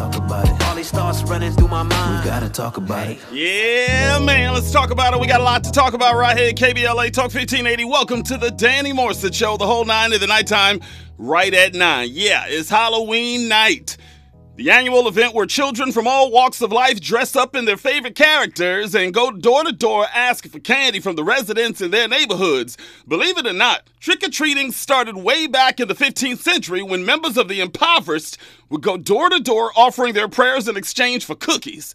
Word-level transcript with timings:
talk 0.00 0.16
about 0.16 0.48
it. 0.48 0.66
All 0.66 0.74
these 0.74 0.90
thoughts 0.90 1.22
running 1.24 1.52
through 1.52 1.68
my 1.68 1.82
mind. 1.82 2.24
We 2.24 2.30
gotta 2.30 2.48
talk 2.48 2.78
about 2.78 3.08
it. 3.08 3.18
Yeah, 3.30 4.18
man, 4.18 4.54
let's 4.54 4.70
talk 4.70 4.90
about 4.90 5.12
it. 5.12 5.20
We 5.20 5.26
got 5.26 5.40
a 5.40 5.44
lot 5.44 5.62
to 5.64 5.70
talk 5.70 5.92
about 5.92 6.16
right 6.16 6.36
here. 6.36 6.48
At 6.48 6.56
KBLA 6.56 7.12
Talk 7.12 7.34
1580. 7.34 7.84
Welcome 7.84 8.22
to 8.24 8.38
the 8.38 8.50
Danny 8.50 8.94
Morrison 8.94 9.32
Show, 9.32 9.58
the 9.58 9.66
whole 9.66 9.84
nine 9.84 10.14
of 10.14 10.20
the 10.20 10.26
nighttime, 10.26 10.80
right 11.18 11.52
at 11.52 11.74
nine. 11.74 12.08
Yeah, 12.12 12.44
it's 12.46 12.70
Halloween 12.70 13.48
night. 13.48 13.98
The 14.56 14.70
annual 14.70 15.08
event 15.08 15.32
where 15.34 15.46
children 15.46 15.90
from 15.90 16.06
all 16.06 16.30
walks 16.30 16.60
of 16.60 16.70
life 16.70 17.00
dress 17.00 17.34
up 17.34 17.56
in 17.56 17.64
their 17.64 17.78
favorite 17.78 18.14
characters 18.14 18.94
and 18.94 19.14
go 19.14 19.30
door 19.30 19.64
to 19.64 19.72
door 19.72 20.06
asking 20.12 20.50
for 20.50 20.58
candy 20.58 21.00
from 21.00 21.16
the 21.16 21.24
residents 21.24 21.80
in 21.80 21.90
their 21.90 22.08
neighborhoods. 22.08 22.76
Believe 23.08 23.38
it 23.38 23.46
or 23.46 23.54
not, 23.54 23.88
trick 24.00 24.22
or 24.22 24.28
treating 24.28 24.70
started 24.70 25.16
way 25.16 25.46
back 25.46 25.80
in 25.80 25.88
the 25.88 25.94
15th 25.94 26.40
century 26.40 26.82
when 26.82 27.06
members 27.06 27.38
of 27.38 27.48
the 27.48 27.60
impoverished 27.60 28.36
would 28.68 28.82
go 28.82 28.98
door 28.98 29.30
to 29.30 29.40
door 29.40 29.70
offering 29.76 30.12
their 30.12 30.28
prayers 30.28 30.68
in 30.68 30.76
exchange 30.76 31.24
for 31.24 31.34
cookies. 31.36 31.94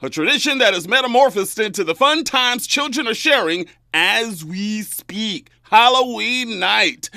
A 0.00 0.08
tradition 0.08 0.58
that 0.58 0.74
has 0.74 0.88
metamorphosed 0.88 1.58
into 1.58 1.84
the 1.84 1.94
fun 1.94 2.24
times 2.24 2.66
children 2.66 3.08
are 3.08 3.14
sharing 3.14 3.66
as 3.92 4.44
we 4.44 4.82
speak. 4.82 5.50
Halloween 5.62 6.58
night. 6.60 7.10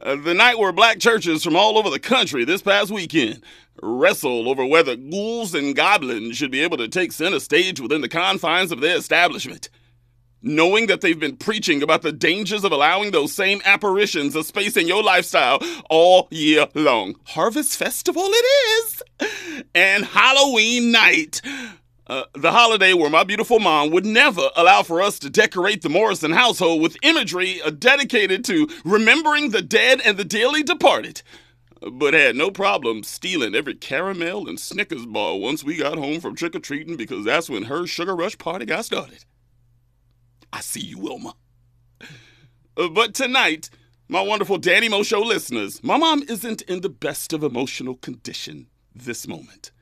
Uh, 0.00 0.16
the 0.16 0.34
night 0.34 0.58
where 0.58 0.72
black 0.72 0.98
churches 0.98 1.44
from 1.44 1.56
all 1.56 1.78
over 1.78 1.88
the 1.88 2.00
country 2.00 2.44
this 2.44 2.62
past 2.62 2.90
weekend 2.90 3.42
wrestle 3.82 4.48
over 4.48 4.64
whether 4.64 4.96
ghouls 4.96 5.54
and 5.54 5.74
goblins 5.74 6.36
should 6.36 6.52
be 6.52 6.62
able 6.62 6.76
to 6.76 6.88
take 6.88 7.12
center 7.12 7.40
stage 7.40 7.80
within 7.80 8.00
the 8.00 8.08
confines 8.08 8.70
of 8.72 8.80
their 8.80 8.96
establishment. 8.96 9.68
Knowing 10.40 10.86
that 10.86 11.00
they've 11.00 11.20
been 11.20 11.36
preaching 11.36 11.82
about 11.82 12.02
the 12.02 12.12
dangers 12.12 12.64
of 12.64 12.72
allowing 12.72 13.10
those 13.10 13.32
same 13.32 13.60
apparitions 13.64 14.34
a 14.34 14.42
space 14.42 14.76
in 14.76 14.88
your 14.88 15.02
lifestyle 15.02 15.58
all 15.90 16.26
year 16.30 16.66
long. 16.74 17.14
Harvest 17.26 17.76
Festival 17.76 18.24
it 18.26 18.46
is! 18.84 19.02
And 19.74 20.04
Halloween 20.04 20.90
night. 20.90 21.42
Uh, 22.08 22.24
the 22.34 22.50
holiday 22.50 22.92
where 22.92 23.08
my 23.08 23.22
beautiful 23.22 23.60
mom 23.60 23.90
would 23.90 24.04
never 24.04 24.42
allow 24.56 24.82
for 24.82 25.00
us 25.00 25.20
to 25.20 25.30
decorate 25.30 25.82
the 25.82 25.88
Morrison 25.88 26.32
household 26.32 26.82
with 26.82 26.96
imagery 27.02 27.60
dedicated 27.78 28.44
to 28.44 28.68
remembering 28.84 29.50
the 29.50 29.62
dead 29.62 30.00
and 30.04 30.16
the 30.16 30.24
dearly 30.24 30.64
departed 30.64 31.22
but 31.90 32.14
had 32.14 32.36
no 32.36 32.50
problem 32.50 33.02
stealing 33.02 33.54
every 33.54 33.74
caramel 33.74 34.48
and 34.48 34.60
Snickers 34.60 35.06
bar 35.06 35.36
once 35.36 35.64
we 35.64 35.76
got 35.76 35.98
home 35.98 36.20
from 36.20 36.36
trick 36.36 36.54
or 36.54 36.60
treating 36.60 36.96
because 36.96 37.24
that's 37.24 37.50
when 37.50 37.64
her 37.64 37.86
sugar 37.86 38.14
rush 38.14 38.38
party 38.38 38.64
got 38.64 38.84
started. 38.84 39.24
I 40.52 40.60
see 40.60 40.80
you, 40.80 40.98
Wilma. 40.98 41.34
Uh, 42.76 42.88
but 42.88 43.14
tonight, 43.14 43.70
my 44.08 44.20
wonderful 44.20 44.58
Danny 44.58 44.88
Mo 44.88 45.02
Show 45.02 45.20
listeners, 45.20 45.82
my 45.82 45.96
mom 45.96 46.22
isn't 46.28 46.62
in 46.62 46.82
the 46.82 46.88
best 46.88 47.32
of 47.32 47.42
emotional 47.42 47.96
condition 47.96 48.68
this 48.94 49.26
moment. 49.26 49.72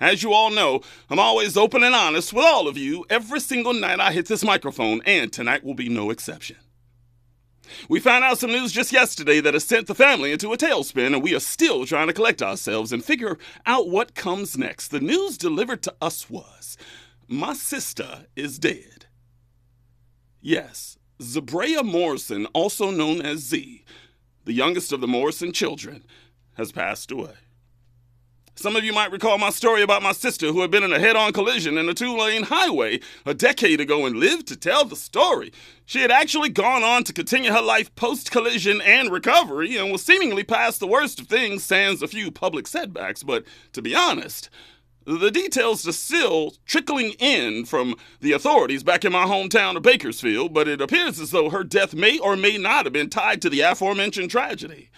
As 0.00 0.22
you 0.22 0.32
all 0.32 0.50
know, 0.50 0.80
I'm 1.10 1.18
always 1.18 1.56
open 1.56 1.82
and 1.82 1.94
honest 1.94 2.32
with 2.32 2.44
all 2.44 2.68
of 2.68 2.78
you 2.78 3.04
every 3.10 3.40
single 3.40 3.74
night 3.74 4.00
I 4.00 4.12
hit 4.12 4.26
this 4.26 4.44
microphone, 4.44 5.02
and 5.04 5.32
tonight 5.32 5.64
will 5.64 5.74
be 5.74 5.88
no 5.88 6.10
exception. 6.10 6.56
We 7.88 8.00
found 8.00 8.24
out 8.24 8.38
some 8.38 8.50
news 8.50 8.72
just 8.72 8.92
yesterday 8.92 9.40
that 9.40 9.54
has 9.54 9.64
sent 9.64 9.86
the 9.86 9.94
family 9.94 10.32
into 10.32 10.52
a 10.52 10.56
tailspin, 10.56 11.14
and 11.14 11.22
we 11.22 11.34
are 11.34 11.40
still 11.40 11.86
trying 11.86 12.08
to 12.08 12.12
collect 12.12 12.42
ourselves 12.42 12.92
and 12.92 13.04
figure 13.04 13.38
out 13.66 13.88
what 13.88 14.14
comes 14.14 14.56
next. 14.58 14.88
The 14.88 15.00
news 15.00 15.38
delivered 15.38 15.82
to 15.82 15.94
us 16.00 16.28
was 16.30 16.76
my 17.26 17.52
sister 17.52 18.26
is 18.36 18.58
dead. 18.58 19.06
Yes, 20.40 20.98
Zabrea 21.20 21.84
Morrison, 21.84 22.46
also 22.46 22.90
known 22.90 23.20
as 23.20 23.40
Z, 23.40 23.84
the 24.44 24.52
youngest 24.52 24.92
of 24.92 25.00
the 25.00 25.08
Morrison 25.08 25.52
children, 25.52 26.04
has 26.56 26.72
passed 26.72 27.10
away. 27.10 27.34
Some 28.58 28.74
of 28.74 28.82
you 28.82 28.92
might 28.92 29.12
recall 29.12 29.38
my 29.38 29.50
story 29.50 29.82
about 29.82 30.02
my 30.02 30.10
sister 30.10 30.48
who 30.48 30.62
had 30.62 30.70
been 30.72 30.82
in 30.82 30.92
a 30.92 30.98
head 30.98 31.14
on 31.14 31.32
collision 31.32 31.78
in 31.78 31.88
a 31.88 31.94
two 31.94 32.16
lane 32.18 32.42
highway 32.42 32.98
a 33.24 33.32
decade 33.32 33.80
ago 33.80 34.04
and 34.04 34.16
lived 34.16 34.48
to 34.48 34.56
tell 34.56 34.84
the 34.84 34.96
story. 34.96 35.52
She 35.86 36.00
had 36.00 36.10
actually 36.10 36.48
gone 36.48 36.82
on 36.82 37.04
to 37.04 37.12
continue 37.12 37.52
her 37.52 37.62
life 37.62 37.94
post 37.94 38.32
collision 38.32 38.80
and 38.80 39.12
recovery 39.12 39.76
and 39.76 39.92
was 39.92 40.02
seemingly 40.02 40.42
past 40.42 40.80
the 40.80 40.88
worst 40.88 41.20
of 41.20 41.28
things, 41.28 41.62
sans 41.62 42.02
a 42.02 42.08
few 42.08 42.32
public 42.32 42.66
setbacks. 42.66 43.22
But 43.22 43.44
to 43.74 43.80
be 43.80 43.94
honest, 43.94 44.50
the 45.06 45.30
details 45.30 45.86
are 45.86 45.92
still 45.92 46.54
trickling 46.66 47.10
in 47.20 47.64
from 47.64 47.94
the 48.20 48.32
authorities 48.32 48.82
back 48.82 49.04
in 49.04 49.12
my 49.12 49.24
hometown 49.24 49.76
of 49.76 49.84
Bakersfield, 49.84 50.52
but 50.52 50.66
it 50.66 50.80
appears 50.80 51.20
as 51.20 51.30
though 51.30 51.50
her 51.50 51.62
death 51.62 51.94
may 51.94 52.18
or 52.18 52.34
may 52.34 52.58
not 52.58 52.86
have 52.86 52.92
been 52.92 53.08
tied 53.08 53.40
to 53.42 53.50
the 53.50 53.60
aforementioned 53.60 54.32
tragedy. 54.32 54.90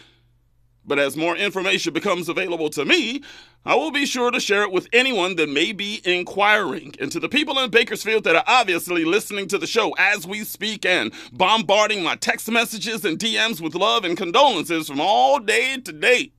But 0.91 0.99
as 0.99 1.17
more 1.17 1.37
information 1.37 1.93
becomes 1.93 2.29
available 2.29 2.69
to 2.71 2.85
me, 2.85 3.23
I 3.65 3.77
will 3.77 3.93
be 3.93 4.05
sure 4.05 4.33
to 4.33 4.41
share 4.41 4.63
it 4.65 4.73
with 4.73 4.89
anyone 4.93 5.37
that 5.37 5.49
may 5.49 5.71
be 5.71 6.01
inquiring. 6.05 6.97
And 6.99 7.13
to 7.13 7.21
the 7.21 7.29
people 7.29 7.61
in 7.61 7.71
Bakersfield 7.71 8.25
that 8.25 8.35
are 8.35 8.43
obviously 8.49 9.05
listening 9.05 9.47
to 9.49 9.59
the 9.59 9.69
show 9.69 9.93
as 9.99 10.27
we 10.27 10.43
speak 10.43 10.85
and 10.85 11.13
bombarding 11.33 12.03
my 12.03 12.17
text 12.17 12.51
messages 12.51 13.05
and 13.05 13.21
DMs 13.21 13.61
with 13.61 13.77
love 13.77 14.05
and 14.05 14.17
condolences 14.17 14.89
from 14.89 15.01
all 15.01 15.39
day 15.39 15.77
to 15.77 15.93
day, 15.93 16.33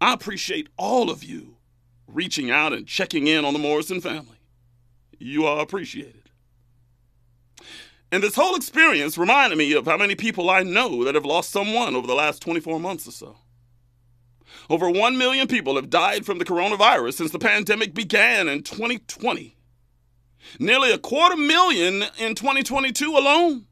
I 0.00 0.14
appreciate 0.14 0.70
all 0.78 1.10
of 1.10 1.22
you 1.22 1.58
reaching 2.06 2.50
out 2.50 2.72
and 2.72 2.86
checking 2.86 3.26
in 3.26 3.44
on 3.44 3.52
the 3.52 3.58
Morrison 3.58 4.00
family. 4.00 4.38
You 5.18 5.44
are 5.44 5.60
appreciated. 5.60 6.30
And 8.10 8.22
this 8.22 8.34
whole 8.34 8.56
experience 8.56 9.18
reminded 9.18 9.58
me 9.58 9.74
of 9.74 9.84
how 9.84 9.98
many 9.98 10.14
people 10.14 10.48
I 10.48 10.62
know 10.62 11.04
that 11.04 11.14
have 11.14 11.26
lost 11.26 11.50
someone 11.50 11.94
over 11.94 12.06
the 12.06 12.14
last 12.14 12.40
24 12.40 12.80
months 12.80 13.06
or 13.06 13.12
so. 13.12 13.36
Over 14.70 14.90
1 14.90 15.16
million 15.16 15.46
people 15.46 15.76
have 15.76 15.88
died 15.88 16.26
from 16.26 16.38
the 16.38 16.44
coronavirus 16.44 17.14
since 17.14 17.30
the 17.30 17.38
pandemic 17.38 17.94
began 17.94 18.48
in 18.48 18.62
2020. 18.62 19.56
Nearly 20.58 20.92
a 20.92 20.98
quarter 20.98 21.36
million 21.36 22.04
in 22.18 22.34
2022 22.34 23.16
alone. 23.16 23.66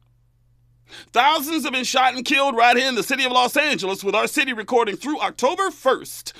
Thousands 1.11 1.63
have 1.63 1.73
been 1.73 1.83
shot 1.83 2.15
and 2.15 2.25
killed 2.25 2.55
right 2.55 2.77
here 2.77 2.87
in 2.87 2.95
the 2.95 3.03
city 3.03 3.25
of 3.25 3.31
Los 3.31 3.57
Angeles, 3.57 4.03
with 4.03 4.15
our 4.15 4.27
city 4.27 4.53
recording 4.53 4.95
through 4.95 5.19
October 5.19 5.69
1st. 5.69 6.33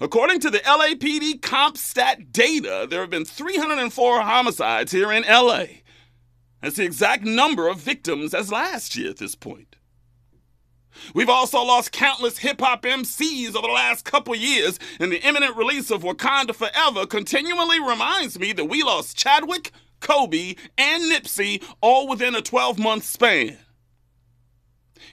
According 0.00 0.40
to 0.40 0.50
the 0.50 0.60
LAPD 0.60 1.40
CompStat 1.40 2.32
data, 2.32 2.86
there 2.88 3.02
have 3.02 3.10
been 3.10 3.26
304 3.26 4.22
homicides 4.22 4.92
here 4.92 5.12
in 5.12 5.24
LA. 5.24 5.64
That's 6.62 6.76
the 6.76 6.84
exact 6.84 7.24
number 7.24 7.68
of 7.68 7.78
victims 7.78 8.32
as 8.32 8.50
last 8.50 8.96
year 8.96 9.10
at 9.10 9.18
this 9.18 9.34
point. 9.34 9.69
We've 11.14 11.28
also 11.28 11.58
lost 11.62 11.92
countless 11.92 12.38
hip 12.38 12.60
hop 12.60 12.82
MCs 12.82 13.54
over 13.54 13.66
the 13.66 13.72
last 13.72 14.04
couple 14.04 14.34
years, 14.34 14.78
and 14.98 15.10
the 15.10 15.24
imminent 15.26 15.56
release 15.56 15.90
of 15.90 16.02
Wakanda 16.02 16.54
Forever 16.54 17.06
continually 17.06 17.80
reminds 17.80 18.38
me 18.38 18.52
that 18.52 18.66
we 18.66 18.82
lost 18.82 19.16
Chadwick, 19.16 19.72
Kobe, 20.00 20.54
and 20.76 21.10
Nipsey 21.10 21.62
all 21.80 22.08
within 22.08 22.34
a 22.34 22.42
12 22.42 22.78
month 22.78 23.04
span. 23.04 23.58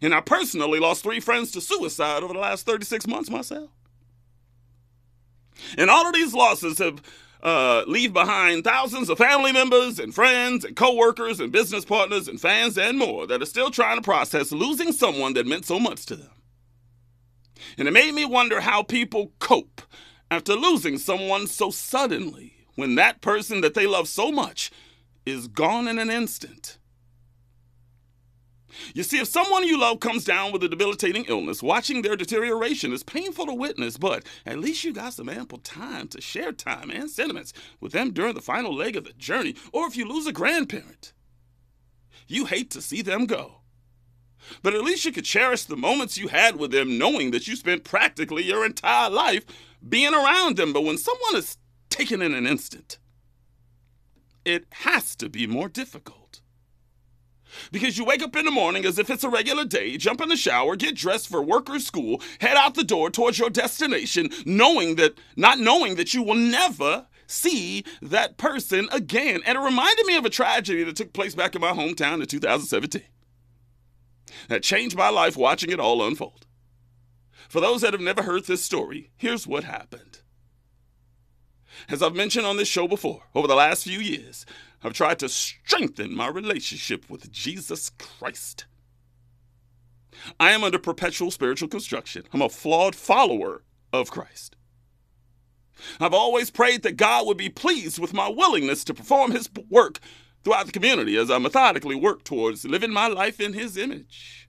And 0.02 0.14
I 0.14 0.22
personally 0.22 0.80
lost 0.80 1.04
three 1.04 1.20
friends 1.20 1.52
to 1.52 1.62
suicide 1.62 2.24
over 2.24 2.34
the 2.34 2.40
last 2.40 2.66
36 2.66 3.08
months 3.08 3.30
myself. 3.30 3.70
And 5.78 5.90
all 5.90 6.08
of 6.08 6.14
these 6.14 6.34
losses 6.34 6.78
have 6.78 7.02
uh, 7.44 7.84
leave 7.88 8.14
behind 8.14 8.64
thousands 8.64 9.10
of 9.10 9.18
family 9.18 9.52
members 9.52 10.00
and 10.00 10.14
friends 10.14 10.66
and 10.66 10.76
coworkers 10.76 11.40
and 11.40 11.52
business 11.52 11.86
partners 11.86 12.28
and 12.28 12.42
fans 12.42 12.78
and 12.78 12.98
more 12.98 13.28
that 13.28 13.42
are 13.42 13.46
still 13.46 13.70
trying 13.70 13.98
to 13.98 14.02
process 14.02 14.52
losing 14.52 14.92
someone 14.92 15.34
that 15.34 15.46
meant 15.46 15.66
so 15.66 15.80
much 15.80 16.06
to 16.08 16.16
them. 16.16 16.32
And 17.78 17.88
it 17.88 17.92
made 17.92 18.14
me 18.14 18.26
wonder 18.26 18.62
how 18.62 18.84
people 18.84 19.34
cope 19.40 19.82
after 20.30 20.54
losing 20.54 20.98
someone 20.98 21.48
so 21.48 21.70
suddenly 21.70 22.54
when 22.76 22.96
that 22.96 23.22
person 23.22 23.62
that 23.62 23.74
they 23.74 23.88
love 23.88 24.08
so 24.08 24.32
much 24.32 24.72
is 25.26 25.48
gone 25.48 25.88
in 25.88 26.00
an 26.00 26.10
instant. 26.10 26.78
You 28.94 29.04
see, 29.04 29.20
if 29.20 29.28
someone 29.28 29.68
you 29.68 29.80
love 29.80 30.00
comes 30.00 30.24
down 30.24 30.52
with 30.52 30.64
a 30.64 30.70
debilitating 30.70 31.26
illness, 31.26 31.64
watching 31.64 32.02
their 32.02 32.16
deterioration 32.16 32.94
is 32.94 33.04
painful 33.04 33.46
to 33.48 33.54
witness, 33.54 33.98
but 33.98 34.26
at 34.46 34.60
least 34.60 34.84
you 34.84 34.94
got 34.94 35.14
some 35.14 35.30
ample 35.30 35.60
time 35.60 36.08
to 36.10 36.22
share 36.22 36.52
time 36.52 36.90
and 36.90 37.10
sentiments 37.10 37.54
with 37.80 37.92
them 37.92 38.12
during 38.12 38.34
the 38.34 38.42
final 38.42 38.74
leg 38.74 38.96
of 38.96 39.04
the 39.06 39.14
journey, 39.14 39.56
or 39.72 39.88
if 39.88 39.96
you 39.96 40.08
lose 40.08 40.28
a 40.28 40.34
grandparent. 40.34 41.14
You 42.28 42.46
hate 42.46 42.72
to 42.72 42.82
see 42.82 43.02
them 43.02 43.26
go. 43.26 43.62
But 44.62 44.74
at 44.74 44.84
least 44.84 45.06
you 45.06 45.12
could 45.12 45.26
cherish 45.26 45.64
the 45.64 45.76
moments 45.76 46.18
you 46.18 46.28
had 46.28 46.58
with 46.58 46.72
them, 46.72 46.98
knowing 46.98 47.32
that 47.32 47.48
you 47.48 47.56
spent 47.56 47.84
practically 47.84 48.44
your 48.44 48.66
entire 48.66 49.10
life 49.10 49.46
being 49.88 50.14
around 50.14 50.58
them. 50.58 50.74
But 50.74 50.84
when 50.84 50.98
someone 50.98 51.36
is 51.36 51.58
taken 51.90 52.22
in 52.22 52.34
an 52.34 52.48
instant, 52.48 52.98
it 54.46 54.66
has 54.72 55.16
to 55.18 55.30
be 55.30 55.48
more 55.48 55.70
difficult. 55.70 56.42
Because 57.72 57.98
you 57.98 58.06
wake 58.06 58.22
up 58.22 58.36
in 58.36 58.46
the 58.46 58.52
morning 58.52 58.86
as 58.86 59.00
if 59.00 59.10
it's 59.10 59.24
a 59.24 59.30
regular 59.30 59.66
day, 59.66 59.98
jump 59.98 60.22
in 60.22 60.30
the 60.30 60.38
shower, 60.38 60.76
get 60.76 60.96
dressed 60.96 61.28
for 61.28 61.42
work 61.42 61.70
or 61.70 61.80
school, 61.80 62.22
head 62.40 62.58
out 62.58 62.76
the 62.76 62.84
door 62.84 63.10
towards 63.10 63.40
your 63.40 63.50
destination, 63.50 64.30
knowing 64.46 64.96
that, 64.96 65.18
not 65.36 65.60
knowing 65.60 65.96
that 65.96 66.14
you 66.14 66.24
will 66.24 66.36
never 66.36 67.08
see 67.28 67.84
that 68.02 68.38
person 68.38 68.88
again. 68.92 69.42
And 69.46 69.58
it 69.58 69.62
reminded 69.62 70.06
me 70.06 70.16
of 70.16 70.26
a 70.26 70.30
tragedy 70.30 70.84
that 70.84 70.96
took 70.96 71.14
place 71.14 71.36
back 71.36 71.56
in 71.56 71.62
my 71.62 71.72
hometown 71.72 72.22
in 72.22 72.28
2017 72.28 73.02
that 74.50 74.64
changed 74.64 74.96
my 74.96 75.10
life 75.10 75.38
watching 75.38 75.72
it 75.72 75.80
all 75.80 76.06
unfold. 76.06 76.46
For 77.50 77.62
those 77.62 77.82
that 77.82 77.94
have 77.94 78.02
never 78.02 78.24
heard 78.24 78.46
this 78.46 78.64
story, 78.64 79.12
here's 79.16 79.48
what 79.48 79.64
happened. 79.64 80.22
As 81.90 82.02
I've 82.02 82.16
mentioned 82.16 82.46
on 82.46 82.58
this 82.58 82.68
show 82.68 82.88
before, 82.88 83.24
over 83.36 83.48
the 83.48 83.56
last 83.56 83.84
few 83.84 84.00
years, 84.00 84.46
I've 84.88 84.94
tried 84.94 85.20
to 85.20 85.28
strengthen 85.28 86.16
my 86.16 86.30
relationship 86.30 87.10
with 87.10 87.30
Jesus 87.30 87.92
Christ. 87.98 88.68
I 90.40 90.52
am 90.52 90.64
under 90.64 90.80
perpetual 90.80 91.30
spiritual 91.30 91.68
construction. 91.68 92.24
I'm 92.32 92.42
a 92.42 92.48
flawed 92.48 92.96
follower 92.96 93.64
of 93.92 94.12
Christ. 94.12 94.56
I've 96.00 96.14
always 96.14 96.50
prayed 96.50 96.84
that 96.84 96.96
God 96.96 97.28
would 97.28 97.36
be 97.36 97.50
pleased 97.50 98.00
with 98.00 98.14
my 98.14 98.30
willingness 98.30 98.86
to 98.86 98.94
perform 98.94 99.32
His 99.32 99.50
work 99.70 100.00
throughout 100.46 100.68
the 100.68 100.72
community 100.72 101.18
as 101.18 101.30
I 101.30 101.38
methodically 101.38 101.96
work 101.96 102.24
towards 102.24 102.64
living 102.64 102.94
my 102.94 103.08
life 103.08 103.42
in 103.42 103.52
His 103.52 103.76
image. 103.76 104.48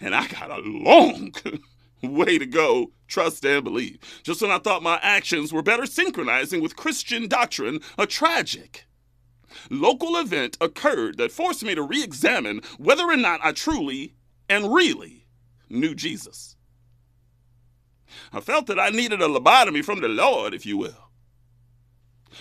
And 0.00 0.14
I 0.14 0.28
got 0.28 0.50
a 0.50 0.62
long 0.62 1.34
way 2.02 2.38
to 2.38 2.46
go, 2.46 2.92
trust 3.06 3.44
and 3.44 3.62
believe. 3.62 3.98
Just 4.22 4.40
when 4.40 4.50
I 4.50 4.60
thought 4.60 4.82
my 4.82 4.98
actions 5.02 5.52
were 5.52 5.62
better 5.62 5.84
synchronizing 5.84 6.62
with 6.62 6.74
Christian 6.74 7.28
doctrine, 7.28 7.80
a 7.98 8.06
tragic 8.06 8.86
local 9.70 10.16
event 10.16 10.56
occurred 10.60 11.18
that 11.18 11.32
forced 11.32 11.64
me 11.64 11.74
to 11.74 11.82
re 11.82 12.02
examine 12.02 12.60
whether 12.78 13.04
or 13.04 13.16
not 13.16 13.40
I 13.42 13.52
truly 13.52 14.14
and 14.48 14.72
really 14.72 15.26
knew 15.68 15.94
Jesus. 15.94 16.56
I 18.32 18.40
felt 18.40 18.66
that 18.66 18.80
I 18.80 18.90
needed 18.90 19.20
a 19.20 19.28
lobotomy 19.28 19.84
from 19.84 20.00
the 20.00 20.08
Lord, 20.08 20.54
if 20.54 20.64
you 20.64 20.76
will. 20.76 21.10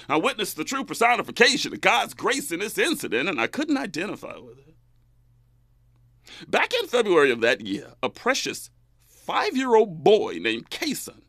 I 0.10 0.18
witnessed 0.18 0.58
the 0.58 0.64
true 0.64 0.84
personification 0.84 1.74
of 1.74 1.82
God's 1.82 2.14
grace 2.14 2.52
in 2.52 2.60
this 2.60 2.78
incident, 2.78 3.30
and 3.30 3.40
I 3.40 3.48
couldn't 3.48 3.78
identify 3.78 4.38
with 4.38 4.60
it. 4.60 4.76
Back 6.48 6.74
in 6.74 6.88
February 6.88 7.32
of 7.32 7.42
that 7.42 7.62
year, 7.62 7.94
a 8.04 8.10
precious 8.10 8.70
five 9.08 9.56
year 9.56 9.76
old 9.76 10.04
boy 10.04 10.38
named 10.40 10.70
Kason 10.70 11.22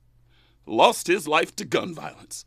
lost 0.67 1.07
his 1.07 1.27
life 1.27 1.55
to 1.57 1.65
gun 1.65 1.95
violence. 1.95 2.45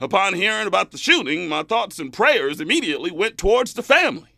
Upon 0.00 0.34
hearing 0.34 0.66
about 0.66 0.90
the 0.90 0.98
shooting, 0.98 1.48
my 1.48 1.62
thoughts 1.62 1.98
and 1.98 2.12
prayers 2.12 2.60
immediately 2.60 3.10
went 3.10 3.38
towards 3.38 3.74
the 3.74 3.82
family. 3.82 4.34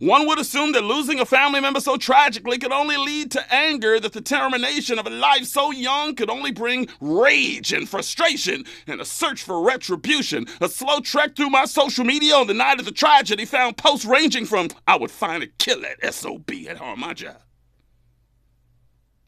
One 0.00 0.26
would 0.26 0.38
assume 0.38 0.72
that 0.72 0.84
losing 0.84 1.18
a 1.18 1.24
family 1.24 1.60
member 1.60 1.80
so 1.80 1.96
tragically 1.96 2.58
could 2.58 2.72
only 2.72 2.96
lead 2.96 3.30
to 3.32 3.54
anger, 3.54 3.98
that 3.98 4.12
the 4.12 4.20
termination 4.20 4.98
of 4.98 5.06
a 5.06 5.10
life 5.10 5.46
so 5.46 5.70
young 5.70 6.14
could 6.14 6.30
only 6.30 6.52
bring 6.52 6.88
rage 7.00 7.72
and 7.72 7.88
frustration 7.88 8.64
and 8.86 9.00
a 9.00 9.04
search 9.04 9.42
for 9.42 9.62
retribution. 9.62 10.46
A 10.60 10.68
slow 10.68 11.00
trek 11.00 11.34
through 11.34 11.50
my 11.50 11.64
social 11.64 12.04
media 12.04 12.34
on 12.36 12.46
the 12.46 12.54
night 12.54 12.78
of 12.78 12.84
the 12.84 12.92
tragedy 12.92 13.44
found 13.44 13.76
posts 13.76 14.04
ranging 14.04 14.44
from, 14.44 14.68
I 14.86 14.96
would 14.96 15.10
find 15.10 15.42
a 15.42 15.46
kill 15.46 15.80
that 15.80 16.14
SOB 16.14 16.50
at 16.68 16.76
home, 16.76 17.00
my 17.00 17.14
job. 17.14 17.40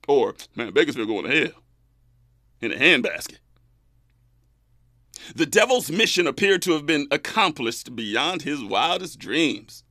Or, 0.06 0.34
man, 0.54 0.72
Bakersfield 0.72 1.08
going 1.08 1.24
to 1.24 1.36
hell 1.36 1.62
in 2.60 2.72
a 2.72 2.76
handbasket. 2.76 3.38
The 5.34 5.46
devil's 5.46 5.90
mission 5.90 6.26
appeared 6.26 6.62
to 6.62 6.72
have 6.72 6.86
been 6.86 7.06
accomplished 7.10 7.94
beyond 7.94 8.42
his 8.42 8.62
wildest 8.62 9.18
dreams. 9.18 9.84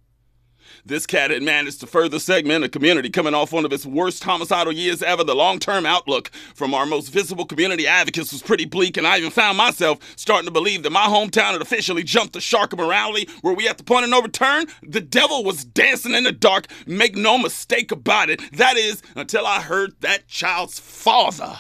This 0.86 1.06
cat 1.06 1.32
had 1.32 1.44
managed 1.44 1.82
to 1.82 1.88
further 1.88 2.20
segment 2.20 2.64
a 2.64 2.70
community 2.70 3.10
coming 3.10 3.34
off 3.34 3.52
one 3.52 3.66
of 3.66 3.74
its 3.74 3.86
worst 3.86 4.24
homicidal 4.24 4.72
years 4.72 5.04
ever. 5.04 5.24
The 5.24 5.36
long 5.36 5.60
term 5.60 5.86
outlook 5.86 6.32
from 6.56 6.74
our 6.74 6.86
most 6.86 7.10
visible 7.10 7.46
community 7.46 7.86
advocates 7.88 8.32
was 8.32 8.42
pretty 8.42 8.66
bleak, 8.66 8.98
and 8.98 9.06
I 9.06 9.18
even 9.18 9.32
found 9.32 9.58
myself 9.58 10.00
starting 10.16 10.48
to 10.48 10.52
believe 10.52 10.84
that 10.84 10.92
my 10.92 11.06
hometown 11.06 11.52
had 11.52 11.62
officially 11.62 12.04
jumped 12.04 12.34
the 12.34 12.42
shark 12.42 12.74
of 12.74 12.80
morality. 12.80 13.30
Were 13.44 13.54
we 13.54 13.68
at 13.68 13.78
the 13.78 13.84
point 13.84 14.06
of 14.06 14.10
no 14.10 14.22
return? 14.22 14.66
The 14.84 15.02
devil 15.02 15.44
was 15.44 15.66
dancing 15.66 16.14
in 16.14 16.24
the 16.24 16.32
dark. 16.32 16.68
Make 16.88 17.16
no 17.16 17.38
mistake 17.38 17.92
about 17.92 18.30
it. 18.30 18.42
That 18.54 18.78
is, 18.78 19.02
until 19.16 19.46
I 19.46 19.62
heard 19.62 19.94
that 20.02 20.28
child's 20.28 20.80
father, 20.80 21.60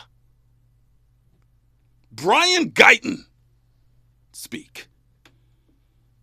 Brian 2.11 2.71
Guyton, 2.71 3.25
speak. 4.39 4.87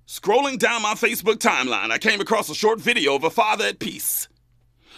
Scrolling 0.07 0.59
down 0.59 0.83
my 0.83 0.95
Facebook 0.95 1.37
timeline, 1.37 1.91
I 1.91 1.99
came 1.99 2.21
across 2.21 2.49
a 2.49 2.55
short 2.55 2.81
video 2.81 3.15
of 3.15 3.25
a 3.25 3.31
father 3.31 3.67
at 3.67 3.79
peace. 3.79 4.29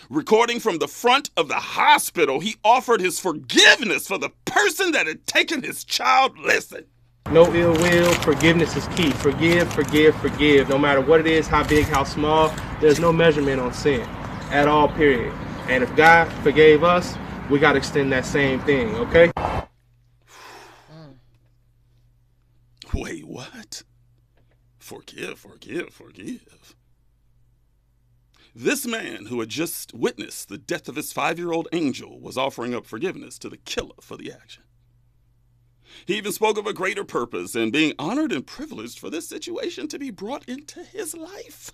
Recording 0.08 0.60
from 0.60 0.78
the 0.78 0.88
front 0.88 1.30
of 1.36 1.48
the 1.48 1.54
hospital, 1.54 2.40
he 2.40 2.56
offered 2.62 3.00
his 3.00 3.18
forgiveness 3.18 4.06
for 4.06 4.18
the 4.18 4.30
person 4.44 4.92
that 4.92 5.06
had 5.06 5.26
taken 5.26 5.62
his 5.62 5.84
child. 5.84 6.38
Listen. 6.38 6.84
No 7.30 7.52
ill 7.54 7.72
will, 7.72 8.12
forgiveness 8.14 8.76
is 8.76 8.86
key. 8.96 9.10
Forgive, 9.10 9.70
forgive, 9.72 10.16
forgive. 10.16 10.68
No 10.68 10.78
matter 10.78 11.00
what 11.00 11.20
it 11.20 11.26
is, 11.26 11.46
how 11.46 11.66
big, 11.66 11.84
how 11.86 12.04
small, 12.04 12.54
there's 12.80 13.00
no 13.00 13.12
measurement 13.12 13.60
on 13.60 13.74
sin 13.74 14.00
at 14.50 14.68
all, 14.68 14.88
period. 14.88 15.34
And 15.68 15.82
if 15.82 15.94
God 15.96 16.32
forgave 16.42 16.84
us, 16.84 17.14
we 17.50 17.58
got 17.58 17.72
to 17.72 17.78
extend 17.78 18.12
that 18.12 18.24
same 18.24 18.60
thing, 18.60 18.94
okay? 18.94 19.30
Wait, 22.94 23.26
what? 23.26 23.82
Forgive, 24.78 25.38
forgive, 25.38 25.90
forgive. 25.90 26.74
This 28.54 28.86
man 28.86 29.26
who 29.26 29.40
had 29.40 29.50
just 29.50 29.94
witnessed 29.94 30.48
the 30.48 30.58
death 30.58 30.88
of 30.88 30.96
his 30.96 31.12
five 31.12 31.38
year 31.38 31.52
old 31.52 31.68
angel 31.72 32.18
was 32.20 32.36
offering 32.36 32.74
up 32.74 32.86
forgiveness 32.86 33.38
to 33.40 33.48
the 33.48 33.56
killer 33.56 33.94
for 34.00 34.16
the 34.16 34.32
action. 34.32 34.64
He 36.06 36.16
even 36.16 36.32
spoke 36.32 36.58
of 36.58 36.66
a 36.66 36.72
greater 36.72 37.04
purpose 37.04 37.54
and 37.54 37.72
being 37.72 37.94
honored 37.98 38.32
and 38.32 38.46
privileged 38.46 38.98
for 38.98 39.10
this 39.10 39.28
situation 39.28 39.88
to 39.88 39.98
be 39.98 40.10
brought 40.10 40.48
into 40.48 40.82
his 40.82 41.16
life. 41.16 41.72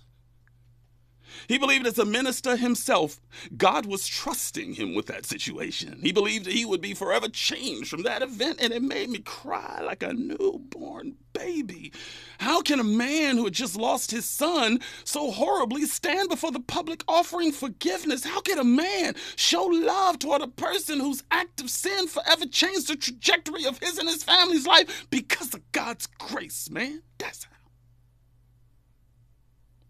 He 1.47 1.57
believed 1.57 1.87
as 1.87 1.99
a 1.99 2.05
minister 2.05 2.57
himself, 2.57 3.19
God 3.55 3.85
was 3.85 4.07
trusting 4.07 4.73
him 4.73 4.95
with 4.95 5.07
that 5.07 5.25
situation. 5.25 5.99
He 6.01 6.11
believed 6.11 6.45
that 6.45 6.53
he 6.53 6.65
would 6.65 6.81
be 6.81 6.93
forever 6.93 7.27
changed 7.27 7.89
from 7.89 8.03
that 8.03 8.21
event, 8.21 8.59
and 8.61 8.73
it 8.73 8.81
made 8.81 9.09
me 9.09 9.19
cry 9.19 9.81
like 9.81 10.03
a 10.03 10.13
newborn 10.13 11.15
baby. 11.33 11.91
How 12.39 12.61
can 12.61 12.79
a 12.79 12.83
man 12.83 13.37
who 13.37 13.45
had 13.45 13.53
just 13.53 13.75
lost 13.75 14.11
his 14.11 14.25
son 14.25 14.79
so 15.03 15.31
horribly 15.31 15.85
stand 15.85 16.29
before 16.29 16.51
the 16.51 16.59
public 16.59 17.03
offering 17.07 17.51
forgiveness? 17.51 18.23
How 18.23 18.41
can 18.41 18.57
a 18.57 18.63
man 18.63 19.15
show 19.35 19.65
love 19.65 20.19
toward 20.19 20.41
a 20.41 20.47
person 20.47 20.99
whose 20.99 21.23
act 21.31 21.61
of 21.61 21.69
sin 21.69 22.07
forever 22.07 22.45
changed 22.45 22.87
the 22.87 22.95
trajectory 22.95 23.65
of 23.65 23.79
his 23.79 23.97
and 23.97 24.09
his 24.09 24.23
family's 24.23 24.65
life 24.65 25.07
because 25.09 25.53
of 25.53 25.71
God's 25.71 26.07
grace, 26.07 26.69
man? 26.69 27.01
That's. 27.17 27.47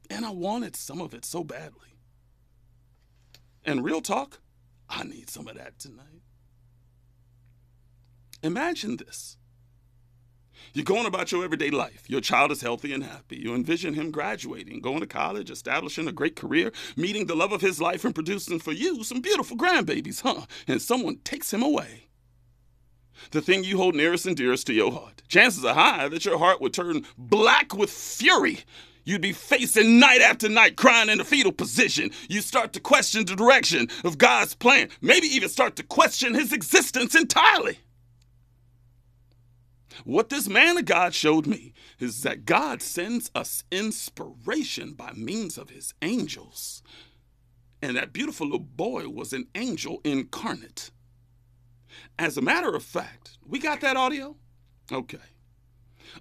And 0.09 0.25
I 0.25 0.31
wanted 0.31 0.75
some 0.75 1.01
of 1.01 1.13
it 1.13 1.25
so 1.25 1.43
badly. 1.43 1.97
And 3.63 3.83
real 3.83 4.01
talk, 4.01 4.39
I 4.89 5.03
need 5.03 5.29
some 5.29 5.47
of 5.47 5.55
that 5.55 5.79
tonight. 5.79 6.21
Imagine 8.43 8.97
this. 8.97 9.37
You're 10.73 10.85
going 10.85 11.05
about 11.05 11.31
your 11.31 11.43
everyday 11.43 11.69
life. 11.69 12.03
Your 12.09 12.21
child 12.21 12.51
is 12.51 12.61
healthy 12.61 12.93
and 12.93 13.03
happy. 13.03 13.37
You 13.37 13.55
envision 13.55 13.93
him 13.93 14.11
graduating, 14.11 14.81
going 14.81 14.99
to 14.99 15.07
college, 15.07 15.49
establishing 15.49 16.07
a 16.07 16.11
great 16.11 16.35
career, 16.35 16.71
meeting 16.95 17.25
the 17.25 17.35
love 17.35 17.51
of 17.51 17.61
his 17.61 17.81
life, 17.81 18.03
and 18.05 18.13
producing 18.13 18.59
for 18.59 18.71
you 18.71 19.03
some 19.03 19.21
beautiful 19.21 19.57
grandbabies, 19.57 20.21
huh? 20.21 20.45
And 20.67 20.81
someone 20.81 21.19
takes 21.23 21.53
him 21.53 21.63
away. 21.63 22.07
The 23.31 23.41
thing 23.41 23.63
you 23.63 23.77
hold 23.77 23.95
nearest 23.95 24.25
and 24.25 24.35
dearest 24.35 24.67
to 24.67 24.73
your 24.73 24.91
heart. 24.91 25.23
Chances 25.27 25.63
are 25.63 25.73
high 25.73 26.09
that 26.09 26.25
your 26.25 26.37
heart 26.37 26.61
would 26.61 26.73
turn 26.73 27.05
black 27.17 27.73
with 27.73 27.89
fury 27.89 28.59
You'd 29.05 29.21
be 29.21 29.33
facing 29.33 29.99
night 29.99 30.21
after 30.21 30.49
night 30.49 30.75
crying 30.75 31.09
in 31.09 31.21
a 31.21 31.23
fetal 31.23 31.51
position. 31.51 32.09
You 32.27 32.41
start 32.41 32.73
to 32.73 32.79
question 32.79 33.23
the 33.23 33.35
direction 33.35 33.87
of 34.03 34.17
God's 34.17 34.55
plan, 34.55 34.89
maybe 34.99 35.27
even 35.27 35.47
start 35.47 35.75
to 35.75 35.83
question 35.83 36.33
his 36.33 36.51
existence 36.51 37.13
entirely. 37.13 37.79
What 40.03 40.29
this 40.29 40.49
man 40.49 40.77
of 40.77 40.85
God 40.85 41.13
showed 41.13 41.47
me 41.47 41.73
is 41.99 42.23
that 42.23 42.45
God 42.45 42.81
sends 42.81 43.31
us 43.33 43.63
inspiration 43.71 44.93
by 44.93 45.13
means 45.13 45.57
of 45.57 45.69
his 45.69 45.93
angels. 46.01 46.81
And 47.81 47.95
that 47.95 48.11
beautiful 48.11 48.47
little 48.47 48.59
boy 48.59 49.07
was 49.07 49.31
an 49.31 49.47
angel 49.53 50.01
incarnate. 50.03 50.89
As 52.17 52.37
a 52.37 52.41
matter 52.41 52.75
of 52.75 52.83
fact, 52.83 53.37
we 53.45 53.59
got 53.59 53.81
that 53.81 53.95
audio? 53.95 54.35
Okay. 54.91 55.19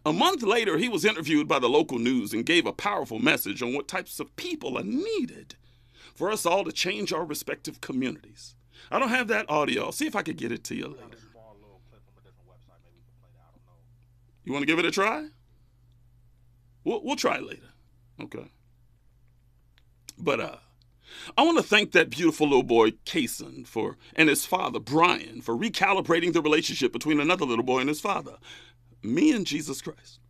A 0.05 0.13
month 0.13 0.43
later, 0.43 0.79
he 0.79 0.89
was 0.89 1.05
interviewed 1.05 1.49
by 1.49 1.59
the 1.59 1.69
local 1.69 1.99
news 1.99 2.33
and 2.33 2.47
gave 2.47 2.67
a 2.67 2.73
powerful 2.73 3.19
message 3.19 3.63
on 3.63 3.75
what 3.75 3.89
types 3.89 4.21
of 4.21 4.35
people 4.37 4.79
are 4.79 4.85
needed 4.85 5.57
for 6.15 6.31
us 6.31 6.47
all 6.47 6.65
to 6.65 6.73
change 6.73 7.13
our 7.13 7.25
respective 7.25 7.81
communities. 7.81 8.55
I 8.91 8.99
don't 8.99 9.09
have 9.09 9.29
that 9.29 9.49
audio. 9.49 9.87
I'll 9.87 9.93
see 9.93 10.07
if 10.07 10.17
I 10.17 10.23
could 10.23 10.37
get 10.37 10.53
it 10.53 10.65
to 10.65 10.75
you 10.75 10.89
later. 10.89 11.19
You 14.45 14.53
want 14.53 14.63
to 14.63 14.67
give 14.67 14.79
it 14.79 14.85
a 14.85 14.91
try? 14.91 15.29
We'll, 16.85 17.03
we'll 17.03 17.17
try 17.17 17.39
later. 17.39 17.71
Okay. 18.21 18.51
But 20.19 20.41
uh, 20.41 20.57
I 21.37 21.43
want 21.43 21.57
to 21.57 21.65
thank 21.65 21.93
that 21.93 22.11
beautiful 22.11 22.47
little 22.47 22.63
boy, 22.63 22.91
Kason, 23.07 23.67
for 23.67 23.97
and 24.15 24.29
his 24.29 24.45
father, 24.45 24.79
Brian, 24.79 25.41
for 25.41 25.57
recalibrating 25.57 26.33
the 26.33 26.43
relationship 26.43 26.93
between 26.93 27.21
another 27.21 27.47
little 27.47 27.65
boy 27.65 27.81
and 27.81 27.89
his 27.89 28.01
father 28.01 28.37
me 29.05 29.33
and 29.33 29.47
Jesus 29.47 29.81
Christ. 29.81 30.21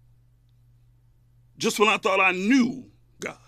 Just 1.57 1.79
when 1.79 1.89
I 1.89 1.99
thought 1.99 2.21
I 2.21 2.33
knew 2.33 2.91
God, 3.21 3.39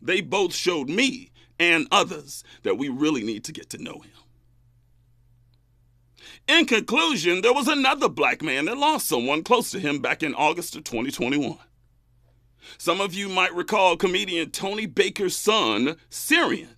they 0.00 0.20
both 0.20 0.54
showed 0.54 0.88
me 0.88 1.30
and 1.58 1.86
others 1.90 2.44
that 2.62 2.78
we 2.78 2.88
really 2.88 3.22
need 3.22 3.44
to 3.44 3.52
get 3.52 3.70
to 3.70 3.82
know 3.82 4.00
Him. 4.00 4.12
In 6.48 6.66
conclusion, 6.66 7.40
there 7.40 7.52
was 7.52 7.68
another 7.68 8.08
black 8.08 8.42
man 8.42 8.64
that 8.66 8.76
lost 8.76 9.06
someone 9.06 9.42
close 9.42 9.70
to 9.70 9.78
him 9.78 10.00
back 10.00 10.22
in 10.22 10.34
August 10.34 10.74
of 10.76 10.84
2021. 10.84 11.56
Some 12.78 13.00
of 13.00 13.14
you 13.14 13.28
might 13.28 13.54
recall 13.54 13.96
comedian 13.96 14.50
Tony 14.50 14.86
Baker's 14.86 15.36
son, 15.36 15.96
Syrian. 16.10 16.76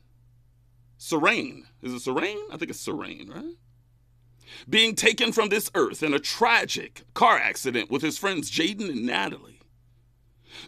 Serene. 0.99 1.67
Is 1.83 1.93
it 1.93 2.01
Serene? 2.01 2.39
I 2.51 2.57
think 2.57 2.71
it's 2.71 2.81
Serene, 2.81 3.31
right? 3.31 3.57
Being 4.69 4.95
taken 4.95 5.33
from 5.33 5.49
this 5.49 5.71
earth 5.75 6.03
in 6.03 6.15
a 6.15 6.19
tragic 6.19 7.03
car 7.15 7.39
accident 7.39 7.91
with 7.91 8.03
his 8.03 8.19
friends 8.19 8.51
Jaden 8.51 8.89
and 8.89 9.07
Natalie. 9.07 9.61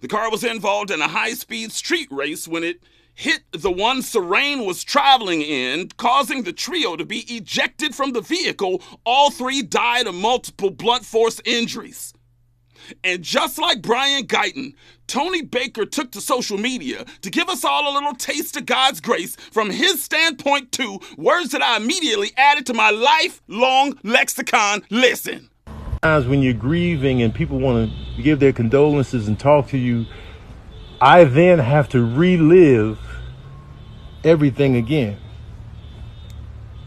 The 0.00 0.08
car 0.08 0.30
was 0.30 0.44
involved 0.44 0.90
in 0.90 1.00
a 1.00 1.08
high 1.08 1.34
speed 1.34 1.72
street 1.72 2.08
race 2.10 2.48
when 2.48 2.64
it 2.64 2.80
hit 3.14 3.42
the 3.52 3.72
one 3.72 4.02
Serene 4.02 4.66
was 4.66 4.84
traveling 4.84 5.40
in, 5.40 5.88
causing 5.96 6.42
the 6.42 6.52
trio 6.52 6.96
to 6.96 7.04
be 7.04 7.20
ejected 7.34 7.94
from 7.94 8.12
the 8.12 8.20
vehicle. 8.20 8.82
All 9.04 9.30
three 9.30 9.62
died 9.62 10.06
of 10.06 10.14
multiple 10.14 10.70
blunt 10.70 11.04
force 11.04 11.40
injuries. 11.44 12.12
And 13.04 13.22
just 13.22 13.58
like 13.58 13.82
Brian 13.82 14.26
Guyton, 14.26 14.74
Tony 15.06 15.42
Baker 15.42 15.86
took 15.86 16.10
to 16.12 16.20
social 16.20 16.58
media 16.58 17.04
to 17.22 17.30
give 17.30 17.48
us 17.48 17.64
all 17.64 17.90
a 17.90 17.94
little 17.94 18.14
taste 18.14 18.56
of 18.56 18.66
God's 18.66 19.00
grace 19.00 19.36
from 19.36 19.70
his 19.70 20.02
standpoint, 20.02 20.72
too, 20.72 21.00
words 21.16 21.50
that 21.50 21.62
I 21.62 21.76
immediately 21.76 22.32
added 22.36 22.66
to 22.66 22.74
my 22.74 22.90
lifelong 22.90 23.98
lexicon. 24.02 24.84
Listen. 24.90 25.50
Times 26.02 26.26
when 26.26 26.42
you're 26.42 26.54
grieving 26.54 27.22
and 27.22 27.34
people 27.34 27.58
want 27.58 27.90
to 27.90 28.22
give 28.22 28.40
their 28.40 28.52
condolences 28.52 29.28
and 29.28 29.38
talk 29.38 29.68
to 29.68 29.78
you, 29.78 30.06
I 31.00 31.24
then 31.24 31.58
have 31.58 31.88
to 31.90 32.04
relive 32.04 32.98
everything 34.24 34.76
again. 34.76 35.18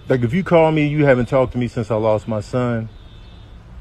Like 0.07 0.21
if 0.21 0.33
you 0.33 0.43
call 0.43 0.71
me, 0.71 0.87
you 0.87 1.05
haven't 1.05 1.27
talked 1.27 1.51
to 1.53 1.57
me 1.57 1.67
since 1.67 1.91
I 1.91 1.95
lost 1.95 2.27
my 2.27 2.41
son. 2.41 2.89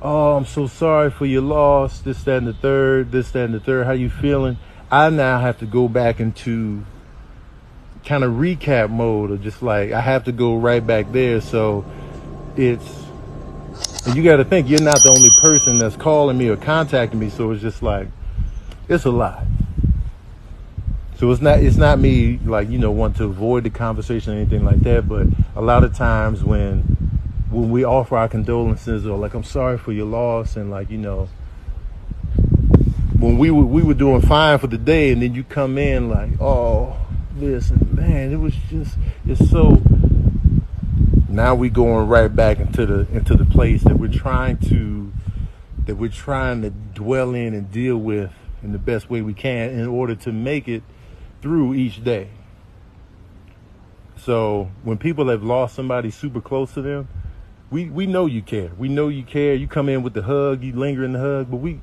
Oh, 0.01 0.37
I'm 0.37 0.47
so 0.47 0.69
sorry 0.69 1.11
for 1.11 1.27
your 1.27 1.43
loss. 1.43 1.99
This, 2.01 2.23
that, 2.25 2.39
and 2.39 2.47
the 2.47 2.53
third. 2.53 3.11
This, 3.11 3.33
that, 3.33 3.47
and 3.47 3.55
the 3.55 3.61
third. 3.61 3.85
How 3.85 3.93
you 3.93 4.09
feeling? 4.09 4.57
I 4.91 5.11
now 5.11 5.41
have 5.41 5.59
to 5.59 5.67
go 5.67 5.89
back 5.89 6.21
into 6.21 6.85
kind 8.05 8.23
of 8.23 8.35
recap 8.35 8.91
mode, 8.91 9.33
or 9.33 9.37
just 9.37 9.61
like 9.61 9.93
I 9.93 10.01
have 10.01 10.25
to 10.25 10.33
go 10.33 10.57
right 10.57 10.87
back 10.87 11.11
there. 11.13 11.41
So 11.41 11.85
it's 12.57 13.07
and 14.07 14.17
you 14.17 14.23
got 14.23 14.37
to 14.37 14.45
think 14.45 14.69
you're 14.69 14.81
not 14.81 15.03
the 15.03 15.11
only 15.11 15.31
person 15.41 15.79
that's 15.79 15.97
calling 15.97 16.39
me 16.39 16.49
or 16.49 16.57
contacting 16.57 17.19
me. 17.19 17.29
So 17.29 17.51
it's 17.51 17.61
just 17.61 17.83
like 17.83 18.09
it's 18.89 19.05
a 19.05 19.11
lot. 19.11 19.45
So 21.17 21.31
it's 21.33 21.43
not 21.43 21.59
it's 21.59 21.77
not 21.77 21.99
me 21.99 22.39
like 22.45 22.71
you 22.71 22.79
know 22.79 22.93
want 22.93 23.17
to 23.17 23.25
avoid 23.25 23.65
the 23.65 23.71
conversation 23.71 24.33
or 24.33 24.37
anything 24.37 24.65
like 24.65 24.81
that, 24.81 25.09
but 25.09 25.27
a 25.57 25.61
lot 25.61 25.83
of 25.83 25.95
times 25.95 26.45
when 26.45 26.97
when 27.51 27.71
we 27.71 27.85
offer 27.85 28.17
our 28.17 28.29
condolences 28.29 29.07
or 29.07 29.19
like 29.19 29.35
I'm 29.35 29.45
sorry 29.45 29.79
for 29.79 29.93
your 29.93 30.07
loss 30.07 30.57
and 30.57 30.71
like 30.71 30.91
you 30.91 30.99
know 30.99 31.29
when 33.19 33.39
we 33.39 33.51
were 33.51 33.65
we 33.65 33.83
were 33.83 33.95
doing 33.95 34.21
fine 34.21 34.59
for 34.59 34.67
the 34.67 34.79
day 34.79 35.13
and 35.13 35.23
then 35.23 35.35
you 35.35 35.45
come 35.45 35.79
in 35.79 36.09
like 36.09 36.31
oh 36.41 36.97
and 37.41 37.93
man 37.93 38.33
it 38.33 38.37
was 38.37 38.55
just 38.69 38.97
it's 39.27 39.49
so 39.51 39.81
now 41.29 41.55
we 41.55 41.69
going 41.69 42.09
right 42.09 42.35
back 42.35 42.59
into 42.59 42.85
the 42.85 43.07
into 43.13 43.35
the 43.35 43.45
place 43.45 43.83
that 43.85 43.99
we're 43.99 44.13
trying 44.13 44.57
to 44.59 45.13
that 45.89 45.97
we're 45.97 46.11
trying 46.11 46.61
to 46.61 46.71
dwell 46.71 47.35
in 47.35 47.55
and 47.55 47.73
deal 47.73 47.97
with 47.97 48.31
in 48.63 48.73
the 48.73 48.79
best 48.79 49.09
way 49.09 49.23
we 49.23 49.33
can 49.33 49.71
in 49.71 49.87
order 49.87 50.15
to 50.15 50.33
make 50.33 50.69
it 50.69 50.83
through 51.41 51.75
each 51.75 52.05
day. 52.05 52.29
So 54.19 54.71
when 54.83 54.99
people 54.99 55.29
have 55.29 55.43
lost 55.43 55.75
somebody 55.75 56.11
super 56.11 56.43
close 56.43 56.75
to 56.75 56.83
them, 56.83 57.09
we, 57.71 57.87
we 57.87 58.07
know 58.07 58.27
you 58.27 58.43
care. 58.43 58.71
We 58.79 58.89
know 58.89 59.09
you 59.09 59.23
care. 59.23 59.55
You 59.55 59.67
come 59.67 59.89
in 59.89 60.03
with 60.03 60.15
the 60.15 60.23
hug, 60.23 60.63
you 60.63 60.73
linger 60.73 61.05
in 61.05 61.13
the 61.13 61.19
hug, 61.19 61.51
but 61.51 61.59
we 61.59 61.81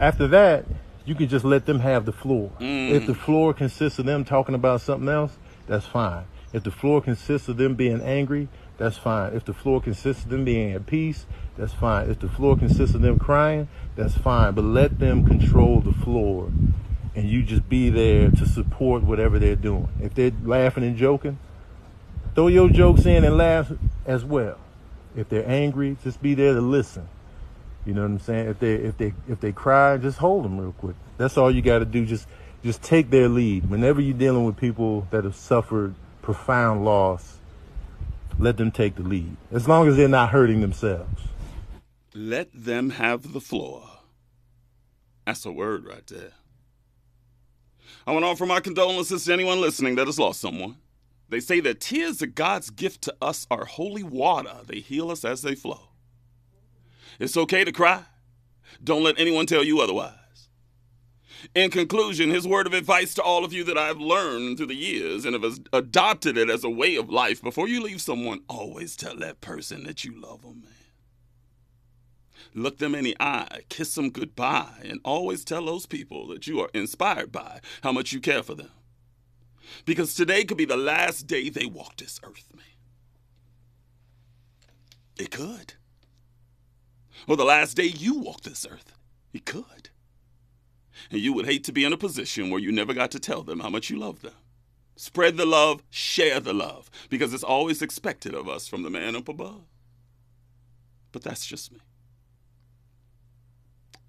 after 0.00 0.26
that, 0.28 0.64
you 1.04 1.14
can 1.14 1.28
just 1.28 1.44
let 1.44 1.66
them 1.66 1.80
have 1.80 2.04
the 2.04 2.12
floor. 2.12 2.50
Mm. 2.58 2.90
If 2.90 3.06
the 3.06 3.14
floor 3.14 3.54
consists 3.54 3.98
of 3.98 4.06
them 4.06 4.24
talking 4.24 4.54
about 4.54 4.80
something 4.80 5.08
else, 5.08 5.36
that's 5.66 5.86
fine. 5.86 6.24
If 6.52 6.64
the 6.64 6.70
floor 6.70 7.00
consists 7.00 7.48
of 7.48 7.56
them 7.56 7.74
being 7.74 8.00
angry, 8.00 8.48
that's 8.76 8.96
fine. 8.96 9.34
If 9.34 9.44
the 9.44 9.54
floor 9.54 9.80
consists 9.80 10.24
of 10.24 10.30
them 10.30 10.44
being 10.44 10.72
at 10.72 10.86
peace, 10.86 11.26
that's 11.56 11.72
fine. 11.72 12.10
If 12.10 12.20
the 12.20 12.28
floor 12.28 12.56
consists 12.56 12.94
of 12.94 13.02
them 13.02 13.18
crying, 13.18 13.68
that's 13.96 14.16
fine. 14.16 14.54
But 14.54 14.64
let 14.64 14.98
them 14.98 15.26
control 15.26 15.80
the 15.80 15.92
floor 15.92 16.50
and 17.14 17.28
you 17.28 17.42
just 17.42 17.68
be 17.68 17.90
there 17.90 18.30
to 18.30 18.46
support 18.46 19.04
whatever 19.04 19.38
they're 19.38 19.54
doing. 19.54 19.88
If 20.00 20.14
they're 20.14 20.32
laughing 20.42 20.82
and 20.82 20.96
joking, 20.96 21.38
throw 22.34 22.48
your 22.48 22.68
jokes 22.68 23.06
in 23.06 23.24
and 23.24 23.36
laugh 23.36 23.70
as 24.04 24.24
well. 24.24 24.58
If 25.16 25.28
they're 25.28 25.48
angry, 25.48 25.96
just 26.02 26.20
be 26.20 26.34
there 26.34 26.54
to 26.54 26.60
listen. 26.60 27.08
You 27.86 27.94
know 27.94 28.02
what 28.02 28.10
I'm 28.10 28.20
saying? 28.20 28.48
If 28.48 28.58
they 28.58 28.74
if 28.74 28.96
they 28.96 29.14
if 29.28 29.40
they 29.40 29.52
cry, 29.52 29.96
just 29.98 30.18
hold 30.18 30.44
them 30.44 30.58
real 30.58 30.72
quick. 30.72 30.96
That's 31.18 31.36
all 31.36 31.50
you 31.50 31.62
got 31.62 31.80
to 31.80 31.84
do. 31.84 32.06
Just 32.06 32.26
just 32.64 32.82
take 32.82 33.10
their 33.10 33.28
lead. 33.28 33.68
Whenever 33.68 34.00
you're 34.00 34.16
dealing 34.16 34.44
with 34.44 34.56
people 34.56 35.06
that 35.10 35.24
have 35.24 35.36
suffered 35.36 35.94
profound 36.22 36.84
loss, 36.84 37.38
let 38.38 38.56
them 38.56 38.70
take 38.70 38.96
the 38.96 39.02
lead. 39.02 39.36
As 39.52 39.68
long 39.68 39.86
as 39.86 39.96
they're 39.96 40.08
not 40.08 40.30
hurting 40.30 40.60
themselves. 40.62 41.22
Let 42.14 42.48
them 42.54 42.90
have 42.90 43.32
the 43.32 43.40
floor. 43.40 43.82
That's 45.26 45.44
a 45.44 45.52
word 45.52 45.84
right 45.84 46.06
there. 46.06 46.32
I 48.06 48.12
want 48.12 48.24
to 48.24 48.28
offer 48.28 48.46
my 48.46 48.60
condolences 48.60 49.24
to 49.24 49.32
anyone 49.32 49.60
listening 49.60 49.94
that 49.96 50.06
has 50.06 50.18
lost 50.18 50.40
someone. 50.40 50.76
They 51.28 51.40
say 51.40 51.60
that 51.60 51.80
tears 51.80 52.22
are 52.22 52.26
God's 52.26 52.70
gift 52.70 53.02
to 53.02 53.14
us 53.20 53.46
are 53.50 53.64
holy 53.64 54.02
water. 54.02 54.58
They 54.66 54.80
heal 54.80 55.10
us 55.10 55.24
as 55.24 55.42
they 55.42 55.54
flow. 55.54 55.88
It's 57.18 57.36
okay 57.36 57.64
to 57.64 57.72
cry. 57.72 58.04
Don't 58.82 59.04
let 59.04 59.18
anyone 59.18 59.46
tell 59.46 59.64
you 59.64 59.80
otherwise. 59.80 60.12
In 61.54 61.70
conclusion, 61.70 62.30
his 62.30 62.48
word 62.48 62.66
of 62.66 62.72
advice 62.72 63.14
to 63.14 63.22
all 63.22 63.44
of 63.44 63.52
you 63.52 63.64
that 63.64 63.76
I've 63.76 63.98
learned 63.98 64.56
through 64.56 64.66
the 64.66 64.74
years 64.74 65.24
and 65.24 65.34
have 65.34 65.58
adopted 65.72 66.38
it 66.38 66.48
as 66.48 66.64
a 66.64 66.70
way 66.70 66.96
of 66.96 67.10
life 67.10 67.42
before 67.42 67.68
you 67.68 67.82
leave 67.82 68.00
someone, 68.00 68.40
always 68.48 68.96
tell 68.96 69.16
that 69.16 69.40
person 69.40 69.84
that 69.84 70.04
you 70.04 70.18
love 70.18 70.42
them, 70.42 70.62
man. 70.62 70.70
Look 72.54 72.78
them 72.78 72.94
in 72.94 73.04
the 73.04 73.16
eye, 73.20 73.62
kiss 73.68 73.94
them 73.94 74.10
goodbye, 74.10 74.80
and 74.84 75.00
always 75.04 75.44
tell 75.44 75.66
those 75.66 75.86
people 75.86 76.28
that 76.28 76.46
you 76.46 76.60
are 76.60 76.70
inspired 76.72 77.32
by 77.32 77.60
how 77.82 77.92
much 77.92 78.12
you 78.12 78.20
care 78.20 78.42
for 78.42 78.54
them. 78.54 78.70
Because 79.84 80.14
today 80.14 80.44
could 80.44 80.56
be 80.56 80.64
the 80.64 80.76
last 80.76 81.26
day 81.26 81.48
they 81.48 81.66
walk 81.66 81.96
this 81.96 82.20
earth, 82.22 82.48
man. 82.54 82.64
It 85.18 85.30
could. 85.30 85.74
Or 87.28 87.36
the 87.36 87.44
last 87.44 87.76
day 87.76 87.84
you 87.84 88.18
walk 88.18 88.42
this 88.42 88.66
earth. 88.70 88.92
It 89.32 89.44
could. 89.44 89.90
And 91.10 91.20
you 91.20 91.32
would 91.32 91.46
hate 91.46 91.64
to 91.64 91.72
be 91.72 91.84
in 91.84 91.92
a 91.92 91.96
position 91.96 92.50
where 92.50 92.60
you 92.60 92.72
never 92.72 92.94
got 92.94 93.10
to 93.12 93.20
tell 93.20 93.42
them 93.42 93.60
how 93.60 93.70
much 93.70 93.90
you 93.90 93.98
love 93.98 94.22
them. 94.22 94.34
Spread 94.96 95.36
the 95.36 95.46
love, 95.46 95.82
share 95.90 96.38
the 96.38 96.54
love, 96.54 96.88
because 97.10 97.34
it's 97.34 97.42
always 97.42 97.82
expected 97.82 98.34
of 98.34 98.48
us 98.48 98.68
from 98.68 98.82
the 98.82 98.90
man 98.90 99.16
up 99.16 99.28
above. 99.28 99.64
But 101.10 101.22
that's 101.22 101.44
just 101.46 101.72
me. 101.72 101.80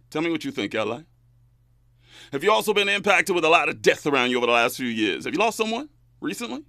Tell 0.09 0.21
me 0.21 0.29
what 0.29 0.45
you 0.45 0.51
think, 0.51 0.73
LA. 0.73 1.01
Have 2.35 2.43
you 2.43 2.51
also 2.51 2.73
been 2.73 2.89
impacted 2.89 3.33
with 3.33 3.45
a 3.45 3.49
lot 3.49 3.69
of 3.69 3.81
death 3.81 4.05
around 4.05 4.29
you 4.29 4.35
over 4.35 4.45
the 4.45 4.51
last 4.51 4.75
few 4.75 4.89
years? 4.89 5.23
Have 5.23 5.33
you 5.33 5.39
lost 5.39 5.55
someone 5.55 5.87
recently? 6.19 6.65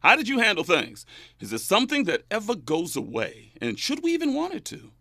How 0.00 0.14
did 0.14 0.28
you 0.28 0.40
handle 0.40 0.62
things? 0.62 1.06
Is 1.40 1.48
this 1.48 1.64
something 1.64 2.04
that 2.04 2.24
ever 2.30 2.54
goes 2.54 2.96
away? 2.96 3.52
And 3.58 3.78
should 3.78 4.02
we 4.02 4.12
even 4.12 4.34
want 4.34 4.52
it 4.52 4.66
to? 4.66 4.92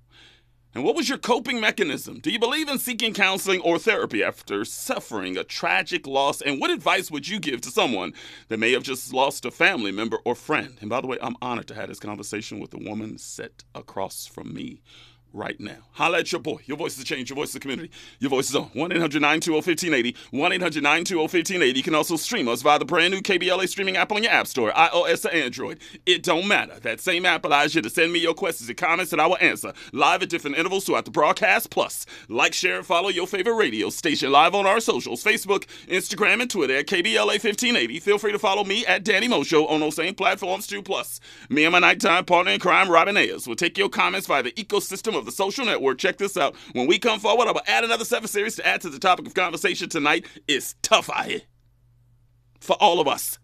And 0.74 0.86
what 0.86 0.95
was 0.95 1.10
your 1.10 1.17
coping 1.17 1.60
mechanism? 1.60 2.22
Do 2.22 2.31
you 2.31 2.39
believe 2.39 2.69
in 2.69 2.79
seeking 2.79 3.13
counseling 3.13 3.60
or 3.60 3.77
therapy 3.77 4.24
after 4.24 4.63
suffering 4.63 5.36
a 5.36 5.43
tragic 5.43 6.07
loss? 6.07 6.41
And 6.41 6.62
what 6.62 6.72
advice 6.72 7.12
would 7.12 7.27
you 7.27 7.38
give 7.38 7.60
to 7.62 7.69
someone 7.69 8.13
that 8.48 8.57
may 8.57 8.72
have 8.72 8.84
just 8.84 9.13
lost 9.13 9.43
a 9.43 9.51
family 9.51 9.91
member 9.91 10.19
or 10.24 10.34
friend? 10.34 10.77
And 10.79 10.89
by 10.89 11.01
the 11.01 11.07
way, 11.07 11.17
I'm 11.22 11.36
honored 11.41 11.67
to 11.67 11.75
have 11.75 11.89
this 11.89 12.00
conversation 12.00 12.60
with 12.60 12.74
a 12.74 12.77
woman 12.77 13.17
set 13.17 13.65
across 13.74 14.27
from 14.27 14.53
me 14.53 14.81
right 15.36 15.60
now. 15.60 15.77
Holla 15.92 16.20
at 16.20 16.32
your 16.32 16.42
boy. 16.42 16.60
Your 16.65 16.77
voice 16.77 16.94
is 16.94 17.00
the 17.00 17.04
change. 17.04 17.30
Your 17.30 17.36
voice 17.36 17.50
is 17.50 17.54
the 17.54 17.60
community. 17.60 17.92
Your 18.20 18.30
voice 18.30 18.50
is 18.50 18.56
on 18.56 18.70
1 18.74 18.92
800 18.92 19.22
920 19.22 19.56
1580. 19.56 20.15
1 20.32 20.51
800 20.54 20.84
920 20.84 21.22
1580. 21.22 21.77
You 21.77 21.84
can 21.84 21.96
also 21.96 22.15
stream 22.15 22.48
us 22.48 22.62
via 22.62 22.80
the 22.80 22.86
brand 22.86 23.13
new 23.13 23.22
KBLA 23.22 23.68
streaming 23.68 23.98
app 23.98 24.12
on 24.12 24.24
your 24.24 24.32
App 24.32 24.48
Store, 24.48 24.72
iOS 24.72 25.25
or 25.25 25.32
Android. 25.32 25.80
It 26.06 26.24
don't 26.24 26.48
matter. 26.48 26.80
That 26.80 27.01
same 27.01 27.25
app 27.25 27.46
allows 27.46 27.75
you 27.75 27.82
to 27.82 27.89
send 27.89 28.13
me 28.13 28.20
your 28.20 28.34
questions 28.34 28.70
and 28.70 28.77
comments 28.77 29.12
that 29.12 29.20
I 29.20 29.27
will 29.27 29.38
answer 29.42 29.74
live 29.92 30.24
at 30.24 30.30
different 30.30 30.58
intervals 30.58 30.86
throughout 30.86 31.06
the 31.06 31.12
broadcast. 31.12 31.70
Plus, 31.70 32.06
like, 32.30 32.54
share, 32.54 32.77
and 32.77 32.86
follow 32.86 33.10
your 33.10 33.27
favorite 33.27 33.56
radio 33.56 33.89
station 33.89 34.32
live 34.32 34.56
on 34.56 34.65
our 34.65 34.80
socials 34.80 35.24
Facebook, 35.24 35.65
Instagram, 35.88 36.42
and 36.42 36.50
Twitter 36.50 36.77
at 36.77 36.88
KBLA 36.88 37.44
1580. 37.44 38.00
Feel 38.00 38.18
free 38.18 38.32
to 38.32 38.39
follow 38.39 38.63
me 38.63 38.86
at 38.86 39.04
Danny 39.04 39.27
Mo 39.27 39.44
Show 39.44 39.68
on 39.68 39.80
those 39.82 39.96
same 39.96 40.15
platforms 40.15 40.68
too. 40.68 40.82
Plus, 40.82 41.20
me 41.50 41.65
and 41.65 41.74
my 41.74 41.80
nighttime 41.80 42.25
partner 42.25 42.51
in 42.51 42.60
crime, 42.60 42.89
Robin 42.89 43.18
Ayers, 43.18 43.48
will 43.48 43.56
take 43.56 43.77
your 43.77 43.89
comments 43.89 44.27
via 44.27 44.44
the 44.44 44.51
ecosystem 44.54 45.15
of 45.15 45.25
the 45.25 45.32
social 45.32 45.65
network. 45.65 45.98
Check 45.98 46.17
this 46.17 46.38
out. 46.38 46.55
When 46.74 46.88
we 46.88 47.00
come 47.00 47.20
forward, 47.20 47.48
I 47.48 47.51
will 47.51 47.62
add 47.67 47.84
another 47.84 48.05
seven 48.05 48.27
series 48.27 48.55
to 48.55 48.67
add 48.67 48.82
to 48.82 48.89
the 48.89 49.00
topic 49.00 49.27
of 49.27 49.34
conversation 49.34 49.89
tonight. 49.89 50.25
It's 50.48 50.75
tough 50.82 51.10
out 51.10 51.25
here 51.25 51.41
for 52.60 52.75
all 52.79 53.00
of 53.00 53.08
us. 53.08 53.39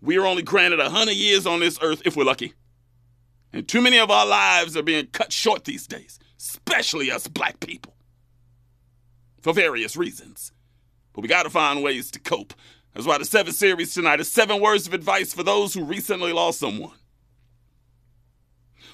We 0.00 0.18
are 0.18 0.26
only 0.26 0.42
granted 0.42 0.80
a 0.80 0.90
hundred 0.90 1.16
years 1.16 1.46
on 1.46 1.60
this 1.60 1.78
earth 1.80 2.02
if 2.04 2.16
we're 2.16 2.24
lucky. 2.24 2.54
And 3.52 3.66
too 3.66 3.80
many 3.80 3.98
of 3.98 4.10
our 4.10 4.26
lives 4.26 4.76
are 4.76 4.82
being 4.82 5.06
cut 5.06 5.32
short 5.32 5.64
these 5.64 5.86
days, 5.86 6.18
especially 6.38 7.10
us 7.10 7.28
black 7.28 7.60
people. 7.60 7.94
For 9.40 9.52
various 9.52 9.96
reasons. 9.96 10.52
But 11.12 11.22
we 11.22 11.28
gotta 11.28 11.50
find 11.50 11.82
ways 11.82 12.10
to 12.12 12.20
cope. 12.20 12.52
That's 12.94 13.06
why 13.06 13.18
the 13.18 13.24
seven 13.24 13.52
series 13.52 13.94
tonight 13.94 14.20
is 14.20 14.30
seven 14.30 14.60
words 14.60 14.86
of 14.86 14.94
advice 14.94 15.32
for 15.32 15.42
those 15.42 15.74
who 15.74 15.84
recently 15.84 16.32
lost 16.32 16.60
someone. 16.60 16.96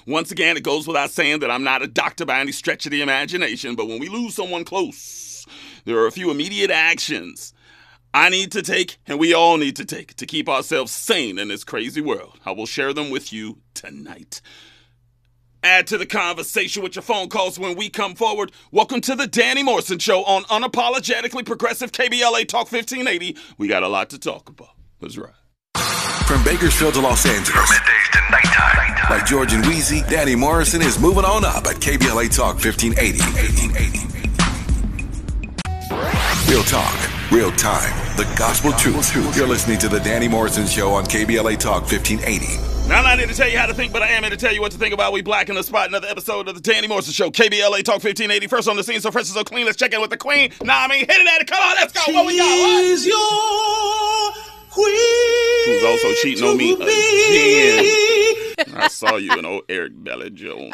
Once 0.07 0.31
again, 0.31 0.57
it 0.57 0.63
goes 0.63 0.87
without 0.87 1.09
saying 1.11 1.39
that 1.39 1.51
I'm 1.51 1.63
not 1.63 1.81
a 1.81 1.87
doctor 1.87 2.25
by 2.25 2.39
any 2.39 2.51
stretch 2.51 2.85
of 2.85 2.91
the 2.91 3.01
imagination, 3.01 3.75
but 3.75 3.87
when 3.87 3.99
we 3.99 4.09
lose 4.09 4.35
someone 4.35 4.63
close, 4.63 5.45
there 5.85 5.97
are 5.97 6.07
a 6.07 6.11
few 6.11 6.31
immediate 6.31 6.71
actions 6.71 7.53
I 8.13 8.29
need 8.29 8.51
to 8.53 8.61
take 8.61 8.97
and 9.07 9.19
we 9.19 9.33
all 9.33 9.57
need 9.57 9.75
to 9.77 9.85
take 9.85 10.15
to 10.15 10.25
keep 10.25 10.49
ourselves 10.49 10.91
sane 10.91 11.39
in 11.39 11.47
this 11.47 11.63
crazy 11.63 12.01
world. 12.01 12.39
I 12.45 12.51
will 12.51 12.65
share 12.65 12.93
them 12.93 13.09
with 13.09 13.31
you 13.31 13.59
tonight. 13.73 14.41
Add 15.63 15.85
to 15.87 15.97
the 15.97 16.07
conversation 16.07 16.81
with 16.81 16.95
your 16.95 17.03
phone 17.03 17.29
calls 17.29 17.59
when 17.59 17.77
we 17.77 17.89
come 17.89 18.15
forward. 18.15 18.51
Welcome 18.71 18.99
to 19.01 19.15
the 19.15 19.27
Danny 19.27 19.61
Morrison 19.61 19.99
Show 19.99 20.23
on 20.23 20.43
Unapologetically 20.45 21.45
Progressive 21.45 21.91
KBLA 21.91 22.47
Talk 22.47 22.71
1580. 22.71 23.37
We 23.59 23.67
got 23.67 23.83
a 23.83 23.87
lot 23.87 24.09
to 24.09 24.17
talk 24.17 24.49
about. 24.49 24.71
Let's 24.99 25.17
ride. 25.17 26.10
From 26.31 26.43
Bakersfield 26.45 26.93
to 26.93 27.01
Los 27.01 27.25
Angeles. 27.25 27.51
From 27.51 27.65
middays 27.65 28.09
to 28.13 28.21
nighttime. 28.31 28.95
Like 29.09 29.25
George 29.25 29.51
and 29.51 29.65
Weezy, 29.65 30.09
Danny 30.09 30.33
Morrison 30.33 30.81
is 30.81 30.97
moving 30.97 31.25
on 31.25 31.43
up 31.43 31.65
at 31.65 31.75
KBLA 31.75 32.33
Talk 32.33 32.55
1580. 32.55 33.19
1580. 33.19 33.99
Real 36.49 36.63
talk, 36.63 36.95
real 37.33 37.51
time, 37.51 37.91
the 38.15 38.23
gospel 38.37 38.71
truth. 38.71 39.13
You're 39.35 39.45
listening 39.45 39.77
to 39.79 39.89
the 39.89 39.99
Danny 39.99 40.29
Morrison 40.29 40.67
Show 40.67 40.93
on 40.93 41.03
KBLA 41.03 41.59
Talk 41.59 41.81
1580. 41.91 42.87
Now, 42.87 42.99
I'm 42.99 43.03
not 43.03 43.19
here 43.19 43.27
to 43.27 43.35
tell 43.35 43.49
you 43.49 43.57
how 43.57 43.65
to 43.65 43.73
think, 43.73 43.91
but 43.91 44.01
I 44.01 44.07
am 44.07 44.23
here 44.23 44.29
to 44.29 44.37
tell 44.37 44.53
you 44.53 44.61
what 44.61 44.71
to 44.71 44.77
think 44.77 44.93
about. 44.93 45.11
We 45.11 45.21
black 45.21 45.49
in 45.49 45.55
the 45.55 45.63
spot. 45.63 45.89
Another 45.89 46.07
episode 46.07 46.47
of 46.47 46.55
the 46.55 46.61
Danny 46.61 46.87
Morrison 46.87 47.11
Show, 47.11 47.29
KBLA 47.29 47.83
Talk 47.83 48.01
1580. 48.01 48.47
First 48.47 48.69
on 48.69 48.77
the 48.77 48.85
scene, 48.85 49.01
so 49.01 49.11
fresh 49.11 49.25
and 49.25 49.35
so 49.35 49.43
clean. 49.43 49.65
Let's 49.65 49.77
check 49.77 49.93
in 49.93 49.99
with 49.99 50.11
the 50.11 50.17
queen. 50.17 50.53
Nah, 50.63 50.85
I 50.85 50.87
mean, 50.87 50.99
hit 50.99 51.09
it 51.09 51.27
at 51.27 51.41
it. 51.41 51.47
Come 51.47 51.61
on, 51.61 51.75
let's 51.75 51.91
go. 51.91 51.99
What 52.13 52.25
we 52.25 52.37
got? 52.37 52.47
What? 52.47 54.47
Your 54.75 54.85
queen. 54.85 55.65
Who's 55.65 55.83
also 55.83 56.13
cheating 56.21 56.45
on 56.45 56.57
me 56.57 56.73
again. 56.73 58.55
I 58.75 58.87
saw 58.87 59.15
you 59.15 59.31
and 59.31 59.45
old 59.45 59.63
Eric 59.69 59.93
Bellinger. 59.95 60.69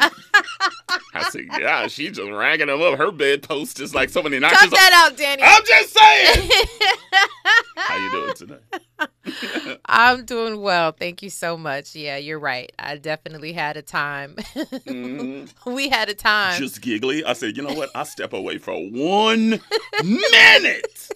I 1.14 1.30
said, 1.30 1.46
yeah, 1.58 1.86
she 1.88 2.10
just 2.10 2.30
ragging 2.30 2.68
him 2.68 2.82
up. 2.82 2.98
Her 2.98 3.10
bedpost 3.10 3.80
is 3.80 3.94
like 3.94 4.10
so 4.10 4.22
many 4.22 4.38
notches. 4.38 4.58
Cut 4.58 4.70
that 4.70 5.06
out, 5.10 5.16
Danny. 5.16 5.42
I'm 5.44 5.62
just 5.64 5.96
saying. 5.96 6.50
How 7.76 7.96
you 7.96 8.10
doing 8.10 8.34
today? 8.34 9.78
I'm 9.86 10.24
doing 10.24 10.60
well. 10.60 10.92
Thank 10.92 11.22
you 11.22 11.30
so 11.30 11.56
much. 11.56 11.94
Yeah, 11.94 12.16
you're 12.16 12.38
right. 12.38 12.70
I 12.78 12.96
definitely 12.96 13.52
had 13.52 13.76
a 13.76 13.82
time. 13.82 14.36
Mm-hmm. 14.36 15.72
we 15.72 15.88
had 15.88 16.08
a 16.08 16.14
time. 16.14 16.58
Just 16.58 16.82
giggly. 16.82 17.24
I 17.24 17.32
said, 17.32 17.56
you 17.56 17.62
know 17.62 17.74
what? 17.74 17.90
I'll 17.94 18.04
step 18.04 18.32
away 18.32 18.58
for 18.58 18.74
one 18.74 19.60
minute. 20.04 21.08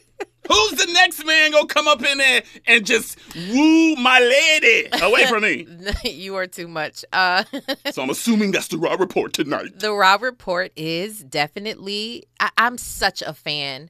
Who's 0.49 0.72
the 0.72 0.90
next 0.92 1.25
man 1.25 1.52
gonna 1.52 1.66
come 1.66 1.87
up 1.87 2.02
in 2.04 2.18
there 2.18 2.42
and 2.66 2.84
just 2.84 3.16
woo 3.52 3.94
my 3.96 4.18
lady 4.20 4.88
away 5.00 5.26
from 5.26 5.42
me? 5.44 5.66
you 6.04 6.34
are 6.37 6.46
too 6.46 6.66
much. 6.68 7.04
Uh, 7.12 7.44
so 7.92 8.02
I'm 8.02 8.11
assuming 8.11 8.50
that's 8.50 8.68
the 8.68 8.78
raw 8.78 8.94
report 8.94 9.32
tonight. 9.32 9.78
the 9.78 9.92
Raw 9.92 10.18
Report 10.20 10.72
is 10.76 11.22
definitely. 11.22 12.25
I, 12.40 12.50
I'm 12.58 12.76
such 12.78 13.22
a 13.22 13.32
fan 13.32 13.88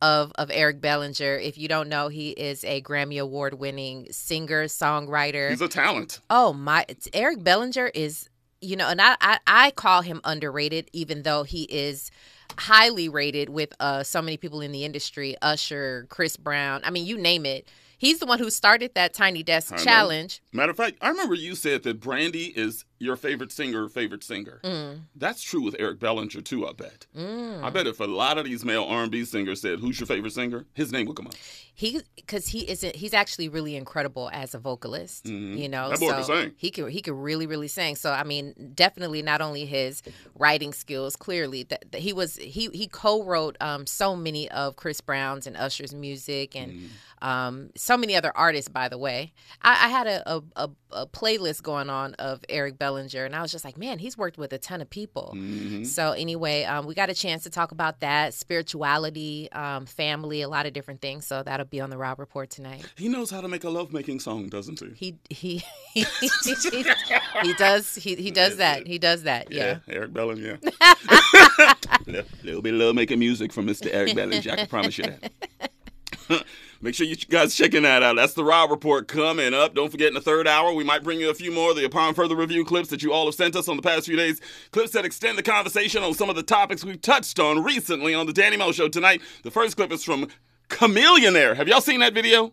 of 0.00 0.32
of 0.34 0.50
Eric 0.52 0.80
Bellinger. 0.80 1.36
If 1.36 1.56
you 1.56 1.68
don't 1.68 1.88
know, 1.88 2.08
he 2.08 2.30
is 2.30 2.64
a 2.64 2.82
Grammy 2.82 3.20
Award 3.20 3.54
winning 3.54 4.08
singer 4.10 4.64
songwriter. 4.64 5.50
He's 5.50 5.60
a 5.60 5.68
talent. 5.68 6.18
Oh 6.28 6.52
my! 6.52 6.82
it's- 6.88 7.08
Eric 7.14 7.44
Bellinger 7.44 7.86
is, 7.94 8.28
you 8.60 8.74
know, 8.74 8.88
and 8.88 9.00
I, 9.00 9.16
I 9.20 9.38
I 9.46 9.70
call 9.70 10.02
him 10.02 10.20
underrated, 10.24 10.88
even 10.92 11.22
though 11.22 11.44
he 11.44 11.62
is 11.64 12.10
highly 12.58 13.08
rated 13.08 13.48
with 13.48 13.72
uh 13.80 14.02
so 14.02 14.22
many 14.22 14.36
people 14.36 14.60
in 14.60 14.72
the 14.72 14.84
industry. 14.84 15.36
Usher, 15.42 16.06
Chris 16.08 16.36
Brown. 16.36 16.80
I 16.84 16.90
mean, 16.90 17.06
you 17.06 17.18
name 17.18 17.46
it. 17.46 17.68
He's 18.02 18.18
the 18.18 18.26
one 18.26 18.40
who 18.40 18.50
started 18.50 18.94
that 18.96 19.14
Tiny 19.14 19.44
Desk 19.44 19.76
challenge. 19.76 20.42
Matter 20.52 20.72
of 20.72 20.76
fact, 20.76 20.96
I 21.00 21.08
remember 21.08 21.36
you 21.36 21.54
said 21.54 21.84
that 21.84 22.00
Brandy 22.00 22.46
is 22.46 22.84
your 22.98 23.14
favorite 23.14 23.52
singer, 23.52 23.88
favorite 23.88 24.24
singer. 24.24 24.58
Mm. 24.64 25.02
That's 25.14 25.40
true 25.40 25.62
with 25.62 25.76
Eric 25.78 26.00
Bellinger 26.00 26.40
too. 26.40 26.66
I 26.66 26.72
bet. 26.72 27.06
Mm. 27.16 27.62
I 27.62 27.70
bet 27.70 27.86
if 27.86 28.00
a 28.00 28.04
lot 28.04 28.38
of 28.38 28.44
these 28.44 28.64
male 28.64 28.82
R&B 28.82 29.24
singers 29.24 29.60
said, 29.60 29.78
"Who's 29.78 30.00
your 30.00 30.08
favorite 30.08 30.32
singer?" 30.32 30.64
His 30.74 30.90
name 30.90 31.06
would 31.06 31.16
come 31.16 31.28
up. 31.28 31.34
He 31.74 32.00
because 32.16 32.48
he 32.48 32.68
isn't. 32.68 32.94
He's 32.96 33.14
actually 33.14 33.48
really 33.48 33.76
incredible 33.76 34.28
as 34.32 34.54
a 34.54 34.58
vocalist. 34.58 35.24
Mhm. 35.24 35.58
You 35.58 35.68
know, 35.70 35.88
That 35.88 36.00
boy 36.00 36.10
can 36.12 36.24
sing. 36.24 36.52
he 36.56 36.70
can 36.70 36.88
he 36.88 37.00
can 37.00 37.14
really 37.14 37.46
really 37.46 37.68
sing. 37.68 37.96
So 37.96 38.12
I 38.12 38.24
mean, 38.24 38.72
definitely 38.74 39.22
not 39.22 39.40
only 39.40 39.64
his 39.64 40.02
writing 40.34 40.72
skills. 40.74 41.16
Clearly, 41.16 41.62
that, 41.64 41.90
that 41.92 42.00
he 42.02 42.12
was 42.12 42.36
he 42.36 42.68
he 42.74 42.88
co-wrote 42.88 43.56
um, 43.60 43.86
so 43.86 44.14
many 44.14 44.50
of 44.50 44.76
Chris 44.76 45.00
Brown's 45.00 45.46
and 45.46 45.56
Usher's 45.56 45.94
music 45.94 46.54
and. 46.54 46.72
Mm-hmm. 46.72 46.86
Um, 47.22 47.70
so 47.76 47.96
many 47.96 48.16
other 48.16 48.32
artists, 48.36 48.68
by 48.68 48.88
the 48.88 48.98
way. 48.98 49.32
I, 49.62 49.86
I 49.86 49.88
had 49.90 50.08
a, 50.08 50.28
a, 50.28 50.42
a, 50.56 50.70
a 50.90 51.06
playlist 51.06 51.62
going 51.62 51.88
on 51.88 52.14
of 52.14 52.40
Eric 52.48 52.80
Bellinger, 52.80 53.24
and 53.24 53.36
I 53.36 53.42
was 53.42 53.52
just 53.52 53.64
like, 53.64 53.78
man, 53.78 54.00
he's 54.00 54.18
worked 54.18 54.38
with 54.38 54.52
a 54.52 54.58
ton 54.58 54.80
of 54.80 54.90
people. 54.90 55.32
Mhm. 55.36 55.86
So 55.86 56.10
anyway, 56.10 56.64
um, 56.64 56.84
we 56.84 56.96
got 56.96 57.10
a 57.10 57.14
chance 57.14 57.44
to 57.44 57.50
talk 57.50 57.70
about 57.70 58.00
that 58.00 58.34
spirituality, 58.34 59.48
um, 59.52 59.86
family, 59.86 60.42
a 60.42 60.48
lot 60.48 60.66
of 60.66 60.72
different 60.72 61.00
things. 61.00 61.24
So 61.24 61.44
that'll 61.44 61.64
be 61.72 61.80
on 61.80 61.90
the 61.90 61.98
Rob 61.98 62.20
Report 62.20 62.50
tonight. 62.50 62.86
He 62.96 63.08
knows 63.08 63.30
how 63.30 63.40
to 63.40 63.48
make 63.48 63.64
a 63.64 63.70
lovemaking 63.70 64.20
song, 64.20 64.48
doesn't 64.48 64.78
he? 64.78 65.18
He 65.30 65.64
he 65.94 66.04
he, 66.04 66.04
he 67.42 67.54
does 67.54 67.96
he 67.96 68.14
he 68.14 68.30
does 68.30 68.58
that 68.58 68.86
he 68.86 68.98
does 68.98 69.24
that 69.24 69.50
yeah. 69.50 69.78
Eric 69.88 70.12
Bellinger. 70.12 70.60
little, 72.06 72.24
little 72.44 72.62
bit 72.62 72.74
of 72.74 72.80
love 72.80 72.94
making 72.94 73.18
music 73.18 73.52
from 73.52 73.66
Mr. 73.66 73.88
Eric 73.90 74.14
Bellinger. 74.14 74.52
I 74.52 74.56
can 74.56 74.66
promise 74.68 74.98
you 74.98 75.04
that. 75.04 76.44
Make 76.82 76.96
sure 76.96 77.06
you 77.06 77.14
guys 77.14 77.54
checking 77.54 77.84
that 77.84 78.02
out. 78.02 78.16
That's 78.16 78.34
the 78.34 78.44
Rob 78.44 78.70
Report 78.70 79.06
coming 79.06 79.54
up. 79.54 79.74
Don't 79.74 79.90
forget 79.90 80.08
in 80.08 80.14
the 80.14 80.20
third 80.20 80.48
hour, 80.48 80.72
we 80.72 80.82
might 80.82 81.04
bring 81.04 81.20
you 81.20 81.30
a 81.30 81.34
few 81.34 81.52
more 81.52 81.70
of 81.70 81.76
the 81.76 81.84
Upon 81.84 82.12
Further 82.12 82.34
Review 82.34 82.64
clips 82.64 82.88
that 82.88 83.04
you 83.04 83.12
all 83.12 83.26
have 83.26 83.36
sent 83.36 83.54
us 83.54 83.68
on 83.68 83.76
the 83.76 83.82
past 83.82 84.06
few 84.06 84.16
days. 84.16 84.40
Clips 84.72 84.90
that 84.90 85.04
extend 85.04 85.38
the 85.38 85.44
conversation 85.44 86.02
on 86.02 86.12
some 86.12 86.28
of 86.28 86.34
the 86.34 86.42
topics 86.42 86.84
we've 86.84 87.00
touched 87.00 87.38
on 87.38 87.62
recently 87.62 88.14
on 88.14 88.26
the 88.26 88.32
Danny 88.32 88.56
Mo 88.56 88.72
Show 88.72 88.88
tonight. 88.88 89.22
The 89.44 89.50
first 89.50 89.76
clip 89.76 89.92
is 89.92 90.02
from 90.02 90.26
Chamillionaire. 90.72 91.54
Have 91.56 91.68
y'all 91.68 91.80
seen 91.80 92.00
that 92.00 92.14
video? 92.14 92.52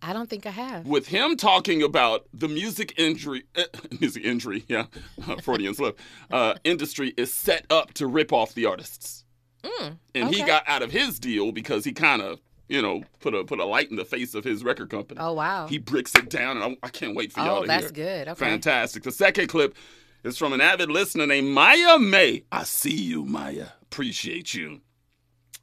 I 0.00 0.12
don't 0.12 0.30
think 0.30 0.46
I 0.46 0.50
have. 0.50 0.86
with 0.86 1.08
him 1.08 1.36
talking 1.36 1.82
about 1.82 2.26
the 2.32 2.46
music 2.46 2.94
injury, 2.98 3.42
uh, 3.56 3.64
music 4.00 4.24
injury, 4.24 4.64
yeah, 4.68 4.84
Freudian 5.42 5.74
slip, 5.74 5.98
uh, 6.30 6.54
industry 6.62 7.14
is 7.16 7.32
set 7.34 7.66
up 7.68 7.94
to 7.94 8.06
rip 8.06 8.32
off 8.32 8.54
the 8.54 8.64
artists, 8.66 9.24
and 10.14 10.32
he 10.32 10.40
Mm, 10.42 10.46
got 10.46 10.62
out 10.68 10.82
of 10.82 10.92
his 10.92 11.18
deal 11.18 11.50
because 11.50 11.84
he 11.84 11.90
kind 11.92 12.22
of, 12.22 12.38
you 12.68 12.80
know, 12.80 13.02
put 13.18 13.34
a 13.34 13.42
put 13.42 13.58
a 13.58 13.64
light 13.64 13.90
in 13.90 13.96
the 13.96 14.04
face 14.04 14.34
of 14.34 14.44
his 14.44 14.62
record 14.62 14.88
company. 14.88 15.18
Oh 15.20 15.32
wow. 15.32 15.66
He 15.66 15.78
bricks 15.78 16.14
it 16.14 16.30
down, 16.30 16.58
and 16.62 16.76
I, 16.82 16.86
I 16.86 16.90
can't 16.90 17.16
wait 17.16 17.32
for 17.32 17.40
y'all 17.40 17.58
oh, 17.58 17.62
to 17.62 17.66
that's 17.66 17.86
hear. 17.86 17.90
good. 18.24 18.28
Okay. 18.28 18.38
Fantastic. 18.38 19.02
The 19.02 19.10
second 19.10 19.48
clip 19.48 19.74
is 20.22 20.38
from 20.38 20.52
an 20.52 20.60
avid 20.60 20.90
listener 20.92 21.26
named 21.26 21.48
Maya 21.48 21.98
May. 21.98 22.44
I 22.52 22.62
see 22.62 22.94
you, 22.94 23.24
Maya. 23.24 23.68
Appreciate 23.82 24.54
you. 24.54 24.80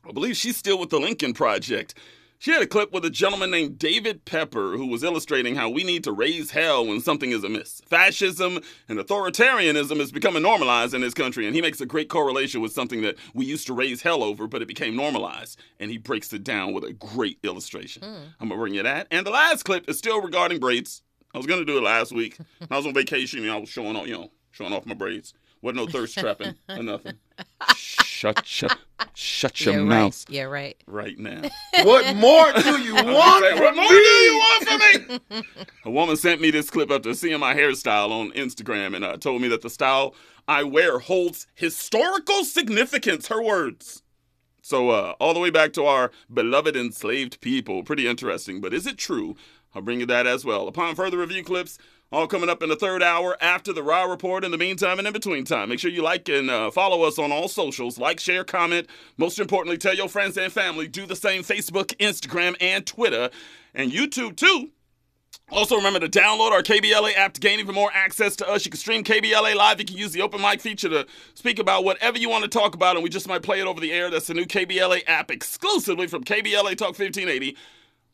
I 0.07 0.11
believe 0.11 0.37
she's 0.37 0.57
still 0.57 0.79
with 0.79 0.89
the 0.89 0.99
Lincoln 0.99 1.33
Project. 1.33 1.95
She 2.37 2.51
had 2.51 2.61
a 2.61 2.67
clip 2.67 2.91
with 2.91 3.03
a 3.05 3.09
gentleman 3.09 3.49
named 3.49 3.79
David 3.79 4.25
Pepper 4.25 4.77
who 4.77 4.87
was 4.87 5.03
illustrating 5.03 5.55
how 5.55 5.69
we 5.69 5.83
need 5.83 6.03
to 6.03 6.11
raise 6.11 6.51
hell 6.51 6.85
when 6.85 6.99
something 6.99 7.31
is 7.31 7.43
amiss. 7.43 7.81
Fascism 7.87 8.59
and 8.87 8.99
authoritarianism 8.99 9.99
is 9.99 10.11
becoming 10.11 10.43
normalized 10.43 10.93
in 10.93 11.01
this 11.01 11.13
country, 11.13 11.47
and 11.47 11.55
he 11.55 11.61
makes 11.61 11.81
a 11.81 11.87
great 11.87 12.09
correlation 12.09 12.61
with 12.61 12.71
something 12.73 13.01
that 13.01 13.15
we 13.33 13.45
used 13.45 13.65
to 13.67 13.73
raise 13.73 14.01
hell 14.01 14.21
over, 14.21 14.47
but 14.47 14.61
it 14.61 14.67
became 14.67 14.95
normalized. 14.95 15.59
And 15.79 15.89
he 15.89 15.97
breaks 15.97 16.33
it 16.33 16.43
down 16.43 16.73
with 16.73 16.83
a 16.83 16.93
great 16.93 17.39
illustration. 17.41 18.03
Hmm. 18.03 18.27
I'm 18.39 18.49
gonna 18.49 18.59
bring 18.59 18.75
you 18.75 18.83
that. 18.83 19.07
And 19.09 19.25
the 19.25 19.31
last 19.31 19.63
clip 19.63 19.89
is 19.89 19.97
still 19.97 20.21
regarding 20.21 20.59
braids. 20.59 21.01
I 21.33 21.37
was 21.37 21.47
gonna 21.47 21.65
do 21.65 21.77
it 21.77 21.83
last 21.83 22.11
week. 22.11 22.37
I 22.69 22.77
was 22.77 22.85
on 22.85 22.93
vacation 22.93 23.41
and 23.41 23.51
I 23.51 23.57
was 23.57 23.69
showing 23.69 23.95
off, 23.95 24.07
you 24.07 24.13
know, 24.13 24.29
showing 24.51 24.73
off 24.73 24.85
my 24.85 24.93
braids. 24.93 25.33
Wasn't 25.61 25.77
no 25.77 25.87
thirst 25.87 26.15
trapping 26.15 26.53
or 26.69 26.83
nothing. 26.83 27.13
Shut, 28.15 28.47
shut, 28.47 28.77
shut 29.13 29.65
your 29.65 29.73
yeah, 29.73 29.81
mouth 29.81 30.25
right. 30.29 30.33
Yeah, 30.33 30.43
right. 30.43 30.77
right 30.87 31.19
now. 31.19 31.41
What 31.83 32.15
more 32.15 32.53
do 32.53 32.79
you 32.81 32.95
want? 32.95 33.43
Say, 33.43 33.59
what 33.59 33.75
more 33.75 33.89
do 33.89 33.93
you 33.93 34.37
want 34.37 34.67
from 34.69 35.37
me? 35.37 35.43
A 35.85 35.91
woman 35.91 36.15
sent 36.15 36.39
me 36.39 36.49
this 36.49 36.69
clip 36.69 36.89
after 36.89 37.13
seeing 37.13 37.41
my 37.41 37.53
hairstyle 37.53 38.11
on 38.11 38.31
Instagram 38.31 38.95
and 38.95 39.03
uh, 39.03 39.17
told 39.17 39.41
me 39.41 39.49
that 39.49 39.63
the 39.63 39.69
style 39.69 40.15
I 40.47 40.63
wear 40.63 40.99
holds 40.99 41.45
historical 41.55 42.45
significance. 42.45 43.27
Her 43.27 43.43
words. 43.43 44.01
So, 44.61 44.91
uh, 44.91 45.15
all 45.19 45.33
the 45.33 45.41
way 45.41 45.49
back 45.49 45.73
to 45.73 45.83
our 45.83 46.11
beloved 46.33 46.77
enslaved 46.77 47.41
people. 47.41 47.83
Pretty 47.83 48.07
interesting, 48.07 48.61
but 48.61 48.73
is 48.73 48.87
it 48.87 48.97
true? 48.97 49.35
I'll 49.73 49.81
bring 49.81 49.99
you 49.99 50.05
that 50.05 50.25
as 50.25 50.45
well. 50.45 50.69
Upon 50.69 50.95
further 50.95 51.17
review 51.17 51.43
clips, 51.43 51.77
all 52.15 52.27
coming 52.27 52.49
up 52.49 52.63
in 52.63 52.69
the 52.69 52.77
third 52.77 53.03
hour 53.03 53.35
after 53.41 53.73
the 53.73 53.83
Raw 53.83 54.05
Report. 54.05 54.45
In 54.45 54.51
the 54.51 54.57
meantime 54.57 54.99
and 54.99 55.07
in 55.07 55.11
between 55.11 55.43
time, 55.43 55.67
make 55.67 55.79
sure 55.79 55.91
you 55.91 56.01
like 56.01 56.29
and 56.29 56.49
uh, 56.49 56.71
follow 56.71 57.03
us 57.03 57.19
on 57.19 57.29
all 57.29 57.49
socials. 57.49 57.97
Like, 57.97 58.21
share, 58.21 58.45
comment. 58.45 58.87
Most 59.17 59.37
importantly, 59.37 59.77
tell 59.77 59.93
your 59.93 60.07
friends 60.07 60.37
and 60.37 60.51
family. 60.51 60.87
Do 60.87 61.05
the 61.05 61.15
same 61.15 61.43
Facebook, 61.43 61.93
Instagram, 61.97 62.55
and 62.61 62.85
Twitter, 62.85 63.29
and 63.73 63.91
YouTube 63.91 64.37
too. 64.37 64.69
Also, 65.51 65.75
remember 65.75 65.99
to 65.99 66.07
download 66.07 66.51
our 66.51 66.63
KBLA 66.63 67.17
app 67.17 67.33
to 67.33 67.41
gain 67.41 67.59
even 67.59 67.75
more 67.75 67.91
access 67.93 68.37
to 68.37 68.49
us. 68.49 68.63
You 68.63 68.71
can 68.71 68.79
stream 68.79 69.03
KBLA 69.03 69.53
live. 69.53 69.79
You 69.79 69.85
can 69.85 69.97
use 69.97 70.13
the 70.13 70.21
open 70.21 70.41
mic 70.41 70.61
feature 70.61 70.89
to 70.89 71.05
speak 71.33 71.59
about 71.59 71.83
whatever 71.83 72.17
you 72.17 72.29
want 72.29 72.43
to 72.43 72.49
talk 72.49 72.75
about, 72.75 72.95
and 72.95 73.03
we 73.03 73.09
just 73.09 73.27
might 73.27 73.43
play 73.43 73.59
it 73.59 73.67
over 73.67 73.81
the 73.81 73.91
air. 73.91 74.09
That's 74.09 74.27
the 74.27 74.33
new 74.33 74.45
KBLA 74.45 75.03
app 75.05 75.31
exclusively 75.31 76.07
from 76.07 76.23
KBLA 76.23 76.77
Talk 76.77 76.97
1580. 76.97 77.57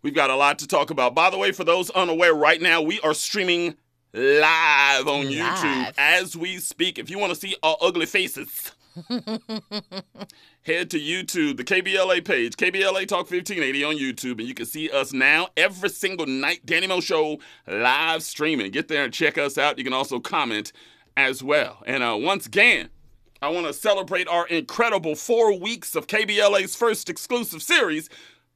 We've 0.02 0.16
got 0.16 0.32
a 0.32 0.36
lot 0.36 0.58
to 0.60 0.68
talk 0.68 0.90
about. 0.90 1.14
By 1.14 1.30
the 1.30 1.38
way, 1.38 1.52
for 1.52 1.64
those 1.64 1.92
unaware, 1.92 2.34
right 2.34 2.60
now 2.60 2.82
we 2.82 3.00
are 3.02 3.14
streaming 3.14 3.76
live 4.14 5.08
on 5.08 5.26
YouTube 5.26 5.94
as 5.98 6.36
we 6.36 6.58
speak. 6.58 7.00
If 7.00 7.10
you 7.10 7.18
want 7.18 7.34
to 7.34 7.40
see 7.40 7.56
our 7.64 7.78
ugly 7.82 8.06
faces, 8.06 8.72
head 9.10 10.90
to 10.92 11.00
YouTube, 11.00 11.58
the 11.58 11.64
KBLA 11.64 12.26
page, 12.26 12.58
KBLA 12.58 13.08
Talk 13.08 13.30
1580 13.32 13.84
on 13.84 13.96
YouTube, 13.96 14.40
and 14.40 14.48
you 14.48 14.54
can 14.54 14.66
see 14.66 14.90
us 14.90 15.14
now 15.14 15.48
every 15.56 15.90
single 15.90 16.26
night. 16.26 16.66
Danny 16.66 16.88
Mo 16.88 17.00
Show 17.00 17.40
live 17.68 18.24
streaming. 18.24 18.72
Get 18.72 18.88
there 18.88 19.06
and 19.06 19.14
check 19.14 19.38
us 19.38 19.58
out. 19.58 19.78
You 19.78 19.84
can 19.84 19.94
also 19.94 20.20
comment 20.20 20.74
as 21.16 21.42
well. 21.42 21.82
And 21.86 22.04
uh, 22.04 22.18
once 22.20 22.46
again, 22.46 22.90
I 23.42 23.50
want 23.50 23.66
to 23.66 23.74
celebrate 23.74 24.28
our 24.28 24.46
incredible 24.48 25.16
four 25.16 25.58
weeks 25.58 25.96
of 25.96 26.08
KBLA's 26.08 26.76
first 26.76 27.10
exclusive 27.10 27.64
series, 27.64 28.10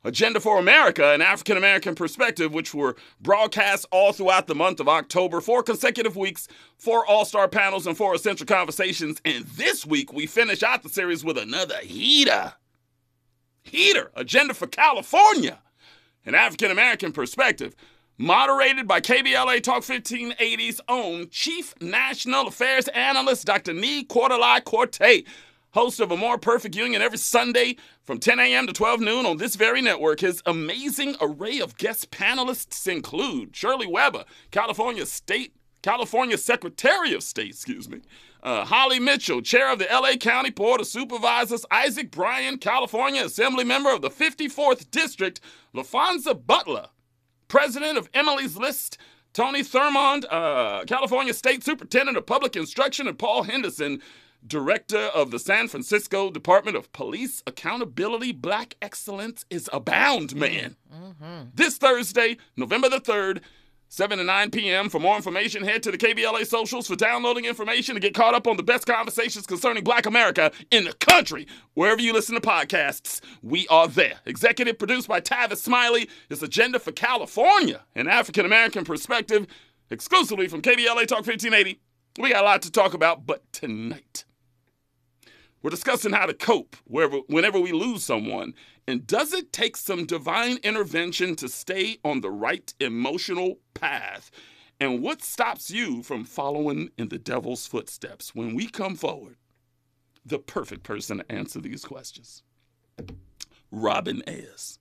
Agenda 0.05 0.39
for 0.39 0.59
America, 0.59 1.13
an 1.13 1.21
African 1.21 1.57
American 1.57 1.95
perspective, 1.95 2.53
which 2.53 2.75
were 2.75 2.95
broadcast 3.19 3.87
all 3.91 4.13
throughout 4.13 4.45
the 4.45 4.53
month 4.53 4.79
of 4.79 4.87
October, 4.87 5.41
four 5.41 5.63
consecutive 5.63 6.15
weeks, 6.15 6.47
four 6.77 7.03
all 7.05 7.25
star 7.25 7.47
panels, 7.47 7.87
and 7.87 7.97
four 7.97 8.13
essential 8.13 8.45
conversations. 8.45 9.19
And 9.25 9.45
this 9.45 9.83
week, 9.83 10.13
we 10.13 10.27
finish 10.27 10.61
out 10.61 10.83
the 10.83 10.89
series 10.89 11.25
with 11.25 11.39
another 11.39 11.79
heater. 11.79 12.53
Heater, 13.63 14.11
Agenda 14.15 14.53
for 14.53 14.67
California, 14.67 15.59
an 16.23 16.35
African 16.35 16.69
American 16.69 17.11
perspective, 17.11 17.75
moderated 18.19 18.87
by 18.87 19.01
KBLA 19.01 19.63
Talk 19.63 19.81
1580's 19.81 20.81
own 20.87 21.29
Chief 21.31 21.73
National 21.81 22.47
Affairs 22.47 22.87
Analyst, 22.89 23.45
Dr. 23.45 23.73
Nii-Quartelai 23.73 24.61
Quartey, 24.61 25.25
host 25.75 25.99
of 25.99 26.09
A 26.09 26.15
More 26.15 26.37
Perfect 26.37 26.73
Union 26.73 27.01
every 27.01 27.17
Sunday 27.17 27.75
from 28.01 28.17
10 28.17 28.39
a.m. 28.39 28.65
to 28.65 28.71
12 28.71 29.01
noon 29.01 29.25
on 29.25 29.35
this 29.35 29.57
very 29.57 29.81
network. 29.81 30.21
His 30.21 30.41
amazing 30.45 31.17
array 31.19 31.59
of 31.59 31.75
guest 31.75 32.11
panelists 32.11 32.87
include 32.87 33.53
Shirley 33.53 33.85
Weber, 33.85 34.23
California 34.51 35.05
State, 35.05 35.53
California 35.83 36.37
Secretary 36.37 37.13
of 37.13 37.21
State, 37.23 37.49
excuse 37.49 37.89
me, 37.89 37.99
uh, 38.41 38.63
Holly 38.63 38.99
Mitchell, 38.99 39.41
chair 39.41 39.69
of 39.69 39.79
the 39.79 39.87
LA 39.91 40.15
County 40.15 40.49
Board 40.49 40.79
of 40.79 40.87
Supervisors, 40.87 41.65
Isaac 41.69 42.09
Bryan, 42.09 42.57
California 42.57 43.25
Assembly 43.25 43.65
member 43.65 43.93
of 43.93 44.01
the 44.01 44.09
54th 44.09 44.89
District, 44.91 45.41
Laphonza 45.75 46.33
Butler, 46.33 46.87
president 47.49 47.97
of 47.97 48.09
Emily's 48.13 48.55
List, 48.55 48.97
Tony 49.33 49.61
Thurmond, 49.61 50.23
uh, 50.31 50.85
California 50.85 51.33
State 51.33 51.65
Superintendent 51.65 52.17
of 52.17 52.25
Public 52.25 52.55
Instruction, 52.55 53.09
and 53.09 53.19
Paul 53.19 53.43
Henderson, 53.43 54.01
director 54.45 54.97
of 54.97 55.31
the 55.31 55.39
San 55.39 55.67
Francisco 55.67 56.29
Department 56.29 56.77
of 56.77 56.91
Police 56.93 57.43
Accountability. 57.47 58.31
Black 58.31 58.75
excellence 58.81 59.45
is 59.49 59.69
abound, 59.73 60.29
mm, 60.29 60.37
man. 60.37 60.75
Mm-hmm. 60.93 61.49
This 61.53 61.77
Thursday, 61.77 62.37
November 62.55 62.89
the 62.89 62.99
3rd, 62.99 63.41
7 63.87 64.17
to 64.17 64.23
9 64.23 64.51
p.m. 64.51 64.89
For 64.89 64.99
more 64.99 65.15
information, 65.15 65.63
head 65.63 65.83
to 65.83 65.91
the 65.91 65.97
KBLA 65.97 66.45
socials 66.45 66.87
for 66.87 66.95
downloading 66.95 67.45
information 67.45 67.95
to 67.95 68.01
get 68.01 68.13
caught 68.13 68.33
up 68.33 68.47
on 68.47 68.57
the 68.57 68.63
best 68.63 68.85
conversations 68.85 69.45
concerning 69.45 69.83
Black 69.83 70.05
America 70.05 70.51
in 70.71 70.85
the 70.85 70.93
country. 70.93 71.47
Wherever 71.75 72.01
you 72.01 72.11
listen 72.11 72.35
to 72.35 72.41
podcasts, 72.41 73.21
we 73.41 73.67
are 73.67 73.87
there. 73.87 74.15
Executive 74.25 74.77
produced 74.77 75.07
by 75.07 75.21
Tavis 75.21 75.57
Smiley. 75.57 76.09
It's 76.29 76.41
Agenda 76.41 76.79
for 76.79 76.91
California, 76.91 77.81
an 77.95 78.07
African 78.07 78.45
American 78.45 78.83
perspective, 78.83 79.47
exclusively 79.89 80.47
from 80.47 80.61
KBLA 80.61 81.07
Talk 81.07 81.25
1580. 81.25 81.79
We 82.19 82.29
got 82.31 82.43
a 82.43 82.45
lot 82.45 82.61
to 82.63 82.71
talk 82.71 82.93
about, 82.93 83.25
but 83.25 83.43
tonight. 83.51 84.24
We're 85.65 85.71
discussing 85.71 86.11
how 86.13 86.27
to 86.27 86.33
cope 86.35 86.75
wherever, 86.85 87.17
whenever 87.25 87.59
we 87.59 87.71
lose 87.71 88.03
someone. 88.03 88.53
And 88.87 89.07
does 89.07 89.33
it 89.33 89.51
take 89.51 89.75
some 89.75 90.05
divine 90.05 90.57
intervention 90.57 91.35
to 91.37 91.49
stay 91.49 91.97
on 92.05 92.21
the 92.21 92.29
right 92.29 92.71
emotional 92.79 93.57
path? 93.73 94.29
And 94.79 95.01
what 95.01 95.23
stops 95.23 95.71
you 95.71 96.03
from 96.03 96.23
following 96.23 96.91
in 96.99 97.09
the 97.09 97.17
devil's 97.17 97.65
footsteps? 97.65 98.35
When 98.35 98.53
we 98.53 98.67
come 98.67 98.95
forward, 98.95 99.37
the 100.23 100.37
perfect 100.37 100.83
person 100.83 101.17
to 101.17 101.31
answer 101.31 101.59
these 101.59 101.83
questions 101.83 102.43
Robin 103.71 104.21
Ayers. 104.27 104.77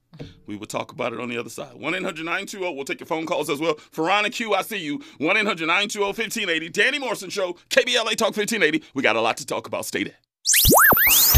We 0.46 0.54
will 0.54 0.66
talk 0.66 0.92
about 0.92 1.14
it 1.14 1.18
on 1.18 1.30
the 1.30 1.38
other 1.38 1.48
side. 1.48 1.76
1 1.76 1.94
800 1.94 2.26
920. 2.26 2.74
We'll 2.74 2.84
take 2.84 3.00
your 3.00 3.06
phone 3.06 3.24
calls 3.24 3.48
as 3.48 3.58
well. 3.58 3.76
Ferrana 3.76 4.30
Q, 4.30 4.52
I 4.52 4.60
see 4.60 4.84
you. 4.84 5.00
1 5.16 5.34
800 5.34 5.66
920 5.66 6.04
1580. 6.08 6.68
Danny 6.68 6.98
Morrison 6.98 7.30
Show, 7.30 7.54
KBLA 7.70 8.16
Talk 8.16 8.36
1580. 8.36 8.84
We 8.92 9.02
got 9.02 9.16
a 9.16 9.22
lot 9.22 9.38
to 9.38 9.46
talk 9.46 9.66
about. 9.66 9.86
Stay 9.86 10.04
there. 10.04 10.16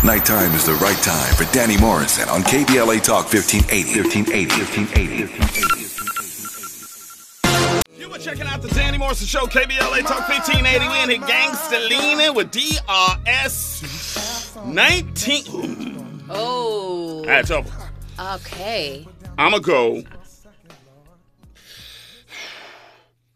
Nighttime 0.05 0.53
is 0.53 0.65
the 0.65 0.75
right 0.75 0.97
time 0.99 1.35
for 1.35 1.45
Danny 1.53 1.77
Morrison 1.77 2.29
on 2.31 2.43
KBLA 2.43 3.03
Talk 3.03 3.31
1580. 3.33 4.01
1580. 4.01 5.27
1580. 5.27 8.01
You 8.01 8.09
were 8.09 8.19
checking 8.19 8.47
out 8.47 8.63
the 8.63 8.69
Danny 8.69 8.97
Morrison 8.97 9.27
Show, 9.27 9.45
KBLA 9.47 10.03
Talk 10.07 10.27
1580. 10.29 10.89
We 10.89 11.03
in 11.03 11.11
here 11.11 11.19
gangsta 11.29 11.89
leaning 11.91 12.33
with 12.35 12.51
DRS 12.53 13.83
19. 14.65 16.25
Oh. 16.31 17.25
I 17.29 17.33
had 17.33 17.47
trouble. 17.47 17.71
Okay. 18.19 19.07
I'm 19.37 19.51
going 19.51 19.63
to 19.63 19.67
go 19.67 20.03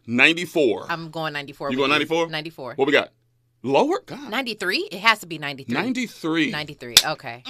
94. 0.07 0.87
I'm 0.89 1.11
going 1.11 1.33
94. 1.33 1.69
You 1.71 1.77
going 1.77 1.91
94? 1.91 2.29
94. 2.29 2.73
What 2.75 2.87
we 2.87 2.91
got? 2.91 3.11
Lower? 3.63 4.01
God. 4.05 4.29
93? 4.29 4.89
It 4.91 4.99
has 4.99 5.19
to 5.19 5.27
be 5.27 5.37
93. 5.37 5.73
93. 5.73 6.51
93. 6.51 6.95
Okay. 7.05 7.43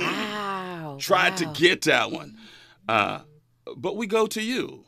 Wow. 0.00 0.96
Tried 1.00 1.36
to 1.38 1.46
get 1.46 1.82
that 1.82 2.10
one. 2.12 2.36
Uh, 2.88 3.20
but 3.76 3.96
we 3.96 4.06
go 4.06 4.26
to 4.26 4.42
you, 4.42 4.84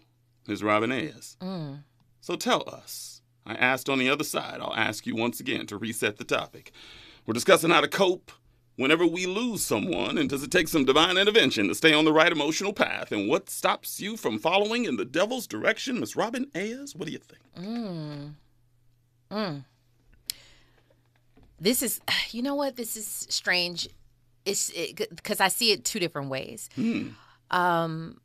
Ms. 0.46 0.62
Robin 0.62 0.92
Ayers. 0.92 1.36
Mm. 1.40 1.82
So 2.20 2.36
tell 2.36 2.62
us. 2.68 3.22
I 3.44 3.54
asked 3.54 3.88
on 3.88 3.98
the 3.98 4.10
other 4.10 4.24
side. 4.24 4.58
I'll 4.60 4.74
ask 4.74 5.06
you 5.06 5.14
once 5.14 5.40
again 5.40 5.66
to 5.66 5.76
reset 5.76 6.16
the 6.16 6.24
topic. 6.24 6.72
We're 7.26 7.34
discussing 7.34 7.70
how 7.70 7.80
to 7.80 7.88
cope 7.88 8.32
whenever 8.76 9.06
we 9.06 9.26
lose 9.26 9.64
someone, 9.64 10.18
and 10.18 10.28
does 10.28 10.42
it 10.42 10.50
take 10.50 10.68
some 10.68 10.84
divine 10.84 11.16
intervention 11.16 11.68
to 11.68 11.74
stay 11.74 11.92
on 11.92 12.04
the 12.04 12.12
right 12.12 12.30
emotional 12.30 12.72
path? 12.72 13.12
And 13.12 13.28
what 13.28 13.48
stops 13.48 14.00
you 14.00 14.16
from 14.16 14.38
following 14.38 14.84
in 14.84 14.96
the 14.96 15.04
devil's 15.04 15.46
direction, 15.46 16.00
Miss 16.00 16.16
Robin 16.16 16.46
Ayers? 16.54 16.94
What 16.94 17.06
do 17.06 17.12
you 17.12 17.18
think? 17.18 17.42
Mm. 17.56 18.34
Mm. 19.30 19.64
This 21.60 21.82
is, 21.82 22.00
you 22.30 22.42
know 22.42 22.54
what? 22.54 22.76
This 22.76 22.96
is 22.96 23.06
strange. 23.30 23.88
It's 24.44 24.70
because 25.10 25.40
I 25.40 25.48
see 25.48 25.72
it 25.72 25.84
two 25.84 25.98
different 25.98 26.28
ways. 26.30 26.68
Hmm. 26.76 27.08
Um, 27.50 28.20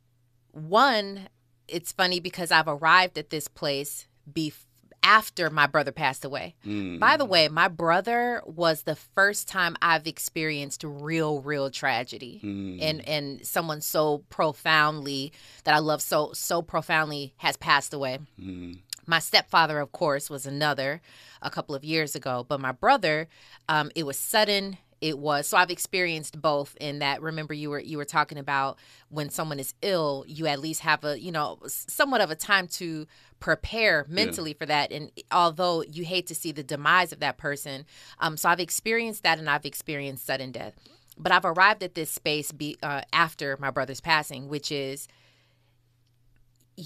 one, 0.52 1.28
it's 1.66 1.92
funny 1.92 2.20
because 2.20 2.50
I've 2.52 2.68
arrived 2.68 3.18
at 3.18 3.30
this 3.30 3.48
place 3.48 4.06
bef- 4.32 4.66
after 5.02 5.50
my 5.50 5.66
brother 5.66 5.90
passed 5.90 6.24
away. 6.24 6.54
Hmm. 6.62 6.98
By 6.98 7.16
the 7.16 7.24
way, 7.24 7.48
my 7.48 7.66
brother 7.66 8.40
was 8.46 8.82
the 8.82 8.94
first 8.94 9.48
time 9.48 9.76
I've 9.82 10.06
experienced 10.06 10.84
real, 10.84 11.40
real 11.40 11.70
tragedy, 11.70 12.38
Hmm. 12.40 12.78
and 12.80 13.08
and 13.08 13.44
someone 13.44 13.80
so 13.80 14.18
profoundly 14.28 15.32
that 15.64 15.74
I 15.74 15.78
love 15.78 16.02
so 16.02 16.32
so 16.34 16.62
profoundly 16.62 17.34
has 17.38 17.56
passed 17.56 17.92
away. 17.92 18.20
Hmm. 18.38 18.74
My 19.06 19.18
stepfather, 19.18 19.80
of 19.80 19.92
course, 19.92 20.30
was 20.30 20.46
another 20.46 21.00
a 21.40 21.50
couple 21.50 21.74
of 21.74 21.84
years 21.84 22.14
ago, 22.14 22.44
but 22.48 22.60
my 22.60 22.72
brother, 22.72 23.28
um, 23.68 23.90
it 23.94 24.04
was 24.06 24.18
sudden. 24.18 24.78
It 25.00 25.18
was 25.18 25.48
so 25.48 25.56
I've 25.56 25.70
experienced 25.70 26.40
both 26.40 26.76
in 26.80 27.00
that. 27.00 27.20
Remember, 27.20 27.52
you 27.52 27.70
were 27.70 27.80
you 27.80 27.98
were 27.98 28.04
talking 28.04 28.38
about 28.38 28.78
when 29.08 29.30
someone 29.30 29.58
is 29.58 29.74
ill, 29.82 30.24
you 30.28 30.46
at 30.46 30.60
least 30.60 30.82
have 30.82 31.02
a 31.02 31.20
you 31.20 31.32
know 31.32 31.58
somewhat 31.66 32.20
of 32.20 32.30
a 32.30 32.36
time 32.36 32.68
to 32.68 33.08
prepare 33.40 34.06
mentally 34.08 34.52
for 34.54 34.66
that. 34.66 34.92
And 34.92 35.10
although 35.32 35.82
you 35.82 36.04
hate 36.04 36.28
to 36.28 36.36
see 36.36 36.52
the 36.52 36.62
demise 36.62 37.12
of 37.12 37.18
that 37.18 37.36
person, 37.36 37.84
um, 38.20 38.36
so 38.36 38.48
I've 38.48 38.60
experienced 38.60 39.24
that, 39.24 39.40
and 39.40 39.50
I've 39.50 39.66
experienced 39.66 40.24
sudden 40.24 40.52
death. 40.52 40.74
But 41.18 41.32
I've 41.32 41.44
arrived 41.44 41.82
at 41.82 41.94
this 41.96 42.10
space 42.10 42.52
be, 42.52 42.78
uh, 42.82 43.02
after 43.12 43.56
my 43.58 43.70
brother's 43.70 44.00
passing, 44.00 44.48
which 44.48 44.70
is 44.70 45.08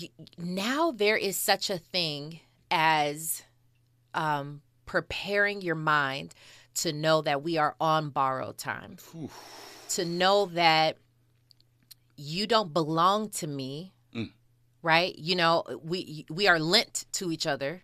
y- 0.00 0.10
now 0.38 0.90
there 0.90 1.16
is 1.16 1.36
such 1.36 1.70
a 1.70 1.78
thing 1.78 2.40
as 2.70 3.42
um, 4.14 4.62
preparing 4.86 5.62
your 5.62 5.74
mind 5.74 6.34
to 6.74 6.92
know 6.92 7.22
that 7.22 7.42
we 7.42 7.56
are 7.58 7.74
on 7.80 8.10
borrowed 8.10 8.58
time, 8.58 8.96
to 9.90 10.04
know 10.04 10.46
that 10.46 10.96
you 12.16 12.46
don't 12.46 12.72
belong 12.72 13.28
to 13.30 13.46
me, 13.46 13.92
Mm. 14.14 14.32
right? 14.82 15.14
You 15.18 15.36
know, 15.36 15.64
we 15.82 16.24
we 16.30 16.48
are 16.48 16.58
lent 16.58 17.04
to 17.12 17.30
each 17.32 17.46
other 17.46 17.82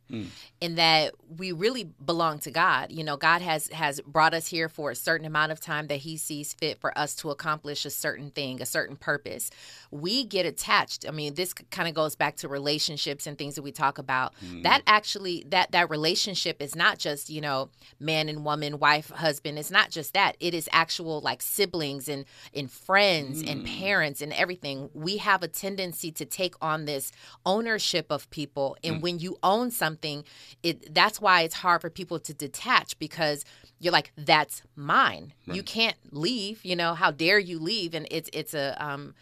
in 0.61 0.75
that 0.77 1.15
we 1.29 1.53
really 1.53 1.85
belong 1.85 2.39
to 2.41 2.51
God. 2.51 2.91
You 2.93 3.05
know, 3.05 3.17
God 3.17 3.43
has 3.43 3.69
has 3.69 4.01
brought 4.07 4.33
us 4.35 4.47
here 4.49 4.69
for 4.69 4.91
a 4.91 4.95
certain 4.95 5.27
amount 5.27 5.53
of 5.53 5.61
time 5.61 5.87
that 5.89 5.97
he 5.99 6.17
sees 6.17 6.55
fit 6.55 6.81
for 6.81 6.97
us 6.97 7.15
to 7.17 7.31
accomplish 7.31 7.85
a 7.85 7.91
certain 7.91 8.31
thing, 8.31 8.61
a 8.63 8.67
certain 8.67 8.97
purpose. 8.97 9.51
We 9.93 10.25
get 10.25 10.47
attached. 10.47 11.07
I 11.07 11.13
mean, 11.13 11.35
this 11.35 11.53
kind 11.53 11.89
of 11.89 11.95
goes 11.95 12.17
back 12.17 12.37
to 12.37 12.49
relationships 12.49 13.27
and 13.27 13.39
things 13.39 13.55
that 13.55 13.63
we 13.63 13.71
talk 13.71 13.99
about. 13.99 14.35
Mm-hmm. 14.45 14.63
That 14.63 14.83
actually 14.87 15.45
that 15.51 15.71
that 15.73 15.91
relationship 15.91 16.61
is 16.61 16.75
not 16.75 16.99
just, 16.99 17.31
you 17.31 17.41
know, 17.41 17.71
man 18.01 18.29
and 18.29 18.45
woman, 18.45 18.79
wife, 18.79 19.11
husband. 19.11 19.59
It's 19.59 19.71
not 19.71 19.91
just 19.91 20.15
that. 20.15 20.37
It 20.41 20.55
is 20.55 20.69
actual 20.73 21.21
like 21.21 21.43
siblings 21.43 22.09
and 22.09 22.25
and 22.55 22.71
friends 22.71 23.43
and 23.43 23.65
mm. 23.65 23.79
parents 23.81 24.21
and 24.21 24.33
everything. 24.33 24.91
We 24.95 25.19
have 25.19 25.43
a 25.43 25.49
tendency 25.49 26.11
to 26.13 26.25
take 26.25 26.55
on 26.61 26.87
this 26.87 27.13
ownership 27.47 28.07
of 28.11 28.29
people 28.31 28.77
and 28.83 28.97
mm. 28.97 29.03
when 29.03 29.19
you 29.19 29.37
own 29.43 29.71
something, 29.71 30.25
it 30.63 30.95
that's 30.95 31.21
why 31.21 31.43
it's 31.43 31.57
hard 31.57 31.81
for 31.81 31.91
people 31.91 32.19
to 32.21 32.35
detach 32.35 32.99
because 32.99 33.45
you're 33.79 33.93
like 33.93 34.13
that's 34.17 34.63
mine. 34.77 35.35
You 35.47 35.63
can't 35.63 35.97
leave, 36.11 36.65
you 36.65 36.77
know, 36.77 36.95
how 36.95 37.11
dare 37.11 37.39
you 37.39 37.59
leave 37.59 37.95
and 37.95 38.07
it's 38.11 38.31
it's 38.33 38.55
a 38.55 38.77
um 38.83 39.15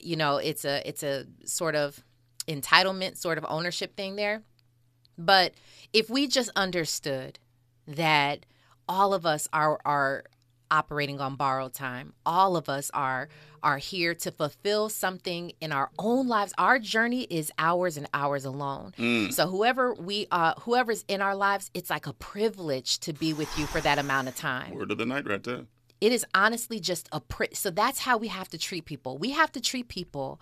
you 0.00 0.16
know, 0.16 0.36
it's 0.36 0.64
a 0.64 0.86
it's 0.88 1.02
a 1.02 1.26
sort 1.44 1.74
of 1.74 2.02
entitlement 2.46 3.16
sort 3.16 3.38
of 3.38 3.44
ownership 3.48 3.96
thing 3.96 4.16
there. 4.16 4.42
But 5.16 5.54
if 5.92 6.08
we 6.08 6.26
just 6.28 6.50
understood 6.54 7.38
that 7.86 8.46
all 8.88 9.12
of 9.14 9.26
us 9.26 9.48
are 9.52 9.78
are 9.84 10.24
operating 10.70 11.20
on 11.20 11.34
borrowed 11.36 11.74
time, 11.74 12.12
all 12.26 12.56
of 12.56 12.68
us 12.68 12.90
are 12.94 13.28
are 13.62 13.78
here 13.78 14.14
to 14.14 14.30
fulfill 14.30 14.88
something 14.88 15.50
in 15.60 15.72
our 15.72 15.90
own 15.98 16.28
lives. 16.28 16.52
Our 16.58 16.78
journey 16.78 17.22
is 17.22 17.50
hours 17.58 17.96
and 17.96 18.08
hours 18.14 18.44
alone. 18.44 18.92
So 19.32 19.48
whoever 19.48 19.94
we 19.94 20.26
uh 20.30 20.54
whoever's 20.60 21.04
in 21.08 21.20
our 21.20 21.34
lives, 21.34 21.70
it's 21.74 21.90
like 21.90 22.06
a 22.06 22.12
privilege 22.12 23.00
to 23.00 23.12
be 23.12 23.32
with 23.32 23.58
you 23.58 23.66
for 23.66 23.80
that 23.80 23.98
amount 23.98 24.28
of 24.28 24.36
time 24.36 24.74
Word 24.74 24.92
of 24.92 24.98
the 24.98 25.06
night 25.06 25.26
right 25.26 25.42
there. 25.42 25.66
It 26.00 26.12
is 26.12 26.24
honestly 26.34 26.80
just 26.80 27.08
a 27.12 27.20
pri- 27.20 27.52
so 27.52 27.70
that's 27.70 28.00
how 28.00 28.16
we 28.16 28.28
have 28.28 28.48
to 28.50 28.58
treat 28.58 28.84
people. 28.84 29.18
We 29.18 29.30
have 29.30 29.52
to 29.52 29.60
treat 29.60 29.88
people 29.88 30.40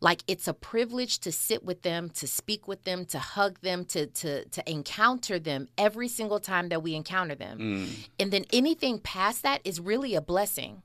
like 0.00 0.22
it's 0.26 0.46
a 0.46 0.54
privilege 0.54 1.18
to 1.20 1.32
sit 1.32 1.64
with 1.64 1.82
them 1.82 2.10
to 2.10 2.26
speak 2.26 2.68
with 2.68 2.84
them 2.84 3.06
to 3.06 3.18
hug 3.18 3.60
them 3.60 3.84
to 3.86 4.06
to 4.06 4.44
to 4.46 4.70
encounter 4.70 5.38
them 5.38 5.68
every 5.78 6.08
single 6.08 6.40
time 6.40 6.68
that 6.68 6.82
we 6.82 6.94
encounter 6.94 7.34
them. 7.34 7.58
Mm. 7.58 8.08
And 8.20 8.30
then 8.30 8.44
anything 8.52 8.98
past 8.98 9.42
that 9.42 9.60
is 9.64 9.80
really 9.80 10.14
a 10.14 10.20
blessing. 10.20 10.82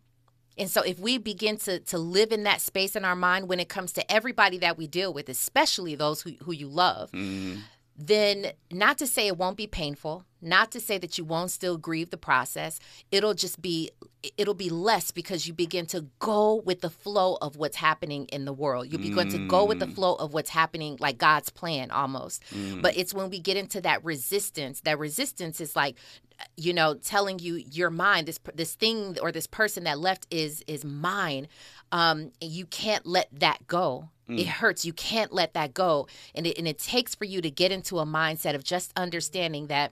And 0.58 0.70
so 0.70 0.82
if 0.82 1.00
we 1.00 1.18
begin 1.18 1.58
to 1.58 1.80
to 1.80 1.98
live 1.98 2.32
in 2.32 2.44
that 2.44 2.62
space 2.62 2.96
in 2.96 3.06
our 3.06 3.16
mind 3.16 3.48
when 3.48 3.60
it 3.60 3.70
comes 3.70 3.92
to 3.94 4.12
everybody 4.12 4.58
that 4.60 4.78
we 4.78 4.88
deal 4.88 5.14
with 5.14 5.30
especially 5.30 5.96
those 5.96 6.22
who, 6.22 6.32
who 6.44 6.54
you 6.54 6.68
love 6.68 7.12
mm. 7.12 7.60
Then 8.00 8.54
not 8.72 8.98
to 9.00 9.08
say 9.08 9.28
it 9.28 9.38
won't 9.38 9.58
be 9.58 9.68
painful, 9.68 10.24
not 10.42 10.72
to 10.72 10.80
say 10.80 10.98
that 10.98 11.18
you 11.18 11.26
won't 11.26 11.52
still 11.52 11.78
grieve 11.78 12.12
the 12.12 12.18
process. 12.18 12.80
It'll 13.12 13.34
just 13.34 13.62
be 13.62 13.92
it'll 14.38 14.54
be 14.54 14.70
less 14.70 15.12
because 15.12 15.48
you 15.48 15.54
begin 15.54 15.86
to 15.88 16.06
go 16.20 16.56
with 16.66 16.80
the 16.82 16.90
flow 16.90 17.38
of 17.42 17.58
what's 17.58 17.76
happening 17.76 18.26
in 18.28 18.46
the 18.46 18.54
world. 18.54 18.92
You 18.92 18.98
begin 18.98 19.30
to 19.30 19.48
go 19.48 19.66
with 19.66 19.80
the 19.80 19.88
flow 19.88 20.16
of 20.16 20.34
what's 20.34 20.50
happening 20.50 20.98
like 21.00 21.18
God's 21.18 21.50
plan 21.50 21.92
almost. 21.92 22.44
But 22.82 22.98
it's 22.98 23.14
when 23.14 23.30
we 23.30 23.40
get 23.40 23.58
into 23.58 23.82
that 23.82 24.04
resistance, 24.06 24.82
that 24.82 24.98
resistance 24.98 25.60
is 25.60 25.76
like 25.76 25.98
you 26.56 26.72
know 26.72 26.94
telling 26.94 27.38
you 27.40 27.56
your 27.56 27.90
mind 27.90 28.26
this 28.26 28.40
this 28.56 28.76
thing 28.76 29.18
or 29.22 29.30
this 29.30 29.46
person 29.46 29.84
that 29.84 30.00
left 30.00 30.26
is 30.32 30.64
is 30.68 30.86
mine 30.86 31.50
um 31.92 32.32
you 32.40 32.66
can't 32.66 33.06
let 33.06 33.28
that 33.38 33.68
go 33.68 34.08
it 34.30 34.46
mm. 34.46 34.48
hurts 34.48 34.86
you 34.86 34.94
can't 34.94 35.34
let 35.34 35.54
that 35.54 35.74
go 35.74 36.08
and 36.36 36.46
it, 36.46 36.58
and 36.58 36.68
it 36.68 36.78
takes 36.78 37.16
for 37.16 37.26
you 37.26 37.42
to 37.42 37.50
get 37.50 37.72
into 37.72 38.00
a 38.00 38.06
mindset 38.06 38.56
of 38.56 38.64
just 38.64 38.92
understanding 38.96 39.68
that 39.68 39.92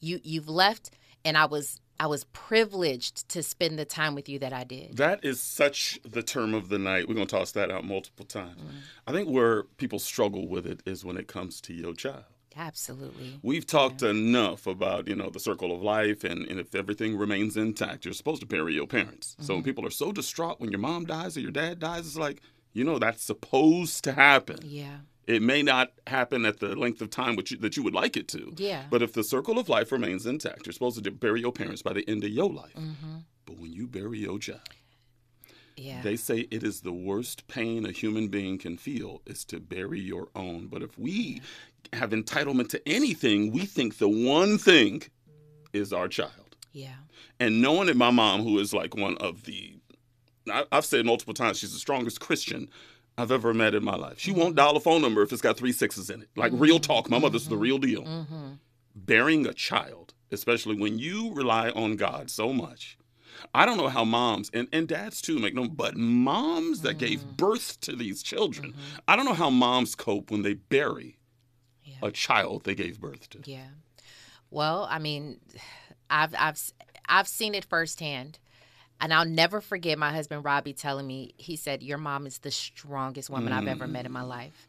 you 0.00 0.20
you've 0.22 0.48
left 0.48 0.90
and 1.24 1.36
i 1.36 1.44
was 1.44 1.80
i 1.98 2.06
was 2.06 2.24
privileged 2.24 3.28
to 3.28 3.42
spend 3.42 3.78
the 3.78 3.84
time 3.84 4.14
with 4.14 4.28
you 4.28 4.38
that 4.38 4.52
i 4.52 4.64
did 4.64 4.96
That 4.96 5.24
is 5.24 5.40
such 5.40 5.98
the 6.04 6.22
term 6.22 6.54
of 6.54 6.68
the 6.68 6.78
night. 6.78 7.08
We're 7.08 7.14
going 7.14 7.26
to 7.26 7.36
toss 7.36 7.52
that 7.52 7.70
out 7.70 7.84
multiple 7.84 8.24
times. 8.24 8.60
Mm. 8.60 8.80
I 9.06 9.12
think 9.12 9.28
where 9.28 9.64
people 9.64 9.98
struggle 9.98 10.48
with 10.48 10.66
it 10.66 10.82
is 10.86 11.04
when 11.04 11.16
it 11.16 11.26
comes 11.26 11.60
to 11.62 11.72
your 11.74 11.94
child. 11.94 12.24
absolutely 12.56 13.38
We've 13.42 13.66
talked 13.66 14.02
enough 14.02 14.66
about, 14.66 15.08
you 15.08 15.14
know, 15.14 15.30
the 15.30 15.40
circle 15.40 15.74
of 15.74 15.82
life 15.82 16.24
and, 16.24 16.46
and 16.46 16.60
if 16.60 16.74
everything 16.74 17.16
remains 17.16 17.56
intact, 17.56 18.04
you're 18.04 18.14
supposed 18.14 18.40
to 18.40 18.46
bury 18.46 18.74
your 18.74 18.86
parents. 18.86 19.36
So 19.40 19.54
when 19.54 19.62
mm-hmm. 19.62 19.70
people 19.70 19.86
are 19.86 19.90
so 19.90 20.12
distraught 20.12 20.60
when 20.60 20.70
your 20.70 20.80
mom 20.80 21.06
dies 21.06 21.36
or 21.36 21.40
your 21.40 21.52
dad 21.52 21.78
dies, 21.78 22.06
it's 22.06 22.16
like, 22.16 22.42
you 22.72 22.84
know, 22.84 22.98
that's 22.98 23.22
supposed 23.22 24.04
to 24.04 24.12
happen. 24.12 24.58
yeah 24.62 24.98
It 25.26 25.42
may 25.42 25.62
not 25.62 25.92
happen 26.06 26.44
at 26.44 26.60
the 26.60 26.74
length 26.76 27.00
of 27.02 27.10
time 27.10 27.36
which 27.36 27.50
you, 27.50 27.58
that 27.58 27.76
you 27.76 27.82
would 27.82 27.94
like 27.94 28.16
it 28.16 28.28
to. 28.28 28.52
Yeah. 28.56 28.84
But 28.90 29.02
if 29.02 29.12
the 29.12 29.24
circle 29.24 29.58
of 29.58 29.68
life 29.68 29.92
remains 29.92 30.26
intact, 30.26 30.66
you're 30.66 30.72
supposed 30.72 31.02
to 31.02 31.10
bury 31.10 31.40
your 31.40 31.52
parents 31.52 31.82
by 31.82 31.92
the 31.92 32.08
end 32.08 32.24
of 32.24 32.30
your 32.30 32.50
life. 32.50 32.74
Mm-hmm. 32.74 33.18
But 33.46 33.58
when 33.58 33.72
you 33.72 33.86
bury 33.86 34.18
your 34.20 34.38
child, 34.38 34.60
yeah 35.76 36.02
they 36.02 36.16
say 36.16 36.40
it 36.50 36.62
is 36.62 36.80
the 36.80 36.92
worst 36.92 37.46
pain 37.48 37.86
a 37.86 37.92
human 37.92 38.28
being 38.28 38.58
can 38.58 38.76
feel 38.76 39.22
is 39.26 39.44
to 39.46 39.58
bury 39.60 40.00
your 40.00 40.28
own. 40.34 40.66
But 40.66 40.82
if 40.82 40.98
we 40.98 41.40
have 41.92 42.10
entitlement 42.10 42.68
to 42.70 42.88
anything, 42.88 43.50
we 43.50 43.64
think 43.66 43.98
the 43.98 44.08
one 44.08 44.58
thing 44.58 45.02
is 45.72 45.92
our 45.92 46.08
child. 46.08 46.56
yeah 46.72 46.96
And 47.38 47.62
knowing 47.62 47.86
that 47.86 47.96
my 47.96 48.10
mom, 48.10 48.42
who 48.42 48.58
is 48.58 48.74
like 48.74 48.94
one 48.96 49.16
of 49.18 49.44
the, 49.44 49.79
I've 50.50 50.84
said 50.84 51.06
multiple 51.06 51.34
times, 51.34 51.58
she's 51.58 51.72
the 51.72 51.78
strongest 51.78 52.20
Christian 52.20 52.68
I've 53.18 53.30
ever 53.30 53.52
met 53.52 53.74
in 53.74 53.84
my 53.84 53.96
life. 53.96 54.18
She 54.18 54.32
won't 54.32 54.56
dial 54.56 54.76
a 54.76 54.80
phone 54.80 55.02
number 55.02 55.22
if 55.22 55.32
it's 55.32 55.42
got 55.42 55.56
three 55.56 55.72
sixes 55.72 56.10
in 56.10 56.22
it. 56.22 56.28
Like 56.36 56.52
real 56.54 56.76
mm-hmm. 56.76 56.92
talk. 56.92 57.10
My 57.10 57.18
mother's 57.18 57.48
the 57.48 57.56
real 57.56 57.78
deal. 57.78 58.02
Mm-hmm. 58.02 58.52
Bearing 58.94 59.46
a 59.46 59.52
child, 59.52 60.14
especially 60.30 60.76
when 60.76 60.98
you 60.98 61.32
rely 61.34 61.70
on 61.70 61.96
God 61.96 62.30
so 62.30 62.52
much. 62.52 62.98
I 63.54 63.64
don't 63.64 63.78
know 63.78 63.88
how 63.88 64.04
moms 64.04 64.50
and, 64.52 64.68
and 64.72 64.86
dads 64.86 65.22
too 65.22 65.38
make 65.38 65.54
no, 65.54 65.66
but 65.68 65.96
moms 65.96 66.82
that 66.82 66.98
gave 66.98 67.20
mm-hmm. 67.20 67.36
birth 67.36 67.80
to 67.82 67.96
these 67.96 68.22
children, 68.22 68.74
I 69.08 69.16
don't 69.16 69.24
know 69.24 69.34
how 69.34 69.50
moms 69.50 69.94
cope 69.94 70.30
when 70.30 70.42
they 70.42 70.54
bury 70.54 71.16
a 72.02 72.10
child 72.10 72.64
they 72.64 72.74
gave 72.74 73.00
birth 73.00 73.28
to. 73.30 73.40
Yeah. 73.44 73.68
Well, 74.50 74.86
I 74.90 74.98
mean, 74.98 75.40
I've 76.10 76.34
I've 76.36 76.60
I've 77.06 77.28
seen 77.28 77.54
it 77.54 77.64
firsthand. 77.64 78.38
And 79.00 79.14
I'll 79.14 79.24
never 79.24 79.60
forget 79.60 79.98
my 79.98 80.12
husband 80.12 80.44
Robbie 80.44 80.74
telling 80.74 81.06
me, 81.06 81.34
he 81.38 81.56
said, 81.56 81.82
Your 81.82 81.98
mom 81.98 82.26
is 82.26 82.38
the 82.38 82.50
strongest 82.50 83.30
woman 83.30 83.52
I've 83.52 83.66
ever 83.66 83.86
met 83.86 84.04
in 84.06 84.12
my 84.12 84.22
life. 84.22 84.68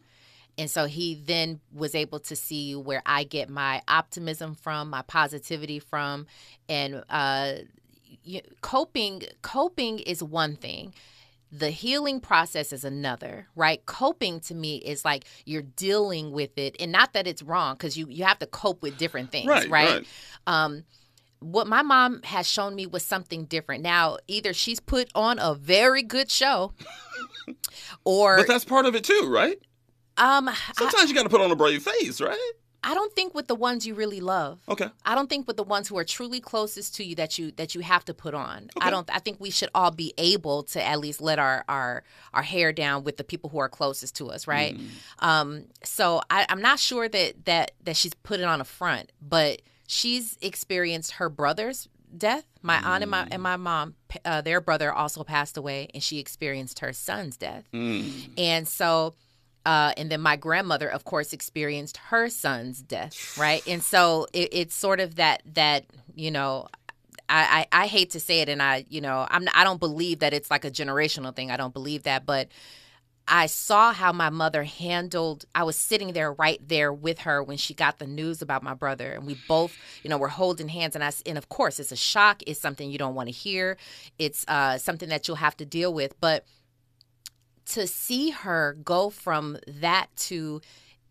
And 0.58 0.70
so 0.70 0.86
he 0.86 1.16
then 1.16 1.60
was 1.74 1.96
able 1.96 2.20
to 2.22 2.36
see 2.36 2.76
where 2.76 3.02
I 3.06 3.24
get 3.24 3.50
my 3.50 3.82
optimism 3.88 4.56
from, 4.56 4.90
my 4.90 5.02
positivity 5.02 5.80
from, 5.80 6.28
and 6.70 7.04
uh, 7.10 7.54
you, 8.24 8.42
coping. 8.62 9.24
Coping 9.42 10.00
is 10.00 10.22
one 10.22 10.56
thing. 10.56 10.94
The 11.54 11.70
healing 11.70 12.22
process 12.22 12.72
is 12.72 12.86
another, 12.86 13.48
right? 13.56 13.86
Coping 13.86 14.40
to 14.42 14.56
me 14.56 14.78
is 14.78 15.04
like 15.04 15.26
you're 15.46 15.64
dealing 15.64 16.32
with 16.32 16.58
it, 16.58 16.76
and 16.80 16.92
not 16.92 17.14
that 17.14 17.28
it's 17.28 17.42
wrong 17.42 17.76
because 17.76 17.98
you 17.98 18.08
you 18.10 18.24
have 18.24 18.40
to 18.40 18.46
cope 18.46 18.82
with 18.82 18.98
different 18.98 19.32
things, 19.32 19.48
Right, 19.48 19.70
right? 19.70 19.90
right. 19.90 20.08
Um, 20.48 20.84
what 21.42 21.68
my 21.68 21.82
mom 21.82 22.22
has 22.24 22.48
shown 22.48 22.76
me 22.76 22.86
was 22.86 23.04
something 23.04 23.46
different. 23.46 23.84
Now, 23.84 24.18
either 24.28 24.54
she's 24.54 24.80
put 24.80 25.10
on 25.14 25.38
a 25.40 25.54
very 25.54 26.04
good 26.04 26.32
show, 26.32 26.74
or 28.06 28.38
But 28.38 28.48
that's 28.48 28.66
part 28.66 28.86
of 28.86 28.96
it 28.96 29.04
too, 29.04 29.28
right? 29.30 29.58
um, 30.18 30.48
I, 30.48 30.56
Sometimes 30.76 31.10
you 31.10 31.16
got 31.16 31.24
to 31.24 31.30
put 31.30 31.42
on 31.42 31.52
a 31.52 31.56
brave 31.56 31.84
face, 31.84 32.22
right? 32.22 32.52
I 32.84 32.96
don't 32.96 33.14
think 33.14 33.36
with 33.36 33.48
the 33.48 33.54
ones 33.54 33.86
you 33.86 33.94
really 33.94 34.22
love. 34.22 34.60
Okay. 34.68 34.88
I 35.06 35.14
don't 35.14 35.30
think 35.30 35.46
with 35.48 35.56
the 35.56 35.64
ones 35.64 35.88
who 35.88 35.98
are 36.00 36.04
truly 36.04 36.40
closest 36.40 36.96
to 36.96 37.04
you 37.04 37.14
that 37.16 37.38
you 37.38 37.52
that 37.52 37.76
you 37.76 37.82
have 37.82 38.04
to 38.06 38.14
put 38.16 38.34
on. 38.34 38.70
Okay. 38.76 38.88
I 38.88 38.90
don't. 38.90 39.08
I 39.14 39.20
think 39.20 39.40
we 39.40 39.52
should 39.52 39.70
all 39.76 39.92
be 39.92 40.16
able 40.18 40.64
to 40.64 40.84
at 40.84 41.00
least 41.00 41.22
let 41.22 41.38
our 41.38 41.64
our 41.70 42.04
our 42.34 42.42
hair 42.42 42.74
down 42.74 43.04
with 43.04 43.18
the 43.18 43.24
people 43.24 43.52
who 43.52 43.60
are 43.60 43.70
closest 43.70 44.16
to 44.16 44.32
us, 44.32 44.48
right? 44.48 44.80
Um. 45.20 45.66
So 45.84 46.22
I, 46.32 46.48
I'm 46.50 46.62
not 46.62 46.80
sure 46.80 47.08
that 47.08 47.46
that 47.46 47.72
that 47.84 47.96
she's 47.98 48.16
put 48.16 48.40
it 48.40 48.46
on 48.46 48.62
a 48.62 48.66
front, 48.66 49.12
but 49.22 49.62
she's 49.92 50.38
experienced 50.42 51.14
her 51.14 51.28
brother's 51.30 51.90
death. 52.18 52.46
My 52.62 52.78
aunt 52.78 53.04
and 53.04 53.12
my 53.12 53.28
and 53.30 53.44
my 53.44 53.58
mom, 53.58 53.96
uh, 54.24 54.42
their 54.42 54.62
brother 54.62 54.92
also 54.94 55.24
passed 55.24 55.58
away, 55.58 55.90
and 55.94 56.02
she 56.02 56.18
experienced 56.20 56.80
her 56.80 56.94
son's 56.94 57.36
death. 57.36 57.66
And 58.38 58.68
so, 58.68 59.16
uh, 59.66 59.94
and 59.98 60.10
then 60.10 60.22
my 60.22 60.38
grandmother, 60.38 60.88
of 60.88 61.04
course, 61.04 61.34
experienced 61.34 61.98
her 61.98 62.30
son's 62.30 62.82
death, 62.82 63.38
right? 63.38 63.66
And 63.68 63.84
so 63.84 64.28
it, 64.34 64.50
it's 64.54 64.76
sort 64.76 65.00
of 65.02 65.16
that 65.16 65.42
that 65.54 65.86
you 66.16 66.32
know. 66.32 66.68
I, 67.34 67.68
I, 67.72 67.84
I 67.84 67.88
hate 67.88 68.10
to 68.12 68.20
say 68.20 68.42
it, 68.42 68.50
and 68.50 68.62
I, 68.62 68.86
you 68.90 69.00
know, 69.00 69.26
I'm 69.30 69.48
I 69.56 69.64
don't 69.64 69.80
believe 69.80 70.20
that 70.20 70.34
it's 70.34 70.52
like 70.52 70.66
a 70.66 70.72
generational 70.72 71.34
thing. 71.34 71.50
I 71.50 71.56
don't 71.56 71.74
believe 71.74 72.04
that, 72.04 72.26
but 72.26 72.50
I 73.28 73.46
saw 73.46 73.94
how 73.94 74.12
my 74.12 74.30
mother 74.30 74.64
handled. 74.64 75.46
I 75.56 75.64
was 75.64 75.76
sitting 75.76 76.14
there 76.14 76.34
right 76.34 76.60
there 76.68 76.92
with 76.92 77.20
her 77.20 77.42
when 77.42 77.58
she 77.58 77.74
got 77.74 78.00
the 78.00 78.08
news 78.08 78.42
about 78.42 78.64
my 78.64 78.74
brother, 78.74 79.12
and 79.12 79.26
we 79.26 79.38
both, 79.48 79.78
you 80.04 80.10
know, 80.10 80.18
were 80.18 80.28
holding 80.28 80.68
hands. 80.68 80.96
And 80.96 81.04
I, 81.04 81.12
and 81.26 81.38
of 81.38 81.48
course, 81.50 81.80
it's 81.80 81.92
a 81.92 81.96
shock. 81.98 82.44
It's 82.46 82.60
something 82.60 82.92
you 82.92 82.98
don't 82.98 83.16
want 83.16 83.28
to 83.30 83.34
hear. 83.34 83.78
It's 84.20 84.44
uh, 84.48 84.78
something 84.78 85.10
that 85.10 85.28
you'll 85.28 85.38
have 85.38 85.56
to 85.58 85.66
deal 85.66 85.94
with. 85.94 86.20
But 86.20 86.46
to 87.68 87.88
see 87.88 88.32
her 88.32 88.78
go 88.84 89.10
from 89.10 89.58
that 89.68 90.08
to 90.16 90.62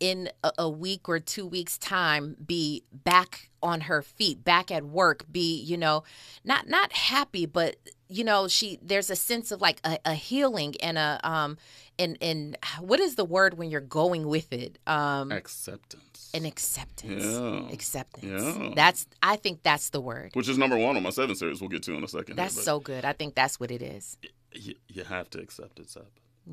in 0.00 0.30
a, 0.42 0.52
a 0.58 0.68
week 0.68 1.08
or 1.08 1.20
two 1.20 1.46
weeks 1.46 1.78
time 1.78 2.34
be 2.44 2.82
back 2.92 3.50
on 3.62 3.82
her 3.82 4.00
feet 4.00 4.42
back 4.42 4.70
at 4.70 4.84
work 4.84 5.24
be 5.30 5.60
you 5.60 5.76
know 5.76 6.02
not 6.42 6.66
not 6.66 6.92
happy 6.92 7.44
but 7.44 7.76
you 8.08 8.24
know 8.24 8.48
she 8.48 8.78
there's 8.82 9.10
a 9.10 9.16
sense 9.16 9.52
of 9.52 9.60
like 9.60 9.78
a, 9.84 9.98
a 10.06 10.14
healing 10.14 10.74
and 10.82 10.96
a 10.96 11.20
um 11.22 11.58
and 12.02 12.16
and 12.20 12.56
what 12.80 12.98
is 13.06 13.12
the 13.20 13.24
word 13.36 13.52
when 13.58 13.68
you're 13.70 13.80
going 14.02 14.26
with 14.34 14.52
it 14.52 14.72
um 14.86 15.30
Acceptance. 15.32 16.30
an 16.34 16.44
acceptance 16.52 17.24
Yeah. 17.24 17.68
acceptance 17.76 18.44
Yeah. 18.58 18.70
that's 18.74 19.06
i 19.22 19.36
think 19.36 19.62
that's 19.62 19.90
the 19.90 20.00
word 20.00 20.30
Which 20.34 20.48
is 20.48 20.58
number 20.58 20.76
one 20.86 20.96
on 20.96 21.02
my 21.02 21.10
seven 21.10 21.34
series. 21.36 21.60
We'll 21.60 21.68
get 21.76 21.82
to 21.84 21.94
in 21.94 22.02
a 22.04 22.08
second. 22.08 22.36
that's 22.36 22.54
here, 22.54 22.64
so 22.64 22.80
good 22.80 23.04
i 23.04 23.12
think 23.12 23.34
that's 23.34 23.60
what 23.60 23.70
it 23.70 23.82
is 23.82 24.16
you, 24.52 24.74
you 24.88 25.04
have 25.04 25.30
to 25.30 25.38
accept 25.40 25.78
it, 25.78 25.88
Sap. 25.90 26.10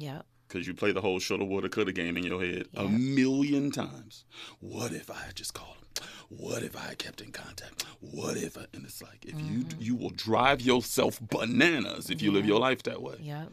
yep 0.08 0.26
Because 0.48 0.68
you 0.68 0.74
play 0.76 0.92
the 0.98 1.02
whole 1.02 1.20
shoulda, 1.20 1.46
woulda, 1.46 1.70
coulda 1.70 1.92
game 1.92 2.16
in 2.20 2.24
your 2.32 2.42
head 2.48 2.66
a 2.76 2.88
million 2.88 3.72
times. 3.72 4.24
What 4.60 4.92
if 5.02 5.08
I 5.10 5.20
had 5.26 5.36
just 5.36 5.54
called 5.60 5.78
him? 5.78 5.84
What 6.30 6.62
if 6.64 6.76
I 6.78 6.94
kept 7.06 7.20
in 7.26 7.32
contact? 7.32 7.84
What 8.00 8.38
if 8.38 8.54
I, 8.58 8.66
and 8.74 8.86
it's 8.86 9.02
like 9.02 9.22
if 9.26 9.34
you 9.48 9.58
Mm-hmm. 9.64 9.82
you 9.88 9.96
will 9.96 10.12
drive 10.28 10.62
yourself 10.62 11.20
bananas 11.36 12.10
if 12.14 12.22
you 12.22 12.32
live 12.32 12.46
your 12.46 12.60
life 12.60 12.82
that 12.84 13.02
way. 13.02 13.16
yep 13.20 13.50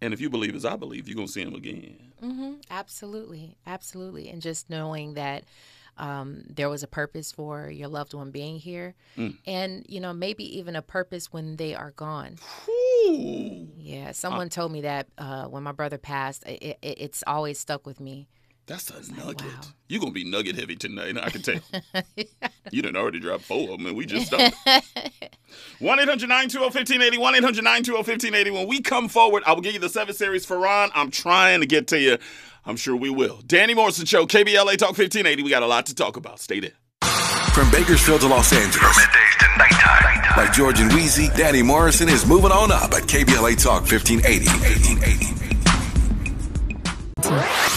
And 0.00 0.14
if 0.14 0.20
you 0.20 0.30
believe 0.30 0.54
as 0.54 0.64
I 0.64 0.76
believe, 0.76 1.08
you're 1.08 1.16
gonna 1.16 1.28
see 1.28 1.42
him 1.42 1.54
again. 1.54 2.12
hmm 2.20 2.54
Absolutely, 2.70 3.56
absolutely, 3.66 4.28
and 4.28 4.40
just 4.42 4.70
knowing 4.70 5.14
that 5.14 5.44
um, 5.96 6.44
there 6.48 6.68
was 6.68 6.82
a 6.84 6.86
purpose 6.86 7.32
for 7.32 7.68
your 7.70 7.88
loved 7.88 8.14
one 8.14 8.30
being 8.30 8.58
here, 8.58 8.94
Mm. 9.16 9.36
and 9.46 9.84
you 9.88 9.98
know 10.00 10.12
maybe 10.12 10.44
even 10.58 10.76
a 10.76 10.82
purpose 10.82 11.32
when 11.32 11.56
they 11.56 11.74
are 11.74 11.90
gone. 11.92 12.36
Ooh. 12.68 13.68
Yeah, 13.76 14.12
someone 14.12 14.48
told 14.50 14.70
me 14.70 14.82
that 14.82 15.08
uh, 15.18 15.46
when 15.46 15.62
my 15.62 15.72
brother 15.72 15.98
passed, 15.98 16.44
it, 16.46 16.62
it, 16.62 16.78
it's 16.82 17.24
always 17.26 17.58
stuck 17.58 17.86
with 17.86 17.98
me. 18.00 18.28
That's 18.68 18.90
a 18.90 19.12
nugget. 19.14 19.46
wow. 19.46 19.60
You're 19.88 20.00
gonna 20.00 20.12
be 20.12 20.24
nugget 20.24 20.54
heavy 20.56 20.76
tonight. 20.76 21.16
I 21.16 21.30
can 21.30 21.40
tell. 21.40 21.60
you 22.70 22.82
done 22.82 22.96
already 22.96 23.18
dropped 23.18 23.44
four 23.44 23.70
of 23.70 23.78
them, 23.78 23.86
and 23.86 23.96
we 23.96 24.04
just 24.04 24.26
started. 24.28 24.52
One 25.78 25.98
800 25.98 26.28
1580 26.28 27.16
1 27.18 27.34
800 27.34 27.64
1580 27.64 28.50
When 28.50 28.68
we 28.68 28.82
come 28.82 29.08
forward, 29.08 29.42
I 29.46 29.54
will 29.54 29.62
give 29.62 29.72
you 29.72 29.80
the 29.80 29.88
seven 29.88 30.14
series 30.14 30.44
for 30.44 30.58
Ron. 30.58 30.90
I'm 30.94 31.10
trying 31.10 31.60
to 31.60 31.66
get 31.66 31.86
to 31.88 31.98
you. 31.98 32.18
I'm 32.66 32.76
sure 32.76 32.94
we 32.94 33.08
will. 33.08 33.40
Danny 33.46 33.72
Morrison 33.72 34.04
Show, 34.04 34.26
KBLA 34.26 34.76
Talk 34.76 34.88
1580. 34.98 35.42
We 35.42 35.48
got 35.48 35.62
a 35.62 35.66
lot 35.66 35.86
to 35.86 35.94
talk 35.94 36.18
about. 36.18 36.38
Stay 36.38 36.60
there. 36.60 36.72
From 37.54 37.70
Bakersfield 37.70 38.20
to 38.20 38.26
Los 38.28 38.52
Angeles. 38.52 38.98
Middays 38.98 39.38
to 39.38 39.46
nighttime. 39.58 40.36
Like 40.36 40.52
George 40.52 40.78
and 40.80 40.90
Weezy, 40.90 41.34
Danny 41.34 41.62
Morrison 41.62 42.10
is 42.10 42.26
moving 42.26 42.52
on 42.52 42.70
up 42.70 42.92
at 42.92 43.04
KBLA 43.04 43.60
Talk 43.62 43.90
1580. 43.90 44.44
1880. 44.46 45.38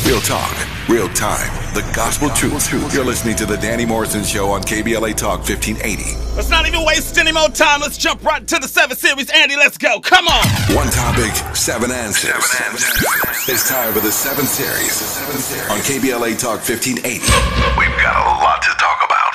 Real 0.07 0.21
talk, 0.21 0.51
real 0.89 1.09
time, 1.09 1.49
the 1.73 1.81
gospel 1.95 2.29
truth. 2.29 2.71
You're 2.93 3.05
listening 3.05 3.35
to 3.37 3.45
the 3.45 3.57
Danny 3.57 3.85
Morrison 3.85 4.23
Show 4.23 4.49
on 4.49 4.61
KBLA 4.61 5.15
Talk 5.15 5.39
1580. 5.39 6.35
Let's 6.35 6.49
not 6.49 6.67
even 6.67 6.85
waste 6.85 7.17
any 7.17 7.31
more 7.31 7.49
time. 7.49 7.81
Let's 7.81 7.97
jump 7.97 8.23
right 8.23 8.45
to 8.47 8.59
the 8.59 8.67
seven 8.67 8.97
series. 8.97 9.29
Andy, 9.29 9.55
let's 9.55 9.77
go. 9.77 9.99
Come 9.99 10.27
on. 10.27 10.45
One 10.75 10.89
topic, 10.89 11.31
seven 11.55 11.91
answers. 11.91 12.45
Seven 12.45 12.71
answers. 12.71 13.49
It's 13.49 13.67
time 13.69 13.93
for 13.93 13.99
the 13.99 14.11
seven 14.11 14.45
series 14.45 15.01
on 15.69 15.79
KBLA 15.79 16.39
Talk 16.39 16.59
1580. 16.61 17.19
We've 17.77 17.97
got 18.01 18.15
a 18.15 18.29
lot 18.43 18.61
to 18.61 18.69
talk 18.69 18.77
about. 18.77 18.80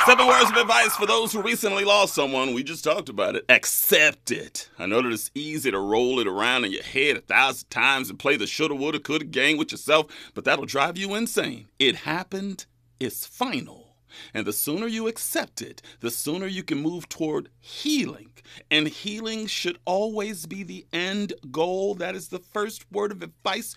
Seven 0.07 0.29
words 0.29 0.51
of 0.53 0.57
advice 0.57 0.95
for 0.95 1.05
those 1.05 1.33
who 1.33 1.43
recently 1.43 1.83
lost 1.83 2.15
someone. 2.15 2.55
We 2.55 2.63
just 2.63 2.85
talked 2.85 3.09
about 3.09 3.35
it. 3.35 3.45
Accept 3.49 4.31
it. 4.31 4.71
I 4.79 4.87
know 4.87 5.03
that 5.03 5.11
it's 5.11 5.33
easy 5.35 5.73
to 5.73 5.81
roll 5.81 6.21
it 6.21 6.29
around 6.29 6.65
in 6.65 6.71
your 6.71 6.85
head 6.85 7.17
a 7.17 7.21
thousand 7.21 7.71
times 7.71 8.09
and 8.09 8.17
play 8.17 8.37
the 8.37 8.47
shoulda, 8.47 8.77
woulda, 8.77 9.01
coulda 9.01 9.25
game 9.25 9.59
with 9.59 9.73
yourself, 9.73 10.07
but 10.33 10.45
that'll 10.45 10.65
drive 10.65 10.97
you 10.97 11.17
insane. 11.17 11.67
It 11.81 11.97
happened. 11.97 12.67
It's 13.01 13.27
final. 13.27 13.97
And 14.33 14.47
the 14.47 14.53
sooner 14.53 14.87
you 14.87 15.09
accept 15.09 15.61
it, 15.61 15.83
the 15.99 16.13
sooner 16.13 16.47
you 16.47 16.63
can 16.63 16.79
move 16.79 17.09
toward 17.09 17.49
healing. 17.59 18.31
And 18.71 18.87
healing 18.87 19.49
should 19.49 19.77
always 19.85 20.47
be 20.47 20.63
the 20.63 20.87
end 20.93 21.33
goal. 21.51 21.97
That 21.97 22.15
is 22.15 22.29
the 22.29 22.39
first 22.39 22.85
word 22.93 23.11
of 23.11 23.23
advice 23.23 23.75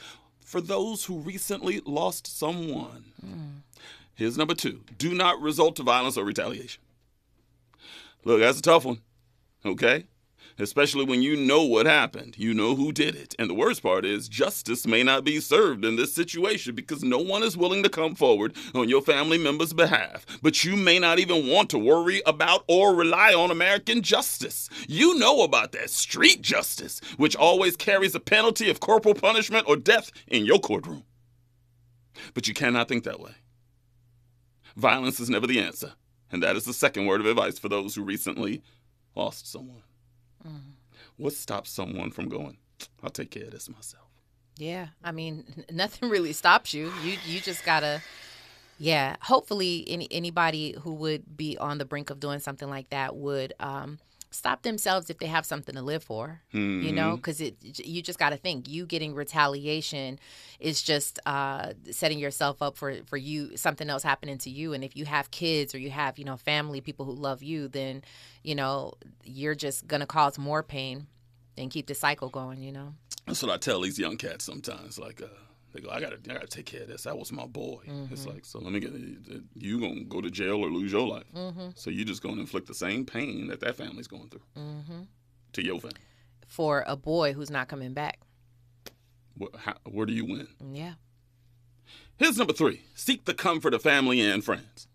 for 0.49 0.61
those 0.61 1.05
who 1.05 1.17
recently 1.17 1.81
lost 1.85 2.27
someone. 2.27 3.05
Hmm. 3.19 3.59
Here's 4.19 4.37
number 4.37 4.53
two 4.53 4.81
do 4.97 5.13
not 5.13 5.41
resort 5.41 5.77
to 5.77 5.83
violence 5.83 6.17
or 6.17 6.25
retaliation. 6.25 6.83
Look, 8.25 8.41
that's 8.41 8.59
a 8.59 8.61
tough 8.61 8.83
one, 8.83 8.99
okay? 9.65 10.07
Especially 10.57 11.05
when 11.05 11.21
you 11.21 11.37
know 11.37 11.63
what 11.63 11.85
happened, 11.85 12.37
you 12.37 12.53
know 12.53 12.75
who 12.75 12.91
did 12.91 13.15
it. 13.15 13.33
And 13.39 13.49
the 13.49 13.53
worst 13.53 13.81
part 13.81 14.03
is, 14.03 14.27
justice 14.27 14.85
may 14.85 15.03
not 15.03 15.23
be 15.23 15.39
served 15.39 15.85
in 15.85 15.95
this 15.95 16.13
situation 16.13 16.75
because 16.75 17.01
no 17.01 17.19
one 17.19 17.43
is 17.43 17.55
willing 17.55 17.81
to 17.83 17.89
come 17.89 18.13
forward 18.13 18.57
on 18.75 18.89
your 18.89 19.01
family 19.01 19.37
member's 19.37 19.71
behalf. 19.71 20.25
But 20.41 20.65
you 20.65 20.75
may 20.75 20.99
not 20.99 21.19
even 21.19 21.47
want 21.47 21.69
to 21.69 21.79
worry 21.79 22.21
about 22.25 22.65
or 22.67 22.93
rely 22.93 23.33
on 23.33 23.51
American 23.51 24.01
justice. 24.01 24.69
You 24.89 25.17
know 25.17 25.43
about 25.43 25.71
that 25.71 25.91
street 25.91 26.41
justice, 26.41 26.99
which 27.15 27.37
always 27.37 27.77
carries 27.77 28.15
a 28.15 28.19
penalty 28.19 28.69
of 28.69 28.81
corporal 28.81 29.15
punishment 29.15 29.63
or 29.65 29.77
death 29.77 30.11
in 30.27 30.45
your 30.45 30.59
courtroom. 30.59 31.05
But 32.33 32.49
you 32.49 32.53
cannot 32.53 32.89
think 32.89 33.05
that 33.05 33.21
way. 33.21 33.31
Violence 34.79 35.19
is 35.19 35.29
never 35.29 35.45
the 35.45 35.59
answer. 35.59 35.93
And 36.31 36.41
that 36.43 36.55
is 36.55 36.65
the 36.65 36.73
second 36.73 37.05
word 37.05 37.21
of 37.21 37.27
advice 37.27 37.59
for 37.59 37.69
those 37.69 37.95
who 37.95 38.03
recently 38.03 38.61
lost 39.15 39.51
someone. 39.51 39.83
What 41.17 41.33
stops 41.33 41.69
someone 41.69 42.11
from 42.11 42.29
going, 42.29 42.57
I'll 43.03 43.09
take 43.09 43.31
care 43.31 43.43
of 43.43 43.51
this 43.51 43.69
myself? 43.69 44.05
Yeah, 44.57 44.87
I 45.03 45.11
mean, 45.11 45.65
nothing 45.71 46.09
really 46.09 46.33
stops 46.33 46.73
you. 46.73 46.91
You 47.03 47.17
you 47.25 47.39
just 47.39 47.65
gotta, 47.65 48.01
yeah. 48.77 49.15
Hopefully, 49.21 49.85
any 49.87 50.07
anybody 50.11 50.75
who 50.81 50.93
would 50.93 51.35
be 51.37 51.57
on 51.57 51.77
the 51.77 51.85
brink 51.85 52.09
of 52.09 52.19
doing 52.19 52.39
something 52.39 52.69
like 52.69 52.89
that 52.89 53.15
would 53.15 53.53
um, 53.59 53.99
stop 54.31 54.61
themselves 54.61 55.09
if 55.09 55.17
they 55.17 55.25
have 55.27 55.45
something 55.45 55.75
to 55.75 55.81
live 55.81 56.03
for. 56.03 56.41
You 56.83 56.91
know, 56.91 57.15
because 57.15 57.41
it 57.41 57.55
you 57.61 58.01
just 58.01 58.19
got 58.19 58.29
to 58.29 58.37
think 58.37 58.67
you 58.67 58.85
getting 58.85 59.13
retaliation 59.15 60.19
is 60.59 60.81
just 60.81 61.19
uh, 61.25 61.73
setting 61.91 62.19
yourself 62.19 62.61
up 62.61 62.77
for 62.77 62.95
for 63.05 63.17
you 63.17 63.57
something 63.57 63.89
else 63.89 64.03
happening 64.03 64.37
to 64.39 64.49
you. 64.49 64.73
And 64.73 64.83
if 64.83 64.95
you 64.95 65.05
have 65.05 65.31
kids 65.31 65.73
or 65.73 65.79
you 65.79 65.89
have 65.91 66.17
you 66.19 66.25
know 66.25 66.37
family 66.37 66.81
people 66.81 67.05
who 67.05 67.13
love 67.13 67.41
you, 67.43 67.67
then 67.67 68.03
you 68.43 68.55
know 68.55 68.93
you're 69.23 69.55
just 69.55 69.87
gonna 69.87 70.05
cause 70.05 70.37
more 70.37 70.63
pain 70.63 71.07
and 71.57 71.71
keep 71.71 71.87
the 71.87 71.95
cycle 71.95 72.29
going. 72.29 72.61
You 72.61 72.71
know. 72.71 72.93
That's 73.25 73.43
what 73.43 73.51
I 73.51 73.57
tell 73.57 73.81
these 73.81 73.99
young 73.99 74.17
cats 74.17 74.43
sometimes. 74.43 74.97
Like, 74.97 75.21
uh, 75.21 75.27
they 75.73 75.81
go, 75.81 75.89
I 75.89 75.99
gotta, 75.99 76.17
I 76.29 76.33
gotta 76.33 76.47
take 76.47 76.65
care 76.65 76.81
of 76.81 76.87
this. 76.87 77.03
That 77.03 77.17
was 77.17 77.31
my 77.31 77.45
boy. 77.45 77.81
It's 78.11 78.21
mm-hmm. 78.21 78.29
like, 78.29 78.45
so 78.45 78.59
let 78.59 78.73
me 78.73 78.79
get 78.79 78.91
you 79.55 79.79
gonna 79.79 80.03
go 80.03 80.21
to 80.21 80.29
jail 80.31 80.63
or 80.63 80.69
lose 80.69 80.91
your 80.91 81.07
life. 81.07 81.31
Mm-hmm. 81.35 81.69
So 81.75 81.89
you 81.89 82.05
just 82.05 82.23
gonna 82.23 82.41
inflict 82.41 82.67
the 82.67 82.73
same 82.73 83.05
pain 83.05 83.47
that 83.47 83.59
that 83.61 83.75
family's 83.75 84.07
going 84.07 84.29
through 84.29 84.41
mm-hmm. 84.57 85.01
to 85.53 85.63
your 85.63 85.79
family. 85.79 85.97
for 86.47 86.83
a 86.87 86.95
boy 86.95 87.33
who's 87.33 87.51
not 87.51 87.67
coming 87.67 87.93
back. 87.93 88.19
Where, 89.37 89.51
how, 89.57 89.75
where 89.85 90.05
do 90.05 90.13
you 90.13 90.25
win? 90.25 90.47
Yeah. 90.73 90.93
Here's 92.17 92.37
number 92.37 92.53
three 92.53 92.81
seek 92.95 93.25
the 93.25 93.33
comfort 93.33 93.73
of 93.73 93.81
family 93.81 94.19
and 94.19 94.43
friends. 94.43 94.87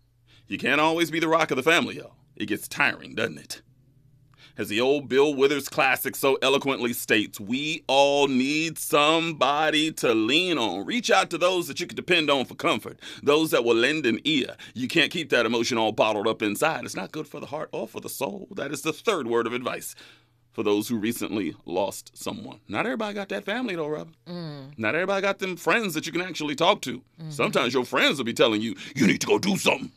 You 0.47 0.57
can't 0.57 0.81
always 0.81 1.09
be 1.09 1.19
the 1.19 1.27
rock 1.27 1.49
of 1.51 1.57
the 1.57 1.63
family, 1.63 1.97
y'all. 1.97 2.15
It 2.35 2.45
gets 2.47 2.67
tiring, 2.67 3.15
doesn't 3.15 3.37
it? 3.37 3.61
As 4.57 4.69
the 4.69 4.79
old 4.79 5.09
Bill 5.09 5.35
Withers 5.35 5.67
classic 5.67 6.15
so 6.15 6.37
eloquently 6.41 6.93
states, 6.93 7.39
we 7.39 7.83
all 7.87 8.27
need 8.27 8.77
somebody 8.77 9.91
to 9.93 10.13
lean 10.13 10.57
on. 10.57 10.85
Reach 10.85 11.11
out 11.11 11.29
to 11.31 11.37
those 11.37 11.67
that 11.67 11.81
you 11.81 11.87
can 11.87 11.95
depend 11.97 12.29
on 12.29 12.45
for 12.45 12.55
comfort, 12.55 12.99
those 13.21 13.51
that 13.51 13.65
will 13.65 13.75
lend 13.75 14.05
an 14.05 14.21
ear. 14.23 14.55
You 14.73 14.87
can't 14.87 15.11
keep 15.11 15.29
that 15.31 15.45
emotion 15.45 15.77
all 15.77 15.91
bottled 15.91 16.27
up 16.27 16.41
inside. 16.41 16.85
It's 16.85 16.95
not 16.95 17.11
good 17.11 17.27
for 17.27 17.41
the 17.41 17.47
heart 17.47 17.69
or 17.73 17.85
for 17.85 17.99
the 17.99 18.07
soul. 18.07 18.47
That 18.55 18.71
is 18.71 18.81
the 18.81 18.93
third 18.93 19.27
word 19.27 19.45
of 19.45 19.53
advice 19.53 19.93
for 20.53 20.63
those 20.63 20.87
who 20.87 20.97
recently 20.97 21.53
lost 21.65 22.17
someone. 22.17 22.61
Not 22.69 22.85
everybody 22.85 23.13
got 23.13 23.27
that 23.29 23.43
family 23.43 23.75
though, 23.75 23.89
Robin. 23.89 24.15
Mm. 24.25 24.77
Not 24.77 24.95
everybody 24.95 25.21
got 25.21 25.39
them 25.39 25.57
friends 25.57 25.93
that 25.95 26.05
you 26.05 26.13
can 26.13 26.21
actually 26.21 26.55
talk 26.55 26.81
to. 26.83 26.99
Mm-hmm. 26.99 27.31
Sometimes 27.31 27.73
your 27.73 27.83
friends 27.83 28.17
will 28.17 28.25
be 28.25 28.33
telling 28.33 28.61
you, 28.61 28.75
you 28.95 29.05
need 29.05 29.19
to 29.19 29.27
go 29.27 29.37
do 29.37 29.57
something. 29.57 29.91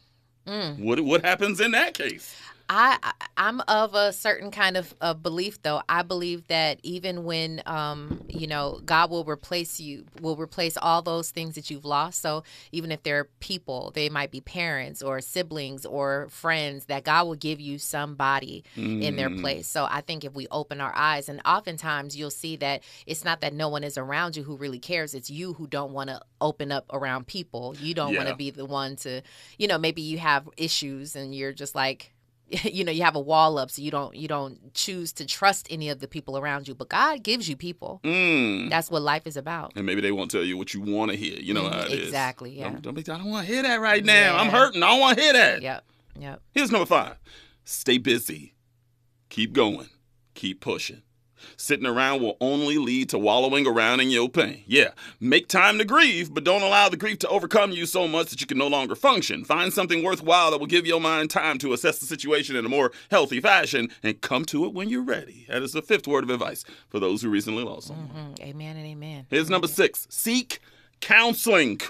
Mm. 0.48 0.80
What 0.80 1.00
what 1.02 1.24
happens 1.24 1.60
in 1.60 1.70
that 1.70 1.94
case? 1.94 2.34
I, 2.70 3.12
I'm 3.36 3.60
of 3.62 3.94
a 3.94 4.12
certain 4.12 4.50
kind 4.50 4.76
of, 4.76 4.94
of 5.00 5.22
belief 5.22 5.62
though. 5.62 5.82
I 5.88 6.02
believe 6.02 6.46
that 6.48 6.80
even 6.82 7.24
when 7.24 7.62
um 7.64 8.24
you 8.28 8.46
know 8.46 8.80
God 8.84 9.10
will 9.10 9.24
replace 9.24 9.80
you, 9.80 10.04
will 10.20 10.36
replace 10.36 10.76
all 10.76 11.00
those 11.00 11.30
things 11.30 11.54
that 11.54 11.70
you've 11.70 11.84
lost. 11.84 12.20
So 12.20 12.42
even 12.72 12.92
if 12.92 13.02
they're 13.02 13.24
people, 13.40 13.92
they 13.94 14.08
might 14.08 14.30
be 14.30 14.40
parents 14.40 15.02
or 15.02 15.20
siblings 15.20 15.86
or 15.86 16.28
friends, 16.30 16.86
that 16.86 17.04
God 17.04 17.26
will 17.26 17.36
give 17.36 17.60
you 17.60 17.78
somebody 17.78 18.64
in 19.02 19.16
their 19.16 19.30
place. 19.30 19.66
So 19.66 19.86
I 19.90 20.02
think 20.02 20.24
if 20.24 20.34
we 20.34 20.46
open 20.50 20.80
our 20.80 20.94
eyes, 20.94 21.28
and 21.28 21.40
oftentimes 21.46 22.16
you'll 22.16 22.30
see 22.30 22.56
that 22.56 22.82
it's 23.06 23.24
not 23.24 23.40
that 23.40 23.54
no 23.54 23.68
one 23.68 23.84
is 23.84 23.96
around 23.96 24.36
you 24.36 24.42
who 24.42 24.56
really 24.56 24.78
cares. 24.78 25.14
It's 25.14 25.30
you 25.30 25.54
who 25.54 25.66
don't 25.66 25.92
want 25.92 26.10
to 26.10 26.20
open 26.40 26.70
up 26.70 26.84
around 26.92 27.26
people. 27.26 27.74
You 27.80 27.94
don't 27.94 28.14
want 28.14 28.28
to 28.28 28.36
be 28.36 28.50
the 28.50 28.66
one 28.66 28.96
to, 28.96 29.22
you 29.58 29.68
know, 29.68 29.78
maybe 29.78 30.02
you 30.02 30.18
have 30.18 30.48
issues 30.56 31.16
and 31.16 31.34
you're 31.34 31.52
just 31.52 31.74
like 31.74 32.12
you 32.64 32.82
know 32.84 32.92
you 32.92 33.02
have 33.02 33.14
a 33.16 33.20
wall 33.20 33.58
up 33.58 33.70
so 33.70 33.82
you 33.82 33.90
don't 33.90 34.14
you 34.16 34.26
don't 34.28 34.72
choose 34.74 35.12
to 35.12 35.26
trust 35.26 35.66
any 35.70 35.88
of 35.90 35.98
the 36.00 36.08
people 36.08 36.38
around 36.38 36.66
you 36.66 36.74
but 36.74 36.88
god 36.88 37.22
gives 37.22 37.48
you 37.48 37.56
people 37.56 38.00
Mm. 38.04 38.70
that's 38.70 38.90
what 38.90 39.02
life 39.02 39.26
is 39.26 39.36
about 39.36 39.72
And 39.76 39.84
maybe 39.84 40.00
they 40.00 40.12
won't 40.12 40.30
tell 40.30 40.42
you 40.42 40.56
what 40.56 40.72
you 40.72 40.80
want 40.80 41.10
to 41.10 41.16
hear. 41.16 41.38
You 41.38 41.52
know 41.54 41.68
how 41.68 41.80
it 41.80 41.90
is. 41.92 41.98
Mm, 42.00 42.04
Exactly, 42.04 42.58
yeah. 42.58 42.70
Don't, 42.70 42.82
don't 42.82 42.94
be, 42.94 43.00
I 43.02 43.18
don't 43.18 43.30
want 43.30 43.46
to 43.46 43.52
hear 43.52 43.62
that 43.62 43.80
right 43.80 44.04
now. 44.04 44.36
I'm 44.36 44.48
hurting. 44.48 44.82
I 44.82 44.88
don't 44.88 45.00
want 45.00 45.18
to 45.18 45.22
hear 45.24 45.32
that. 45.34 45.62
yep 45.62 45.84
yep 46.18 46.40
Here's 46.52 46.70
number 46.72 46.86
five 46.86 47.16
stay 47.64 47.98
busy. 47.98 48.54
Keep 49.28 49.52
going. 49.52 49.88
Keep 50.34 50.60
pushing. 50.60 51.02
Sitting 51.56 51.86
around 51.86 52.22
will 52.22 52.36
only 52.40 52.78
lead 52.78 53.08
to 53.10 53.18
wallowing 53.18 53.66
around 53.66 54.00
in 54.00 54.10
your 54.10 54.28
pain. 54.28 54.62
Yeah, 54.66 54.90
make 55.20 55.48
time 55.48 55.78
to 55.78 55.84
grieve, 55.84 56.32
but 56.32 56.44
don't 56.44 56.62
allow 56.62 56.88
the 56.88 56.96
grief 56.96 57.18
to 57.20 57.28
overcome 57.28 57.72
you 57.72 57.86
so 57.86 58.08
much 58.08 58.30
that 58.30 58.40
you 58.40 58.46
can 58.46 58.58
no 58.58 58.68
longer 58.68 58.94
function. 58.94 59.44
Find 59.44 59.72
something 59.72 60.02
worthwhile 60.02 60.50
that 60.50 60.58
will 60.58 60.66
give 60.66 60.86
your 60.86 61.00
mind 61.00 61.30
time 61.30 61.58
to 61.58 61.72
assess 61.72 61.98
the 61.98 62.06
situation 62.06 62.56
in 62.56 62.64
a 62.64 62.68
more 62.68 62.92
healthy 63.10 63.40
fashion 63.40 63.88
and 64.02 64.20
come 64.20 64.44
to 64.46 64.64
it 64.64 64.72
when 64.72 64.88
you're 64.88 65.02
ready. 65.02 65.46
That 65.48 65.62
is 65.62 65.72
the 65.72 65.82
fifth 65.82 66.06
word 66.06 66.24
of 66.24 66.30
advice 66.30 66.64
for 66.88 67.00
those 67.00 67.22
who 67.22 67.30
recently 67.30 67.64
lost 67.64 67.88
someone. 67.88 68.08
Mm, 68.08 68.40
amen 68.40 68.76
and 68.76 68.86
amen 68.86 69.26
Here's 69.30 69.50
number 69.50 69.68
six: 69.68 70.06
seek 70.10 70.60
counseling. 71.00 71.80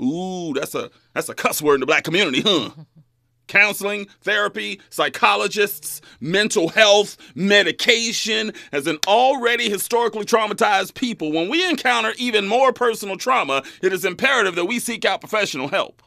Ooh, 0.00 0.52
that's 0.54 0.74
a 0.74 0.90
that's 1.12 1.28
a 1.28 1.34
cuss 1.34 1.62
word 1.62 1.74
in 1.74 1.80
the 1.80 1.86
black 1.86 2.04
community, 2.04 2.42
huh? 2.42 2.70
Counseling, 3.46 4.06
therapy, 4.22 4.80
psychologists, 4.90 6.00
mental 6.20 6.68
health, 6.68 7.16
medication. 7.34 8.52
As 8.72 8.86
an 8.86 8.98
already 9.06 9.68
historically 9.68 10.24
traumatized 10.24 10.94
people, 10.94 11.30
when 11.32 11.48
we 11.48 11.68
encounter 11.68 12.12
even 12.16 12.46
more 12.46 12.72
personal 12.72 13.16
trauma, 13.16 13.62
it 13.82 13.92
is 13.92 14.04
imperative 14.04 14.54
that 14.54 14.64
we 14.64 14.78
seek 14.78 15.04
out 15.04 15.20
professional 15.20 15.68
help. 15.68 16.02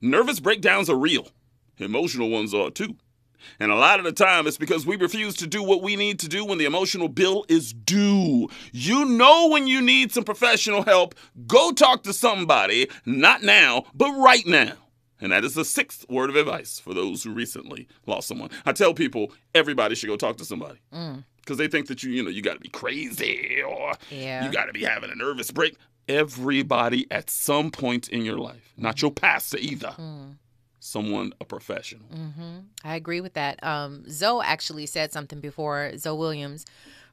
Nervous 0.00 0.40
breakdowns 0.40 0.90
are 0.90 0.96
real, 0.96 1.28
emotional 1.78 2.30
ones 2.30 2.54
are 2.54 2.70
too. 2.70 2.96
And 3.60 3.70
a 3.70 3.76
lot 3.76 3.98
of 3.98 4.04
the 4.04 4.12
time, 4.12 4.46
it's 4.46 4.58
because 4.58 4.86
we 4.86 4.96
refuse 4.96 5.36
to 5.36 5.46
do 5.46 5.62
what 5.62 5.82
we 5.82 5.96
need 5.96 6.18
to 6.20 6.28
do 6.28 6.44
when 6.44 6.58
the 6.58 6.64
emotional 6.64 7.08
bill 7.08 7.44
is 7.48 7.72
due. 7.72 8.48
You 8.72 9.04
know 9.04 9.48
when 9.48 9.66
you 9.66 9.80
need 9.80 10.12
some 10.12 10.24
professional 10.24 10.82
help, 10.82 11.14
go 11.46 11.72
talk 11.72 12.02
to 12.04 12.12
somebody, 12.12 12.88
not 13.04 13.42
now, 13.42 13.84
but 13.94 14.10
right 14.12 14.46
now. 14.46 14.72
And 15.20 15.32
that 15.32 15.44
is 15.44 15.54
the 15.54 15.64
sixth 15.64 16.04
word 16.10 16.28
of 16.30 16.36
advice 16.36 16.78
for 16.78 16.92
those 16.94 17.22
who 17.22 17.30
recently 17.32 17.88
lost 18.06 18.28
someone. 18.28 18.50
I 18.66 18.72
tell 18.72 18.92
people 18.94 19.32
everybody 19.54 19.94
should 19.94 20.08
go 20.08 20.16
talk 20.16 20.36
to 20.38 20.44
somebody 20.44 20.78
because 21.40 21.56
they 21.58 21.68
think 21.68 21.86
that 21.88 22.02
you, 22.02 22.10
you 22.10 22.22
know, 22.22 22.28
you 22.30 22.42
got 22.42 22.54
to 22.54 22.60
be 22.60 22.68
crazy 22.68 23.62
or 23.62 23.94
Yeah. 24.10 24.44
you 24.44 24.52
got 24.52 24.66
to 24.66 24.72
be 24.72 24.84
having 24.84 25.10
a 25.10 25.14
nervous 25.14 25.50
break. 25.50 25.76
Everybody 26.08 27.06
at 27.10 27.30
some 27.30 27.70
point 27.70 28.08
in 28.08 28.24
your 28.24 28.38
life, 28.38 28.72
not 28.76 29.00
your 29.00 29.10
pastor 29.10 29.58
either, 29.58 29.94
someone 30.80 31.32
a 31.40 31.44
professional. 31.44 32.06
I 32.84 32.96
agree 32.96 33.20
with 33.20 33.34
that. 33.34 33.62
Um, 33.64 34.04
Zoe 34.10 34.42
actually 34.44 34.86
said 34.86 35.12
something 35.12 35.40
before, 35.40 35.96
Zoe 35.98 36.16
Williams 36.18 36.64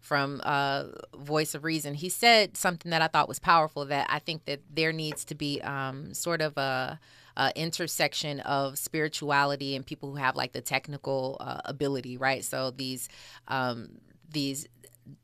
from 0.02 0.42
uh, 0.44 0.86
Voice 1.16 1.56
of 1.56 1.64
Reason. 1.64 1.94
He 1.94 2.10
said 2.10 2.58
something 2.58 2.90
that 2.92 3.02
I 3.02 3.08
thought 3.08 3.28
was 3.30 3.40
powerful 3.40 3.86
that 3.86 4.08
I 4.10 4.20
think 4.20 4.46
that 4.46 4.60
there 4.74 4.92
needs 4.92 5.24
to 5.26 5.36
be 5.36 5.62
um, 5.62 6.14
sort 6.14 6.42
of 6.42 6.58
a, 6.58 7.00
a 7.38 7.52
intersection 7.56 8.40
of 8.42 8.78
spirituality 8.78 9.76
and 9.76 9.86
people 9.86 10.12
who 10.12 10.18
have 10.18 10.36
like 10.36 10.52
the 10.54 10.62
technical 10.62 11.38
uh, 11.40 11.62
ability, 11.66 12.18
right? 12.18 12.44
So 12.44 12.72
these 12.72 13.10
um, 13.48 13.90
these 14.30 14.68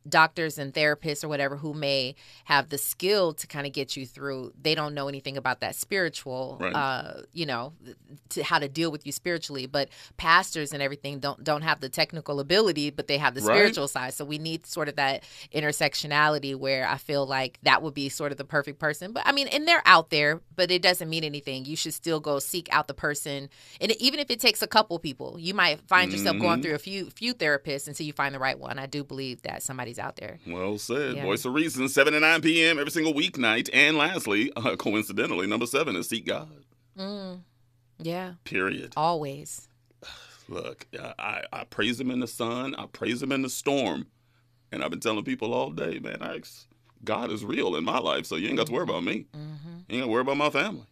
doctors 0.08 0.58
and 0.58 0.74
therapists 0.74 1.24
or 1.24 1.28
whatever 1.28 1.56
who 1.58 1.74
may 1.74 2.16
have 2.46 2.70
the 2.70 2.78
skill 2.78 3.34
to 3.34 3.46
kind 3.48 3.66
of 3.68 3.74
get 3.74 3.96
you 3.96 4.06
through 4.06 4.52
they 4.62 4.74
don't 4.76 4.94
know 4.94 5.08
anything 5.08 5.38
about 5.38 5.60
that 5.62 5.76
spiritual 5.76 6.58
Right. 6.60 6.74
uh 6.76 7.22
you 7.32 7.46
know 7.46 7.74
to 8.30 8.44
how 8.44 8.60
to 8.60 8.68
deal 8.68 8.92
with 8.92 9.06
you 9.06 9.12
spiritually. 9.12 9.66
But 9.68 9.90
pastors 10.18 10.74
and 10.74 10.82
everything 10.82 11.20
don't 11.20 11.44
don't 11.44 11.62
have 11.62 11.80
the 11.80 11.90
technical 11.90 12.40
ability 12.40 12.90
but 12.90 13.08
they 13.08 13.18
have 13.18 13.36
the 13.36 13.42
Right. 13.42 13.56
spiritual 13.56 13.88
side. 13.88 14.14
So 14.14 14.26
we 14.26 14.38
need 14.38 14.66
sort 14.66 14.90
of 14.90 14.96
that 14.98 15.24
intersectionality 15.54 16.56
where 16.56 16.88
i 16.88 16.98
feel 16.98 17.26
like 17.26 17.60
that 17.64 17.82
would 17.82 17.94
be 17.94 18.10
sort 18.10 18.32
of 18.32 18.38
the 18.38 18.44
perfect 18.46 18.80
person. 18.80 19.12
But 19.14 19.24
i 19.26 19.32
mean 19.32 19.48
and 19.48 19.68
they're 19.68 19.84
out 19.86 20.10
there 20.10 20.42
but 20.56 20.72
it 20.72 20.82
doesn't 20.82 21.10
mean 21.10 21.24
anything. 21.24 21.66
You 21.66 21.76
should 21.78 21.94
still 21.94 22.20
go 22.20 22.40
seek 22.40 22.68
out 22.72 22.88
the 22.88 22.94
person. 22.94 23.50
And 23.80 23.92
even 23.94 24.20
if 24.20 24.30
it 24.30 24.40
takes 24.42 24.62
a 24.62 24.68
couple 24.68 24.98
people 25.00 25.38
you 25.40 25.54
might 25.54 25.80
find 25.88 26.12
yourself 26.12 26.30
Mm-hmm. 26.36 26.46
going 26.46 26.62
through 26.62 26.76
a 26.76 26.80
few 26.80 27.10
few 27.10 27.34
therapists 27.34 27.88
until 27.88 28.06
you 28.06 28.14
find 28.14 28.36
the 28.36 28.40
right 28.40 28.60
one. 28.60 28.78
I 28.78 28.86
do 28.86 29.04
believe 29.04 29.42
that 29.44 29.64
somebody's 29.70 30.00
out 30.00 30.16
there 30.16 30.40
Well 30.48 30.80
said. 30.80 31.18
Yeah. 31.18 31.24
Voice 31.24 31.46
of 31.46 31.54
Reason, 31.54 31.88
7 31.88 32.14
to 32.14 32.20
9 32.20 32.42
p.m. 32.42 32.80
every 32.80 32.90
single 32.90 33.14
weeknight. 33.14 33.70
And 33.72 33.98
lastly, 33.98 34.52
uh, 34.56 34.76
coincidentally, 34.86 35.46
number 35.46 35.68
seven 35.68 35.96
is 35.96 36.10
Seek 36.10 36.26
God. 36.26 36.50
yeah 38.00 38.34
Period. 38.46 38.94
always 38.98 39.68
Look, 40.50 40.88
I, 41.20 41.44
I, 41.54 41.64
praise 41.66 42.00
Him 42.02 42.10
in 42.10 42.20
the 42.20 42.28
sun, 42.28 42.74
I 42.76 42.88
praise 42.88 43.22
Him 43.22 43.32
in 43.32 43.44
the 43.44 43.50
storm. 43.50 44.08
And 44.72 44.84
I've 44.84 44.90
been 44.90 45.00
telling 45.00 45.24
people 45.24 45.54
all 45.54 45.70
day, 45.70 46.00
man, 46.00 46.18
I, 46.22 46.42
God 47.04 47.32
is 47.32 47.46
real 47.46 47.76
in 47.76 47.84
my 47.84 48.00
life, 48.00 48.26
so 48.26 48.36
you 48.36 48.48
ain't 48.48 48.58
got 48.58 48.68
to 48.68 48.74
worry 48.74 48.84
about 48.84 49.04
me. 49.04 49.26
Mm-hmm. 49.36 49.78
You 49.88 49.96
ain't 49.96 50.02
got 50.02 50.06
to 50.06 50.12
worry 50.12 50.22
about 50.22 50.38
my 50.38 50.50
family. 50.50 50.86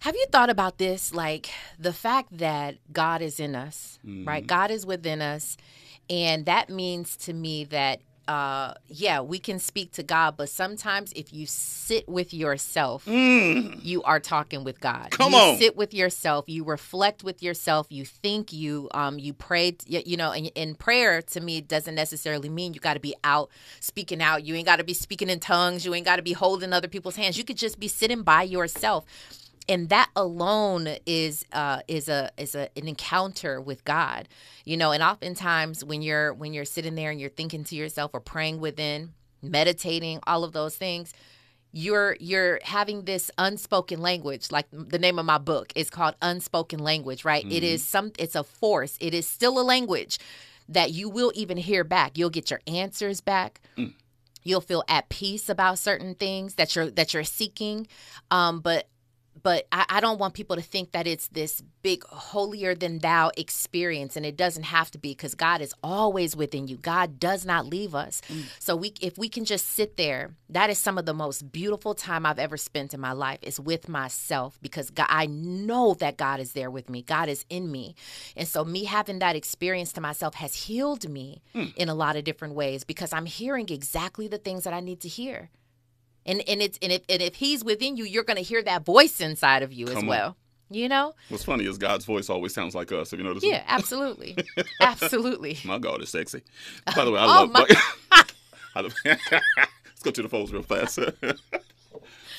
Have 0.00 0.16
you 0.16 0.26
thought 0.32 0.50
about 0.50 0.78
this? 0.78 1.14
Like 1.14 1.50
the 1.78 1.92
fact 1.92 2.38
that 2.38 2.78
God 2.92 3.22
is 3.22 3.38
in 3.38 3.54
us, 3.54 4.00
right? 4.04 4.44
God 4.44 4.72
is 4.72 4.84
within 4.84 5.22
us. 5.22 5.56
And 6.10 6.46
that 6.46 6.68
means 6.68 7.16
to 7.18 7.32
me 7.32 7.64
that, 7.64 8.00
uh, 8.28 8.74
yeah, 8.86 9.20
we 9.20 9.38
can 9.38 9.58
speak 9.58 9.92
to 9.92 10.02
God, 10.02 10.36
but 10.36 10.48
sometimes 10.48 11.12
if 11.14 11.32
you 11.32 11.44
sit 11.46 12.08
with 12.08 12.32
yourself, 12.32 13.06
you 13.06 14.02
are 14.04 14.20
talking 14.20 14.62
with 14.62 14.80
God. 14.80 15.10
Come 15.10 15.32
you 15.32 15.38
on. 15.38 15.58
sit 15.58 15.76
with 15.76 15.92
yourself, 15.92 16.44
you 16.48 16.62
reflect 16.64 17.24
with 17.24 17.42
yourself, 17.42 17.88
you 17.90 18.04
think, 18.04 18.52
you 18.52 18.88
um, 18.94 19.18
you 19.18 19.32
pray. 19.32 19.76
You 19.86 20.16
know, 20.16 20.30
and, 20.30 20.52
and 20.54 20.78
prayer 20.78 21.20
to 21.22 21.40
me 21.40 21.60
doesn't 21.62 21.94
necessarily 21.94 22.48
mean 22.48 22.74
you 22.74 22.80
got 22.80 22.94
to 22.94 23.00
be 23.00 23.14
out 23.24 23.50
speaking 23.80 24.22
out. 24.22 24.44
You 24.44 24.54
ain't 24.54 24.66
got 24.66 24.76
to 24.76 24.84
be 24.84 24.94
speaking 24.94 25.28
in 25.28 25.40
tongues. 25.40 25.84
You 25.84 25.92
ain't 25.94 26.06
got 26.06 26.16
to 26.16 26.22
be 26.22 26.32
holding 26.32 26.72
other 26.72 26.88
people's 26.88 27.16
hands. 27.16 27.36
You 27.36 27.44
could 27.44 27.58
just 27.58 27.80
be 27.80 27.88
sitting 27.88 28.22
by 28.22 28.44
yourself 28.44 29.04
and 29.68 29.88
that 29.90 30.10
alone 30.16 30.88
is 31.06 31.44
uh, 31.52 31.80
is 31.88 32.08
a 32.08 32.30
is 32.36 32.54
a 32.54 32.68
an 32.76 32.88
encounter 32.88 33.60
with 33.60 33.84
God, 33.84 34.28
you 34.64 34.76
know. 34.76 34.92
And 34.92 35.02
oftentimes 35.02 35.84
when 35.84 36.02
you're 36.02 36.32
when 36.34 36.52
you're 36.52 36.64
sitting 36.64 36.94
there 36.94 37.10
and 37.10 37.20
you're 37.20 37.30
thinking 37.30 37.64
to 37.64 37.76
yourself 37.76 38.10
or 38.14 38.20
praying 38.20 38.60
within, 38.60 39.12
meditating, 39.40 40.20
all 40.26 40.44
of 40.44 40.52
those 40.52 40.76
things, 40.76 41.12
you're 41.72 42.16
you're 42.18 42.58
having 42.64 43.04
this 43.04 43.30
unspoken 43.38 44.00
language. 44.00 44.50
Like 44.50 44.66
the 44.72 44.98
name 44.98 45.18
of 45.18 45.26
my 45.26 45.38
book 45.38 45.72
is 45.76 45.90
called 45.90 46.16
Unspoken 46.22 46.80
Language, 46.80 47.24
right? 47.24 47.44
It 47.50 47.62
is 47.62 47.86
some. 47.86 48.12
It's 48.18 48.34
a 48.34 48.44
force. 48.44 48.96
It 49.00 49.14
is 49.14 49.26
still 49.26 49.60
a 49.60 49.62
language 49.62 50.18
that 50.68 50.92
you 50.92 51.08
will 51.08 51.32
even 51.34 51.56
hear 51.56 51.84
back. 51.84 52.18
You'll 52.18 52.30
get 52.30 52.50
your 52.50 52.60
answers 52.66 53.20
back 53.20 53.60
you'll 54.44 54.60
feel 54.60 54.84
at 54.88 55.08
peace 55.08 55.48
about 55.48 55.78
certain 55.78 56.14
things 56.14 56.54
that 56.54 56.74
you're 56.74 56.90
that 56.90 57.14
you're 57.14 57.24
seeking 57.24 57.86
um 58.30 58.60
but 58.60 58.88
but 59.40 59.66
I, 59.72 59.84
I 59.88 60.00
don't 60.00 60.18
want 60.18 60.34
people 60.34 60.56
to 60.56 60.62
think 60.62 60.92
that 60.92 61.06
it's 61.06 61.28
this 61.28 61.62
big 61.82 62.04
holier 62.04 62.74
than 62.74 62.98
thou 62.98 63.30
experience 63.36 64.16
and 64.16 64.24
it 64.24 64.36
doesn't 64.36 64.62
have 64.64 64.90
to 64.92 64.98
be 64.98 65.10
because 65.10 65.34
god 65.34 65.60
is 65.60 65.74
always 65.82 66.36
within 66.36 66.68
you. 66.68 66.76
God 66.76 67.18
does 67.18 67.44
not 67.44 67.66
leave 67.66 67.94
us. 67.94 68.22
Mm. 68.28 68.44
So 68.60 68.76
we 68.76 68.94
if 69.00 69.18
we 69.18 69.28
can 69.28 69.44
just 69.44 69.66
sit 69.66 69.96
there 69.96 70.30
that 70.48 70.70
is 70.70 70.78
some 70.78 70.98
of 70.98 71.06
the 71.06 71.14
most 71.14 71.50
beautiful 71.50 71.94
time 71.94 72.26
i've 72.26 72.38
ever 72.38 72.56
spent 72.56 72.94
in 72.94 73.00
my 73.00 73.12
life 73.12 73.38
is 73.42 73.58
with 73.58 73.88
myself 73.88 74.58
because 74.62 74.90
god, 74.90 75.06
i 75.08 75.26
know 75.26 75.94
that 75.94 76.16
god 76.16 76.40
is 76.40 76.52
there 76.52 76.70
with 76.70 76.88
me. 76.88 77.02
God 77.02 77.28
is 77.28 77.44
in 77.48 77.70
me. 77.70 77.94
And 78.36 78.46
so 78.46 78.64
me 78.64 78.84
having 78.84 79.18
that 79.18 79.36
experience 79.36 79.92
to 79.94 80.00
myself 80.00 80.34
has 80.34 80.54
healed 80.54 81.08
me 81.08 81.42
hmm. 81.52 81.66
in 81.76 81.88
a 81.88 81.94
lot 81.94 82.16
of 82.16 82.24
different 82.24 82.54
ways 82.54 82.84
because 82.84 83.12
i'm 83.12 83.26
hearing 83.26 83.68
exactly 83.68 84.28
the 84.28 84.38
things 84.38 84.64
that 84.64 84.72
i 84.72 84.80
need 84.80 85.00
to 85.00 85.08
hear 85.08 85.50
and 86.26 86.42
and 86.48 86.62
it's 86.62 86.78
and 86.82 86.92
if 86.92 87.02
and 87.08 87.20
if 87.22 87.34
he's 87.36 87.64
within 87.64 87.96
you, 87.96 88.04
you're 88.04 88.24
gonna 88.24 88.40
hear 88.40 88.62
that 88.62 88.84
voice 88.84 89.20
inside 89.20 89.62
of 89.62 89.72
you 89.72 89.86
as 89.86 89.94
Come 89.94 90.04
on. 90.04 90.08
well. 90.08 90.36
You 90.70 90.88
know? 90.88 91.12
What's 91.28 91.44
funny 91.44 91.66
is 91.66 91.76
God's 91.76 92.06
voice 92.06 92.30
always 92.30 92.54
sounds 92.54 92.74
like 92.74 92.92
us. 92.92 93.10
Have 93.10 93.20
you 93.20 93.24
noticed? 93.26 93.44
Yeah, 93.44 93.62
absolutely, 93.66 94.36
absolutely. 94.80 95.58
My 95.66 95.78
God 95.78 96.00
is 96.00 96.08
sexy. 96.08 96.42
By 96.96 97.04
the 97.04 97.10
way, 97.10 97.18
I 97.20 97.24
Oh, 97.40 97.44
love. 97.44 97.52
my- 97.52 97.66
I 98.74 98.80
love 98.80 98.94
let's 99.04 100.02
go 100.02 100.10
to 100.10 100.22
the 100.22 100.30
phones 100.30 100.50
real 100.50 100.62
fast. 100.62 100.98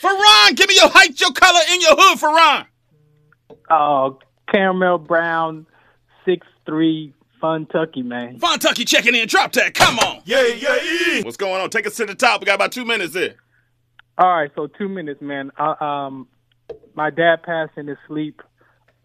Ferran, 0.02 0.56
give 0.56 0.68
me 0.68 0.76
your 0.76 0.90
height, 0.90 1.20
your 1.22 1.32
color, 1.32 1.60
and 1.70 1.82
your 1.82 1.96
hood, 1.96 2.20
Ferran. 2.20 2.66
Uh, 3.70 4.10
Caramel 4.52 4.98
Brown, 4.98 5.66
six 6.26 6.46
three, 6.66 7.14
Fun 7.40 7.66
Tucky, 7.68 8.02
man. 8.02 8.40
Fontucky 8.40 8.88
checking 8.88 9.16
in. 9.16 9.28
Drop 9.28 9.52
that. 9.54 9.74
Come 9.74 10.00
on. 10.00 10.22
Yeah, 10.26 10.44
yeah, 10.48 10.78
yeah. 10.82 11.22
What's 11.24 11.38
going 11.38 11.62
on? 11.62 11.70
Take 11.70 11.86
us 11.88 11.96
to 11.98 12.06
the 12.06 12.16
top. 12.16 12.42
We 12.42 12.46
got 12.46 12.56
about 12.56 12.72
two 12.72 12.86
minutes 12.86 13.14
there. 13.14 13.36
All 14.18 14.30
right, 14.30 14.52
so 14.56 14.68
two 14.68 14.90
minutes, 14.90 15.22
man. 15.22 15.52
Uh, 15.58 15.84
um, 15.84 16.28
my 16.94 17.10
dad 17.10 17.38
passed 17.44 17.72
in 17.78 17.88
his 17.88 17.98
sleep 18.08 18.42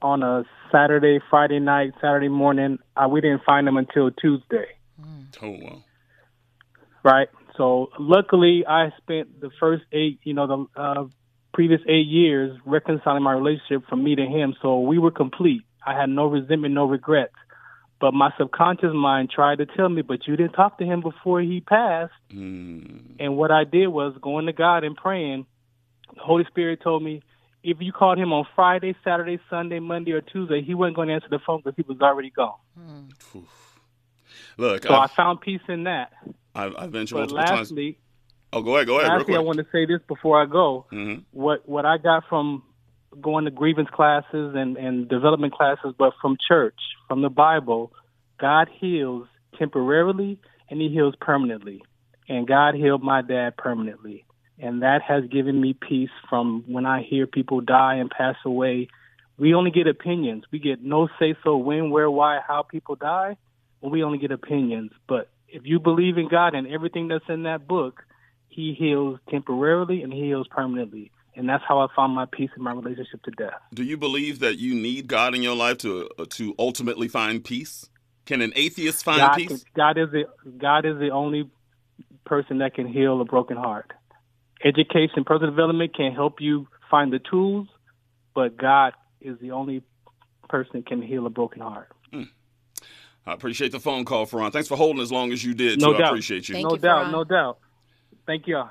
on 0.03 0.23
a 0.23 0.45
Saturday, 0.71 1.19
Friday 1.31 1.59
night, 1.61 1.93
Saturday 2.01 2.29
morning. 2.29 2.79
Uh, 2.97 3.09
we 3.09 3.21
didn't 3.21 3.43
find 3.45 3.67
him 3.67 3.77
until 3.77 4.11
Tuesday, 4.11 4.67
Oh, 5.43 5.49
wow. 5.51 5.83
right? 7.03 7.29
So 7.57 7.89
luckily, 7.99 8.65
I 8.69 8.91
spent 8.99 9.41
the 9.41 9.51
first 9.59 9.83
eight, 9.93 10.21
you 10.25 10.35
know, 10.35 10.47
the 10.75 10.81
uh, 10.81 11.05
previous 11.55 11.81
eight 11.89 12.07
years 12.07 12.57
reconciling 12.67 13.23
my 13.23 13.33
relationship 13.33 13.89
from 13.89 14.05
me 14.05 14.15
to 14.15 14.25
him. 14.27 14.55
So 14.63 14.81
we 14.81 14.99
were 14.99 15.11
complete. 15.11 15.63
I 15.85 15.99
had 15.99 16.11
no 16.11 16.27
resentment, 16.27 16.75
no 16.75 16.85
regrets. 16.85 17.33
But 18.01 18.15
my 18.15 18.31
subconscious 18.39 18.93
mind 18.95 19.31
tried 19.31 19.59
to 19.59 19.67
tell 19.67 19.89
me, 19.89 20.03
but 20.03 20.27
you 20.27 20.37
didn't 20.37 20.53
talk 20.53 20.79
to 20.79 20.85
him 20.85 21.01
before 21.01 21.41
he 21.41 21.61
passed. 21.61 22.13
Mm. 22.33 23.17
And 23.19 23.37
what 23.37 23.51
I 23.51 23.65
did 23.65 23.89
was 23.89 24.17
going 24.23 24.47
to 24.47 24.53
God 24.53 24.85
and 24.85 24.97
praying. 24.97 25.47
The 26.15 26.21
Holy 26.21 26.45
Spirit 26.47 26.81
told 26.83 27.03
me, 27.03 27.23
if 27.65 27.79
you 27.81 27.93
called 27.93 28.19
him 28.19 28.33
on 28.33 28.47
Friday, 28.55 28.95
Saturday, 29.03 29.41
Sunday, 29.51 29.81
Monday, 29.81 30.13
or 30.13 30.21
Tuesday, 30.21 30.63
he 30.63 30.75
wasn't 30.75 30.97
going 30.97 31.09
to 31.09 31.15
answer 31.15 31.27
the 31.29 31.41
phone 31.45 31.61
because 31.65 31.75
he 31.77 31.83
was 31.83 32.01
already 32.01 32.31
gone. 32.31 32.55
Look, 34.57 34.85
So 34.85 34.95
I 34.95 35.05
I've, 35.05 35.11
found 35.13 35.41
peace 35.41 35.61
in 35.69 35.85
that. 35.85 36.13
I've, 36.55 36.75
I've 36.77 36.93
mentioned 36.93 37.17
But 37.21 37.31
multiple 37.31 37.45
times. 37.45 37.71
lastly, 37.71 37.99
Oh, 38.53 38.63
go 38.63 38.77
ahead, 38.77 38.87
go 38.87 38.99
ahead, 38.99 39.11
real 39.11 39.19
lastly, 39.19 39.35
I 39.37 39.41
want 39.41 39.59
to 39.59 39.67
say 39.71 39.85
this 39.85 40.01
before 40.09 40.41
I 40.41 40.47
go. 40.47 40.87
Mhm. 40.91 41.25
What 41.33 41.69
what 41.69 41.85
I 41.85 41.99
got 41.99 42.25
from 42.31 42.63
going 43.21 43.45
to 43.45 43.51
grievance 43.51 43.89
classes 43.93 44.55
and, 44.55 44.77
and 44.77 45.09
development 45.09 45.55
classes, 45.55 45.95
but 45.99 46.13
from 46.21 46.37
church, 46.47 46.79
from 47.09 47.23
the 47.23 47.31
Bible, 47.31 47.93
God 48.41 48.69
heals 48.81 49.27
temporarily 49.59 50.39
and 50.71 50.81
He 50.81 50.89
heals 50.89 51.15
permanently. 51.21 51.83
And 52.29 52.47
God 52.47 52.75
healed 52.75 53.03
my 53.03 53.23
dad 53.23 53.57
permanently. 53.57 54.25
And 54.59 54.83
that 54.83 55.03
has 55.03 55.25
given 55.31 55.61
me 55.61 55.73
peace 55.73 56.11
from 56.29 56.65
when 56.67 56.85
I 56.85 57.03
hear 57.03 57.27
people 57.27 57.61
die 57.61 57.97
and 57.97 58.11
pass 58.11 58.37
away. 58.45 58.89
We 59.39 59.55
only 59.55 59.71
get 59.71 59.87
opinions. 59.87 60.45
We 60.51 60.59
get 60.59 60.83
no 60.83 61.09
say 61.19 61.37
so 61.45 61.57
when, 61.57 61.91
where, 61.91 62.11
why, 62.11 62.41
how 62.47 62.63
people 62.63 62.97
die. 62.97 63.37
Well, 63.81 63.93
we 63.93 64.03
only 64.03 64.19
get 64.19 64.33
opinions. 64.33 64.91
But 65.09 65.31
if 65.49 65.63
you 65.65 65.79
believe 65.79 66.19
in 66.19 66.29
God 66.29 66.55
and 66.55 66.67
everything 66.67 67.09
that's 67.09 67.25
in 67.29 67.45
that 67.45 67.67
book, 67.67 68.03
He 68.49 68.75
heals 68.75 69.21
temporarily 69.31 70.03
and 70.03 70.13
He 70.13 70.23
heals 70.23 70.49
permanently. 70.49 71.13
And 71.39 71.49
that's 71.49 71.63
how 71.69 71.79
I 71.79 71.87
found 71.95 72.15
my 72.15 72.27
peace 72.31 72.51
in 72.57 72.65
my 72.65 72.73
relationship 72.73 73.23
to 73.23 73.31
death. 73.31 73.61
Do 73.73 73.85
you 73.85 73.97
believe 73.97 74.41
that 74.41 74.59
you 74.59 74.75
need 74.75 75.07
God 75.07 75.37
in 75.37 75.43
your 75.43 75.55
life 75.55 75.79
to 75.79 76.11
uh, 76.19 76.25
to 76.31 76.53
ultimately 76.59 77.07
find 77.07 77.45
peace? 77.45 77.89
Can 78.27 78.41
an 78.41 78.53
atheist 78.57 79.05
find 79.05 79.21
God, 79.21 79.37
peace? 79.37 79.65
God 79.77 79.99
is 79.99 80.11
the 80.11 80.25
God 80.59 80.85
is 80.85 80.99
the 80.99 81.11
only 81.11 81.49
person 82.27 82.59
that 82.59 82.75
can 82.75 82.89
heal 82.89 83.21
a 83.21 83.25
broken 83.25 83.57
heart. 83.57 83.93
Education, 84.65 85.23
personal 85.25 85.53
development 85.53 85.95
can 85.95 86.13
help 86.13 86.41
you 86.41 86.67
find 86.91 87.13
the 87.13 87.21
tools, 87.21 87.69
but 88.35 88.57
God 88.57 88.95
is 89.21 89.39
the 89.41 89.53
only 89.53 89.85
person 90.49 90.73
that 90.75 90.87
can 90.87 91.01
heal 91.01 91.25
a 91.25 91.31
broken 91.31 91.63
heart. 91.63 91.93
I 92.13 93.35
appreciate 93.35 93.71
the 93.71 93.81
phone 93.81 94.05
call, 94.05 94.27
Ferran. 94.27 94.53
Thanks 94.53 94.67
for 94.67 94.77
holding 94.77 95.03
as 95.03 95.13
long 95.13 95.33
as 95.33 95.45
you 95.45 95.55
did. 95.55 95.81
No 95.81 95.91
too. 95.91 95.97
I 95.97 95.99
doubt. 95.99 96.09
appreciate 96.09 96.49
you. 96.49 96.55
Thank 96.55 96.67
no 96.67 96.75
you, 96.75 96.81
doubt, 96.81 97.07
Farhan. 97.07 97.13
no 97.13 97.25
doubt. 97.25 97.59
Thank 98.27 98.49
you. 98.49 98.57
all 98.57 98.71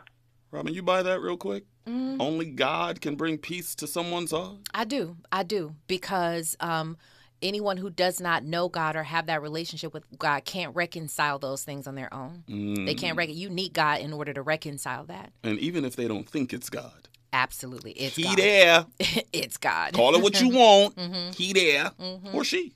Robin, 0.51 0.73
you 0.73 0.81
buy 0.81 1.03
that 1.03 1.21
real 1.21 1.37
quick? 1.37 1.63
Mm. 1.87 2.17
Only 2.19 2.45
God 2.45 3.01
can 3.01 3.15
bring 3.15 3.37
peace 3.37 3.73
to 3.75 3.87
someone's 3.87 4.31
heart. 4.31 4.57
I 4.73 4.83
do. 4.83 5.15
I 5.31 5.43
do. 5.43 5.73
Because 5.87 6.55
um, 6.59 6.97
anyone 7.41 7.77
who 7.77 7.89
does 7.89 8.19
not 8.19 8.43
know 8.43 8.67
God 8.67 8.95
or 8.95 9.03
have 9.03 9.27
that 9.27 9.41
relationship 9.41 9.93
with 9.93 10.03
God 10.17 10.43
can't 10.45 10.75
reconcile 10.75 11.39
those 11.39 11.63
things 11.63 11.87
on 11.87 11.95
their 11.95 12.13
own. 12.13 12.43
They 12.47 12.93
can't 12.95 13.15
Mm. 13.15 13.19
rec- 13.19 13.35
You 13.35 13.49
need 13.49 13.73
God 13.73 14.01
in 14.01 14.11
order 14.13 14.33
to 14.33 14.41
reconcile 14.41 15.05
that. 15.05 15.31
And 15.43 15.57
even 15.59 15.85
if 15.85 15.95
they 15.95 16.07
don't 16.07 16.29
think 16.29 16.53
it's 16.53 16.69
God, 16.69 17.07
Absolutely. 17.33 17.91
It's 17.91 18.15
He 18.15 18.23
God. 18.23 18.37
there. 18.37 18.85
it's 19.33 19.57
God. 19.57 19.93
Call 19.93 20.15
it 20.15 20.21
what 20.21 20.41
you 20.41 20.49
want. 20.49 20.95
Mhm. 20.97 21.35
He 21.35 21.53
there 21.53 21.91
Mhm. 21.99 22.33
or 22.33 22.43
she. 22.43 22.73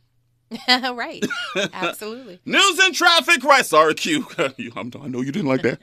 right. 0.68 1.26
Absolutely. 1.74 2.40
News 2.46 2.80
and 2.80 2.94
traffic. 2.94 3.42
Right. 3.44 3.66
Sorry, 3.66 3.94
Q. 3.96 4.28
I 4.38 4.54
know 5.08 5.22
you 5.22 5.32
didn't 5.32 5.48
like 5.48 5.62
that. 5.62 5.80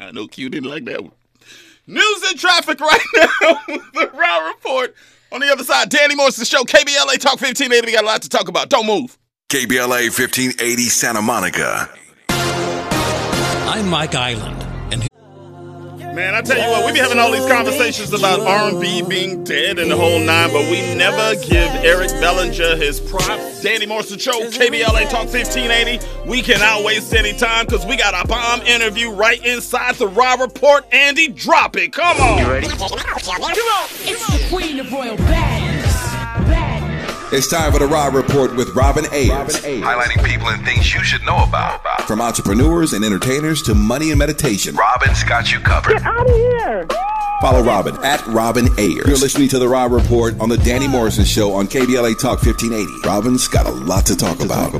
I 0.00 0.10
know 0.10 0.26
Q 0.26 0.48
didn't 0.50 0.68
like 0.68 0.84
that 0.86 1.02
one. 1.04 1.12
News 1.90 2.22
and 2.30 2.38
traffic 2.38 2.78
right 2.80 3.00
now. 3.14 3.60
the 3.94 4.10
Raw 4.14 4.46
Report. 4.48 4.94
On 5.32 5.40
the 5.40 5.48
other 5.50 5.64
side, 5.64 5.88
Danny 5.88 6.14
Morrison 6.14 6.44
Show, 6.44 6.62
KBLA 6.62 7.18
Talk 7.18 7.40
1580. 7.40 7.86
We 7.86 7.92
got 7.92 8.04
a 8.04 8.06
lot 8.06 8.22
to 8.22 8.28
talk 8.28 8.48
about. 8.48 8.68
Don't 8.68 8.86
move. 8.86 9.18
KBLA 9.48 10.16
1580 10.16 10.82
Santa 10.84 11.20
Monica. 11.22 11.90
I'm 12.28 13.88
Mike 13.88 14.14
Island, 14.14 14.62
and 14.62 14.69
Man, 16.14 16.34
I 16.34 16.42
tell 16.42 16.58
you 16.58 16.68
what, 16.70 16.84
we 16.84 16.92
be 16.92 16.98
having 16.98 17.20
all 17.20 17.30
these 17.30 17.46
conversations 17.46 18.12
about 18.12 18.40
R&B 18.40 19.02
being 19.02 19.44
dead 19.44 19.78
and 19.78 19.90
the 19.90 19.96
whole 19.96 20.18
nine, 20.18 20.52
but 20.52 20.68
we 20.68 20.94
never 20.96 21.40
give 21.40 21.70
Eric 21.84 22.10
Bellinger 22.20 22.74
his 22.76 22.98
props. 22.98 23.62
Danny 23.62 23.86
Morrison 23.86 24.18
Show, 24.18 24.40
KBLA 24.50 25.08
Talk 25.08 25.28
1580. 25.28 26.28
We 26.28 26.42
cannot 26.42 26.84
waste 26.84 27.14
any 27.14 27.32
time 27.38 27.66
because 27.66 27.86
we 27.86 27.96
got 27.96 28.14
a 28.24 28.26
bomb 28.26 28.60
interview 28.62 29.10
right 29.12 29.44
inside 29.46 29.94
the 29.96 30.08
Raw 30.08 30.34
Report. 30.34 30.84
Andy, 30.92 31.28
drop 31.28 31.76
it. 31.76 31.92
Come 31.92 32.16
on. 32.20 32.38
You 32.38 32.50
ready? 32.50 32.66
Come 32.66 32.82
on. 32.82 32.90
It's 34.02 34.26
the 34.26 34.48
queen 34.48 34.80
of 34.80 34.92
royal 34.92 35.16
badness. 35.16 35.69
It's 37.32 37.46
time 37.46 37.70
for 37.70 37.78
the 37.78 37.86
Rob 37.86 38.14
Report 38.14 38.56
with 38.56 38.70
Robin 38.70 39.04
Ayers. 39.12 39.54
Highlighting 39.62 40.24
people 40.24 40.48
and 40.48 40.64
things 40.64 40.92
you 40.92 41.04
should 41.04 41.22
know 41.22 41.44
about. 41.44 41.80
From 42.02 42.20
entrepreneurs 42.20 42.92
and 42.92 43.04
entertainers 43.04 43.62
to 43.62 43.74
money 43.74 44.10
and 44.10 44.18
meditation. 44.18 44.74
Robin's 44.74 45.22
got 45.22 45.52
you 45.52 45.60
covered. 45.60 45.92
Get 45.92 46.02
out 46.02 46.28
of 46.28 46.34
here. 46.34 46.88
Follow 47.40 47.62
Robin 47.62 47.96
at 48.04 48.26
Robin 48.26 48.66
Ayers. 48.80 49.06
You're 49.06 49.16
listening 49.16 49.48
to 49.50 49.60
the 49.60 49.68
Rob 49.68 49.92
Report 49.92 50.40
on 50.40 50.48
the 50.48 50.56
Danny 50.58 50.88
Morrison 50.88 51.24
Show 51.24 51.52
on 51.52 51.68
KBLA 51.68 52.18
Talk 52.18 52.42
1580. 52.42 53.06
Robin's 53.06 53.46
got 53.46 53.64
a 53.64 53.70
lot 53.70 54.06
to 54.06 54.16
talk 54.16 54.40
about. 54.40 54.72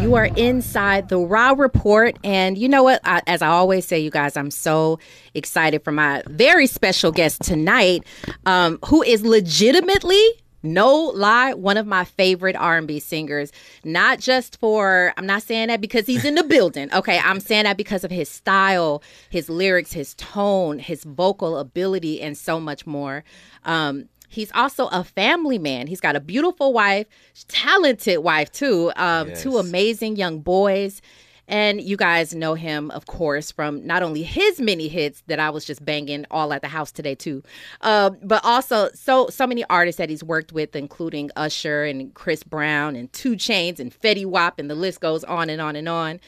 You 0.00 0.14
are 0.14 0.26
inside 0.36 1.10
the 1.10 1.18
Raw 1.18 1.50
Report. 1.50 2.18
And 2.24 2.56
you 2.56 2.66
know 2.68 2.82
what? 2.82 3.02
I, 3.04 3.20
as 3.26 3.42
I 3.42 3.48
always 3.48 3.84
say, 3.84 3.98
you 3.98 4.10
guys, 4.10 4.38
I'm 4.38 4.50
so 4.50 4.98
excited 5.34 5.84
for 5.84 5.92
my 5.92 6.22
very 6.28 6.66
special 6.66 7.12
guest 7.12 7.42
tonight, 7.42 8.04
um, 8.46 8.78
who 8.86 9.02
is 9.02 9.22
legitimately. 9.22 10.22
No 10.64 10.96
lie, 10.96 11.52
one 11.54 11.76
of 11.76 11.86
my 11.86 12.04
favorite 12.04 12.56
R&B 12.56 12.98
singers. 13.00 13.52
Not 13.84 14.18
just 14.18 14.58
for 14.58 15.12
I'm 15.16 15.26
not 15.26 15.42
saying 15.42 15.68
that 15.68 15.80
because 15.80 16.06
he's 16.06 16.24
in 16.24 16.34
the 16.34 16.42
building. 16.54 16.92
Okay, 16.92 17.18
I'm 17.22 17.38
saying 17.38 17.64
that 17.64 17.76
because 17.76 18.02
of 18.02 18.10
his 18.10 18.28
style, 18.28 19.02
his 19.30 19.48
lyrics, 19.48 19.92
his 19.92 20.14
tone, 20.14 20.78
his 20.78 21.04
vocal 21.04 21.58
ability 21.58 22.20
and 22.20 22.36
so 22.36 22.58
much 22.58 22.86
more. 22.86 23.22
Um 23.64 24.08
He's 24.34 24.50
also 24.52 24.88
a 24.88 25.04
family 25.04 25.58
man. 25.58 25.86
He's 25.86 26.00
got 26.00 26.16
a 26.16 26.20
beautiful 26.20 26.72
wife, 26.72 27.06
talented 27.46 28.18
wife 28.18 28.50
too. 28.50 28.90
Um, 28.96 29.32
Two 29.36 29.58
amazing 29.58 30.16
young 30.16 30.40
boys. 30.40 31.00
And 31.46 31.80
you 31.80 31.96
guys 31.96 32.34
know 32.34 32.54
him, 32.54 32.90
of 32.90 33.06
course, 33.06 33.50
from 33.50 33.86
not 33.86 34.02
only 34.02 34.22
his 34.22 34.60
many 34.60 34.88
hits 34.88 35.22
that 35.26 35.38
I 35.38 35.50
was 35.50 35.64
just 35.64 35.84
banging 35.84 36.24
all 36.30 36.52
at 36.52 36.62
the 36.62 36.68
house 36.68 36.90
today 36.90 37.14
too, 37.14 37.42
uh, 37.82 38.10
but 38.22 38.44
also 38.44 38.88
so 38.94 39.28
so 39.28 39.46
many 39.46 39.64
artists 39.68 39.98
that 39.98 40.08
he's 40.08 40.24
worked 40.24 40.52
with, 40.52 40.74
including 40.74 41.30
Usher 41.36 41.84
and 41.84 42.14
Chris 42.14 42.42
Brown 42.42 42.96
and 42.96 43.12
2 43.12 43.32
Chainz 43.32 43.78
and 43.78 43.92
Fetty 43.92 44.24
Wap, 44.24 44.58
and 44.58 44.70
the 44.70 44.74
list 44.74 45.00
goes 45.00 45.24
on 45.24 45.50
and 45.50 45.60
on 45.60 45.76
and 45.76 45.88
on. 45.88 46.20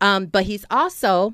Um, 0.00 0.26
but 0.26 0.44
he's 0.44 0.64
also 0.70 1.32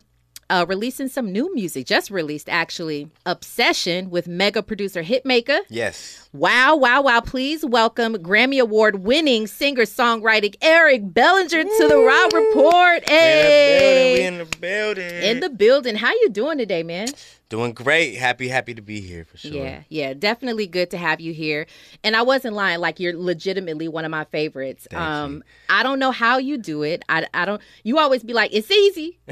uh, 0.51 0.65
releasing 0.69 1.09
some 1.09 1.33
new 1.33 1.55
music, 1.55 1.87
just 1.87 2.11
released 2.11 2.49
actually, 2.49 3.11
Obsession 3.27 4.11
with 4.11 4.27
mega 4.27 4.63
producer 4.63 5.03
Hitmaka. 5.03 5.61
Yes. 5.69 6.29
Wow, 6.33 6.77
wow, 6.77 7.03
wow. 7.03 7.21
Please 7.21 7.65
welcome 7.65 8.15
Grammy 8.17 8.61
Award 8.61 9.03
winning 9.03 9.47
singer 9.47 9.83
songwriter 9.83 10.55
Eric 10.63 11.13
Bellinger 11.13 11.65
to 11.65 11.89
the 11.89 11.99
Raw 11.99 12.39
Report. 12.39 13.09
Hey. 13.09 14.15
We 14.15 14.27
in 14.27 14.39
the 14.39 14.57
building. 14.57 15.23
In 15.23 15.41
the 15.41 15.51
building. 15.51 15.97
How 15.97 16.11
you 16.11 16.29
doing 16.31 16.59
today, 16.59 16.83
man? 16.83 17.09
Doing 17.49 17.73
great. 17.73 18.17
Happy, 18.17 18.47
happy 18.49 18.75
to 18.75 18.83
be 18.83 19.01
here 19.01 19.25
for 19.25 19.39
sure. 19.39 19.53
Yeah, 19.53 19.83
yeah, 19.89 20.13
definitely 20.13 20.67
good 20.67 20.91
to 20.91 20.99
have 20.99 21.19
you 21.19 21.33
here. 21.33 21.67
And 22.05 22.15
I 22.15 22.21
wasn't 22.21 22.55
lying, 22.55 22.81
like 22.81 23.01
you're 23.01 23.17
legitimately 23.17 23.89
one 23.89 24.05
of 24.05 24.11
my 24.11 24.25
favorites. 24.25 24.87
Thank 24.91 25.03
um 25.03 25.43
I 25.71 25.83
don't 25.83 25.99
know 25.99 26.11
how 26.11 26.37
you 26.37 26.59
do 26.59 26.83
it. 26.83 27.03
I 27.09 27.27
I 27.33 27.47
don't 27.47 27.63
you 27.85 27.99
always 27.99 28.23
be 28.23 28.35
like, 28.35 28.51
it's 28.53 28.71
easy. 28.71 29.19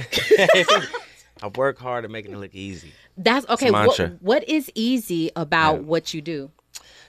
I 1.42 1.48
work 1.54 1.78
hard 1.78 2.06
at 2.06 2.10
making 2.10 2.32
it 2.32 2.38
look 2.38 2.54
easy. 2.54 2.92
That's 3.18 3.46
okay. 3.50 3.68
a 3.68 3.72
What, 3.72 3.98
what 4.20 4.48
is 4.48 4.70
easy 4.74 5.30
about 5.36 5.84
what 5.84 6.14
you 6.14 6.22
do? 6.22 6.50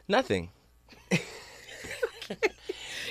Nothing. 0.10 0.50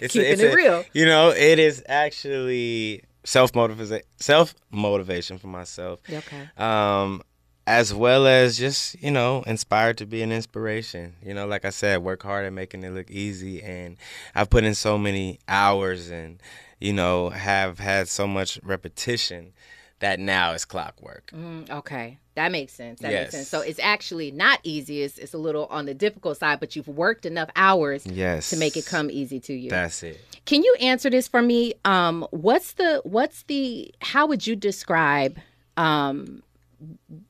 it's 0.01 0.13
Keeping 0.13 0.41
it 0.41 0.55
real. 0.55 0.85
You 0.93 1.07
know, 1.07 1.31
it 1.31 1.59
is 1.59 1.83
actually 1.89 3.05
self 3.25 3.55
motivation, 3.55 4.03
self 4.17 4.55
motivation 4.71 5.39
for 5.39 5.47
myself. 5.47 6.01
Okay. 6.11 6.49
Um, 6.59 7.23
as 7.67 7.93
well 7.93 8.27
as 8.27 8.59
just 8.59 9.01
you 9.03 9.11
know, 9.11 9.43
inspired 9.47 9.99
to 9.99 10.07
be 10.07 10.23
an 10.23 10.33
inspiration. 10.33 11.15
You 11.23 11.35
know, 11.35 11.47
like 11.47 11.65
I 11.65 11.71
said, 11.71 12.03
work 12.03 12.23
hard 12.23 12.47
at 12.47 12.53
making 12.53 12.83
it 12.85 12.91
look 12.91 13.11
easy, 13.11 13.63
and 13.63 13.97
I've 14.35 14.51
put 14.51 14.65
in 14.65 14.75
so 14.75 14.97
many 14.99 15.39
hours, 15.49 16.11
and 16.11 16.41
you 16.81 16.93
know, 16.93 17.31
have 17.31 17.79
had 17.79 18.09
so 18.09 18.27
much 18.27 18.61
repetition 18.63 19.53
that 19.99 20.21
now 20.21 20.53
it's 20.53 20.67
clockwork. 20.67 21.31
Mm, 21.35 21.71
okay, 21.71 22.19
that 22.35 22.53
makes 22.53 22.75
sense. 22.75 23.01
That 23.01 23.13
makes 23.13 23.31
sense. 23.31 23.49
So 23.49 23.63
it's 23.63 23.79
actually 23.79 24.31
not 24.31 24.61
easy. 24.63 25.03
It's, 25.03 25.17
it's 25.17 25.33
a 25.33 25.39
little 25.39 25.65
on 25.67 25.87
the 25.87 25.95
difficult 25.95 26.37
side, 26.37 26.61
but 26.61 26.77
you've 26.77 26.87
worked 26.89 27.25
enough 27.25 27.49
hours 27.57 28.07
Yes. 28.07 28.51
to 28.51 28.59
make 28.59 28.77
it 28.77 28.85
come 28.85 29.11
easy 29.11 29.41
to 29.41 29.55
you. 29.55 29.71
That's 29.71 30.03
it. 30.03 30.21
Can 30.45 30.63
you 30.63 30.77
answer 30.81 31.09
this 31.09 31.29
for 31.29 31.41
me? 31.41 31.73
Um, 31.87 32.27
what's 32.31 32.75
the 32.75 33.01
what's 33.05 33.43
the 33.45 33.93
how 34.03 34.27
would 34.27 34.47
you 34.47 34.55
describe 34.55 35.39
um, 35.79 36.43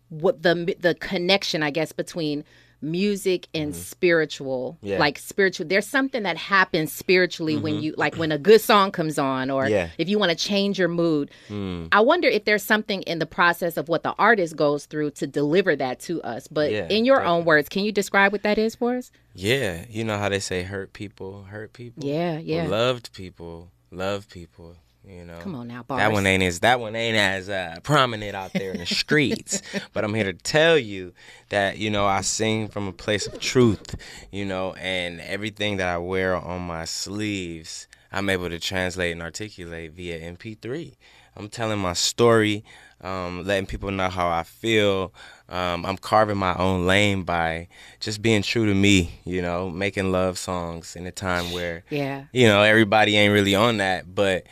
what 0.09 0.43
the 0.43 0.75
the 0.81 0.95
connection 0.95 1.63
I 1.63 1.71
guess 1.71 1.93
between 1.93 2.45
music 2.83 3.49
and 3.55 3.75
spiritual 3.75 4.79
Yeah. 4.83 4.99
like 4.99 5.19
spiritual 5.19 5.67
there's 5.67 5.87
something 5.87 6.25
that 6.25 6.37
happens 6.37 6.93
spiritually 6.93 7.57
when 7.57 7.81
you 7.81 7.95
like 7.97 8.17
when 8.17 8.31
a 8.33 8.39
good 8.39 8.61
song 8.61 8.93
comes 8.93 9.19
on 9.19 9.51
or 9.51 9.67
Yeah. 9.67 9.89
if 9.97 10.11
you 10.11 10.19
want 10.19 10.31
to 10.31 10.37
change 10.37 10.79
your 10.79 10.89
mood 10.89 11.31
Mm. 11.49 11.89
i 11.91 12.01
wonder 12.01 12.29
if 12.29 12.45
there's 12.45 12.63
something 12.63 13.01
in 13.03 13.19
the 13.19 13.25
process 13.27 13.79
of 13.79 13.89
what 13.89 14.03
the 14.03 14.13
artist 14.19 14.57
goes 14.57 14.85
through 14.85 15.13
to 15.13 15.27
deliver 15.27 15.75
that 15.75 16.01
to 16.01 16.21
us 16.23 16.49
but 16.49 16.71
Yeah, 16.71 16.87
in 16.89 17.07
your 17.07 17.25
own 17.25 17.47
words 17.47 17.69
can 17.71 17.83
you 17.83 17.93
describe 17.93 18.31
what 18.31 18.43
that 18.43 18.59
is 18.59 18.75
for 18.75 18.97
us 18.97 19.11
Yeah, 19.35 19.85
you 19.89 20.05
know 20.05 20.19
how 20.19 20.29
they 20.29 20.41
say 20.41 20.63
hurt 20.63 20.93
people 20.93 21.45
hurt 21.45 21.73
people. 21.73 22.05
Yeah, 22.05 22.39
yeah. 22.39 22.67
loved 22.69 23.13
people 23.15 23.71
love 23.91 24.29
people. 24.29 24.77
You 25.09 25.25
know. 25.25 25.39
Come 25.41 25.55
on 25.55 25.69
now, 25.69 25.85
That 25.89 26.11
one 26.13 26.27
ain't 26.27 26.43
as 26.43 26.61
that 26.61 26.81
one 26.81 26.97
ain't 26.97 27.17
as 27.17 27.49
uh, 27.49 27.77
prominent 27.85 28.35
out 28.35 28.53
there 28.53 28.73
in 28.73 28.79
the 28.79 28.87
streets. 28.87 29.63
but 29.93 30.03
I'm 30.05 30.13
here 30.15 30.25
to 30.25 30.33
tell 30.33 30.77
you 30.77 31.13
that 31.51 31.79
you 31.79 31.91
know 31.91 32.07
I 32.07 32.23
sing 32.23 32.69
from 32.69 32.89
a 32.89 32.93
place 32.93 33.27
of 33.27 33.39
truth. 33.39 33.95
You 34.33 34.45
know, 34.45 34.73
and 34.75 35.21
everything 35.21 35.77
that 35.77 35.89
I 35.89 35.99
wear 35.99 36.35
on 36.37 36.63
my 36.63 36.85
sleeves, 36.87 37.87
I'm 38.13 38.29
able 38.29 38.49
to 38.49 38.59
translate 38.59 39.13
and 39.13 39.23
articulate 39.23 39.93
via 39.93 40.19
MP3. 40.21 40.95
I'm 41.37 41.49
telling 41.51 41.79
my 41.79 41.93
story, 41.93 42.65
um, 43.03 43.45
letting 43.45 43.67
people 43.67 43.91
know 43.91 44.09
how 44.09 44.29
I 44.29 44.43
feel. 44.43 45.13
Um, 45.49 45.85
I'm 45.87 45.99
carving 45.99 46.39
my 46.39 46.55
own 46.57 46.87
lane 46.87 47.23
by 47.25 47.69
just 48.01 48.23
being 48.23 48.43
true 48.43 48.67
to 48.67 48.75
me. 48.75 49.21
You 49.25 49.43
know, 49.43 49.71
making 49.71 50.11
love 50.11 50.39
songs 50.39 50.97
in 50.97 51.07
a 51.07 51.13
time 51.13 51.53
where 51.53 51.85
Yeah. 51.91 52.25
you 52.33 52.49
know 52.49 52.63
everybody 52.63 53.17
ain't 53.17 53.33
really 53.33 53.55
on 53.55 53.77
that, 53.77 54.13
but 54.15 54.47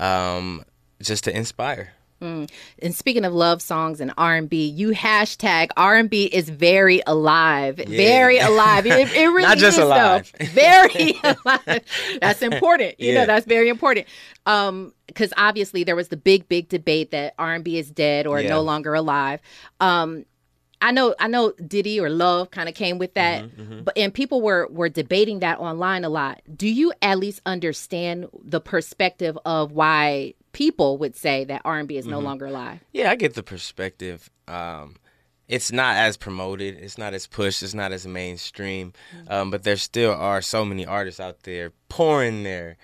um, 0.00 0.64
just 1.00 1.24
to 1.24 1.36
inspire. 1.36 1.92
Mm. 2.20 2.50
And 2.82 2.94
speaking 2.94 3.24
of 3.24 3.32
love 3.32 3.62
songs 3.62 3.98
and 3.98 4.12
R 4.18 4.36
and 4.36 4.46
B, 4.50 4.66
you 4.66 4.90
hashtag 4.90 5.70
R 5.74 5.96
and 5.96 6.10
B 6.10 6.24
is 6.26 6.50
very 6.50 7.00
alive, 7.06 7.76
very 7.76 8.38
alive. 8.38 8.84
It, 8.84 9.10
it 9.14 9.26
really 9.30 9.42
Not 9.42 9.56
just 9.56 9.78
is, 9.78 9.84
alive. 9.84 10.30
though. 10.38 10.44
very 10.48 11.14
alive. 11.24 11.82
That's 12.20 12.42
important. 12.42 13.00
You 13.00 13.14
know, 13.14 13.20
Yeah. 13.20 13.24
that's 13.26 13.46
very 13.46 13.70
important. 13.70 14.06
Um, 14.44 14.92
because 15.06 15.32
obviously 15.38 15.82
there 15.82 15.96
was 15.96 16.08
the 16.08 16.16
big, 16.18 16.46
big 16.46 16.68
debate 16.68 17.10
that 17.12 17.34
R 17.38 17.54
and 17.54 17.64
B 17.64 17.78
is 17.78 17.90
dead 17.90 18.26
or 18.26 18.38
Yeah. 18.40 18.50
no 18.50 18.60
longer 18.60 18.92
alive. 18.94 19.40
Um, 19.80 20.26
I 20.82 20.92
know, 20.92 21.14
I 21.18 21.28
know, 21.28 21.52
Diddy 21.52 22.00
or 22.00 22.08
Love 22.08 22.50
kind 22.50 22.68
of 22.68 22.74
came 22.74 22.98
with 22.98 23.14
that, 23.14 23.44
Mm-hmm, 23.44 23.82
but 23.82 23.96
and 23.98 24.12
people 24.14 24.40
were 24.40 24.66
were 24.70 24.88
debating 24.88 25.40
that 25.40 25.58
online 25.58 26.04
a 26.04 26.08
lot. 26.08 26.40
Do 26.56 26.68
you 26.68 26.92
at 27.02 27.18
least 27.18 27.40
understand 27.46 28.28
the 28.42 28.60
perspective 28.60 29.38
of 29.44 29.72
why 29.72 30.34
people 30.52 30.96
would 30.98 31.14
say 31.16 31.44
that 31.44 31.62
R 31.64 31.78
and 31.78 31.86
B 31.88 31.96
is 31.96 32.06
no 32.06 32.18
Mhm. 32.20 32.24
longer 32.24 32.46
alive? 32.46 32.80
Yeah, 32.92 33.10
I 33.10 33.16
get 33.16 33.34
the 33.34 33.42
perspective. 33.42 34.30
Um, 34.48 34.96
it's 35.48 35.70
not 35.72 35.96
as 35.96 36.16
promoted. 36.16 36.76
It's 36.80 36.96
not 36.96 37.12
as 37.12 37.26
pushed. 37.26 37.62
It's 37.62 37.74
not 37.74 37.92
as 37.92 38.06
mainstream. 38.06 38.92
Um, 39.28 39.50
but 39.50 39.64
there 39.64 39.76
still 39.76 40.12
are 40.12 40.40
so 40.42 40.64
many 40.64 40.86
artists 40.86 41.20
out 41.20 41.42
there 41.42 41.72
pouring 41.88 42.42
their 42.44 42.76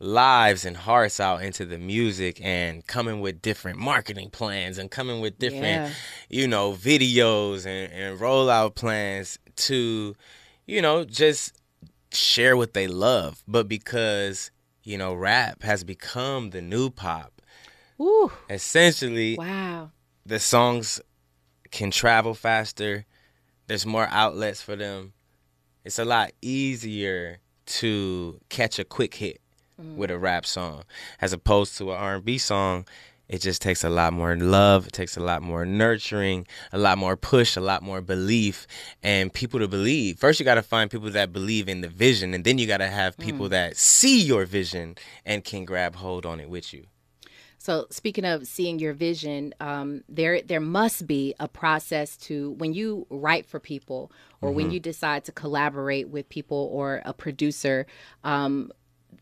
lives 0.00 0.64
and 0.64 0.76
hearts 0.76 1.20
out 1.20 1.42
into 1.42 1.64
the 1.64 1.78
music 1.78 2.40
and 2.42 2.86
coming 2.86 3.20
with 3.20 3.40
different 3.42 3.78
marketing 3.78 4.30
plans 4.30 4.78
and 4.78 4.90
coming 4.90 5.20
with 5.20 5.38
different, 5.38 5.62
Yeah. 5.64 5.90
you 6.28 6.48
know, 6.48 6.72
videos 6.72 7.64
and, 7.66 7.92
and 7.92 8.18
rollout 8.20 8.74
plans 8.74 9.38
to, 9.56 10.14
you 10.66 10.82
know, 10.82 11.04
just 11.04 11.52
share 12.12 12.56
what 12.56 12.74
they 12.74 12.86
love. 12.86 13.42
But 13.48 13.68
because, 13.68 14.50
you 14.82 14.98
know, 14.98 15.14
rap 15.14 15.62
has 15.62 15.84
become 15.84 16.50
the 16.50 16.60
new 16.60 16.90
pop, 16.90 17.40
Ooh. 18.00 18.32
essentially 18.50 19.36
Wow. 19.36 19.90
the 20.26 20.38
songs 20.38 21.00
can 21.70 21.90
travel 21.90 22.34
faster 22.34 23.04
there's 23.66 23.86
more 23.86 24.06
outlets 24.10 24.60
for 24.62 24.76
them 24.76 25.12
it's 25.84 25.98
a 25.98 26.04
lot 26.04 26.30
easier 26.42 27.38
to 27.66 28.38
catch 28.48 28.78
a 28.78 28.84
quick 28.84 29.14
hit 29.14 29.40
with 29.78 30.10
a 30.10 30.18
rap 30.18 30.46
song 30.46 30.82
as 31.20 31.32
opposed 31.32 31.76
to 31.76 31.90
an 31.90 31.96
r&b 31.96 32.38
song 32.38 32.86
it 33.28 33.40
just 33.40 33.60
takes 33.62 33.82
a 33.82 33.88
lot 33.88 34.12
more 34.12 34.36
love 34.36 34.86
it 34.86 34.92
takes 34.92 35.16
a 35.16 35.20
lot 35.20 35.42
more 35.42 35.64
nurturing 35.64 36.46
a 36.72 36.78
lot 36.78 36.96
more 36.98 37.16
push 37.16 37.56
a 37.56 37.60
lot 37.60 37.82
more 37.82 38.00
belief 38.00 38.66
and 39.02 39.32
people 39.32 39.58
to 39.58 39.66
believe 39.68 40.18
first 40.18 40.38
you 40.38 40.44
got 40.44 40.54
to 40.54 40.62
find 40.62 40.90
people 40.90 41.10
that 41.10 41.32
believe 41.32 41.68
in 41.68 41.80
the 41.80 41.88
vision 41.88 42.34
and 42.34 42.44
then 42.44 42.58
you 42.58 42.66
got 42.66 42.78
to 42.78 42.88
have 42.88 43.16
people 43.18 43.46
Mm. 43.46 43.50
that 43.50 43.76
see 43.76 44.20
your 44.22 44.44
vision 44.44 44.94
and 45.24 45.42
can 45.44 45.64
grab 45.64 45.96
hold 45.96 46.24
on 46.26 46.38
it 46.40 46.48
with 46.48 46.72
you 46.72 46.84
So 47.58 47.86
speaking 47.90 48.26
of 48.26 48.46
seeing 48.46 48.78
your 48.78 48.92
vision, 48.92 49.54
um, 49.58 50.04
there 50.06 50.42
there 50.42 50.60
must 50.60 51.06
be 51.06 51.34
a 51.40 51.48
process 51.48 52.14
to 52.26 52.50
when 52.60 52.74
you 52.74 53.06
write 53.08 53.46
for 53.46 53.58
people 53.58 54.12
or 54.42 54.52
when 54.52 54.68
Mhm. 54.68 54.72
you 54.74 54.80
decide 54.80 55.24
to 55.24 55.32
collaborate 55.32 56.10
with 56.10 56.28
people 56.28 56.68
or 56.78 57.00
a 57.06 57.14
producer. 57.14 57.86
Um, 58.22 58.70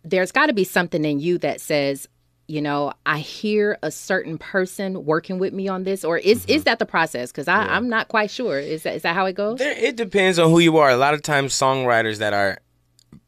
there's 0.05 0.33
got 0.33 0.47
to 0.47 0.53
be 0.53 0.65
something 0.65 1.05
in 1.05 1.21
you 1.21 1.39
that 1.39 1.61
says, 1.61 2.09
you 2.49 2.61
know, 2.61 2.93
I 3.07 3.19
hear 3.19 3.79
a 3.83 3.91
certain 3.91 4.37
person 4.37 5.05
working 5.05 5.39
with 5.39 5.53
me 5.53 5.69
on 5.69 5.85
this, 5.85 6.05
or 6.05 6.19
is 6.19 6.45
is 6.47 6.65
that 6.65 6.79
the 6.79 6.87
process? 6.87 7.31
Because 7.31 7.49
I'm 7.49 7.89
not 7.89 8.09
quite 8.09 8.31
sure. 8.31 8.59
Is 8.59 8.83
that 8.83 8.95
is 8.95 9.03
that 9.03 9.15
how 9.15 9.27
it 9.27 9.35
goes? 9.35 9.59
There, 9.59 9.77
it 9.77 9.97
depends 9.97 10.39
on 10.39 10.51
who 10.51 10.59
you 10.59 10.77
are. 10.79 10.91
A 10.91 10.97
lot 10.97 11.15
of 11.15 11.23
times, 11.23 11.55
songwriters 11.55 12.19
that 12.19 12.33
are 12.33 12.59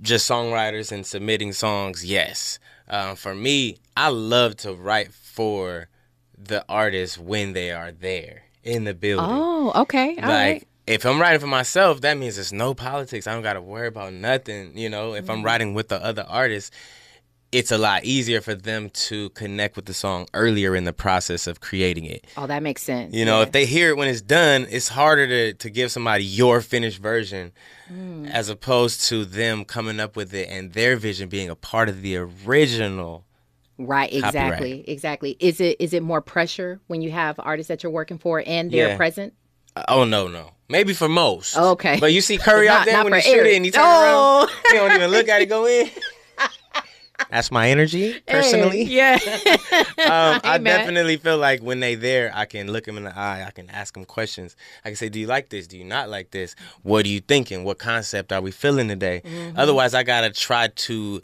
just 0.02 0.28
songwriters 0.28 0.92
and 0.92 1.06
submitting 1.06 1.52
songs, 1.52 2.04
yes. 2.04 2.58
Um, 2.88 3.16
for 3.16 3.34
me, 3.34 3.78
I 3.96 4.08
love 4.08 4.56
to 4.58 4.74
write 4.74 5.14
for 5.14 5.88
the 6.36 6.64
artist 6.68 7.16
when 7.16 7.54
they 7.54 7.70
are 7.70 7.92
there 7.92 8.42
in 8.62 8.84
the 8.84 8.94
building. 8.94 9.26
Oh, 9.26 9.72
okay, 9.82 10.16
all 10.16 10.22
like 10.22 10.28
right. 10.28 10.68
If 10.86 11.04
I'm 11.06 11.20
writing 11.20 11.40
for 11.40 11.46
myself, 11.46 12.00
that 12.02 12.16
means 12.18 12.34
there's 12.36 12.52
no 12.52 12.74
politics. 12.74 13.26
I 13.26 13.32
don't 13.34 13.42
got 13.42 13.54
to 13.54 13.60
worry 13.62 13.86
about 13.88 14.12
nothing. 14.12 14.76
You 14.76 14.90
know, 14.90 15.14
if 15.14 15.28
I'm 15.30 15.40
Mhm. 15.42 15.44
writing 15.44 15.74
with 15.74 15.88
the 15.88 16.02
other 16.02 16.26
artists, 16.28 16.70
it's 17.52 17.70
a 17.70 17.78
lot 17.78 18.04
easier 18.04 18.40
for 18.40 18.54
them 18.56 18.90
to 18.90 19.30
connect 19.30 19.76
with 19.76 19.84
the 19.86 19.94
song 19.94 20.26
earlier 20.34 20.74
in 20.74 20.84
the 20.84 20.92
process 20.92 21.46
of 21.46 21.60
creating 21.60 22.04
it. 22.04 22.26
Oh, 22.36 22.48
that 22.48 22.62
makes 22.64 22.82
sense. 22.82 23.14
You 23.14 23.24
know, 23.24 23.42
if 23.42 23.52
they 23.52 23.64
hear 23.64 23.90
it 23.90 23.96
when 23.96 24.08
it's 24.08 24.20
done, 24.20 24.66
it's 24.68 24.88
harder 24.88 25.26
to, 25.28 25.54
to 25.54 25.70
give 25.70 25.92
somebody 25.92 26.24
your 26.24 26.60
finished 26.60 26.98
version 27.00 27.52
Mm. 27.92 28.28
as 28.32 28.48
opposed 28.48 29.04
to 29.08 29.24
them 29.24 29.64
coming 29.64 30.00
up 30.00 30.16
with 30.16 30.34
it 30.34 30.48
and 30.50 30.72
their 30.72 30.96
vision 30.96 31.28
being 31.28 31.48
a 31.48 31.54
part 31.54 31.88
of 31.88 32.02
the 32.02 32.16
original. 32.16 33.24
Right, 33.78 34.10
Copyright. 34.10 34.24
exactly, 34.24 34.84
exactly. 34.88 35.36
Is 35.40 35.60
it 35.60 35.76
is 35.80 35.92
it 35.92 36.02
more 36.02 36.20
pressure 36.20 36.80
when 36.86 37.02
you 37.02 37.10
have 37.10 37.36
artists 37.38 37.68
that 37.68 37.82
you're 37.82 37.92
working 37.92 38.18
for 38.18 38.42
and 38.46 38.70
they're 38.70 38.88
Yeah. 38.90 38.96
present? 38.96 39.32
Oh 39.88 40.04
no, 40.04 40.28
no. 40.28 40.52
Maybe 40.74 40.92
for 40.92 41.08
most. 41.08 41.56
Okay. 41.56 42.00
But 42.00 42.12
you 42.12 42.20
see 42.20 42.36
Curry 42.36 42.66
Not- 42.66 42.80
out 42.80 42.86
there 42.86 43.04
when 43.04 43.12
he 43.12 43.20
shoot 43.20 43.46
it 43.46 43.54
and 43.54 43.64
he 43.64 43.70
turn 43.70 43.84
Oh. 43.86 44.40
around. 44.40 44.50
He 44.72 44.76
don't 44.76 44.92
even 44.92 45.10
look 45.12 45.28
at 45.28 45.40
it 45.40 45.46
go 45.46 45.66
in. 45.66 45.88
That's 47.30 47.52
my 47.52 47.70
energy, 47.70 48.20
personally. 48.26 48.82
yeah. 48.82 49.18
um, 49.22 50.40
I 50.42 50.58
Hey, 50.58 50.64
definitely 50.64 51.16
feel 51.16 51.38
like 51.38 51.60
when 51.62 51.78
they 51.78 51.94
there, 51.94 52.32
I 52.34 52.44
can 52.44 52.72
look 52.72 52.84
them 52.86 52.96
in 52.96 53.04
the 53.04 53.16
eye. 53.16 53.44
I 53.46 53.52
can 53.52 53.70
ask 53.70 53.94
them 53.94 54.04
questions. 54.04 54.56
I 54.84 54.88
can 54.88 54.96
say, 54.96 55.08
"Do 55.08 55.20
you 55.20 55.28
like 55.28 55.48
this? 55.48 55.68
Do 55.68 55.78
you 55.78 55.84
not 55.84 56.10
like 56.10 56.32
this? 56.32 56.56
What 56.82 57.06
are 57.06 57.08
you 57.08 57.20
thinking? 57.20 57.62
What 57.62 57.78
concept 57.78 58.32
are 58.32 58.40
we 58.40 58.50
feeling 58.50 58.88
today?" 58.88 59.22
Mhm. 59.24 59.54
Otherwise, 59.56 59.94
I 59.94 60.02
gotta 60.02 60.30
try 60.30 60.66
to 60.68 61.20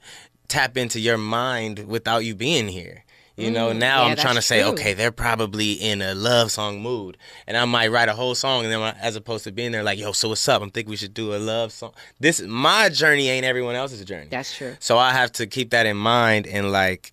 tap 0.47 0.77
into 0.77 1.01
your 1.01 1.19
mind 1.19 1.81
without 1.89 2.25
you 2.25 2.37
being 2.37 2.69
here. 2.69 3.05
You 3.41 3.51
know, 3.51 3.71
Mm, 3.71 3.79
now 3.79 4.05
yeah, 4.05 4.11
I'm 4.11 4.17
trying 4.17 4.35
to 4.37 4.43
say, 4.43 4.61
true. 4.63 4.73
okay, 4.73 4.93
they're 4.95 5.11
probably 5.13 5.73
in 5.73 6.03
a 6.03 6.15
love 6.15 6.51
song 6.53 6.81
mood, 6.83 7.17
and 7.47 7.57
I 7.57 7.65
might 7.65 7.89
write 7.91 8.09
a 8.09 8.15
whole 8.15 8.35
song, 8.35 8.65
and 8.65 8.73
then 8.73 8.81
as 9.01 9.17
opposed 9.17 9.45
to 9.45 9.53
being 9.53 9.73
there, 9.73 9.83
like, 9.83 9.99
yo, 9.99 10.13
so 10.13 10.29
what's 10.29 10.47
up? 10.49 10.61
I'm 10.63 10.71
thinking 10.71 10.91
we 10.91 10.97
should 10.97 11.15
do 11.15 11.35
a 11.35 11.39
love 11.39 11.73
song. 11.73 11.93
This 12.19 12.41
my 12.43 12.89
journey 12.91 13.29
ain't 13.29 13.45
everyone 13.47 13.75
else's 13.77 14.05
journey. 14.05 14.29
That's 14.31 14.55
true. 14.57 14.77
So 14.81 14.99
I 14.99 15.13
have 15.13 15.33
to 15.33 15.47
keep 15.47 15.71
that 15.71 15.87
in 15.87 15.97
mind 15.97 16.47
and 16.47 16.71
like, 16.71 17.13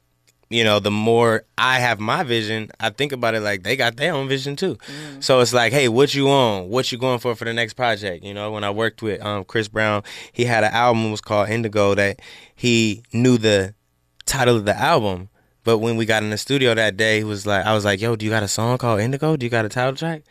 you 0.50 0.64
know, 0.64 0.80
the 0.80 0.92
more 0.92 1.44
I 1.58 1.80
have 1.80 2.00
my 2.00 2.24
vision, 2.24 2.72
I 2.80 2.90
think 2.90 3.12
about 3.12 3.36
it 3.36 3.42
like 3.42 3.64
they 3.64 3.76
got 3.76 3.98
their 3.98 4.14
own 4.14 4.30
vision 4.30 4.56
too. 4.56 4.78
So 5.20 5.42
it's 5.42 5.52
like, 5.54 5.74
hey, 5.74 5.90
what 5.90 6.14
you 6.16 6.30
on? 6.30 6.70
What 6.70 6.90
you 6.92 6.98
going 6.98 7.20
for 7.20 7.36
for 7.36 7.44
the 7.44 7.54
next 7.54 7.74
project? 7.74 8.24
You 8.24 8.34
know, 8.34 8.52
when 8.52 8.64
I 8.64 8.70
worked 8.70 9.02
with 9.02 9.22
um, 9.22 9.44
Chris 9.44 9.68
Brown, 9.68 10.04
he 10.32 10.46
had 10.46 10.64
an 10.64 10.72
album 10.72 11.08
it 11.08 11.12
was 11.12 11.20
called 11.22 11.50
Indigo 11.50 11.96
that 11.96 12.22
he 12.56 13.04
knew 13.12 13.38
the 13.38 13.74
title 14.26 14.56
of 14.56 14.64
the 14.66 14.76
album. 14.78 15.28
But 15.68 15.80
when 15.80 15.98
we 15.98 16.06
got 16.06 16.24
in 16.24 16.30
the 16.30 16.38
studio 16.38 16.74
that 16.76 16.96
day, 16.96 17.18
he 17.18 17.24
was 17.26 17.46
like, 17.46 17.66
I 17.66 17.74
was 17.74 17.84
like, 17.84 18.00
yo, 18.00 18.16
do 18.16 18.24
you 18.26 18.32
got 18.32 18.42
a 18.42 18.48
song 18.48 18.78
called 18.78 19.02
Indigo? 19.02 19.36
Do 19.36 19.46
you 19.46 19.50
got 19.50 19.66
a 19.66 19.70
title 19.70 19.96
track? 19.98 20.22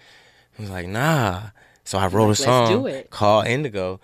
He 0.56 0.62
was 0.62 0.70
like, 0.70 0.86
nah. 0.88 1.50
So 1.84 1.98
I 1.98 2.06
wrote 2.06 2.24
a 2.24 2.28
like, 2.28 2.38
"Let's 2.38 2.44
song 2.44 2.72
do 2.72 2.86
it." 2.86 3.10
called 3.10 3.46
Indigo 3.46 4.00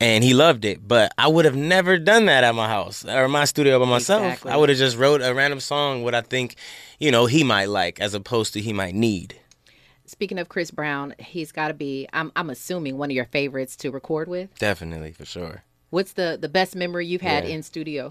and 0.00 0.24
he 0.24 0.34
loved 0.34 0.64
it. 0.64 0.86
But 0.88 1.12
I 1.16 1.28
would 1.28 1.44
have 1.44 1.54
never 1.54 1.98
done 1.98 2.26
that 2.26 2.42
at 2.42 2.52
my 2.56 2.66
house 2.66 3.04
or 3.04 3.28
my 3.28 3.44
studio 3.44 3.78
by 3.78 3.86
myself. 3.86 4.24
Exactly. 4.24 4.50
I 4.50 4.56
would 4.56 4.68
have 4.68 4.76
just 4.78 4.96
wrote 4.96 5.22
a 5.22 5.32
random 5.32 5.60
song 5.60 6.02
what 6.02 6.16
I 6.16 6.20
think, 6.20 6.56
you 6.98 7.12
know, 7.12 7.26
he 7.26 7.44
might 7.44 7.68
like 7.68 8.00
as 8.00 8.12
opposed 8.12 8.52
to 8.54 8.60
he 8.60 8.72
might 8.72 8.96
need. 8.96 9.38
Speaking 10.04 10.40
of 10.40 10.48
Chris 10.48 10.72
Brown, 10.72 11.14
he's 11.20 11.52
got 11.52 11.68
to 11.68 11.74
be. 11.74 12.08
I'm 12.12 12.32
I'm 12.34 12.50
assuming 12.50 12.98
one 12.98 13.12
of 13.12 13.14
your 13.14 13.26
favorites 13.26 13.76
to 13.76 13.92
record 13.92 14.26
with. 14.26 14.52
Definitely 14.58 15.12
for 15.12 15.24
sure. 15.24 15.62
What's 15.90 16.14
the 16.14 16.36
the 16.40 16.48
best 16.48 16.74
memory 16.74 17.06
you've 17.06 17.22
had 17.22 17.44
Yeah. 17.44 17.54
in 17.54 17.62
studio? 17.62 18.10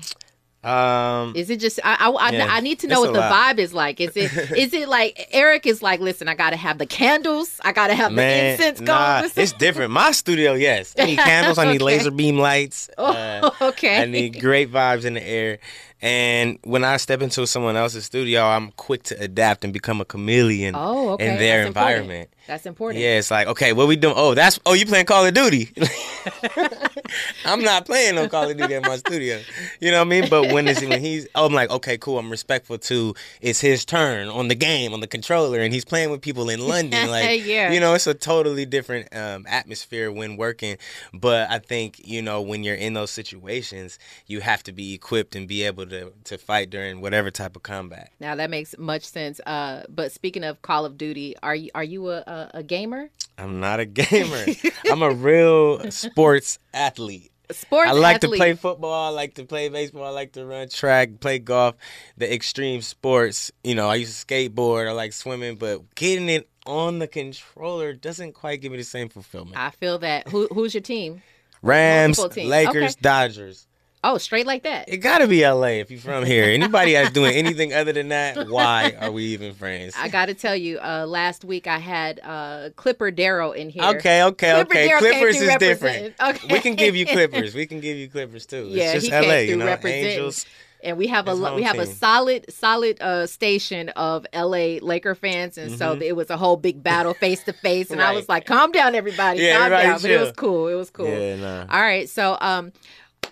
Um, 0.66 1.34
Is 1.36 1.50
it 1.52 1.60
just 1.60 1.80
I 1.84 1.96
I, 2.00 2.10
I, 2.10 2.32
Yeah, 2.32 2.48
I 2.50 2.60
need 2.60 2.80
to 2.80 2.88
know 2.88 3.00
what 3.02 3.14
the 3.14 3.20
lot. 3.20 3.32
vibe 3.56 3.60
is 3.60 3.74
like. 3.74 4.02
Is 4.02 4.18
it 4.18 4.34
is 4.58 4.74
it 4.74 4.90
like 4.90 5.28
Eric 5.32 5.66
is 5.68 5.82
like, 5.84 6.00
listen, 6.00 6.28
I 6.28 6.34
gotta 6.36 6.56
have 6.56 6.78
the 6.80 6.86
candles, 6.88 7.60
I 7.64 7.72
gotta 7.72 7.94
have 7.94 8.16
the 8.16 8.52
incense 8.52 8.82
nah, 8.82 9.22
going. 9.22 9.32
it's 9.36 9.52
different. 9.54 9.92
My 9.92 10.12
studio, 10.12 10.54
yes. 10.54 10.96
I 10.98 11.06
need 11.06 11.20
candles. 11.32 11.58
I 11.60 11.72
need 11.72 11.82
laser 11.82 12.12
beam 12.12 12.38
lights. 12.40 12.90
uh, 12.98 13.52
Oh, 13.60 13.68
okay. 13.70 14.02
I 14.02 14.06
need 14.06 14.40
great 14.42 14.72
vibes 14.72 15.06
in 15.06 15.14
the 15.14 15.24
air. 15.28 15.60
And 16.02 16.60
when 16.64 16.84
I 16.84 16.98
step 16.98 17.22
into 17.22 17.46
someone 17.48 17.76
else's 17.76 18.06
studio, 18.06 18.44
I'm 18.44 18.72
quick 18.72 19.04
to 19.04 19.20
adapt 19.20 19.64
and 19.64 19.72
become 19.74 20.02
a 20.02 20.06
chameleon 20.06 20.76
Oh, 20.76 21.12
okay. 21.12 21.28
in 21.28 21.38
their 21.40 21.72
That's 21.72 21.76
important. 22.04 22.30
That's 22.48 22.66
important. 22.66 23.02
Yeah, 23.04 23.18
it's 23.18 23.32
like, 23.32 23.48
okay, 23.48 23.74
what 23.74 23.88
we 23.88 23.96
doing? 23.96 24.14
Oh, 24.18 24.34
that's 24.34 24.60
oh, 24.66 24.74
you 24.74 24.86
playing 24.86 25.06
Call 25.06 25.26
of 25.26 25.34
Duty. 25.34 25.72
I'm 27.46 27.62
not 27.62 27.86
playing 27.86 28.16
no 28.16 28.28
Call 28.28 28.50
of 28.50 28.58
Duty 28.58 28.74
in 28.74 28.82
my 28.84 28.98
studio. 28.98 29.42
You 29.80 29.92
know 29.92 30.00
what 30.00 30.08
I 30.08 30.22
mean? 30.22 30.30
But 30.30 30.52
when 30.52 30.68
it's 30.68 30.82
when 30.82 31.02
he's 31.02 31.28
oh, 31.36 31.46
I'm 31.46 31.54
like, 31.54 31.70
okay, 31.70 31.98
cool. 31.98 32.20
I'm 32.20 32.30
respectful 32.30 32.78
to 32.78 33.16
it's 33.42 33.62
his 33.62 33.86
turn 33.86 34.28
on 34.28 34.48
the 34.48 34.56
game, 34.56 34.94
on 34.94 35.00
the 35.00 35.08
controller, 35.08 35.60
and 35.60 35.74
he's 35.74 35.86
playing 35.86 36.10
with 36.12 36.22
people 36.22 36.50
in 36.50 36.60
London. 36.68 37.10
Like 37.16 37.46
Yeah. 37.46 37.72
you 37.72 37.80
know, 37.80 37.94
it's 37.94 38.08
a 38.08 38.14
totally 38.14 38.66
different 38.66 39.16
um, 39.16 39.46
atmosphere 39.48 40.12
when 40.12 40.38
working. 40.38 40.78
But 41.14 41.50
I 41.52 41.60
think, 41.60 42.02
you 42.06 42.22
know, 42.22 42.42
when 42.42 42.64
you're 42.64 42.76
in 42.76 42.94
those 42.94 43.12
situations, 43.12 44.00
you 44.26 44.42
have 44.42 44.64
to 44.64 44.72
be 44.72 44.94
equipped 44.94 45.36
and 45.36 45.48
be 45.48 45.64
able 45.64 45.86
to 45.88 46.12
to 46.26 46.38
fight 46.38 46.70
during 46.70 47.02
whatever 47.02 47.32
type 47.32 47.56
of 47.56 47.64
combat. 47.64 48.12
Now 48.20 48.36
that 48.36 48.50
makes 48.50 48.76
much 48.78 49.04
sense. 49.04 49.40
Uh, 49.46 49.84
but 49.88 50.12
speaking 50.12 50.44
of 50.44 50.62
Call 50.62 50.86
of 50.86 50.98
Duty, 50.98 51.36
are 51.44 51.56
you 51.56 51.70
are 51.76 51.84
you 51.84 52.10
a, 52.10 52.24
a, 52.28 52.35
a 52.54 52.64
gamer? 52.64 53.10
I'm 53.38 53.60
not 53.60 53.80
a 53.80 53.86
gamer. 53.86 54.46
I'm 54.90 55.02
a 55.02 55.12
real 55.12 55.92
sports 55.92 56.60
athlete. 56.74 57.32
Sports 57.52 57.90
athlete. 57.90 58.04
I 58.04 58.08
like 58.08 58.22
to 58.22 58.28
play 58.30 58.54
football. 58.54 59.08
I 59.08 59.10
like 59.10 59.36
to 59.36 59.46
play 59.46 59.70
baseball. 59.70 60.04
I 60.06 60.10
like 60.10 60.32
to 60.34 60.46
run 60.46 60.68
track, 60.70 61.20
play 61.20 61.38
golf, 61.40 61.76
the 62.18 62.32
extreme 62.34 62.82
sports. 62.82 63.52
You 63.64 63.76
know, 63.76 63.88
I 63.88 63.96
used 63.96 64.20
to 64.20 64.26
skateboard. 64.26 64.88
I 64.88 64.94
like 64.94 65.14
swimming, 65.14 65.56
but 65.58 65.94
getting 65.96 66.30
it 66.30 66.50
on 66.66 66.98
the 67.00 67.08
controller 67.08 67.94
doesn't 67.94 68.34
quite 68.34 68.62
give 68.62 68.72
me 68.72 68.80
the 68.80 68.84
same 68.84 69.10
fulfillment. 69.10 69.58
I 69.58 69.70
feel 69.70 70.00
that. 70.00 70.28
Who 70.30 70.48
who's 70.52 70.74
your 70.74 70.82
team? 70.82 71.22
Rams, 71.62 72.18
teams. 72.34 72.50
Lakers, 72.50 72.94
Okay. 72.94 73.02
Dodgers. 73.02 73.68
Oh, 74.08 74.20
straight 74.20 74.46
like 74.46 74.62
that. 74.64 74.88
It 74.88 74.98
gotta 74.98 75.26
be 75.28 75.42
LA 75.44 75.80
if 75.82 75.90
you're 75.90 76.00
from 76.00 76.26
here. 76.26 76.44
Anybody 76.46 76.94
that's 76.94 77.12
doing 77.12 77.34
anything 77.36 77.74
other 77.74 77.92
than 77.92 78.10
that, 78.10 78.48
why 78.50 78.94
are 79.02 79.12
we 79.12 79.24
even 79.34 79.56
friends? 79.56 79.96
I 79.98 80.10
got 80.10 80.28
to 80.28 80.36
tell 80.36 80.56
you, 80.56 80.78
uh, 80.80 81.08
last 81.08 81.44
week 81.44 81.66
I 81.66 81.80
had 81.80 82.20
uh, 82.24 82.70
Clipper 82.76 83.10
Darrell 83.10 83.54
in 83.54 83.70
here. 83.70 83.84
Okay, 83.84 84.22
okay, 84.22 84.54
Clipper 84.54 84.72
okay. 84.74 84.88
Came 84.90 84.98
Clippers 85.00 85.36
is 85.42 85.56
different. 85.56 86.16
Okay. 86.22 86.54
We 86.54 86.60
can 86.60 86.76
give 86.76 86.96
you 86.96 87.08
Clippers. 87.08 87.56
We 87.56 87.66
can 87.66 87.80
give 87.80 87.98
you 87.98 88.08
Clippers 88.08 88.46
too. 88.46 88.68
Yeah, 88.70 88.94
it's 88.94 89.06
he 89.06 89.10
just 89.10 89.22
came 89.22 89.30
LA, 89.30 89.38
you 89.40 89.56
know. 89.56 89.66
representing. 89.66 90.06
Angels. 90.10 90.46
and 90.84 90.98
we 90.98 91.08
have 91.08 91.28
a 91.28 91.32
His 91.32 91.40
we 91.56 91.64
have 91.64 91.80
a 91.80 91.88
solid 91.88 92.46
solid 92.54 93.02
uh 93.02 93.26
station 93.26 93.90
of 93.90 94.28
LA 94.36 94.78
Laker 94.82 95.16
fans 95.16 95.58
and 95.58 95.72
so 95.80 95.96
Mhm. 95.96 96.02
it 96.04 96.16
was 96.16 96.30
a 96.30 96.38
whole 96.38 96.58
big 96.58 96.84
battle 96.84 97.16
face 97.16 97.42
to 97.46 97.54
face 97.54 97.90
and 97.90 98.02
I 98.02 98.12
was 98.12 98.30
like 98.30 98.46
calm 98.46 98.72
down 98.72 98.94
everybody 98.94 99.40
Yeah, 99.42 99.54
calm 99.58 99.64
everybody 99.74 99.88
down 99.88 100.02
but 100.02 100.12
it 100.12 100.20
was 100.20 100.32
cool 100.34 100.68
it 100.68 100.76
was 100.76 100.92
cool 100.92 101.08
Yeah, 101.08 101.38
nah. 101.38 101.62
all 101.72 101.82
right 101.82 102.08
so 102.08 102.38
um 102.40 102.72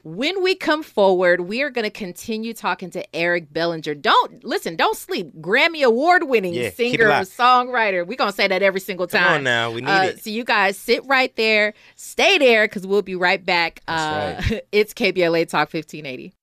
when 0.03 0.41
we 0.43 0.55
come 0.55 0.83
forward, 0.83 1.41
we 1.41 1.61
are 1.61 1.69
going 1.69 1.83
to 1.85 1.89
continue 1.91 2.53
talking 2.53 2.89
to 2.91 3.15
Eric 3.15 3.51
Bellinger. 3.53 3.95
Don't 3.95 4.43
listen, 4.43 4.75
don't 4.75 4.97
sleep. 4.97 5.31
Grammy 5.39 5.83
award 5.83 6.23
winning 6.27 6.53
Yeah, 6.53 6.69
singer, 6.71 7.07
songwriter. 7.23 8.05
We're 8.05 8.17
going 8.17 8.31
to 8.31 8.35
say 8.35 8.47
that 8.47 8.61
every 8.63 8.79
single 8.79 9.07
time. 9.07 9.21
Come 9.21 9.27
time. 9.29 9.37
on 9.37 9.43
now, 9.43 9.71
we 9.71 9.81
need 9.81 9.87
Uh, 9.89 10.03
it. 10.05 10.23
So 10.23 10.29
you 10.29 10.43
guys 10.43 10.77
sit 10.77 11.05
right 11.05 11.33
there, 11.35 11.73
stay 11.95 12.37
there, 12.37 12.65
because 12.67 12.85
we'll 12.87 13.01
be 13.01 13.15
right 13.15 13.43
back. 13.45 13.81
Uh, 13.87 14.41
That's 14.41 14.51
it's 14.71 14.93
KBLA 14.93 15.47
Talk 15.49 15.73
1580. 15.73 16.33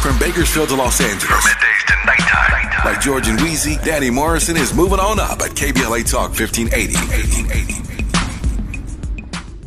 From 0.00 0.18
Bakersfield 0.18 0.68
to 0.68 0.76
Los 0.76 1.00
Angeles. 1.00 1.44
midday 1.44 1.66
to 1.88 2.06
nighttime. 2.06 2.84
Like 2.84 3.00
George 3.00 3.26
and 3.28 3.38
Weezy, 3.40 3.82
Danny 3.84 4.10
Morrison 4.10 4.56
is 4.56 4.72
moving 4.72 5.00
on 5.00 5.18
up 5.18 5.40
at 5.40 5.50
KBLA 5.50 6.08
Talk 6.10 6.30
1580. 6.38 7.87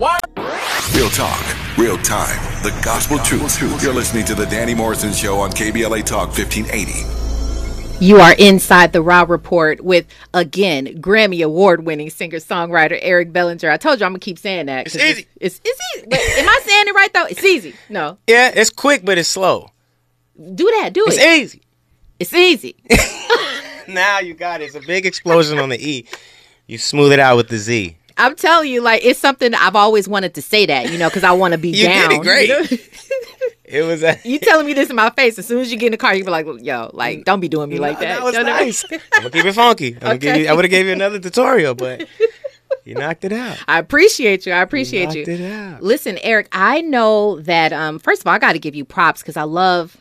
Real 0.02 1.10
talk, 1.10 1.78
real 1.78 1.96
time, 2.00 2.40
the 2.64 2.72
gospel 2.84 3.20
truth. 3.20 3.62
You're 3.84 3.94
listening 3.94 4.26
to 4.26 4.34
the 4.34 4.48
Danny 4.48 4.74
Morrison 4.74 5.14
Show 5.14 5.38
on 5.38 5.52
KBLA 5.52 6.04
Talk 6.04 6.30
1580. 6.30 8.04
You 8.04 8.18
are 8.18 8.34
inside 8.40 8.94
the 8.94 9.02
Raw 9.04 9.26
Report 9.30 9.80
with, 9.82 10.08
again, 10.34 10.88
Grammy 11.00 11.46
award 11.46 11.86
winning 11.86 12.10
singer 12.10 12.40
songwriter 12.40 12.98
Eric 13.00 13.32
Bellinger. 13.32 13.70
I 13.70 13.78
told 13.78 14.00
you 14.00 14.08
I'm 14.08 14.14
going 14.14 14.20
to 14.22 14.26
keep 14.26 14.40
saying 14.40 14.66
that. 14.66 14.88
'cause 14.88 14.96
It's 14.96 15.04
easy. 15.20 15.28
It's, 15.40 15.62
it's 15.64 15.80
easy. 15.96 16.08
But 16.10 16.20
am 16.20 16.50
I 16.50 16.60
saying 16.66 16.88
it 16.88 16.96
right, 16.96 17.14
though? 17.14 17.26
It's 17.28 17.44
easy. 17.44 17.76
No. 17.88 18.18
Yeah, 18.26 18.52
it's 18.56 18.72
quick, 18.72 19.06
but 19.06 19.20
it's 19.20 19.30
slow. 19.30 19.70
Do 20.56 20.66
that. 20.80 20.94
Do 20.94 21.06
It's 21.10 21.18
it. 21.18 21.22
It's 21.22 21.54
easy. 21.54 21.62
It's 22.20 22.34
easy. 22.34 22.76
Now 23.88 24.20
you 24.20 24.34
got 24.36 24.62
it. 24.62 24.66
It's 24.66 24.76
a 24.76 24.80
big 24.80 25.06
explosion 25.06 25.60
on 25.60 25.70
the 25.70 25.78
E. 25.78 26.06
You 26.66 26.78
smooth 26.78 27.12
it 27.12 27.20
out 27.20 27.36
with 27.36 27.50
the 27.50 27.58
Z. 27.58 27.98
I'm 28.22 28.36
telling 28.36 28.72
you, 28.72 28.82
like, 28.82 29.04
it's 29.04 29.20
something 29.20 29.54
I've 29.54 29.76
always 29.76 30.08
wanted 30.08 30.34
to 30.36 30.42
say 30.42 30.66
that, 30.66 30.90
you 30.90 30.98
know, 30.98 31.10
because 31.10 31.24
I 31.24 31.32
want 31.32 31.54
to 31.54 31.58
be 31.58 31.70
You 31.70 31.86
down. 31.86 32.10
did 32.10 32.12
it 32.18 32.22
great. 32.24 32.50
You, 32.50 32.62
know? 32.62 32.68
It 33.66 33.84
was 33.84 34.04
a, 34.04 34.20
You 34.26 34.38
telling 34.38 34.66
me 34.66 34.74
this 34.74 34.90
in 34.90 34.98
my 34.98 35.10
face. 35.12 35.40
As 35.40 35.48
soon 35.48 35.60
as 35.60 35.72
you 35.72 35.78
get 35.78 35.86
in 35.88 35.92
the 35.94 35.98
car, 35.98 36.14
you 36.14 36.26
be 36.26 36.30
like, 36.30 36.46
yo, 36.60 36.90
like, 36.94 37.24
don't 37.24 37.40
be 37.40 37.48
doing 37.48 37.70
me 37.70 37.80
like 37.80 37.96
No, 37.96 38.00
that. 38.02 38.16
that 38.18 38.24
was 38.24 38.34
You 38.36 38.44
know 38.44 38.52
what 38.52 38.56
I 38.58 38.66
mean? 38.66 38.68
nice. 38.68 38.84
I'm 38.92 39.00
gonna 39.24 39.30
keep 39.30 39.46
it 39.46 39.54
funky. 39.54 39.94
I'm 39.94 40.00
gonna 40.02 40.18
give 40.18 40.34
Okay. 40.36 40.44
you, 40.44 40.50
I 40.50 40.54
would 40.54 40.66
have 40.66 40.70
gave 40.70 40.88
you 40.88 40.92
another 40.92 41.20
tutorial, 41.20 41.74
but 41.74 42.06
you 42.84 42.96
knocked 42.96 43.24
it 43.24 43.32
out. 43.32 43.58
I 43.70 43.80
appreciate 43.80 44.46
you. 44.46 44.52
I 44.52 44.58
appreciate 44.62 45.16
you. 45.16 45.22
knocked 45.26 45.40
it 45.40 45.54
out. 45.54 45.82
Listen, 45.84 46.18
Eric, 46.22 46.50
I 46.52 46.82
know 46.82 47.40
that 47.42 47.72
um 47.72 47.98
first 47.98 48.20
of 48.22 48.28
all, 48.28 48.34
I 48.34 48.40
got 48.40 48.54
to 48.54 48.60
give 48.60 48.76
you 48.76 48.84
props 48.84 49.24
cuz 49.24 49.38
I 49.38 49.44
love 49.44 49.96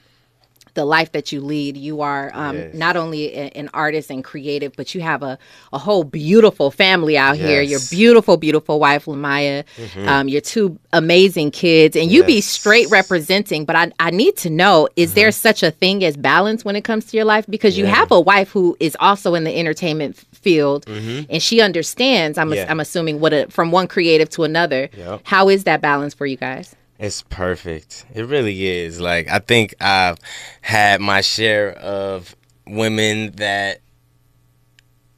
the 0.74 0.84
life 0.84 1.12
that 1.12 1.32
you 1.32 1.40
lead. 1.40 1.76
You 1.76 2.00
are 2.00 2.30
um, 2.34 2.56
Yes. 2.56 2.74
not 2.74 2.96
only 2.96 3.34
a- 3.34 3.50
an 3.54 3.68
artist 3.74 4.10
and 4.10 4.22
creative, 4.24 4.72
but 4.76 4.94
you 4.94 5.00
have 5.00 5.22
a, 5.22 5.38
a 5.72 5.78
whole 5.78 6.04
beautiful 6.04 6.70
family 6.70 7.16
out 7.18 7.36
here. 7.36 7.62
Your 7.62 7.80
beautiful, 7.90 8.36
beautiful 8.36 8.78
wife, 8.80 9.06
La'Myia, 9.06 9.64
Mhm. 9.78 10.06
um, 10.08 10.28
your 10.28 10.40
two 10.40 10.78
amazing 10.92 11.50
kids, 11.50 11.96
and 11.96 12.10
you 12.10 12.24
be 12.24 12.40
straight 12.40 12.88
representing. 12.90 13.64
But 13.64 13.76
I, 13.76 13.92
I 14.00 14.10
need 14.10 14.36
to 14.38 14.50
know 14.50 14.88
is 14.96 15.14
there 15.14 15.30
such 15.32 15.62
a 15.62 15.70
thing 15.70 16.04
as 16.04 16.16
balance 16.16 16.64
when 16.64 16.76
it 16.76 16.82
comes 16.82 17.06
to 17.06 17.16
your 17.16 17.24
life? 17.26 17.44
Because 17.48 17.76
you 17.76 17.84
Mm-hmm. 17.84 17.90
Yeah. 17.94 17.96
have 18.00 18.12
a 18.12 18.20
wife 18.20 18.50
who 18.50 18.76
is 18.80 18.96
also 19.00 19.34
in 19.34 19.44
the 19.44 19.56
entertainment 19.56 20.16
field 20.32 20.86
Mhm. 20.86 21.26
and 21.30 21.42
she 21.42 21.60
understands, 21.60 22.38
I'm, 22.38 22.52
Yeah. 22.52 22.66
I'm 22.68 22.80
assuming, 22.80 23.20
what 23.20 23.32
a, 23.32 23.46
from 23.50 23.70
one 23.72 23.86
creative 23.86 24.28
to 24.30 24.44
another. 24.44 24.88
Yep. 24.96 25.20
How 25.24 25.48
is 25.48 25.64
that 25.64 25.80
balance 25.80 26.14
for 26.14 26.26
you 26.26 26.36
guys? 26.36 26.74
It's 27.00 27.22
perfect. 27.22 28.04
It 28.14 28.24
really 28.24 28.68
is. 28.68 29.00
Like 29.00 29.28
I 29.28 29.38
think 29.38 29.74
I've 29.80 30.18
had 30.60 31.00
my 31.00 31.22
share 31.22 31.72
of 31.72 32.36
women 32.66 33.32
that 33.36 33.80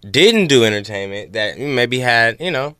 didn't 0.08 0.46
do 0.46 0.64
entertainment 0.64 1.32
that 1.32 1.58
maybe 1.58 1.98
had, 1.98 2.40
you 2.40 2.52
know, 2.52 2.76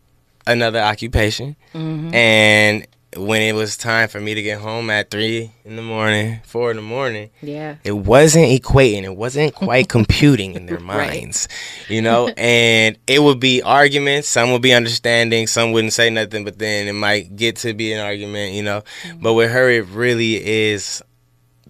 another 0.46 0.78
occupation. 0.78 1.56
Mhm. 1.74 2.14
And 2.14 2.86
when 3.16 3.42
it 3.42 3.54
was 3.54 3.76
time 3.76 4.08
for 4.08 4.20
me 4.20 4.34
to 4.34 4.42
get 4.42 4.58
home 4.60 4.88
at 4.88 5.10
three 5.10 5.50
in 5.64 5.76
the 5.76 5.82
morning, 5.82 6.40
four 6.44 6.70
in 6.70 6.76
the 6.76 6.82
morning, 6.82 7.28
Yeah. 7.42 7.76
it 7.84 7.92
wasn't 7.92 8.46
equating. 8.46 9.02
It 9.04 9.16
wasn't 9.16 9.54
quite 9.54 9.88
computing 9.88 10.54
in 10.54 10.66
their 10.66 10.78
Right. 10.80 11.10
minds, 11.22 11.46
you 11.88 12.00
know. 12.00 12.28
And 12.38 12.96
it 13.06 13.22
would 13.22 13.38
be 13.40 13.60
arguments. 13.62 14.28
Some 14.28 14.50
would 14.52 14.62
be 14.62 14.72
understanding. 14.72 15.46
Some 15.46 15.72
wouldn't 15.72 15.92
say 15.92 16.08
nothing. 16.10 16.44
But 16.44 16.58
then 16.58 16.88
it 16.88 16.94
might 16.94 17.36
get 17.36 17.56
to 17.56 17.74
be 17.74 17.92
an 17.92 18.00
argument, 18.00 18.54
you 18.54 18.62
know. 18.62 18.82
Mm-hmm. 19.02 19.22
But 19.22 19.34
with 19.34 19.50
her, 19.50 19.68
it 19.70 19.86
really 19.88 20.42
is. 20.44 21.02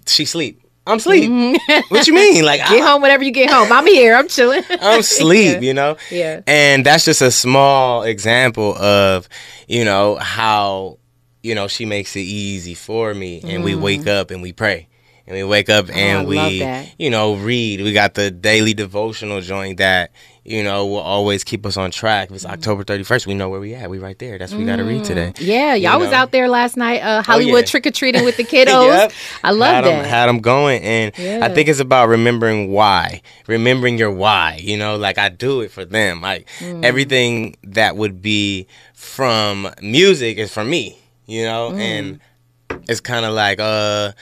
She 0.07 0.24
sleep. 0.24 0.61
I'm 0.84 0.99
sleep. 0.99 1.30
Mm-hmm. 1.30 1.95
what 1.95 2.07
you 2.09 2.14
mean? 2.14 2.45
Like 2.45 2.59
Get 2.68 2.82
I, 2.82 2.86
home 2.90 3.03
whenever 3.03 3.22
you 3.22 3.30
get 3.30 3.51
home. 3.51 3.70
I'm 3.72 3.86
here. 3.86 4.14
I'm 4.16 4.26
chilling. 4.28 4.62
I'm 4.68 5.03
sleep. 5.03 5.62
You 5.62 5.74
know. 5.74 5.97
Yeah. 6.11 6.40
And 6.47 6.84
that's 6.86 7.05
just 7.05 7.20
a 7.22 7.30
small 7.30 8.03
example 8.03 8.76
of, 8.76 9.28
you 9.68 9.84
know, 9.84 10.16
how, 10.16 10.99
you 11.43 11.55
know, 11.55 11.66
she 11.68 11.84
makes 11.84 12.14
it 12.16 12.20
easy 12.20 12.74
for 12.74 13.14
me. 13.14 13.40
And 13.45 13.64
we 13.64 13.72
Mhm. 13.72 13.80
wake 13.80 14.07
up 14.07 14.30
and 14.30 14.43
we 14.43 14.53
pray. 14.53 14.88
And 15.26 15.36
we 15.36 15.45
wake 15.45 15.70
up 15.70 15.86
Oh, 15.88 15.93
and 15.95 16.28
love 16.28 16.51
we, 16.51 16.66
you 16.99 17.09
know, 17.09 17.34
read. 17.34 17.80
We 17.80 17.93
got 17.93 18.14
the 18.14 18.30
daily 18.32 18.74
devotional 18.74 19.40
joint 19.40 19.78
that, 19.78 20.11
you 20.45 20.64
know, 20.64 20.84
will 20.84 20.97
always 20.99 21.45
keep 21.45 21.64
us 21.64 21.76
on 21.76 21.93
track. 21.93 22.28
If 22.30 22.34
it's 22.34 22.45
Mm-hmm. 22.45 22.53
October 22.55 22.82
31st, 22.82 23.28
we 23.28 23.34
know 23.34 23.49
where 23.49 23.61
we 23.61 23.72
at. 23.74 23.88
We 23.88 23.99
right 24.01 24.18
there. 24.18 24.36
That's 24.36 24.51
what 24.51 24.59
we 24.59 24.64
got 24.64 24.76
to 24.76 24.82
read 24.84 25.05
today. 25.05 25.32
Yeah, 25.38 25.74
You 25.76 25.88
y'all 25.88 26.01
was 26.01 26.11
out 26.11 26.32
there 26.32 26.49
last 26.49 26.76
night, 26.76 27.03
uh, 27.03 27.22
Hollywood 27.22 27.55
Oh, 27.55 27.59
yeah. 27.59 27.64
trick 27.66 27.86
or 27.86 27.93
treating 27.93 28.24
with 28.24 28.36
the 28.36 28.43
kiddos. 28.53 28.84
Yep. 28.99 29.12
I 29.45 29.51
love 29.53 29.68
had 29.74 29.84
that. 29.84 29.90
Them, 30.03 30.05
had 30.05 30.26
them 30.26 30.40
going, 30.40 30.82
and 30.82 31.12
I 31.45 31.49
think 31.55 31.68
it's 31.68 31.78
about 31.80 32.09
remembering 32.09 32.72
why, 32.72 33.22
remembering 33.47 33.99
your 33.99 34.11
why. 34.11 34.59
You 34.61 34.76
know, 34.76 34.97
like 34.97 35.18
I 35.18 35.28
do 35.28 35.61
it 35.61 35.70
for 35.70 35.84
them. 35.84 36.20
Like 36.20 36.49
Mm. 36.59 36.84
everything 36.84 37.57
that 37.62 37.97
would 37.97 38.20
be 38.20 38.66
from 38.93 39.70
music 39.80 40.36
is 40.38 40.53
for 40.53 40.64
me. 40.64 40.99
You 41.27 41.45
know, 41.45 41.70
Mm. 41.73 41.81
and 41.81 42.20
it's 42.89 43.01
kind 43.01 43.25
of 43.25 43.33
like 43.35 43.59
uh. 43.61 44.12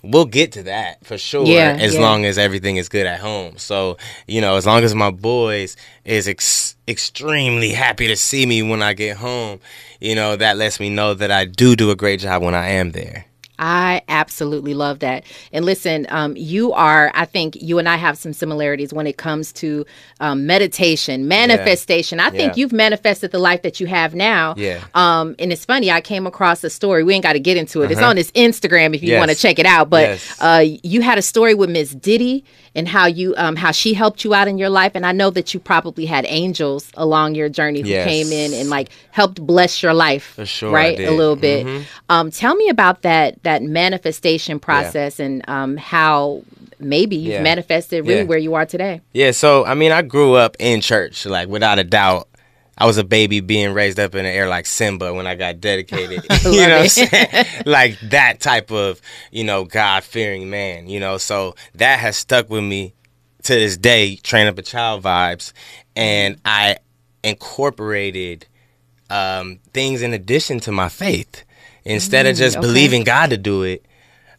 We'll 0.00 0.26
get 0.26 0.52
to 0.52 0.62
that 0.62 1.04
for 1.04 1.18
sure, 1.18 1.44
Yeah, 1.44 1.76
as 1.78 1.94
yeah. 1.94 2.00
long 2.00 2.24
as 2.24 2.38
everything 2.38 2.76
is 2.76 2.88
good 2.88 3.04
at 3.04 3.18
home. 3.18 3.58
So, 3.58 3.96
you 4.28 4.40
know, 4.40 4.54
as 4.54 4.64
long 4.64 4.84
as 4.84 4.94
my 4.94 5.10
boys 5.10 5.76
is 6.04 6.28
ex- 6.28 6.76
extremely 6.86 7.70
happy 7.70 8.06
to 8.06 8.14
see 8.16 8.46
me 8.46 8.62
when 8.62 8.80
I 8.80 8.92
get 8.94 9.16
home, 9.16 9.58
you 10.00 10.14
know, 10.14 10.36
that 10.36 10.56
lets 10.56 10.78
me 10.78 10.88
know 10.88 11.14
that 11.14 11.32
I 11.32 11.46
do 11.46 11.74
do 11.74 11.90
a 11.90 11.96
great 11.96 12.20
job 12.20 12.42
when 12.44 12.54
I 12.54 12.68
am 12.68 12.92
there. 12.92 13.24
I 13.58 14.02
absolutely 14.08 14.74
love 14.74 15.00
that. 15.00 15.24
And 15.52 15.64
listen, 15.64 16.06
um, 16.10 16.36
you 16.36 16.72
are, 16.72 17.10
I 17.14 17.24
think 17.24 17.56
you 17.60 17.78
and 17.78 17.88
I 17.88 17.96
have 17.96 18.16
some 18.18 18.32
similarities 18.32 18.92
when 18.92 19.06
it 19.06 19.16
comes 19.16 19.52
to 19.54 19.84
um, 20.20 20.46
meditation, 20.46 21.28
manifestation. 21.28 22.20
I 22.20 22.30
think 22.30 22.56
Yeah. 22.56 22.60
you've 22.60 22.72
manifested 22.72 23.30
the 23.32 23.38
life 23.38 23.62
that 23.62 23.80
you 23.80 23.86
have 23.86 24.14
now. 24.14 24.54
Yeah. 24.56 24.80
Um, 24.94 25.34
and 25.38 25.52
it's 25.52 25.64
funny, 25.64 25.90
I 25.90 26.00
came 26.00 26.26
across 26.26 26.62
a 26.64 26.70
story. 26.70 27.02
We 27.04 27.14
ain't 27.14 27.22
got 27.24 27.32
to 27.34 27.40
get 27.40 27.56
into 27.56 27.82
it. 27.82 27.90
It's 27.90 28.00
Uh-huh. 28.00 28.10
on 28.10 28.16
his 28.16 28.30
Instagram 28.32 28.94
if 28.94 29.02
you 29.02 29.10
Yes. 29.10 29.18
want 29.18 29.30
to 29.30 29.36
check 29.36 29.58
it 29.58 29.66
out. 29.66 29.90
But 29.90 30.02
Yes. 30.10 30.36
uh, 30.40 30.64
you 30.82 31.00
had 31.02 31.18
a 31.18 31.22
story 31.22 31.54
with 31.54 31.70
Miss 31.70 31.90
Diddy 31.90 32.44
and 32.78 32.86
how 32.88 33.06
you 33.06 33.34
um, 33.36 33.56
how 33.56 33.72
she 33.72 33.92
helped 33.94 34.24
you 34.24 34.32
out 34.32 34.46
in 34.48 34.56
your 34.58 34.70
life. 34.70 34.92
And 34.94 35.04
I 35.04 35.12
know 35.12 35.30
that 35.30 35.52
you 35.52 35.58
probably 35.60 36.06
had 36.06 36.24
angels 36.28 36.90
along 36.94 37.34
your 37.34 37.48
journey 37.48 37.80
who 37.82 37.88
Yes. 37.88 38.06
came 38.06 38.28
in 38.32 38.54
and 38.54 38.70
like 38.70 38.88
helped 39.10 39.44
bless 39.44 39.82
your 39.82 39.92
life. 39.94 40.24
For 40.36 40.46
sure 40.46 40.70
Right? 40.70 40.98
A 41.00 41.10
little 41.10 41.36
bit. 41.36 41.66
Mhm. 41.66 41.82
Um, 42.08 42.30
tell 42.30 42.54
me 42.54 42.68
about 42.68 43.02
that 43.02 43.42
that 43.42 43.62
manifestation 43.62 44.60
process 44.60 45.18
and 45.18 45.42
um, 45.48 45.76
how 45.76 46.42
maybe 46.78 47.16
you've 47.16 47.34
Yeah. 47.34 47.42
manifested 47.42 48.06
really 48.06 48.20
Yeah. 48.20 48.24
where 48.30 48.38
you 48.38 48.54
are 48.54 48.64
today. 48.64 49.00
Yeah, 49.12 49.32
so 49.32 49.64
I 49.64 49.74
mean, 49.74 49.90
I 49.90 50.02
grew 50.02 50.34
up 50.34 50.56
in 50.60 50.80
church, 50.80 51.26
like 51.26 51.48
without 51.48 51.78
a 51.80 51.84
doubt. 51.84 52.27
I 52.78 52.86
was 52.86 52.96
a 52.96 53.04
baby 53.04 53.40
being 53.40 53.74
raised 53.74 53.98
up 53.98 54.14
in 54.14 54.24
the 54.24 54.30
air 54.30 54.48
like 54.48 54.64
Simba 54.64 55.12
when 55.12 55.26
I 55.26 55.34
got 55.34 55.60
dedicated. 55.60 56.24
you 56.44 56.52
know 56.52 56.78
what 56.78 56.82
I'm 56.82 56.88
saying? 56.88 57.46
like 57.66 57.98
that 58.10 58.40
type 58.40 58.70
of, 58.70 59.00
you 59.32 59.42
know, 59.44 59.64
God 59.64 60.04
fearing 60.04 60.48
man, 60.48 60.88
you 60.88 61.00
know. 61.00 61.18
So 61.18 61.56
that 61.74 61.98
has 61.98 62.16
stuck 62.16 62.48
with 62.48 62.62
me 62.62 62.94
to 63.42 63.54
this 63.54 63.76
day, 63.76 64.16
train 64.16 64.46
up 64.46 64.58
a 64.58 64.62
child 64.62 65.02
vibes. 65.02 65.52
And 65.96 66.40
I 66.44 66.76
incorporated 67.24 68.46
um, 69.10 69.58
things 69.72 70.02
in 70.02 70.12
addition 70.14 70.60
to 70.60 70.72
my 70.72 70.88
faith. 70.88 71.44
Instead 71.84 72.26
of 72.26 72.34
Mm, 72.34 72.38
just 72.38 72.56
okay. 72.58 72.66
believing 72.66 73.02
God 73.04 73.30
to 73.30 73.36
do 73.38 73.62
it, 73.62 73.84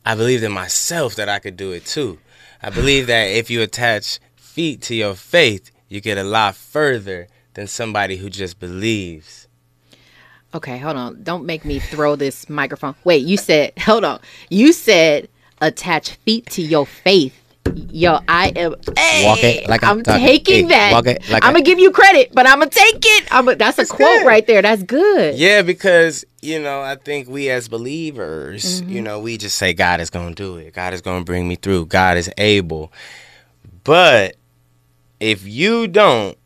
I 0.05 0.15
believed 0.15 0.43
in 0.43 0.51
myself 0.51 1.15
that 1.15 1.27
I 1.27 1.39
could 1.39 1.57
do 1.57 1.71
it 1.71 1.85
too. 1.85 2.19
I 2.61 2.69
believe 2.69 3.07
that 3.07 3.23
if 3.25 3.49
you 3.49 3.61
attach 3.61 4.19
feet 4.35 4.81
to 4.83 4.95
your 4.95 5.15
faith, 5.15 5.71
you 5.87 5.99
get 6.01 6.17
a 6.17 6.23
lot 6.23 6.55
further 6.55 7.27
than 7.54 7.68
somebody 7.68 8.18
who 8.18 8.30
just 8.30 8.60
believes. 8.60 9.47
Okay, 10.54 10.78
hold 10.80 10.97
on. 10.97 11.24
Don't 11.24 11.45
make 11.45 11.64
me 11.66 11.80
throw 11.80 12.16
this 12.16 12.50
microphone. 12.50 12.95
Wait, 13.04 13.24
you 13.26 13.38
said 13.38 13.74
hold 13.80 14.04
on. 14.04 14.20
You 14.50 14.74
said 14.74 15.30
attach 15.62 16.12
feet 16.26 16.45
to 16.47 16.62
your 16.62 16.86
faith. 16.86 17.36
Yo, 17.91 18.20
I 18.28 18.47
am. 18.56 18.74
Hey, 18.97 19.26
Walk 19.26 19.43
it 19.43 19.70
like 19.70 19.84
I'm 19.84 20.00
I'm 20.00 20.04
taking 20.04 20.64
Hey, 20.70 20.70
that. 20.70 20.91
walk 20.91 21.06
it 21.06 21.30
like 21.30 21.43
I'm 21.45 21.54
gonna 21.54 21.64
give 21.64 21.78
you 21.78 21.91
credit, 21.91 22.32
but 22.34 22.47
I'm 22.47 22.58
gonna 22.60 22.72
take 22.72 22.95
it. 23.06 23.28
I'm. 23.32 23.47
A, 23.47 23.56
that's 23.56 23.78
a 23.78 23.86
quote 23.86 24.26
right 24.26 24.45
there. 24.47 24.64
That's 24.64 24.82
good. 24.82 25.36
Yeah, 25.36 25.62
because 25.62 26.26
you 26.41 26.60
know, 26.60 26.82
I 26.82 26.95
think 26.95 27.28
we 27.28 27.50
as 27.52 27.68
believers, 27.68 28.82
Mm-hmm. 28.82 28.89
you 28.89 29.02
know, 29.04 29.20
we 29.20 29.38
just 29.38 29.56
say 29.58 29.74
God 29.74 30.00
is 30.00 30.10
going 30.10 30.34
to 30.34 30.43
do 30.43 30.56
it. 30.58 30.74
God 30.74 30.95
is 30.95 31.02
going 31.02 31.20
to 31.20 31.26
bring 31.26 31.47
me 31.47 31.58
through. 31.58 31.86
God 31.88 32.18
is 32.18 32.32
able. 32.39 32.91
But 33.84 34.36
if 35.20 35.45
you 35.45 35.88
don't 35.88 36.38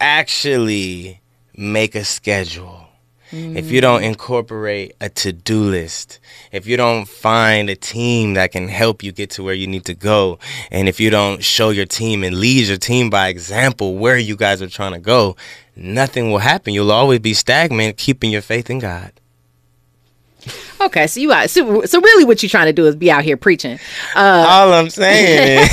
actually 0.00 1.20
make 1.54 1.94
a 1.94 2.04
schedule, 2.04 2.88
if 3.32 3.70
you 3.70 3.80
don't 3.80 4.02
mm. 4.02 4.06
incorporate 4.06 4.96
a 5.00 5.08
to-do 5.08 5.62
list, 5.62 6.18
if 6.50 6.66
you 6.66 6.76
don't 6.76 7.06
find 7.06 7.70
a 7.70 7.76
team 7.76 8.34
that 8.34 8.50
can 8.50 8.66
help 8.66 9.04
you 9.04 9.12
get 9.12 9.30
to 9.30 9.44
where 9.44 9.54
you 9.54 9.68
need 9.68 9.84
to 9.84 9.94
go, 9.94 10.40
and 10.72 10.88
if 10.88 10.98
you 10.98 11.10
don't 11.10 11.44
show 11.44 11.70
your 11.70 11.86
team 11.86 12.24
and 12.24 12.40
lead 12.40 12.66
your 12.66 12.76
team 12.76 13.08
by 13.08 13.28
example 13.28 13.96
where 13.96 14.18
you 14.18 14.34
guys 14.34 14.60
are 14.60 14.68
trying 14.68 14.94
to 14.94 14.98
go, 14.98 15.36
nothing 15.76 16.32
will 16.32 16.38
happen. 16.38 16.74
You'll 16.74 16.90
always 16.90 17.20
be 17.20 17.34
stagnant 17.34 17.96
keeping 17.98 18.32
your 18.32 18.42
faith 18.42 18.68
in 18.68 18.80
God. 18.80 19.12
Okay, 20.80 21.06
so 21.06 21.20
you 21.20 21.30
are 21.32 21.46
so, 21.46 21.84
so 21.84 22.00
really 22.00 22.24
what 22.24 22.42
you're 22.42 22.50
trying 22.50 22.66
to 22.66 22.72
do 22.72 22.86
is 22.86 22.96
be 22.96 23.10
out 23.10 23.22
here 23.22 23.36
preaching. 23.36 23.78
Uh, 24.14 24.46
All 24.48 24.72
I'm 24.72 24.88
saying 24.88 25.68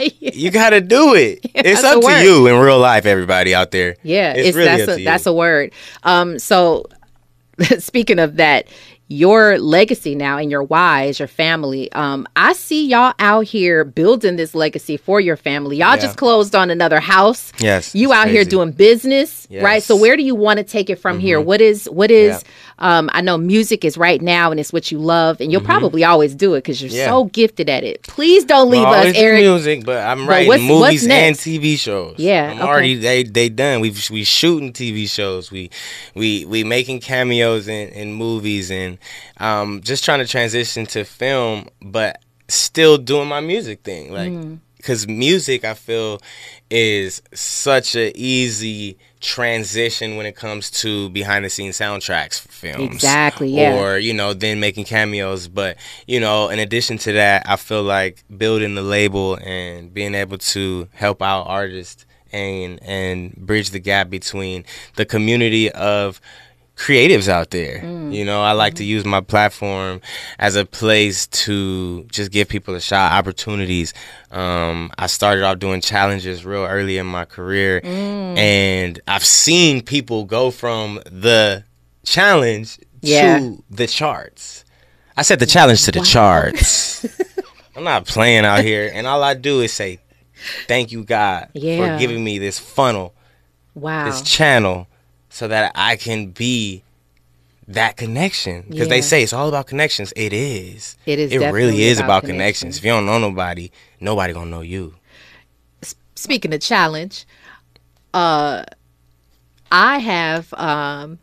is 0.00 0.12
you 0.20 0.50
got 0.50 0.70
to 0.70 0.80
do 0.80 1.14
it. 1.14 1.40
It's 1.54 1.84
up 1.84 2.00
to 2.00 2.24
you 2.24 2.46
in 2.46 2.58
real 2.58 2.78
life, 2.78 3.04
everybody 3.04 3.54
out 3.54 3.70
there. 3.70 3.96
Yeah, 4.02 4.32
it's, 4.32 4.48
it's, 4.48 4.56
really 4.56 4.84
that's 4.84 5.00
a, 5.00 5.04
that's 5.04 5.26
a 5.26 5.32
word. 5.32 5.72
Um, 6.02 6.38
so 6.38 6.86
speaking 7.78 8.18
of 8.18 8.36
that, 8.36 8.68
your 9.08 9.58
legacy 9.58 10.14
now 10.14 10.38
and 10.38 10.50
your 10.50 10.66
is 11.06 11.18
your 11.18 11.28
family. 11.28 11.92
Um, 11.92 12.26
I 12.34 12.54
see 12.54 12.86
y'all 12.86 13.12
out 13.18 13.44
here 13.44 13.84
building 13.84 14.36
this 14.36 14.54
legacy 14.54 14.96
for 14.96 15.20
your 15.20 15.36
family. 15.36 15.76
Y'all 15.76 15.96
Yeah. 15.96 16.02
just 16.02 16.16
closed 16.16 16.54
on 16.54 16.70
another 16.70 16.98
house. 17.00 17.52
Yes, 17.58 17.94
You 17.94 18.12
out 18.14 18.28
here 18.28 18.44
doing 18.44 18.72
business, 18.72 19.46
right? 19.50 19.60
Yes. 19.74 19.82
Mm-hmm. 19.84 19.86
So 19.86 19.96
where 19.96 20.16
do 20.16 20.22
you 20.22 20.34
want 20.34 20.58
to 20.58 20.64
take 20.64 20.88
it 20.88 20.98
from 20.98 21.18
here? 21.18 21.40
What 21.40 21.60
is 21.60 21.84
what 21.90 22.10
is 22.10 22.42
Yeah. 22.78 22.98
um 22.98 23.10
I 23.12 23.20
know 23.20 23.36
music 23.36 23.84
is 23.84 23.98
right 23.98 24.22
now 24.22 24.50
and 24.50 24.58
it's 24.58 24.72
what 24.72 24.90
you 24.90 24.98
love 24.98 25.40
and 25.42 25.52
you'll 25.52 25.60
probably 25.60 26.04
always 26.04 26.34
do 26.34 26.54
it 26.54 26.64
cuz 26.64 26.80
you're 26.80 26.88
Mm-hmm. 26.88 26.96
Yeah. 26.96 27.06
so 27.08 27.24
gifted 27.24 27.68
at 27.68 27.84
it. 27.84 28.02
Please 28.04 28.44
don't 28.44 28.70
leave 28.70 28.82
Well, 28.82 29.08
us 29.08 29.14
Eric. 29.14 29.40
music, 29.42 29.84
but 29.84 29.98
I'm 29.98 30.20
But 30.26 30.28
writing 30.30 30.48
what's- 30.48 30.62
what's 30.62 30.84
movies 31.04 31.06
and? 31.06 31.36
TV 31.36 31.76
shows. 31.78 32.14
Yeah, 32.18 32.50
I'm 32.52 32.58
okay. 32.60 32.66
already 32.66 32.94
they 32.94 33.24
they 33.24 33.48
done. 33.50 33.80
We 33.80 33.92
we 34.10 34.24
shooting 34.24 34.72
TV 34.72 35.06
shows. 35.06 35.50
We 35.50 35.68
we 36.14 36.46
we 36.46 36.64
making 36.64 37.00
cameos 37.00 37.68
in, 37.68 37.88
in 37.90 38.14
movies 38.14 38.70
and 38.70 38.96
um 39.38 39.80
just 39.82 40.04
trying 40.04 40.18
to 40.20 40.26
transition 40.26 40.86
to 40.86 41.04
film, 41.04 41.68
but 41.80 42.20
still 42.48 42.98
doing 42.98 43.28
my 43.28 43.40
music 43.40 43.82
thing. 43.82 44.12
Like 44.12 44.32
Mm. 44.32 44.58
because 44.76 45.06
music 45.06 45.64
I 45.64 45.74
feel 45.74 46.20
is 46.70 47.22
such 47.34 47.94
a 47.96 48.16
easy 48.18 48.98
transition 49.20 50.16
when 50.16 50.26
it 50.26 50.34
comes 50.34 50.70
to 50.70 51.08
behind 51.10 51.44
the 51.44 51.50
scenes 51.50 51.78
soundtracks 51.78 52.40
for 52.40 52.48
films. 52.48 52.94
Exactly, 52.94 53.50
yeah. 53.50 53.76
Or, 53.76 53.96
you 53.98 54.12
know, 54.12 54.34
then 54.34 54.58
making 54.58 54.84
cameos. 54.84 55.46
But, 55.48 55.76
you 56.08 56.18
know, 56.18 56.48
in 56.48 56.58
addition 56.58 56.98
to 56.98 57.12
that, 57.12 57.44
I 57.48 57.54
feel 57.56 57.82
like 57.84 58.24
building 58.36 58.74
the 58.74 58.82
label 58.82 59.36
and 59.36 59.94
being 59.94 60.14
able 60.16 60.38
to 60.38 60.88
help 60.92 61.22
out 61.22 61.44
artists 61.44 62.04
and 62.32 62.82
and 62.82 63.34
bridge 63.36 63.70
the 63.70 63.78
gap 63.78 64.08
between 64.10 64.64
the 64.96 65.04
community 65.04 65.70
of 65.70 66.20
creatives 66.76 67.28
out 67.28 67.50
there. 67.50 67.80
Mm. 67.80 68.14
You 68.14 68.24
know, 68.24 68.42
I 68.42 68.52
like 68.52 68.74
to 68.74 68.84
use 68.84 69.04
my 69.04 69.20
platform 69.20 70.00
as 70.38 70.56
a 70.56 70.64
place 70.64 71.26
to 71.28 72.04
just 72.10 72.30
give 72.30 72.48
people 72.48 72.74
a 72.74 72.80
shot, 72.80 73.12
opportunities. 73.12 73.94
Um, 74.30 74.90
I 74.98 75.06
started 75.06 75.44
off 75.44 75.58
doing 75.58 75.80
challenges 75.80 76.44
real 76.44 76.64
early 76.64 76.98
in 76.98 77.06
my 77.06 77.24
career, 77.24 77.80
Mm. 77.82 78.36
and 78.38 79.00
I've 79.06 79.24
seen 79.24 79.82
people 79.82 80.24
go 80.24 80.50
from 80.50 81.00
the 81.06 81.64
challenge 82.04 82.78
Yeah. 83.00 83.38
to 83.38 83.64
the 83.70 83.86
charts. 83.86 84.64
I 85.16 85.22
said 85.22 85.38
the 85.38 85.46
challenge 85.46 85.84
to 85.84 85.92
the 85.92 86.00
charts. 86.00 87.04
I'm 87.76 87.84
not 87.84 88.06
playing 88.06 88.44
out 88.44 88.64
here, 88.64 88.90
and 88.92 89.06
all 89.06 89.22
I 89.22 89.34
do 89.34 89.60
is 89.60 89.72
say, 89.72 89.98
"Thank 90.68 90.90
you, 90.92 91.04
God, 91.04 91.48
Yeah. 91.54 91.76
for 91.94 91.98
giving 91.98 92.22
me 92.24 92.38
this 92.38 92.58
funnel." 92.58 93.14
Wow. 93.74 94.04
this 94.04 94.20
channel 94.20 94.86
so 95.32 95.48
that 95.48 95.72
I 95.74 95.96
can 95.96 96.26
be 96.26 96.82
that 97.66 97.96
connection 97.96 98.66
because 98.68 98.88
Yeah. 98.88 98.94
they 98.96 99.00
say 99.00 99.22
it's 99.22 99.32
all 99.32 99.48
about 99.48 99.66
connections. 99.66 100.12
It 100.14 100.32
is. 100.34 100.96
It 101.06 101.18
is 101.18 101.32
It 101.32 101.38
really 101.52 101.84
is 101.84 101.98
about 101.98 102.18
about 102.24 102.24
connections. 102.30 102.76
If 102.76 102.84
you 102.84 102.90
don't 102.90 103.06
know 103.06 103.18
nobody, 103.18 103.70
nobody 103.98 104.34
gonna 104.34 104.50
know 104.50 104.60
you. 104.60 104.94
speaking 106.14 106.52
of 106.54 106.60
challenge, 106.60 107.26
uh, 108.14 108.62
I 109.72 109.98
have 109.98 110.52
um, 110.54 111.18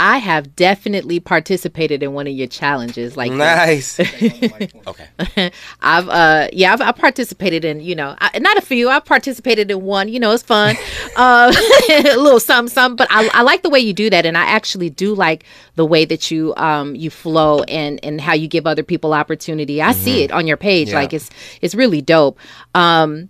I 0.00 0.18
have 0.18 0.54
definitely 0.54 1.18
participated 1.18 2.02
in 2.04 2.12
one 2.14 2.28
of 2.28 2.32
your 2.32 2.46
challenges. 2.46 3.16
Like 3.16 3.32
Nice. 3.32 3.98
okay. 4.86 5.50
I've 5.82 6.08
uh 6.08 6.48
yeah 6.52 6.72
I've, 6.72 6.80
I've 6.80 6.96
participated 6.96 7.64
in 7.64 7.80
you 7.80 7.94
know 7.96 8.14
I, 8.20 8.38
not 8.38 8.56
a 8.56 8.60
few 8.60 8.88
I've 8.88 9.04
participated 9.04 9.70
in 9.70 9.82
one 9.82 10.08
you 10.08 10.20
know 10.20 10.30
it's 10.32 10.42
fun 10.44 10.76
uh 11.16 11.52
a 11.90 12.16
little 12.16 12.38
something 12.40 12.72
something 12.72 12.96
but 12.96 13.08
I, 13.10 13.28
I 13.34 13.42
like 13.42 13.62
the 13.62 13.70
way 13.70 13.80
you 13.80 13.92
do 13.92 14.08
that 14.10 14.24
and 14.24 14.38
I 14.38 14.44
actually 14.44 14.88
do 14.88 15.14
like 15.14 15.44
the 15.74 15.84
way 15.84 16.04
that 16.04 16.30
you 16.30 16.54
um 16.56 16.94
you 16.94 17.10
flow 17.10 17.62
and 17.64 17.98
and 18.04 18.20
how 18.20 18.34
you 18.34 18.46
give 18.46 18.66
other 18.66 18.84
people 18.84 19.12
opportunity 19.12 19.82
I 19.82 19.92
see 19.92 20.20
Mhm. 20.20 20.24
it 20.24 20.32
on 20.32 20.46
your 20.46 20.56
page 20.56 20.90
Yeah. 20.90 20.94
like 21.00 21.12
it's 21.12 21.28
it's 21.60 21.74
really 21.74 22.00
dope 22.00 22.38
um 22.74 23.28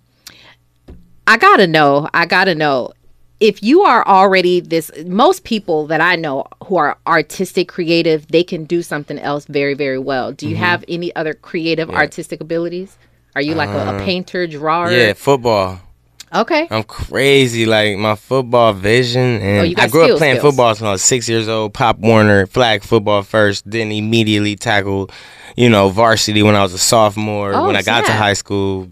I 1.27 1.37
gotta 1.37 1.67
know. 1.67 2.09
I 2.11 2.25
gotta 2.25 2.55
know. 2.55 2.91
If 3.39 3.63
you 3.63 3.81
are 3.83 4.05
already 4.05 4.59
this, 4.59 4.91
most 5.05 5.43
people 5.45 5.87
that 5.87 6.01
I 6.01 6.15
know 6.17 6.45
who 6.65 6.75
are 6.75 6.97
artistic, 7.07 7.69
creative, 7.69 8.27
they 8.27 8.43
can 8.43 8.65
do 8.65 8.81
something 8.81 9.17
else 9.17 9.45
very, 9.45 9.73
very 9.75 9.97
well. 9.99 10.33
Do 10.33 10.47
you 10.47 10.55
Mhm. 10.55 10.59
have 10.59 10.83
any 10.89 11.15
other 11.15 11.33
creative, 11.33 11.89
Yeah. 11.89 11.95
artistic 11.95 12.41
abilities? 12.41 12.97
Are 13.35 13.41
you 13.41 13.55
like 13.55 13.69
a, 13.69 13.77
a 13.77 13.95
Uh, 13.95 14.03
painter, 14.03 14.45
drawer? 14.47 14.91
Yeah, 14.91 15.13
football. 15.13 15.79
Okay. 16.35 16.67
I'm 16.69 16.83
crazy. 16.83 17.65
Like 17.65 17.97
my 17.97 18.15
football 18.15 18.73
vision, 18.73 19.39
and 19.41 19.67
Oh, 19.77 19.81
I 19.81 19.87
grew 19.87 20.03
up 20.11 20.17
playing 20.17 20.35
skills. 20.39 20.51
football 20.53 20.75
since 20.75 20.85
I 20.87 20.91
was 20.91 21.01
six 21.03 21.29
years 21.29 21.47
old. 21.47 21.73
Pop 21.73 21.97
Warner 21.99 22.45
flag 22.45 22.83
football 22.83 23.23
first, 23.23 23.63
then 23.65 23.91
immediately 23.91 24.55
tackled, 24.55 25.11
you 25.55 25.69
know, 25.69 25.89
varsity 25.89 26.43
when 26.43 26.55
I 26.55 26.61
was 26.61 26.73
a 26.73 26.77
sophomore. 26.77 27.53
Oh, 27.55 27.65
when 27.67 27.75
I 27.75 27.81
got 27.81 28.05
to 28.05 28.11
high 28.11 28.33
school, 28.33 28.89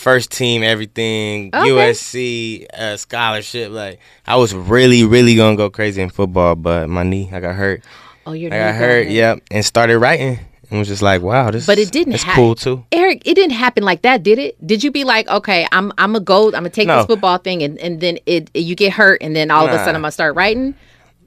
first 0.00 0.30
team, 0.32 0.62
everything, 0.62 1.50
Okay. 1.54 1.68
USC 1.68 2.66
uh, 2.74 2.96
scholarship. 2.96 3.70
Like 3.70 4.00
I 4.26 4.36
was 4.36 4.54
really, 4.54 5.04
really 5.04 5.36
gonna 5.36 5.56
go 5.56 5.70
crazy 5.70 6.02
in 6.02 6.10
football, 6.10 6.54
but 6.56 6.88
my 6.88 7.02
knee, 7.02 7.28
I 7.32 7.40
got 7.40 7.54
hurt. 7.54 7.82
Oh, 8.26 8.32
your 8.32 8.52
I 8.52 8.56
knee 8.56 8.62
got 8.64 8.74
hurt. 8.76 9.04
got 9.04 9.12
Yep, 9.12 9.42
and 9.50 9.64
started 9.64 9.98
writing 9.98 10.38
and 10.70 10.78
was 10.78 10.88
just 10.88 11.02
like, 11.02 11.20
wow, 11.22 11.50
this. 11.50 11.66
But 11.66 11.78
it 11.78 11.90
didn't 11.90 12.14
It's 12.14 12.22
hap- 12.22 12.36
cool 12.36 12.54
too. 12.54 12.84
Eric, 12.92 13.22
it 13.26 13.34
didn't 13.34 13.52
happen 13.56 13.82
like 13.82 14.02
that, 14.02 14.22
did 14.22 14.38
it? 14.38 14.56
Did 14.66 14.82
you 14.84 14.90
be 14.90 15.04
like, 15.04 15.28
okay, 15.28 15.66
I'm 15.72 15.92
I'm 15.98 16.14
a 16.16 16.20
go, 16.20 16.46
I'm 16.46 16.52
gonna 16.52 16.70
take 16.70 16.86
No. 16.88 16.98
this 16.98 17.06
football 17.06 17.38
thing, 17.38 17.62
and, 17.62 17.78
and 17.78 18.00
then 18.00 18.18
it 18.26 18.50
you 18.54 18.74
get 18.74 18.92
hurt, 18.92 19.22
and 19.22 19.34
then 19.36 19.50
all 19.50 19.66
of 19.66 19.72
a 19.72 19.78
sudden 19.78 19.94
I'm 19.96 20.02
gonna 20.02 20.12
start 20.12 20.34
writing, 20.36 20.74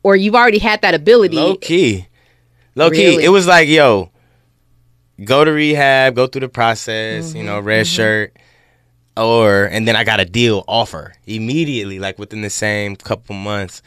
or 0.04 0.16
you've 0.16 0.36
already 0.36 0.60
had 0.60 0.82
that 0.82 0.94
ability? 0.94 1.36
Low 1.38 1.56
key, 1.56 2.08
low 2.76 2.90
Really? 2.90 3.18
key. 3.18 3.24
It 3.26 3.30
was 3.30 3.48
like, 3.48 3.68
yo, 3.68 4.10
go 5.24 5.44
to 5.46 5.52
rehab, 5.52 6.16
go 6.16 6.28
through 6.28 6.42
the 6.42 6.50
process. 6.50 7.34
You 7.34 7.44
know, 7.44 7.58
Mm-hmm, 7.58 7.68
red 7.68 7.88
shirt, 7.88 8.34
or 9.18 9.66
and 9.66 9.88
then 9.88 9.96
I 9.96 10.04
got 10.04 10.20
a 10.20 10.26
deal 10.26 10.64
offer 10.68 11.14
immediately, 11.26 12.00
like 12.00 12.18
within 12.20 12.42
the 12.42 12.50
same 12.50 12.96
couple 12.96 13.36
months, 13.36 13.82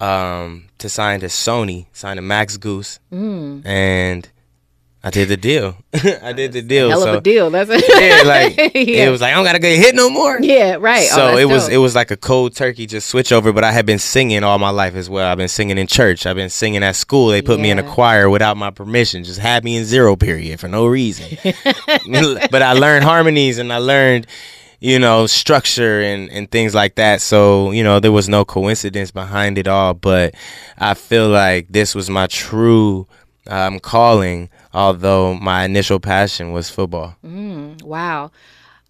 um, 0.00 0.64
to 0.78 0.88
sign 0.88 1.20
to 1.20 1.26
Sony, 1.26 1.86
sign 1.92 2.16
to 2.16 2.22
Max 2.22 2.56
Goose, 2.56 3.00
Mm. 3.12 3.66
and 3.66 4.28
I 5.02 5.10
did 5.10 5.28
the 5.28 5.36
deal. 5.36 5.76
I 6.22 6.32
did 6.32 6.52
the 6.52 6.60
deal. 6.60 6.90
Hell 6.90 7.00
so, 7.02 7.08
of 7.10 7.14
a 7.18 7.20
deal. 7.20 7.50
That's 7.50 7.70
yeah, 7.70 8.22
like 8.26 8.56
Yeah. 8.74 9.06
it 9.06 9.10
was 9.10 9.20
like 9.20 9.32
I 9.32 9.36
don't 9.36 9.44
gotta 9.44 9.60
get 9.60 9.78
hit 9.78 9.94
no 9.94 10.10
more. 10.10 10.38
Yeah, 10.42 10.76
right. 10.78 11.06
Oh, 11.12 11.14
So 11.16 11.26
that's 11.28 11.40
it 11.40 11.44
was 11.46 11.68
it 11.68 11.76
was 11.78 11.94
like 11.94 12.10
a 12.10 12.16
cold 12.16 12.54
turkey 12.56 12.84
just 12.86 13.08
switch 13.08 13.30
over, 13.32 13.52
but 13.52 13.62
I 13.64 13.70
had 13.70 13.86
been 13.86 14.00
singing 14.00 14.42
all 14.42 14.58
my 14.58 14.70
life 14.70 14.96
as 14.96 15.08
well. 15.08 15.30
I've 15.30 15.38
been 15.38 15.48
singing 15.48 15.78
in 15.78 15.86
church. 15.86 16.26
I've 16.26 16.34
been 16.36 16.50
singing 16.50 16.82
at 16.82 16.96
school. 16.96 17.28
They 17.28 17.42
put 17.42 17.60
me 17.60 17.70
in 17.70 17.78
a 17.78 17.84
choir 17.84 18.28
without 18.28 18.56
my 18.56 18.70
permission, 18.70 19.22
just 19.24 19.38
had 19.40 19.62
me 19.64 19.76
in 19.76 19.84
zero 19.84 20.16
period 20.16 20.58
for 20.60 20.66
no 20.68 20.86
reason. 20.86 21.38
but 22.50 22.62
I 22.62 22.72
learned 22.72 23.04
harmonies 23.04 23.58
and 23.58 23.72
I 23.72 23.78
learned, 23.78 24.26
you 24.80 24.98
know, 24.98 25.26
structure 25.26 26.00
and, 26.00 26.30
and 26.30 26.50
things 26.50 26.74
like 26.74 26.94
that. 26.96 27.20
So, 27.20 27.72
you 27.72 27.82
know, 27.82 28.00
there 28.00 28.12
was 28.12 28.28
no 28.28 28.44
coincidence 28.44 29.10
behind 29.10 29.58
it 29.58 29.66
all. 29.66 29.94
But 29.94 30.34
I 30.78 30.94
feel 30.94 31.28
like 31.28 31.68
this 31.68 31.94
was 31.94 32.08
my 32.08 32.26
true 32.28 33.06
um, 33.48 33.80
calling, 33.80 34.50
although 34.72 35.34
my 35.34 35.64
initial 35.64 35.98
passion 35.98 36.52
was 36.52 36.70
football. 36.70 37.16
Mm, 37.24 37.82
wow. 37.82 38.30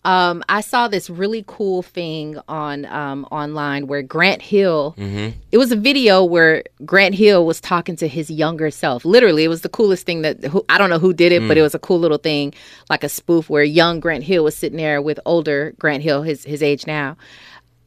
Um, 0.05 0.43
I 0.49 0.61
saw 0.61 0.89
this 0.89 1.11
really 1.11 1.45
cool 1.47 1.83
thing 1.83 2.39
on 2.49 2.87
um, 2.87 3.25
online 3.33 3.89
where 3.89 4.01
Grant 4.01 4.41
Hill. 4.41 4.95
hmm 4.97 5.29
It 5.51 5.59
was 5.59 5.73
a 5.73 5.77
video 5.77 6.25
where 6.25 6.63
Grant 6.87 7.15
Hill 7.17 7.45
was 7.45 7.61
talking 7.61 7.97
to 7.97 8.09
his 8.09 8.31
younger 8.31 8.71
self. 8.71 9.05
Literally, 9.05 9.45
it 9.45 9.49
was 9.49 9.63
the 9.63 9.69
coolest 9.69 10.07
thing 10.07 10.23
that 10.23 10.43
who, 10.45 10.65
I 10.69 10.79
don't 10.79 10.89
know 10.89 11.01
who 11.01 11.13
did 11.13 11.33
it, 11.33 11.41
but 11.49 11.57
Mm. 11.57 11.61
it 11.61 11.63
was 11.63 11.75
a 11.75 11.79
cool 11.81 11.99
little 11.99 12.17
thing, 12.19 12.55
like 12.89 13.03
a 13.05 13.09
spoof 13.09 13.51
where 13.51 13.65
young 13.65 13.99
Grant 14.01 14.25
Hill 14.25 14.45
was 14.45 14.57
sitting 14.57 14.79
there 14.79 15.03
with 15.03 15.19
older 15.27 15.75
Grant 15.79 16.03
Hill, 16.03 16.23
his 16.23 16.45
his 16.45 16.63
age 16.63 16.87
now. 16.87 17.17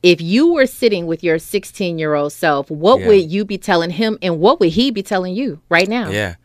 If 0.03 0.20
you 0.20 0.51
were 0.53 0.66
sitting 0.66 1.05
with 1.07 1.24
your 1.24 1.39
16 1.39 1.97
year 1.97 2.14
old 2.14 2.34
self, 2.34 2.70
what 2.70 2.99
Yeah. 2.99 3.07
would 3.07 3.32
you 3.32 3.45
be 3.45 3.57
telling 3.57 3.91
him, 3.91 4.18
and 4.22 4.39
what 4.39 4.59
would 4.59 4.70
he 4.70 4.91
be 4.91 5.01
telling 5.01 5.34
you 5.34 5.59
right 5.70 5.88
now? 5.88 6.09
Yeah. 6.09 6.36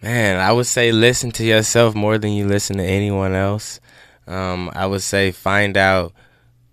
Man, 0.00 0.38
I 0.38 0.52
would 0.52 0.66
say 0.66 0.92
listen 0.92 1.32
to 1.32 1.44
yourself 1.44 1.94
more 1.96 2.18
than 2.18 2.30
you 2.32 2.46
listen 2.46 2.76
to 2.76 2.84
anyone 2.84 3.34
else. 3.34 3.80
Um, 4.28 4.70
I 4.74 4.86
would 4.86 5.02
say 5.02 5.30
find 5.32 5.76
out 5.76 6.12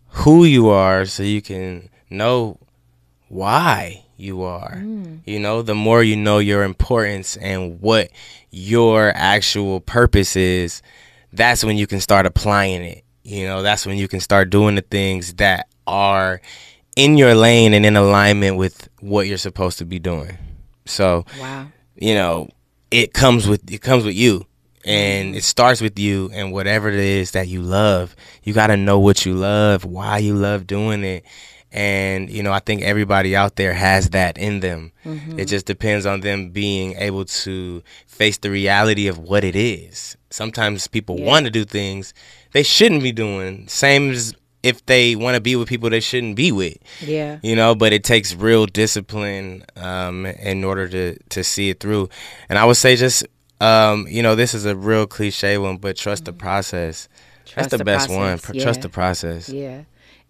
who 0.10 0.44
you 0.46 0.70
are 0.70 1.06
so 1.06 1.24
you 1.24 1.42
can 1.42 1.90
know 2.10 2.60
why 3.30 4.04
you 4.18 4.44
are. 4.44 4.78
You 5.26 5.40
know, 5.40 5.62
the 5.62 5.76
more 5.76 6.04
you 6.04 6.16
know 6.16 6.40
your 6.40 6.64
importance 6.64 7.38
and 7.38 7.82
what 7.82 8.10
your 8.52 9.12
actual 9.16 9.80
purpose 9.82 10.36
is, 10.36 10.82
that's 11.34 11.64
when 11.64 11.78
you 11.78 11.88
can 11.88 12.00
start 12.02 12.26
applying 12.26 12.84
it. 12.84 13.04
You 13.24 13.46
know, 13.48 13.62
that's 13.62 13.86
when 13.86 13.98
you 13.98 14.08
can 14.08 14.20
start 14.20 14.50
doing 14.50 14.76
the 14.76 14.82
things 14.82 15.34
that 15.36 15.68
are 15.88 16.42
in 16.96 17.18
your 17.18 17.36
lane 17.36 17.74
and 17.74 17.86
in 17.86 17.96
alignment 17.98 18.58
with 18.58 18.88
what 19.00 19.28
you're 19.28 19.38
supposed 19.38 19.78
to 19.80 19.86
be 19.86 20.00
doing. 20.00 20.38
So, 20.86 21.26
Wow. 21.40 21.68
you 21.96 22.14
know, 22.14 22.50
it 22.92 23.14
comes 23.14 23.48
with 23.48 23.70
it 23.72 23.82
comes 23.82 24.04
with 24.06 24.16
you 24.16 24.46
and 24.86 25.36
it 25.36 25.44
starts 25.44 25.82
with 25.82 25.98
you 26.00 26.30
and 26.34 26.52
whatever 26.52 26.90
it 26.90 26.96
is 27.00 27.32
that 27.32 27.48
you 27.48 27.62
love. 27.62 28.16
You 28.44 28.54
got 28.54 28.68
to 28.68 28.78
know 28.78 29.00
what 29.00 29.26
you 29.26 29.34
love 29.34 29.84
why 29.86 30.20
you 30.20 30.36
love 30.36 30.68
doing 30.68 31.04
it. 31.04 31.26
And 31.72 32.30
you 32.30 32.42
know 32.42 32.54
i 32.54 32.60
think 32.60 32.84
everybody 32.84 33.36
out 33.36 33.58
there 33.58 33.74
has 33.74 34.12
that 34.12 34.38
in 34.38 34.62
them. 34.62 34.92
Mhm. 35.06 35.38
it 35.40 35.46
just 35.46 35.66
depends 35.66 36.06
on 36.06 36.22
them 36.22 36.50
being 36.52 36.96
able 36.98 37.26
to 37.26 37.84
face 38.08 38.38
the 38.38 38.50
reality 38.50 39.08
of 39.08 39.18
what 39.18 39.44
it 39.44 39.56
is. 39.58 40.16
Sometimes 40.30 40.88
people 40.88 41.18
Yeah. 41.20 41.26
want 41.26 41.46
to 41.46 41.52
do 41.52 41.66
things 41.66 42.14
they 42.54 42.64
shouldn't 42.64 43.04
be 43.04 43.12
doing. 43.12 43.68
Same 43.68 44.12
as 44.12 44.34
if 44.64 44.84
they 44.86 45.16
want 45.16 45.36
to 45.36 45.42
be 45.42 45.56
with 45.56 45.68
people 45.68 45.90
they 45.90 46.00
shouldn't 46.00 46.36
be 46.38 46.52
with. 46.52 46.78
Yeah. 47.02 47.40
you 47.44 47.56
know 47.58 47.76
but 47.76 47.92
it 47.92 48.04
takes 48.06 48.34
real 48.34 48.66
discipline 48.68 49.66
um, 49.76 50.26
in 50.26 50.64
order 50.64 50.88
to 50.88 51.18
to 51.30 51.44
see 51.44 51.70
it 51.72 51.80
through. 51.82 52.08
And 52.48 52.58
i 52.58 52.64
would 52.64 52.78
say 52.78 52.96
just 52.96 53.26
um, 53.62 54.08
you 54.10 54.22
know 54.24 54.36
this 54.36 54.54
is 54.54 54.66
a 54.66 54.76
real 54.76 55.06
cliche 55.08 55.58
one 55.58 55.78
but 55.78 55.96
trust 55.98 56.26
the 56.26 56.34
process 56.34 57.08
Mm-hmm. 57.08 57.54
Trust 57.54 57.56
that's 57.70 57.72
the, 57.72 57.78
the 57.78 57.86
best 57.86 58.10
one 58.10 58.40
process, 58.40 58.46
Pr- 58.46 58.60
trust 58.60 58.82
the 58.82 58.90
process 58.90 59.50
Yeah. 59.50 59.84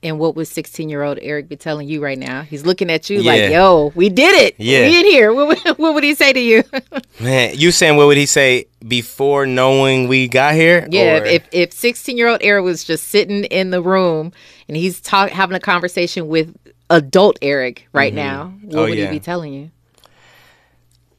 And 0.03 0.19
what 0.19 0.35
would 0.35 0.47
16 0.47 0.89
year 0.89 1.01
old 1.01 1.17
Eric 1.21 1.47
be 1.47 1.55
telling 1.55 1.87
you 1.87 2.03
right 2.03 2.19
now? 2.19 2.41
He's 2.43 2.65
looking 2.65 2.91
at 2.91 3.09
you 3.09 3.21
Yeah. 3.21 3.31
like, 3.31 3.51
yo, 3.51 3.91
we 3.95 4.09
did 4.09 4.35
it. 4.35 4.55
Yeah. 4.59 4.81
We 4.87 4.99
in 4.99 5.05
here. 5.05 5.33
What, 5.33 5.47
would- 5.47 5.77
what 5.79 5.93
would 5.95 6.03
he 6.03 6.13
say 6.13 6.33
to 6.33 6.39
you? 6.39 6.63
man 7.21 7.53
you 7.57 7.71
saying 7.71 7.95
what 7.95 8.07
would 8.07 8.17
he 8.17 8.25
say 8.25 8.65
before 8.85 9.45
knowing 9.47 10.09
we 10.09 10.27
got 10.27 10.53
here 10.55 10.85
yeah. 10.91 11.19
Or- 11.21 11.25
If, 11.25 11.47
if 11.53 11.71
16 11.73 12.17
year 12.17 12.27
old 12.27 12.39
Eric 12.43 12.65
was 12.65 12.83
just 12.83 13.07
sitting 13.07 13.45
in 13.45 13.69
the 13.71 13.81
room 13.81 14.33
and 14.67 14.75
he's 14.75 14.99
talk, 14.99 15.29
having 15.29 15.55
a 15.55 15.59
conversation 15.61 16.27
with 16.27 16.53
adult 16.89 17.39
Eric 17.41 17.87
right 17.93 18.11
Mhm. 18.11 18.17
now, 18.17 18.53
what 18.63 18.75
Oh, 18.77 18.83
would 18.89 18.97
yeah. 18.97 19.05
he 19.05 19.11
be 19.11 19.19
telling 19.21 19.53
you? 19.53 19.71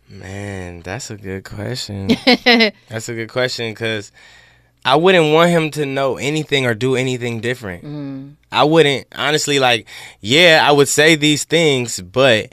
Man, 0.08 0.80
that's 0.82 1.10
a 1.10 1.16
good 1.16 1.44
question. 1.44 2.08
that's 2.88 3.08
a 3.08 3.14
good 3.14 3.28
question 3.28 3.72
because 3.72 4.12
I 4.84 4.94
wouldn't 4.96 5.32
want 5.34 5.50
him 5.50 5.70
to 5.72 5.84
know 5.86 6.16
anything 6.16 6.64
or 6.64 6.74
do 6.74 6.94
anything 6.94 7.40
different. 7.40 7.84
Mm. 7.84 8.34
I 8.52 8.64
wouldn't 8.64 9.08
honestly 9.16 9.58
like. 9.58 9.88
Yeah, 10.20 10.64
I 10.64 10.70
would 10.72 10.88
say 10.88 11.16
these 11.16 11.44
things, 11.44 12.00
but 12.00 12.52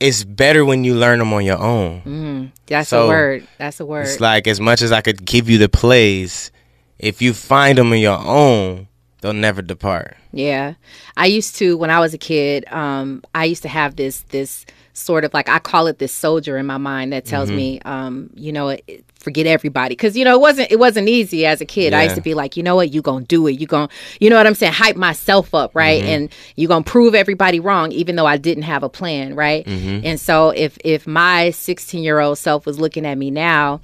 it's 0.00 0.24
better 0.24 0.64
when 0.64 0.82
you 0.82 0.94
learn 0.94 1.18
them 1.18 1.32
on 1.32 1.44
your 1.44 1.58
own. 1.58 2.00
Mm. 2.02 2.52
That's 2.66 2.88
So, 2.88 3.04
a 3.04 3.08
word. 3.08 3.46
That's 3.58 3.78
a 3.80 3.84
word. 3.86 4.06
It's 4.06 4.18
like 4.20 4.46
as 4.46 4.58
much 4.60 4.80
as 4.82 4.92
I 4.92 5.00
could 5.02 5.24
give 5.24 5.50
you 5.50 5.58
the 5.58 5.68
plays, 5.68 6.50
if 6.98 7.20
you 7.20 7.34
find 7.34 7.76
them 7.76 7.92
on 7.92 7.98
your 7.98 8.18
own, 8.18 8.88
they'll 9.20 9.32
never 9.34 9.60
depart. 9.60 10.16
Yeah. 10.32 10.74
I 11.18 11.26
used 11.26 11.56
to 11.56 11.76
when 11.76 11.90
I 11.90 12.00
was 12.00 12.14
a 12.14 12.18
kid, 12.18 12.64
um, 12.72 13.22
I 13.34 13.44
used 13.44 13.62
to 13.62 13.68
have 13.68 13.96
this 13.96 14.22
this 14.30 14.64
sort 14.94 15.24
of 15.24 15.32
like 15.32 15.48
I 15.48 15.58
call 15.58 15.86
it 15.86 15.98
this 15.98 16.12
soldier 16.12 16.58
in 16.58 16.66
my 16.66 16.76
mind 16.76 17.12
that 17.12 17.24
tells 17.24 17.50
Mhm. 17.50 17.56
me 17.56 17.80
um, 17.84 18.30
you 18.34 18.52
know, 18.52 18.68
it, 18.68 19.04
forget 19.18 19.46
everybody 19.46 19.94
cuz 19.94 20.16
you 20.16 20.24
know 20.24 20.34
it 20.34 20.40
wasn't 20.40 20.70
it 20.70 20.78
wasn't 20.78 21.08
easy 21.08 21.46
as 21.46 21.60
a 21.60 21.64
kid. 21.64 21.94
I 21.94 22.02
used 22.04 22.16
to 22.16 22.20
be 22.20 22.34
like, 22.34 22.56
you 22.56 22.62
know 22.62 22.74
what, 22.76 22.92
you 22.92 23.00
to 23.20 23.24
do 23.26 23.46
it. 23.46 23.58
You 23.60 23.66
to 23.88 23.94
you 24.20 24.28
know 24.28 24.36
what 24.36 24.46
I'm 24.46 24.54
saying, 24.54 24.72
hype 24.74 24.96
myself 24.96 25.54
up, 25.54 25.70
right? 25.74 26.02
Mhm. 26.02 26.08
And 26.08 26.28
you 26.56 26.68
to 26.84 26.90
prove 26.90 27.14
everybody 27.14 27.58
wrong 27.60 27.92
even 27.92 28.16
though 28.16 28.26
I 28.26 28.36
didn't 28.36 28.64
have 28.64 28.82
a 28.82 28.88
plan, 28.88 29.34
right? 29.34 29.64
Mhm. 29.66 30.02
And 30.04 30.20
so 30.20 30.50
if 30.50 30.76
if 30.84 31.06
my 31.06 31.50
16-year-old 31.52 32.36
self 32.36 32.66
was 32.66 32.78
looking 32.78 33.06
at 33.06 33.16
me 33.16 33.30
now, 33.30 33.80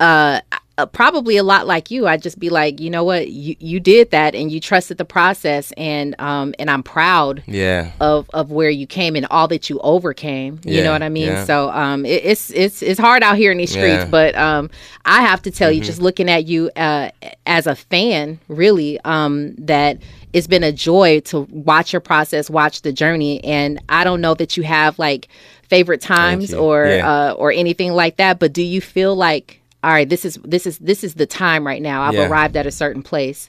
uh, 0.00 0.40
uh, 0.78 0.86
probably 0.86 1.36
a 1.36 1.42
lot 1.42 1.66
like 1.66 1.90
you. 1.90 2.06
I'd 2.06 2.22
just 2.22 2.38
be 2.38 2.48
like, 2.50 2.80
you 2.80 2.88
know 2.90 3.04
what, 3.04 3.28
you 3.28 3.54
you 3.60 3.78
did 3.80 4.10
that, 4.10 4.34
and 4.34 4.50
you 4.50 4.58
trusted 4.60 4.98
the 4.98 5.04
process, 5.04 5.72
and 5.76 6.14
um, 6.20 6.54
and 6.58 6.70
I'm 6.70 6.82
proud 6.82 7.42
Yeah. 7.46 7.92
of 8.00 8.28
of 8.32 8.50
where 8.50 8.70
you 8.70 8.86
came 8.86 9.14
and 9.16 9.26
all 9.26 9.48
that 9.48 9.68
you 9.68 9.78
overcame. 9.80 10.60
You 10.64 10.78
Yeah, 10.78 10.84
know 10.84 10.92
what 10.92 11.02
I 11.02 11.08
mean? 11.10 11.26
yeah. 11.26 11.44
So 11.44 11.70
um, 11.70 12.06
it, 12.06 12.24
it's 12.24 12.50
it's 12.50 12.82
it's 12.82 12.98
hard 13.00 13.22
out 13.22 13.36
here 13.36 13.52
in 13.52 13.58
these 13.58 13.70
streets, 13.70 14.04
Yeah. 14.04 14.10
but 14.10 14.34
um, 14.36 14.70
I 15.04 15.20
have 15.22 15.42
to 15.42 15.50
tell 15.50 15.70
you, 15.70 15.82
Mhm. 15.82 15.84
just 15.86 16.00
looking 16.00 16.30
at 16.30 16.46
you 16.46 16.70
uh, 16.76 17.10
as 17.46 17.66
a 17.66 17.74
fan, 17.74 18.38
really, 18.48 18.98
um, 19.04 19.54
that 19.58 19.98
it's 20.32 20.46
been 20.46 20.64
a 20.64 20.72
joy 20.72 21.20
to 21.26 21.40
watch 21.50 21.92
your 21.92 22.00
process, 22.00 22.48
watch 22.48 22.80
the 22.82 22.92
journey, 22.92 23.44
and 23.44 23.78
I 23.90 24.04
don't 24.04 24.20
know 24.22 24.34
that 24.34 24.56
you 24.56 24.62
have 24.62 24.98
like 24.98 25.28
favorite 25.68 26.00
times 26.00 26.52
or 26.54 26.86
uh, 27.04 27.32
or 27.32 27.52
anything 27.52 27.92
like 27.92 28.16
that, 28.16 28.38
but 28.38 28.52
do 28.54 28.62
you 28.62 28.80
feel 28.80 29.14
like 29.14 29.58
all 29.82 29.90
right, 29.90 30.08
this 30.08 30.24
is 30.24 30.38
this 30.44 30.66
is 30.66 30.78
this 30.78 31.02
is 31.04 31.14
the 31.14 31.26
time 31.26 31.66
right 31.66 31.82
now. 31.82 32.02
I've 32.02 32.14
Yeah. 32.14 32.28
arrived 32.28 32.56
at 32.56 32.66
a 32.66 32.70
certain 32.70 33.02
place. 33.02 33.48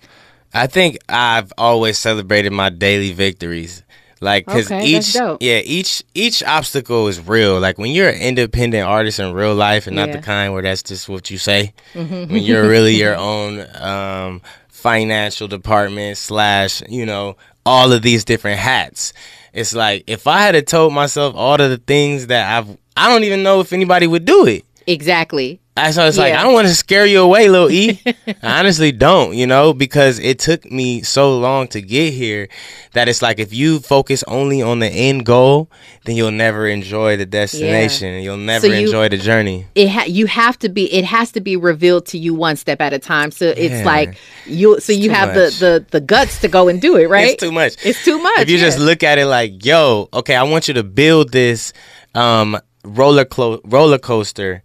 I 0.53 0.67
think 0.67 0.97
I've 1.09 1.51
always 1.57 1.97
celebrated 1.97 2.51
my 2.51 2.69
daily 2.69 3.11
victories. 3.11 3.83
Like 4.21 4.45
cuz 4.45 4.67
Okay, 4.71 4.85
each 4.85 5.15
yeah, 5.41 5.59
each 5.65 6.01
each 6.13 6.41
obstacle 6.43 7.07
is 7.07 7.19
real. 7.19 7.59
Like 7.59 7.77
when 7.77 7.91
you're 7.91 8.09
an 8.09 8.21
independent 8.21 8.87
artist 8.87 9.19
in 9.19 9.33
real 9.33 9.53
life 9.53 9.85
and 9.87 9.95
not 9.95 10.07
Yeah. 10.09 10.15
the 10.17 10.21
kind 10.21 10.53
where 10.53 10.61
that's 10.63 10.81
just 10.83 11.09
what 11.09 11.29
you 11.29 11.37
say. 11.37 11.73
Mhm. 11.93 12.29
when 12.29 12.41
you're 12.43 12.67
really 12.67 12.95
your 12.95 13.15
own 13.31 13.65
um 13.81 14.41
financial 14.69 15.47
department 15.47 16.17
slash, 16.17 16.81
you 16.89 17.05
know, 17.05 17.35
all 17.65 17.91
of 17.93 18.01
these 18.01 18.23
different 18.25 18.59
hats. 18.59 19.13
It's 19.53 19.73
like 19.73 20.03
if 20.07 20.25
I 20.27 20.41
had 20.41 20.67
told 20.67 20.93
myself 20.93 21.35
all 21.35 21.59
of 21.61 21.69
the 21.69 21.77
things 21.77 22.27
that 22.27 22.49
I've 22.57 22.77
I 22.95 23.09
don't 23.09 23.23
even 23.23 23.43
know 23.43 23.59
if 23.59 23.73
anybody 23.73 24.07
would 24.07 24.25
do 24.25 24.45
it. 24.45 24.63
Exactly. 24.87 25.59
I 25.75 25.89
so 25.89 26.05
it's 26.05 26.19
like 26.19 26.33
I 26.35 26.43
don't 26.43 26.53
want 26.53 26.67
to 26.67 26.75
scare 26.75 27.03
you 27.07 27.21
away, 27.21 27.49
little 27.49 27.71
E. 27.71 27.99
I 28.43 28.59
honestly 28.59 28.91
don't, 28.91 29.33
you 29.33 29.47
know, 29.47 29.73
because 29.73 30.19
it 30.19 30.37
took 30.37 30.69
me 30.71 31.01
so 31.01 31.35
long 31.39 31.67
to 31.69 31.81
get 31.81 32.13
here 32.13 32.47
that 32.91 33.09
it's 33.09 33.23
like 33.23 33.39
if 33.39 33.51
you 33.51 33.79
focus 33.79 34.23
only 34.27 34.61
on 34.61 34.77
the 34.77 34.87
end 34.87 35.25
goal, 35.25 35.71
then 36.05 36.15
you'll 36.15 36.29
never 36.29 36.67
enjoy 36.67 37.17
the 37.17 37.25
destination. 37.25 38.09
and 38.09 38.23
You'll 38.23 38.37
never 38.37 38.67
you- 38.67 38.85
enjoy 38.85 39.09
the 39.09 39.17
journey. 39.17 39.65
it 39.73 39.89
ha- 39.89 40.05
you 40.05 40.27
have 40.27 40.59
to 40.59 40.69
be 40.69 40.93
it 40.93 41.05
has 41.05 41.31
to 41.31 41.41
be 41.41 41.55
revealed 41.57 42.05
to 42.07 42.19
you 42.19 42.35
one 42.35 42.55
step 42.55 42.79
at 42.79 42.93
a 42.93 42.99
time 42.99 43.31
so 43.31 43.47
it's 43.47 43.73
Yeah. 43.73 43.83
like 43.83 44.15
you 44.45 44.79
so 44.79 44.93
you 44.93 45.09
have 45.09 45.29
much. 45.29 45.57
the, 45.57 45.65
the 45.65 45.85
the 45.89 46.01
guts 46.01 46.39
to 46.41 46.47
go 46.49 46.67
and 46.67 46.79
do 46.79 46.97
it 46.97 47.09
right 47.15 47.29
It's 47.33 47.41
too 47.41 47.51
much. 47.51 47.77
it's 47.83 48.05
too 48.05 48.19
much 48.21 48.41
If 48.41 48.49
you 48.51 48.59
just 48.59 48.77
look 48.77 49.01
at 49.01 49.17
it 49.17 49.25
like, 49.25 49.65
yo, 49.65 50.07
okay, 50.13 50.35
I 50.35 50.43
want 50.43 50.67
you 50.67 50.75
to 50.75 50.83
build 50.83 51.31
this 51.31 51.73
um, 52.13 52.59
roller 52.85 53.25
clo- 53.25 53.59
roller 53.65 53.97
coaster, 53.97 54.61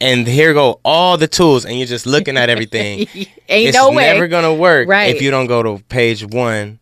and 0.00 0.26
here 0.26 0.54
go 0.54 0.80
all 0.84 1.16
the 1.16 1.28
tools, 1.28 1.64
and 1.64 1.76
you're 1.76 1.86
just 1.86 2.06
looking 2.06 2.36
at 2.36 2.48
everything. 2.50 3.00
ain't 3.14 3.28
it's 3.48 3.76
no 3.76 3.90
way 3.90 4.08
it's 4.10 4.14
never 4.14 4.28
gonna 4.28 4.54
work 4.54 4.88
Right. 4.88 5.14
if 5.14 5.22
you 5.22 5.30
don't 5.30 5.46
go 5.46 5.62
to 5.62 5.82
page 5.88 6.24
one, 6.24 6.78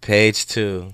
page 0.00 0.46
two, 0.46 0.92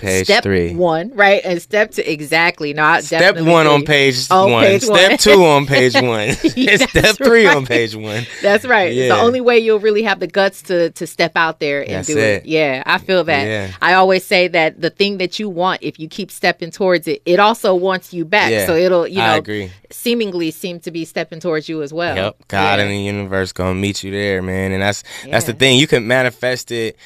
page 0.00 0.26
step 0.26 0.42
three. 0.42 0.74
one 0.74 1.10
right 1.14 1.40
and 1.44 1.60
step 1.60 1.92
two 1.92 2.02
exactly 2.04 2.72
Not 2.74 3.04
Step 3.04 3.36
one 3.40 3.66
on 3.66 3.84
page 3.84 4.26
oh, 4.30 4.44
On 4.46 4.52
one. 4.52 4.64
page 4.64 4.82
Step 4.82 5.10
one. 5.10 5.18
two 5.18 5.44
on 5.44 5.66
page 5.66 5.94
one. 5.94 6.30
Step 6.88 7.16
three 7.16 7.46
on 7.46 7.66
page 7.66 7.94
one. 7.94 8.26
That's 8.42 8.64
right. 8.64 8.88
It's 8.90 8.96
Yeah. 8.96 9.14
the 9.16 9.20
only 9.20 9.40
way 9.40 9.58
you'll 9.58 9.78
really 9.80 10.02
have 10.02 10.20
the 10.20 10.26
guts 10.26 10.62
to 10.62 10.90
to 10.90 11.06
step 11.06 11.32
out 11.36 11.60
there 11.60 11.82
and 11.82 11.90
That's 11.90 12.08
do 12.08 12.18
it. 12.18 12.42
it. 12.42 12.46
Yeah, 12.46 12.82
I 12.86 12.98
feel 12.98 13.24
that. 13.24 13.46
Yeah. 13.46 13.72
I 13.80 13.94
always 13.94 14.24
say 14.24 14.48
that 14.48 14.80
the 14.80 14.90
thing 14.90 15.18
that 15.18 15.38
you 15.38 15.48
want, 15.48 15.82
if 15.82 15.98
you 15.98 16.08
keep 16.08 16.30
stepping 16.30 16.70
towards 16.70 17.06
it, 17.08 17.22
it 17.26 17.38
also 17.40 17.74
wants 17.74 18.12
you 18.14 18.24
back. 18.24 18.50
Yeah, 18.50 18.66
So 18.66 18.74
it'll, 18.76 19.06
you 19.06 19.16
know, 19.18 19.22
I 19.24 19.36
agree. 19.36 19.70
seemingly 19.90 20.50
seem 20.50 20.80
to 20.80 20.90
be 20.90 21.04
stepping 21.04 21.40
towards 21.40 21.68
you 21.68 21.82
as 21.82 21.92
well. 21.92 22.16
Yep. 22.16 22.36
God 22.48 22.78
Yeah. 22.78 22.84
and 22.84 22.90
the 22.90 22.98
universe 22.98 23.52
gonna 23.52 23.74
meet 23.74 24.02
you 24.04 24.10
there, 24.10 24.42
man. 24.42 24.72
And 24.72 24.82
that's 24.82 25.02
that's 25.28 25.46
the 25.46 25.52
thing. 25.52 25.78
You 25.78 25.86
can 25.86 26.06
manifest 26.06 26.70
it, 26.72 26.96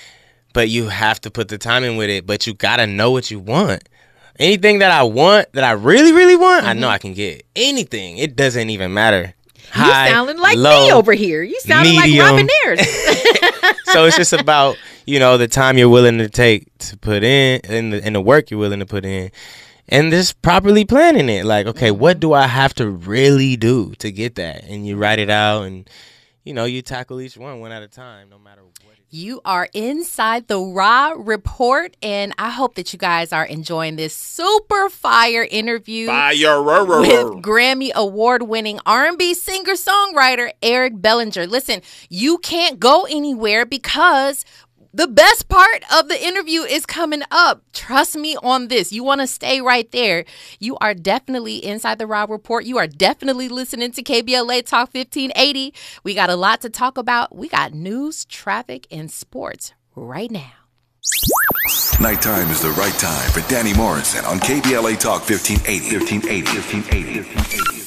but 0.55 0.70
you 0.70 0.88
have 0.88 1.20
to 1.20 1.30
put 1.30 1.48
the 1.48 1.59
time 1.59 1.84
in 1.84 1.98
with 1.98 2.09
it. 2.09 2.26
But 2.26 2.46
you 2.46 2.55
gotta 2.55 2.86
know 2.86 3.11
what 3.11 3.30
you 3.30 3.38
want. 3.38 3.86
Anything 4.38 4.78
that 4.78 4.90
I 4.90 5.02
want, 5.02 5.52
that 5.52 5.62
I 5.62 5.72
really, 5.72 6.12
really 6.12 6.36
want, 6.36 6.64
I 6.64 6.72
know 6.72 6.88
I 6.88 6.98
can 6.98 7.12
get. 7.12 7.44
Anything. 7.55 8.16
It 8.16 8.34
doesn't 8.34 8.70
even 8.70 8.94
matter. 8.94 9.34
You 9.57 9.82
High, 9.82 10.09
sounding 10.09 10.38
like 10.38 10.57
low, 10.57 10.86
me 10.86 10.92
over 10.92 11.12
here. 11.12 11.42
You 11.42 11.61
sounding 11.61 11.94
like. 11.94 12.11
Robin 12.18 12.48
Ayers. 12.64 12.80
so 13.86 14.07
it's 14.07 14.16
just 14.16 14.32
about 14.32 14.76
you 15.07 15.18
know 15.18 15.36
the 15.36 15.48
time 15.48 15.76
you're 15.78 15.88
willing 15.88 16.18
to 16.18 16.28
take 16.28 16.66
to 16.78 16.96
put 16.96 17.22
in 17.22 17.61
and 17.64 17.92
the, 17.92 18.05
and 18.05 18.14
the 18.14 18.20
work 18.20 18.50
you're 18.50 18.61
willing 18.61 18.80
to 18.80 18.86
put 18.86 19.05
in 19.05 19.30
and 19.88 20.11
just 20.11 20.40
properly 20.42 20.84
planning 20.84 21.28
it 21.28 21.44
like 21.44 21.66
okay 21.66 21.90
Mm-hmm. 21.90 22.00
what 22.00 22.20
do 22.20 22.32
i 22.32 22.46
have 22.46 22.74
to 22.74 22.88
really 22.88 23.57
do 23.57 23.94
to 23.96 24.11
get 24.11 24.36
that 24.36 24.64
and 24.64 24.86
you 24.86 24.96
write 24.96 25.18
it 25.18 25.30
out 25.30 25.62
and 25.62 25.88
you 26.42 26.55
know 26.55 26.64
you 26.64 26.80
tackle 26.82 27.20
each 27.20 27.36
one 27.36 27.61
one 27.61 27.72
at 27.72 27.82
a 27.82 27.88
time 27.88 28.30
no 28.30 28.38
matter 28.38 28.62
what 28.62 28.63
You 29.14 29.40
are 29.44 29.68
inside 29.72 30.48
the 30.48 30.58
Raw 30.58 31.12
Report, 31.16 31.96
and 32.02 32.34
I 32.36 32.50
hope 32.50 32.74
that 32.74 32.92
you 32.92 32.98
guys 32.98 33.32
are 33.32 33.44
enjoying 33.44 33.94
this 33.94 34.12
super 34.12 34.88
fire 34.88 35.46
interview 35.48 36.08
Fire. 36.08 36.32
with 37.02 37.40
Grammy 37.40 37.92
award-winning 37.92 38.80
R&B 38.84 39.34
singer-songwriter 39.34 40.50
Eric 40.60 41.00
Bellinger. 41.00 41.46
Listen, 41.46 41.80
you 42.08 42.38
can't 42.38 42.80
go 42.80 43.04
anywhere 43.04 43.64
because 43.64 44.44
the 44.95 45.09
best 45.09 45.49
part 45.49 45.82
of 45.92 46.09
the 46.09 46.24
interview 46.24 46.61
is 46.61 46.86
coming 46.86 47.22
up. 47.32 47.62
Trust 47.72 48.16
me 48.16 48.36
on 48.36 48.68
this. 48.68 48.92
You 48.92 49.03
want 49.03 49.20
to 49.22 49.26
stay 49.26 49.61
right 49.61 49.90
there. 49.90 50.24
You 50.61 50.76
are 50.76 50.95
definitely 50.95 51.57
inside 51.57 51.99
the 51.99 52.07
Raw 52.07 52.26
Report. 52.28 52.64
You 52.64 52.78
are 52.78 52.86
definitely 52.86 53.49
listening 53.49 53.90
to 53.90 54.03
KBLA 54.05 54.64
Talk 54.64 54.95
1580. 54.95 55.74
We 56.05 56.14
got 56.14 56.30
a 56.30 56.36
lot 56.36 56.61
to 56.61 56.70
talk 56.70 56.97
about. 56.97 57.34
We 57.34 57.49
got 57.49 57.74
news, 57.74 58.24
traffic, 58.24 58.86
and 58.90 59.11
sports 59.11 59.74
right 59.97 60.30
now. 60.30 60.53
Nighttime 62.01 62.51
is 62.51 62.62
the 62.62 62.70
right 62.70 62.95
time 62.95 63.30
for 63.32 63.40
Danny 63.49 63.74
Morrison 63.74 64.24
on 64.26 64.38
KBLA 64.38 64.99
Talk 65.01 65.28
1580. 65.28 65.97
1580. 65.97 66.45
1580. 66.45 67.20
1580. 67.20 67.84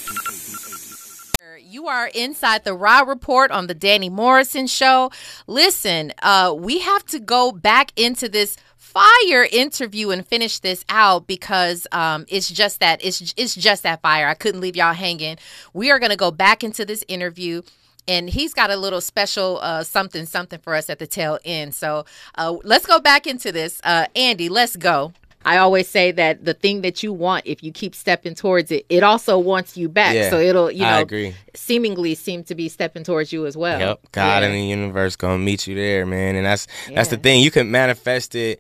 Are 1.88 2.10
inside 2.14 2.66
the 2.66 2.74
Raw 2.74 3.00
Report 3.00 3.50
on 3.50 3.68
the 3.68 3.74
Danny 3.74 4.10
Morrison 4.10 4.68
Show. 4.68 5.10
Listen, 5.48 6.12
uh, 6.22 6.54
we 6.58 6.80
have 6.80 7.06
to 7.06 7.20
go 7.20 7.54
back 7.54 7.94
into 7.96 8.28
this 8.28 8.58
fire 8.76 9.48
interview 9.54 10.10
and 10.10 10.28
finish 10.28 10.60
this 10.60 10.84
out 10.90 11.28
because 11.28 11.88
um, 11.94 12.26
it's 12.28 12.50
just 12.50 12.82
that 12.82 13.04
it's 13.06 13.34
it's 13.38 13.56
just 13.56 13.84
that 13.84 14.02
fire. 14.02 14.28
I 14.28 14.34
couldn't 14.34 14.60
leave 14.60 14.76
y'all 14.76 14.94
hanging. 14.94 15.38
We 15.74 15.90
are 15.90 15.98
gonna 15.98 16.18
go 16.18 16.30
back 16.30 16.62
into 16.62 16.84
this 16.84 17.06
interview. 17.08 17.62
And 18.10 18.30
he's 18.30 18.54
got 18.54 18.70
a 18.70 18.78
little 18.78 19.02
special 19.02 19.60
uh, 19.62 19.84
something 19.84 20.26
something 20.26 20.60
for 20.60 20.76
us 20.76 20.90
at 20.90 21.00
the 21.00 21.08
tail 21.08 21.40
end. 21.46 21.74
So 21.74 22.06
uh, 22.36 22.56
let's 22.64 22.86
go 22.86 23.00
back 23.00 23.28
into 23.28 23.52
this. 23.52 23.80
Uh, 23.84 24.08
Andy, 24.14 24.50
let's 24.50 24.76
go. 24.76 25.14
I 25.48 25.58
always 25.60 25.88
say 25.88 26.12
that 26.12 26.43
the 26.43 26.54
thing 26.54 26.82
that 26.82 27.02
you 27.04 27.14
want, 27.14 27.48
if 27.48 27.64
you 27.64 27.72
keep 27.72 27.95
stepping 27.95 28.36
towards 28.36 28.70
it, 28.70 28.86
it 28.89 29.02
also 29.02 29.38
wants 29.39 29.78
you 29.78 29.88
back. 29.88 30.14
Yeah, 30.14 30.30
so 30.30 30.39
it'll, 30.39 30.70
you 30.70 30.82
know, 30.82 31.06
I 31.10 31.34
seemingly 31.56 32.16
seem 32.16 32.43
to 32.43 32.54
be 32.56 32.68
stepping 32.68 33.04
towards 33.06 33.32
you 33.32 33.45
as 33.45 33.56
well. 33.56 33.80
Yep. 33.80 34.00
God 34.12 34.41
Yeah. 34.43 34.48
and 34.50 34.56
the 34.56 34.62
universe 34.62 35.16
gonna 35.16 35.38
meet 35.38 35.66
you 35.66 35.76
there, 35.76 36.06
man. 36.06 36.36
And 36.36 36.45
that's 36.45 36.68
that's 36.93 37.10
the 37.10 37.18
thing. 37.18 37.41
You 37.41 37.52
can 37.52 37.72
manifest 37.72 38.36
it, 38.36 38.60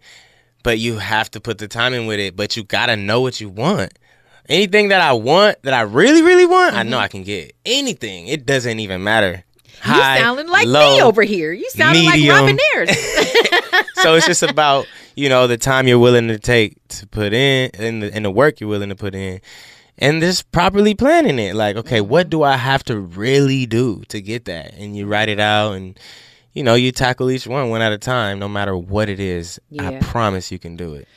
but 0.63 0.79
you 0.79 0.97
have 0.97 1.29
to 1.31 1.41
put 1.41 1.57
the 1.57 1.67
time 1.67 1.93
in 1.93 2.05
with 2.05 2.19
it. 2.19 2.35
But 2.37 2.55
you 2.55 2.63
gotta 2.63 2.95
know 2.95 3.19
what 3.19 3.41
you 3.41 3.49
want. 3.49 3.91
Anything 4.49 4.87
that 4.87 5.01
I 5.01 5.11
want, 5.11 5.61
that 5.63 5.73
I 5.73 5.81
really, 5.81 6.21
really 6.21 6.45
want, 6.45 6.73
I 6.73 6.79
Mm-hmm. 6.83 6.89
know 6.89 6.99
I 6.99 7.09
can 7.09 7.23
get. 7.23 7.53
Anything. 7.65 8.27
It 8.27 8.45
doesn't 8.45 8.79
even 8.79 9.03
matter. 9.03 9.43
You 9.85 9.91
High, 9.93 10.19
sounding 10.21 10.47
like 10.47 10.65
low, 10.65 10.95
me 10.95 11.03
over 11.03 11.21
here. 11.21 11.51
You 11.51 11.69
sounding 11.69 12.05
medium. 12.05 12.29
like 12.35 12.39
Robin 12.41 12.57
Ayers. 12.73 12.89
So 13.95 14.15
it's 14.15 14.25
just 14.25 14.43
about 14.43 14.87
you 15.15 15.29
know 15.29 15.47
the 15.47 15.57
time 15.57 15.87
you're 15.87 15.99
willing 15.99 16.27
to 16.27 16.39
take 16.39 16.75
to 16.89 17.07
put 17.07 17.33
in 17.33 17.71
and 17.73 18.03
the, 18.03 18.13
and 18.13 18.25
the 18.25 18.31
work 18.31 18.59
you're 18.59 18.69
willing 18.69 18.89
to 18.89 18.95
put 18.95 19.15
in 19.15 19.41
and 19.97 20.21
just 20.21 20.51
properly 20.51 20.93
planning 20.93 21.39
it. 21.39 21.55
Like 21.55 21.75
okay 21.77 22.01
what 22.01 22.29
do 22.29 22.43
i 22.43 22.57
have 22.57 22.83
to 22.85 22.99
really 22.99 23.65
do 23.65 24.03
to 24.09 24.21
get 24.21 24.45
that? 24.45 24.73
And 24.73 24.95
you 24.95 25.07
write 25.07 25.29
it 25.29 25.39
out 25.39 25.73
and 25.73 25.99
you 26.53 26.63
know 26.63 26.75
you 26.75 26.91
tackle 26.91 27.29
each 27.31 27.47
one 27.47 27.69
one 27.69 27.81
at 27.81 27.91
a 27.91 27.97
time 27.97 28.39
no 28.39 28.47
matter 28.47 28.75
what 28.77 29.09
it 29.09 29.19
is. 29.19 29.59
I 29.79 29.97
promise 29.99 30.51
you 30.51 30.59
can 30.59 30.75
do 30.75 30.93
it 30.93 31.07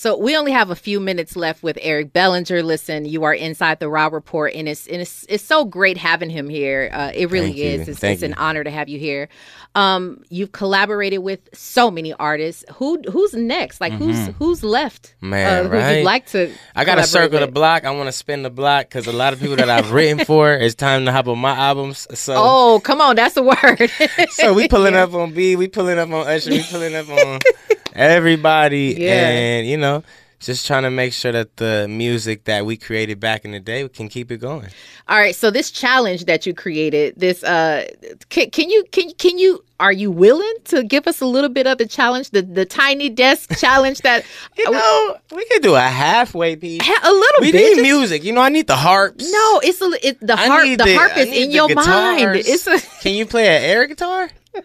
So 0.00 0.16
we 0.16 0.34
only 0.34 0.52
have 0.52 0.70
a 0.70 0.74
few 0.74 0.98
minutes 0.98 1.36
left 1.36 1.62
with 1.62 1.76
Eric 1.82 2.14
Bellinger. 2.14 2.62
Listen, 2.62 3.04
you 3.04 3.24
are 3.24 3.34
inside 3.34 3.80
the 3.80 3.90
Raw 3.90 4.06
Report, 4.06 4.54
and 4.54 4.66
it's 4.66 4.86
and 4.86 5.02
it's, 5.02 5.26
it's 5.28 5.44
so 5.44 5.66
great 5.66 5.98
having 5.98 6.30
him 6.30 6.48
here. 6.48 6.88
Uh, 6.90 7.10
it 7.14 7.30
really 7.30 7.48
Thank 7.48 7.56
you. 7.58 7.64
is. 7.82 7.88
It's, 7.90 7.98
Thank 7.98 8.14
it's 8.14 8.22
an 8.22 8.32
honor 8.32 8.64
to 8.64 8.70
have 8.70 8.88
you 8.88 8.98
here. 8.98 9.28
Um, 9.74 10.22
you've 10.30 10.52
collaborated 10.52 11.18
with 11.18 11.40
so 11.52 11.90
many 11.90 12.14
artists. 12.14 12.64
Who 12.76 13.02
who's 13.12 13.34
next? 13.34 13.78
Like 13.78 13.92
who's 13.92 14.16
Mhm. 14.16 14.34
who's 14.38 14.64
left? 14.64 15.16
Man, 15.20 15.66
uh, 15.66 15.68
right? 15.68 15.98
you'd 15.98 16.04
like 16.04 16.24
to? 16.28 16.50
I 16.74 16.86
gotta 16.86 17.02
collaborate 17.02 17.08
circle 17.08 17.40
the 17.40 17.52
block. 17.52 17.84
I 17.84 17.90
want 17.90 18.06
to 18.08 18.12
spin 18.12 18.42
the 18.42 18.48
block 18.48 18.86
because 18.86 19.06
a 19.06 19.12
lot 19.12 19.34
of 19.34 19.38
people 19.40 19.56
that 19.56 19.68
I've 19.68 19.92
written 19.92 20.24
for, 20.24 20.50
it's 20.50 20.74
time 20.74 21.04
to 21.04 21.12
hop 21.12 21.28
on 21.28 21.38
my 21.38 21.54
albums. 21.54 22.06
So, 22.14 22.32
Oh, 22.38 22.80
come 22.82 23.02
on, 23.02 23.16
that's 23.16 23.34
the 23.34 23.42
word. 23.42 23.90
so 24.30 24.54
we 24.54 24.66
pulling 24.66 24.96
up 24.96 25.12
on 25.12 25.34
B, 25.34 25.56
we 25.56 25.68
pulling 25.68 25.98
up 25.98 26.08
on 26.10 26.26
Usher, 26.26 26.52
we 26.52 26.62
pulling 26.62 26.94
up 26.94 27.06
on 27.10 27.40
everybody, 27.94 28.94
Yeah. 28.98 29.28
and 29.28 29.66
you 29.66 29.76
know, 29.76 30.02
just 30.40 30.66
trying 30.66 30.84
to 30.84 30.90
make 30.90 31.12
sure 31.12 31.32
that 31.32 31.56
the 31.58 31.86
music 31.88 32.44
that 32.44 32.64
we 32.64 32.76
created 32.76 33.20
back 33.20 33.44
in 33.44 33.50
the 33.52 33.60
day 33.60 33.82
we 33.82 33.88
can 33.90 34.08
keep 34.08 34.30
it 34.32 34.38
going. 34.38 34.68
All 35.08 35.18
right, 35.18 35.34
so 35.34 35.50
this 35.50 35.70
challenge 35.70 36.24
that 36.26 36.46
you 36.46 36.54
created, 36.54 37.14
this 37.16 37.42
uh 37.42 37.86
can, 38.28 38.50
can 38.50 38.70
you 38.70 38.84
can 38.92 39.10
can 39.18 39.38
you 39.38 39.62
are 39.80 39.92
you 39.92 40.10
willing 40.10 40.54
to 40.66 40.82
give 40.84 41.06
us 41.08 41.20
a 41.20 41.26
little 41.26 41.48
bit 41.50 41.66
of 41.66 41.78
the 41.78 41.86
challenge, 41.86 42.30
the 42.30 42.42
the 42.42 42.64
tiny 42.64 43.08
desk 43.10 43.58
challenge 43.58 43.98
that 44.02 44.24
you 44.56 44.70
know 44.70 45.16
we 45.34 45.44
could 45.46 45.62
do 45.62 45.74
a 45.74 45.80
halfway 45.80 46.54
piece. 46.56 46.80
a 46.88 47.10
little 47.10 47.40
bit 47.40 47.42
we 47.42 47.52
bit. 47.52 47.76
need 47.76 47.82
music. 47.82 48.22
You 48.24 48.32
know, 48.32 48.40
I 48.40 48.50
need 48.50 48.66
the 48.68 48.76
harps. 48.76 49.30
No, 49.30 49.60
it's 49.64 49.80
a 49.82 50.06
it, 50.08 50.20
the 50.26 50.36
harp. 50.36 50.64
need 50.64 50.78
The, 50.80 50.94
harp 50.94 51.16
is 51.16 51.26
in 51.28 51.48
the 51.50 51.54
your 51.54 51.74
mind. 51.74 52.36
It's 52.36 52.66
a, 52.66 52.78
Can 53.02 53.14
you 53.14 53.26
play 53.26 53.46
an 53.48 53.62
air 53.64 53.86
guitar? 53.86 54.30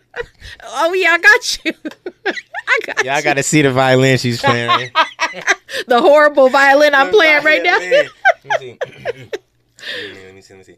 oh 0.63 0.93
yeah, 0.93 1.11
I 1.13 1.17
got 1.17 1.65
you. 1.65 1.73
I 2.67 2.79
got 2.85 3.05
Yeah, 3.05 3.15
I 3.15 3.21
gotta 3.21 3.43
see 3.43 3.61
the 3.61 3.71
violin 3.71 4.17
she's 4.17 4.41
playing. 4.41 4.69
Right? 4.69 4.91
the 5.87 6.01
horrible 6.01 6.49
violin 6.49 6.93
I'm 6.93 7.09
playing 7.09 7.43
right 7.43 7.63
now. 7.63 7.77
Let 7.79 8.09
me 8.45 8.51
see. 8.59 8.77
Let 8.95 9.19
me 9.19 9.29
see. 9.29 10.25
Let 10.25 10.35
me 10.35 10.41
see. 10.41 10.53
Let 10.53 10.57
me 10.57 10.63
see. 10.63 10.77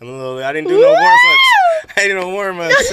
I'm 0.00 0.08
a 0.08 0.12
little. 0.12 0.42
I 0.42 0.52
didn't 0.52 0.68
do 0.68 0.80
no 0.80 0.88
warm 0.88 0.98
ups. 1.02 1.92
I 1.96 2.00
didn't 2.00 2.16
do 2.16 2.20
no 2.20 2.28
warm 2.30 2.60
ups. 2.60 2.92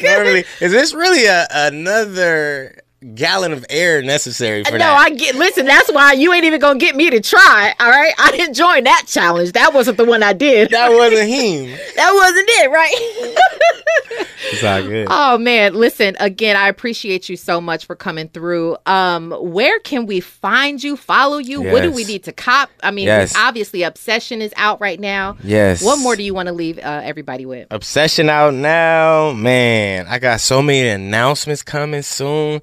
Normally, 0.00 0.44
is 0.60 0.72
this 0.72 0.94
really 0.94 1.26
a 1.26 1.46
another 1.50 2.83
gallon 3.14 3.52
of 3.52 3.64
air 3.68 4.00
necessary 4.02 4.64
for 4.64 4.72
no, 4.72 4.78
that. 4.78 4.96
I 4.96 5.10
get. 5.10 5.34
Listen, 5.34 5.66
that's 5.66 5.92
why 5.92 6.12
you 6.12 6.32
ain't 6.32 6.44
even 6.44 6.60
gonna 6.60 6.78
get 6.78 6.96
me 6.96 7.10
to 7.10 7.20
try. 7.20 7.74
All 7.78 7.90
right, 7.90 8.14
I 8.18 8.30
didn't 8.30 8.54
join 8.54 8.84
that 8.84 9.04
challenge. 9.06 9.52
That 9.52 9.74
wasn't 9.74 9.96
the 9.98 10.04
one 10.04 10.22
I 10.22 10.32
did. 10.32 10.70
that 10.70 10.90
wasn't 10.90 11.28
him. 11.28 11.70
that 11.96 12.12
wasn't 12.14 12.48
it, 12.48 12.70
right? 12.70 13.36
It's 14.52 14.62
all 14.62 14.82
good. 14.82 15.06
oh 15.10 15.38
man, 15.38 15.74
listen 15.74 16.16
again. 16.20 16.54
I 16.54 16.68
appreciate 16.68 17.28
you 17.30 17.36
so 17.36 17.60
much 17.62 17.86
for 17.86 17.96
coming 17.96 18.28
through. 18.28 18.76
Um, 18.84 19.30
where 19.32 19.80
can 19.80 20.04
we 20.06 20.20
find 20.20 20.82
you? 20.84 20.96
Follow 20.98 21.38
you? 21.38 21.62
What 21.62 21.82
do 21.82 21.90
we 21.90 22.04
need 22.04 22.24
to 22.24 22.32
cop? 22.32 22.68
I 22.82 22.90
mean, 22.90 23.06
Yes. 23.06 23.34
obviously, 23.36 23.82
Obsession 23.82 24.42
is 24.42 24.52
out 24.56 24.80
right 24.82 25.00
now. 25.00 25.38
Yes. 25.42 25.82
What 25.82 25.98
more 25.98 26.14
do 26.14 26.22
you 26.22 26.34
want 26.34 26.48
to 26.48 26.52
leave 26.52 26.78
uh, 26.78 27.00
everybody 27.02 27.46
with? 27.46 27.66
Obsession 27.70 28.28
out 28.28 28.52
now, 28.54 29.32
man. 29.32 30.06
I 30.08 30.18
got 30.18 30.40
so 30.40 30.60
many 30.62 30.88
announcements 30.88 31.62
coming 31.62 32.02
soon. 32.02 32.60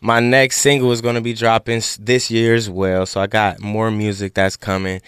My 0.00 0.20
next 0.20 0.58
single 0.58 0.92
is 0.92 1.00
going 1.00 1.16
to 1.16 1.20
be 1.20 1.34
dropping 1.34 1.82
this 1.98 2.30
year 2.30 2.54
as 2.54 2.70
well, 2.70 3.04
so 3.06 3.20
I 3.20 3.26
got 3.26 3.60
more 3.60 3.90
music 3.90 4.34
that's 4.34 4.56
coming. 4.56 5.00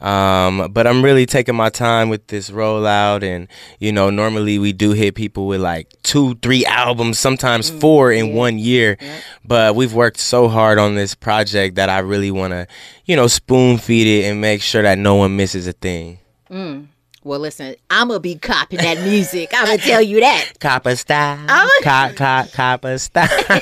Um, 0.00 0.70
but 0.70 0.86
I'm 0.86 1.02
really 1.02 1.24
taking 1.24 1.54
my 1.54 1.70
time 1.70 2.10
with 2.10 2.26
this 2.26 2.50
rollout, 2.50 3.22
and 3.22 3.48
you 3.78 3.90
know, 3.90 4.10
normally 4.10 4.58
we 4.58 4.72
do 4.72 4.90
hit 4.90 5.14
people 5.14 5.46
with 5.46 5.62
like 5.62 5.88
two, 6.02 6.34
three 6.36 6.66
albums, 6.66 7.18
sometimes 7.18 7.70
four 7.70 8.12
in 8.12 8.34
one 8.34 8.58
year. 8.58 8.98
But 9.44 9.76
we've 9.76 9.94
worked 9.94 10.18
so 10.18 10.48
hard 10.48 10.78
on 10.78 10.94
this 10.94 11.14
project 11.14 11.76
that 11.76 11.88
I 11.88 12.00
really 12.00 12.30
want 12.30 12.52
to, 12.52 12.66
you 13.06 13.16
know, 13.16 13.28
spoon 13.28 13.78
feed 13.78 14.06
it 14.06 14.28
and 14.28 14.42
make 14.42 14.60
sure 14.60 14.82
that 14.82 14.98
no 14.98 15.14
one 15.14 15.36
misses 15.36 15.66
a 15.66 15.72
thing. 15.72 16.18
Mm. 16.50 16.88
Well, 17.24 17.40
listen, 17.40 17.74
I'm 17.88 18.08
gonna 18.08 18.20
be 18.20 18.36
copying 18.36 18.82
that 18.82 19.02
music. 19.02 19.48
I'm 19.54 19.64
gonna 19.64 19.78
tell 19.78 20.02
you 20.02 20.20
that. 20.20 20.50
Copper 20.60 20.94
style. 20.94 21.42
I'm 21.48 21.70
Cop, 21.82 22.14
cop, 22.16 22.52
copper 22.52 22.98
style. 22.98 23.28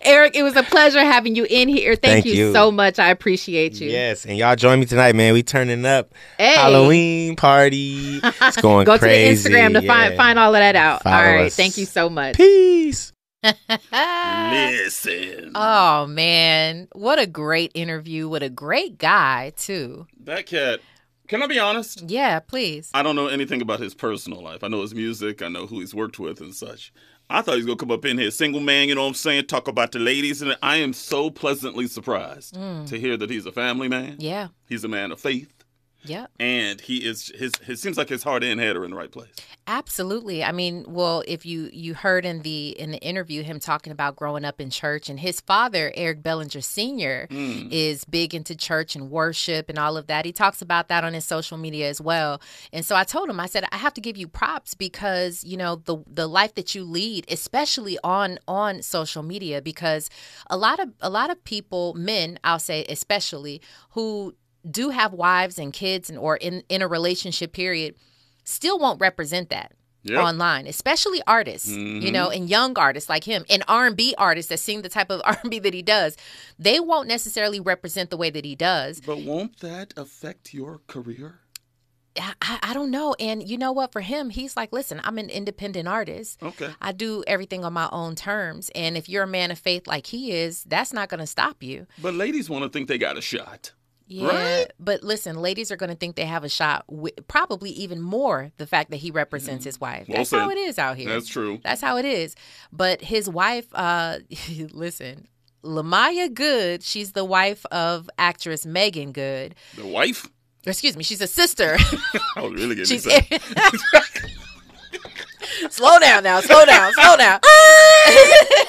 Eric, 0.00 0.34
it 0.34 0.42
was 0.42 0.56
a 0.56 0.62
pleasure 0.62 1.00
having 1.00 1.36
you 1.36 1.46
in 1.48 1.68
here. 1.68 1.94
Thank, 1.94 2.24
Thank 2.24 2.26
you, 2.26 2.46
you. 2.46 2.52
so 2.54 2.72
much. 2.72 2.98
I 2.98 3.10
appreciate 3.10 3.82
you. 3.82 3.90
Yes, 3.90 4.24
and 4.24 4.38
y'all 4.38 4.56
join 4.56 4.80
me 4.80 4.86
tonight, 4.86 5.14
man. 5.14 5.34
We 5.34 5.42
turning 5.42 5.84
up. 5.84 6.14
Hey. 6.38 6.54
Halloween 6.54 7.36
party. 7.36 8.20
It's 8.46 8.56
going 8.60 8.84
Go 8.86 8.98
crazy. 8.98 9.42
to 9.42 9.48
the 9.50 9.56
Instagram 9.56 9.80
to 9.80 9.86
find 9.86 10.16
find 10.16 10.38
all 10.38 10.54
of 10.54 10.60
that 10.60 10.76
out. 10.76 11.02
Follow 11.02 11.16
all 11.16 11.22
right. 11.22 11.46
us. 11.46 11.56
Thank 11.56 11.76
you 11.76 11.84
so 11.84 12.08
much. 12.08 12.36
Peace. 12.36 13.12
Listen. 13.42 15.52
Oh 15.54 16.06
man, 16.06 16.88
what 16.92 17.18
a 17.18 17.26
great 17.26 17.72
interview! 17.74 18.28
What 18.28 18.42
a 18.42 18.50
great 18.50 18.98
guy 18.98 19.52
too. 19.56 20.06
That 20.24 20.46
cat, 20.46 20.80
can 21.28 21.42
I 21.42 21.46
be 21.46 21.58
honest? 21.58 22.04
Yeah, 22.08 22.40
please. 22.40 22.90
I 22.94 23.02
don't 23.02 23.16
know 23.16 23.26
anything 23.28 23.60
about 23.62 23.80
his 23.80 23.94
personal 23.94 24.42
life. 24.42 24.62
I 24.64 24.68
know 24.68 24.82
his 24.82 24.94
music, 24.94 25.42
I 25.42 25.48
know 25.48 25.66
who 25.66 25.80
he's 25.80 25.94
worked 25.94 26.18
with 26.18 26.40
and 26.40 26.54
such. 26.54 26.92
I 27.28 27.42
thought 27.42 27.52
he 27.54 27.58
was 27.58 27.66
gonna 27.66 27.76
come 27.76 27.90
up 27.90 28.04
in 28.04 28.18
here, 28.18 28.30
single 28.30 28.60
man, 28.60 28.88
you 28.88 28.94
know 28.94 29.02
what 29.02 29.08
I'm 29.08 29.14
saying, 29.14 29.46
talk 29.46 29.66
about 29.66 29.90
the 29.92 29.98
ladies, 29.98 30.42
and 30.42 30.56
I 30.62 30.76
am 30.76 30.92
so 30.92 31.28
pleasantly 31.28 31.88
surprised 31.88 32.54
Mm. 32.54 32.86
to 32.88 33.00
hear 33.00 33.16
that 33.16 33.30
he's 33.30 33.46
a 33.46 33.52
family 33.52 33.88
man. 33.88 34.16
Yeah. 34.20 34.48
He's 34.68 34.84
a 34.84 34.88
man 34.88 35.10
of 35.10 35.20
faith. 35.20 35.52
Yep. 36.06 36.30
And 36.40 36.80
he 36.80 37.04
is 37.06 37.32
his 37.34 37.52
it 37.66 37.78
seems 37.78 37.96
like 37.96 38.08
his 38.08 38.22
heart 38.22 38.42
and 38.44 38.60
head 38.60 38.76
are 38.76 38.84
in 38.84 38.90
the 38.90 38.96
right 38.96 39.10
place. 39.10 39.28
Absolutely. 39.68 40.44
I 40.44 40.52
mean, 40.52 40.84
well, 40.88 41.22
if 41.26 41.44
you 41.44 41.68
you 41.72 41.94
heard 41.94 42.24
in 42.24 42.42
the 42.42 42.68
in 42.78 42.92
the 42.92 42.98
interview 42.98 43.42
him 43.42 43.58
talking 43.58 43.92
about 43.92 44.14
growing 44.16 44.44
up 44.44 44.60
in 44.60 44.70
church 44.70 45.08
and 45.08 45.18
his 45.18 45.40
father, 45.40 45.92
Eric 45.96 46.22
Bellinger 46.22 46.60
Sr., 46.60 47.26
Mm. 47.30 47.68
is 47.72 48.04
big 48.04 48.34
into 48.34 48.54
church 48.54 48.94
and 48.94 49.10
worship 49.10 49.68
and 49.68 49.78
all 49.78 49.96
of 49.96 50.06
that. 50.06 50.24
He 50.24 50.32
talks 50.32 50.62
about 50.62 50.88
that 50.88 51.02
on 51.04 51.14
his 51.14 51.24
social 51.24 51.58
media 51.58 51.88
as 51.88 52.00
well. 52.00 52.40
And 52.72 52.84
so 52.84 52.94
I 52.94 53.04
told 53.04 53.28
him 53.28 53.40
I 53.40 53.46
said 53.46 53.64
I 53.72 53.76
have 53.76 53.94
to 53.94 54.00
give 54.00 54.16
you 54.16 54.28
props 54.28 54.74
because, 54.74 55.42
you 55.44 55.56
know, 55.56 55.76
the 55.76 55.98
the 56.06 56.26
life 56.28 56.54
that 56.54 56.74
you 56.74 56.84
lead, 56.84 57.26
especially 57.28 57.98
on 58.04 58.38
on 58.46 58.82
social 58.82 59.22
media 59.22 59.60
because 59.60 60.08
a 60.48 60.56
lot 60.56 60.78
of 60.78 60.90
a 61.00 61.10
lot 61.10 61.30
of 61.30 61.42
people, 61.44 61.94
men, 61.94 62.38
I'll 62.44 62.58
say 62.60 62.84
especially, 62.88 63.60
who 63.90 64.34
do 64.70 64.90
have 64.90 65.12
wives 65.12 65.58
and 65.58 65.72
kids 65.72 66.08
and 66.10 66.18
or 66.18 66.36
in 66.36 66.62
in 66.68 66.82
a 66.82 66.88
relationship 66.88 67.52
period 67.52 67.94
still 68.44 68.78
won't 68.78 69.00
represent 69.00 69.48
that 69.50 69.72
Yep. 70.08 70.22
online 70.22 70.68
especially 70.68 71.20
artists 71.26 71.68
you 71.68 72.12
know 72.12 72.26
mm-hmm. 72.28 72.36
and 72.42 72.48
young 72.48 72.78
artists 72.78 73.08
like 73.10 73.24
him 73.24 73.44
and 73.50 73.64
r&b 73.66 74.14
artists 74.16 74.48
that 74.50 74.58
sing 74.58 74.82
the 74.82 74.88
type 74.88 75.10
of 75.10 75.20
r&b 75.24 75.58
that 75.58 75.74
he 75.74 75.82
does 75.82 76.16
they 76.60 76.78
won't 76.78 77.08
necessarily 77.08 77.58
represent 77.58 78.10
the 78.10 78.16
way 78.16 78.30
that 78.30 78.44
he 78.44 78.54
does 78.54 79.00
But 79.00 79.22
won't 79.22 79.58
that 79.60 79.94
affect 79.96 80.54
your 80.54 80.78
career? 80.86 81.40
I, 82.16 82.34
I 82.40 82.58
I 82.62 82.72
don't 82.74 82.92
know 82.92 83.16
and 83.18 83.46
you 83.48 83.58
know 83.58 83.72
what 83.72 83.90
for 83.90 84.00
him 84.00 84.30
he's 84.30 84.56
like 84.56 84.72
listen 84.72 85.00
i'm 85.02 85.18
an 85.18 85.28
independent 85.28 85.88
artist 85.88 86.40
Okay. 86.40 86.70
i 86.80 86.92
do 86.92 87.24
everything 87.26 87.64
on 87.64 87.72
my 87.72 87.88
own 87.90 88.14
terms 88.14 88.70
and 88.76 88.96
if 88.96 89.08
you're 89.08 89.24
a 89.24 89.26
man 89.26 89.50
of 89.50 89.58
faith 89.58 89.88
like 89.88 90.06
he 90.06 90.30
is 90.30 90.62
that's 90.64 90.92
not 90.92 91.08
going 91.08 91.20
to 91.20 91.26
stop 91.26 91.64
you 91.64 91.86
But 92.00 92.14
ladies 92.14 92.48
want 92.48 92.62
to 92.62 92.70
think 92.70 92.86
they 92.86 92.96
got 92.98 93.18
a 93.18 93.20
shot. 93.20 93.72
Yeah, 94.08 94.26
Right? 94.28 94.72
but 94.78 95.02
listen, 95.02 95.36
ladies 95.36 95.72
are 95.72 95.76
going 95.76 95.90
to 95.90 95.96
think 95.96 96.14
they 96.16 96.26
have 96.26 96.44
a 96.44 96.48
shot. 96.48 96.84
With, 96.88 97.26
probably 97.26 97.70
even 97.70 98.00
more 98.00 98.52
the 98.56 98.66
fact 98.66 98.90
that 98.90 98.98
he 98.98 99.10
represents 99.10 99.64
his 99.64 99.80
wife. 99.80 100.02
Mm-hmm. 100.04 100.12
Well 100.12 100.20
That's 100.20 100.30
how 100.30 100.50
it 100.50 100.58
is 100.58 100.78
out 100.78 100.96
here. 100.96 101.08
That's 101.08 101.28
true. 101.28 101.58
That's 101.64 101.80
how 101.80 101.96
it 101.96 102.04
is. 102.04 102.36
But 102.72 103.02
his 103.02 103.28
wife, 103.28 103.66
uh, 103.74 104.18
listen, 104.72 105.26
La'Myia 105.64 106.32
Good. 106.32 106.82
She's 106.84 107.12
the 107.12 107.24
wife 107.24 107.66
of 107.72 108.08
actress 108.18 108.64
Meagan 108.64 109.12
Good. 109.12 109.54
The 109.76 109.86
wife? 109.86 110.28
Excuse 110.64 110.96
me, 110.96 111.02
she's 111.04 111.20
a 111.20 111.26
sister. 111.26 111.76
I 112.36 112.40
was 112.42 112.52
really 112.54 112.74
getting 112.74 112.84
She's 112.86 113.06
excited. 113.06 113.40
slow 115.70 115.98
down 115.98 116.24
now, 116.24 116.40
slow 116.40 116.64
down, 116.64 116.92
slow 116.92 117.16
down. 117.16 117.40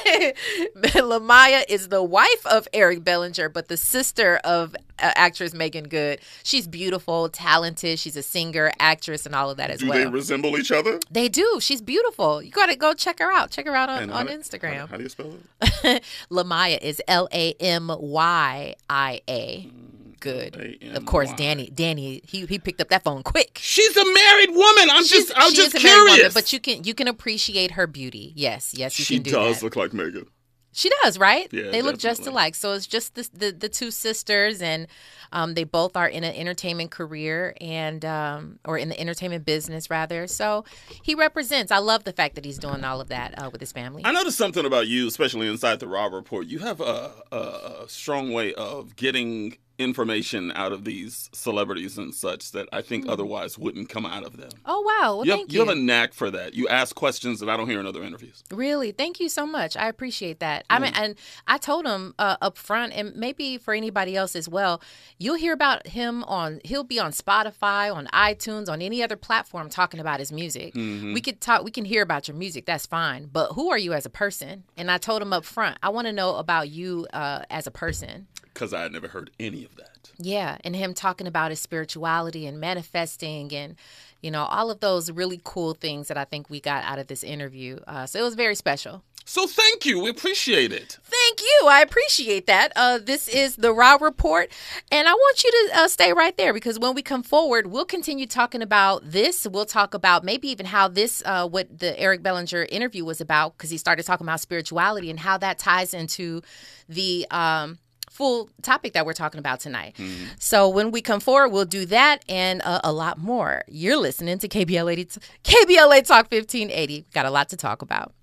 La'Myia 0.77 1.63
is 1.67 1.89
the 1.89 2.03
wife 2.03 2.45
of 2.45 2.67
Eric 2.73 3.03
Bellinger, 3.03 3.49
but 3.49 3.67
the 3.67 3.77
sister 3.77 4.37
of 4.43 4.75
uh, 4.99 5.11
actress 5.15 5.53
Meagan 5.53 5.87
Good. 5.87 6.19
She's 6.43 6.67
beautiful, 6.67 7.29
talented. 7.29 7.99
She's 7.99 8.17
a 8.17 8.23
singer, 8.23 8.71
actress, 8.79 9.25
and 9.25 9.35
all 9.35 9.49
of 9.49 9.57
that 9.57 9.69
as 9.69 9.79
Do 9.79 9.89
well. 9.89 9.97
Do 9.97 10.03
they 10.05 10.09
resemble 10.09 10.57
each 10.57 10.71
other? 10.71 10.99
They 11.11 11.29
do. 11.29 11.59
She's 11.59 11.81
beautiful. 11.81 12.41
You 12.41 12.51
got 12.51 12.67
to 12.67 12.75
go 12.75 12.93
check 12.93 13.19
her 13.19 13.31
out. 13.31 13.51
Check 13.51 13.65
her 13.67 13.75
out 13.75 13.89
on, 13.89 14.03
And 14.03 14.11
on 14.11 14.27
how 14.27 14.33
Instagram. 14.33 14.77
How, 14.77 14.87
how 14.87 14.97
do 14.97 15.03
you 15.03 15.09
spell 15.09 15.33
it? 15.61 16.03
La'Myia 16.31 16.81
is 16.81 17.01
L 17.07 17.27
A 17.31 17.53
M 17.59 17.91
Y 17.99 18.75
I 18.89 19.21
A. 19.29 19.71
Good. 20.19 20.79
Of 20.95 21.05
course, 21.05 21.31
Danny. 21.33 21.69
Danny. 21.69 22.21
He 22.27 22.45
he 22.45 22.59
picked 22.59 22.81
up 22.81 22.89
that 22.89 23.03
phone 23.03 23.23
quick. 23.23 23.59
She's 23.61 23.95
a 23.95 24.05
married 24.13 24.49
woman. 24.51 24.89
I'm 24.91 25.03
She's- 25.05 25.27
just 25.27 25.33
I'm 25.35 25.53
just 25.53 25.73
married 25.75 25.97
woman, 25.99 26.13
curious. 26.15 26.33
but 26.33 26.51
you 26.53 26.59
can 26.59 26.83
you 26.83 26.93
can 26.93 27.07
appreciate 27.07 27.71
her 27.71 27.87
beauty. 27.87 28.33
Yes, 28.35 28.73
yes, 28.75 28.97
you 28.99 29.05
she 29.05 29.15
can 29.15 29.23
do 29.23 29.31
does 29.31 29.59
that. 29.59 29.65
look 29.65 29.75
like 29.75 29.93
Meagan. 29.93 30.27
She 30.73 30.91
does, 31.01 31.17
right? 31.17 31.51
Yeah, 31.51 31.71
they 31.71 31.81
look 31.81 31.97
just 31.97 32.27
alike. 32.27 32.53
So 32.53 32.73
it's 32.73 32.85
just 32.85 33.15
the 33.15 33.27
the, 33.33 33.51
the 33.51 33.69
two 33.69 33.89
sisters, 33.89 34.61
and 34.61 34.85
um, 35.31 35.55
they 35.55 35.63
both 35.63 35.97
are 35.97 36.07
in 36.07 36.23
an 36.23 36.35
entertainment 36.35 36.91
career 36.91 37.55
and 37.59 38.05
um, 38.05 38.59
or 38.63 38.77
in 38.77 38.89
the 38.89 38.99
entertainment 38.99 39.43
business 39.43 39.89
rather. 39.89 40.27
So 40.27 40.65
he 41.01 41.15
represents. 41.15 41.71
I 41.71 41.79
love 41.79 42.03
the 42.03 42.13
fact 42.13 42.35
that 42.35 42.45
he's 42.45 42.59
doing 42.59 42.83
all 42.83 43.01
of 43.01 43.07
that 43.09 43.41
uh, 43.41 43.49
with 43.49 43.59
his 43.59 43.71
family. 43.71 44.03
I 44.05 44.11
noticed 44.11 44.37
something 44.37 44.65
about 44.65 44.85
you, 44.87 45.07
especially 45.07 45.47
inside 45.47 45.79
the 45.79 45.87
Raw 45.87 46.05
Report. 46.07 46.45
You 46.45 46.59
have 46.59 46.79
a, 46.79 47.11
a 47.31 47.85
strong 47.87 48.31
way 48.31 48.53
of 48.53 48.95
getting 48.95 49.57
information 49.79 50.51
out 50.55 50.71
of 50.71 50.83
these 50.85 51.29
celebrities 51.33 51.97
and 51.97 52.13
such 52.13 52.51
that 52.51 52.67
I 52.73 52.81
think 52.81 53.05
Mhm. 53.05 53.11
otherwise 53.11 53.57
wouldn't 53.57 53.89
come 53.89 54.05
out 54.05 54.23
of 54.25 54.37
them. 54.37 54.49
Oh 54.65 54.81
wow! 54.81 55.17
Well, 55.17 55.25
you, 55.25 55.31
have, 55.31 55.39
you 55.41 55.45
you. 55.49 55.59
have 55.59 55.69
a 55.69 55.75
knack 55.79 56.13
for 56.13 56.31
that. 56.31 56.53
You 56.55 56.67
ask 56.67 56.95
questions 56.95 57.39
that 57.39 57.49
I 57.49 57.55
don't 57.57 57.69
hear 57.69 57.79
in 57.79 57.85
other 57.85 58.03
interviews. 58.03 58.43
Really, 58.51 58.91
thank 58.91 59.19
you 59.19 59.29
so 59.29 59.45
much. 59.45 59.77
I 59.77 59.87
appreciate 59.87 60.39
that. 60.39 60.65
I 60.69 60.79
mean, 60.79 60.91
and 60.95 61.15
I 61.47 61.57
told 61.57 61.85
him 61.85 62.15
uh, 62.17 62.37
up 62.41 62.57
front, 62.57 62.93
and 62.93 63.15
maybe 63.15 63.57
for 63.57 63.73
anybody 63.73 64.15
else 64.15 64.35
as 64.35 64.49
well. 64.49 64.81
You'll 65.19 65.35
hear 65.35 65.53
about 65.53 65.87
him 65.87 66.23
on. 66.23 66.59
He'll 66.63 66.83
be 66.83 66.99
on 66.99 67.11
Spotify, 67.11 67.93
on 67.93 68.07
iTunes, 68.07 68.69
on 68.69 68.81
any 68.81 69.03
other 69.03 69.15
platform 69.15 69.69
talking 69.69 69.99
about 69.99 70.19
his 70.19 70.31
music. 70.31 70.73
Mhm. 70.73 71.13
We 71.13 71.21
could 71.21 71.39
talk. 71.39 71.63
We 71.63 71.71
can 71.71 71.85
hear 71.85 72.01
about 72.01 72.27
your 72.27 72.35
music. 72.35 72.65
That's 72.65 72.85
fine. 72.85 73.29
But 73.31 73.53
who 73.53 73.69
are 73.69 73.77
you 73.77 73.93
as 73.93 74.05
a 74.05 74.09
person? 74.09 74.63
And 74.75 74.89
I 74.89 74.97
told 74.97 75.21
him 75.21 75.33
up 75.33 75.45
front. 75.45 75.77
I 75.83 75.89
want 75.89 76.07
to 76.07 76.13
know 76.13 76.35
about 76.35 76.69
you 76.69 77.07
uh, 77.13 77.43
as 77.49 77.67
a 77.67 77.71
person. 77.71 78.27
Because 78.57 78.73
I 78.73 78.81
had 78.81 78.91
never 78.91 79.09
heard 79.09 79.29
any 79.39 79.63
of 79.63 79.75
that. 79.75 80.09
Yeah, 80.17 80.57
and 80.63 80.75
him 80.75 80.95
talking 80.95 81.27
about 81.27 81.51
his 81.51 81.59
spirituality 81.59 82.47
and 82.47 82.59
manifesting 82.59 83.53
and 83.53 83.75
you 84.19 84.31
know 84.31 84.45
all 84.45 84.71
of 84.71 84.79
those 84.79 85.11
really 85.11 85.39
cool 85.43 85.75
things 85.75 86.07
that 86.07 86.17
I 86.17 86.25
think 86.25 86.49
we 86.49 86.59
got 86.59 86.83
out 86.83 86.97
of 86.97 87.05
this 87.05 87.23
interview. 87.23 87.77
Uh, 87.85 88.07
so 88.07 88.19
it 88.19 88.23
was 88.23 88.33
very 88.33 88.55
special. 88.55 89.03
So 89.25 89.45
thank 89.45 89.85
you. 89.85 89.99
We 89.99 90.09
appreciate 90.09 90.71
it. 90.71 90.97
Thank 91.03 91.41
you. 91.41 91.67
I 91.67 91.81
appreciate 91.81 92.47
that. 92.47 92.71
Uh, 92.75 92.97
this 92.97 93.27
is 93.27 93.57
the 93.57 93.73
Raw 93.73 93.97
Report, 94.01 94.49
and 94.91 95.07
I 95.07 95.11
want 95.11 95.43
you 95.43 95.51
to 95.51 95.81
uh, 95.81 95.87
stay 95.89 96.13
right 96.13 96.35
there 96.35 96.51
because 96.51 96.79
when 96.79 96.95
we 96.95 97.03
come 97.03 97.21
forward, 97.21 97.67
we'll 97.67 97.85
continue 97.85 98.25
talking 98.25 98.63
about 98.63 99.01
this. 99.03 99.45
We'll 99.45 99.65
talk 99.65 99.93
about 99.93 100.23
maybe 100.23 100.47
even 100.47 100.65
how 100.65 100.87
this, 100.87 101.21
uh, 101.27 101.47
what 101.47 101.77
the 101.77 101.99
Eric 101.99 102.23
Bellinger 102.23 102.67
interview 102.71 103.05
was 103.05 103.21
about, 103.21 103.55
because 103.55 103.69
he 103.69 103.77
started 103.77 104.03
talking 104.03 104.25
about 104.25 104.39
spirituality 104.39 105.11
and 105.11 105.19
how 105.19 105.37
that 105.37 105.59
ties 105.59 105.93
into 105.93 106.41
the. 106.89 107.27
Um, 107.29 107.77
Full 108.17 108.49
topic 108.63 108.93
that 108.93 109.05
we're 109.05 109.13
talking 109.13 109.37
about 109.37 109.59
tonight. 109.59 109.95
So 110.39 110.69
when 110.69 110.89
we 110.89 111.01
come 111.01 111.19
forward, 111.19 111.49
we'll 111.49 111.65
do 111.65 111.85
that 111.85 112.25
and 112.27 112.63
uh, 112.63 112.81
a 112.83 112.91
lot 112.91 113.19
more. 113.19 113.61
You're 113.67 113.97
listening 113.97 114.39
to 114.39 114.47
KBLA, 114.47 115.05
KBLA 115.43 116.03
Talk 116.03 116.31
1580. 116.31 117.05
Got 117.13 117.27
a 117.27 117.29
lot 117.29 117.49
to 117.49 117.57
talk 117.57 117.83
about. 117.83 118.15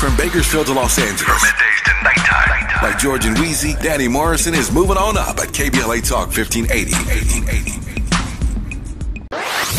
From 0.00 0.16
Bakersfield 0.16 0.66
to 0.66 0.72
Los 0.72 0.98
Angeles. 0.98 1.44
Middays 1.44 1.84
to 1.84 1.92
nighttime. 2.02 2.82
Like 2.82 2.98
George 2.98 3.24
and 3.24 3.36
Weezy, 3.36 3.80
Danny 3.80 4.08
Morrison 4.08 4.52
is 4.52 4.72
moving 4.72 4.96
on 4.96 5.16
up 5.16 5.38
at 5.38 5.50
KBLA 5.50 6.06
Talk 6.08 6.36
1580. 6.36 6.92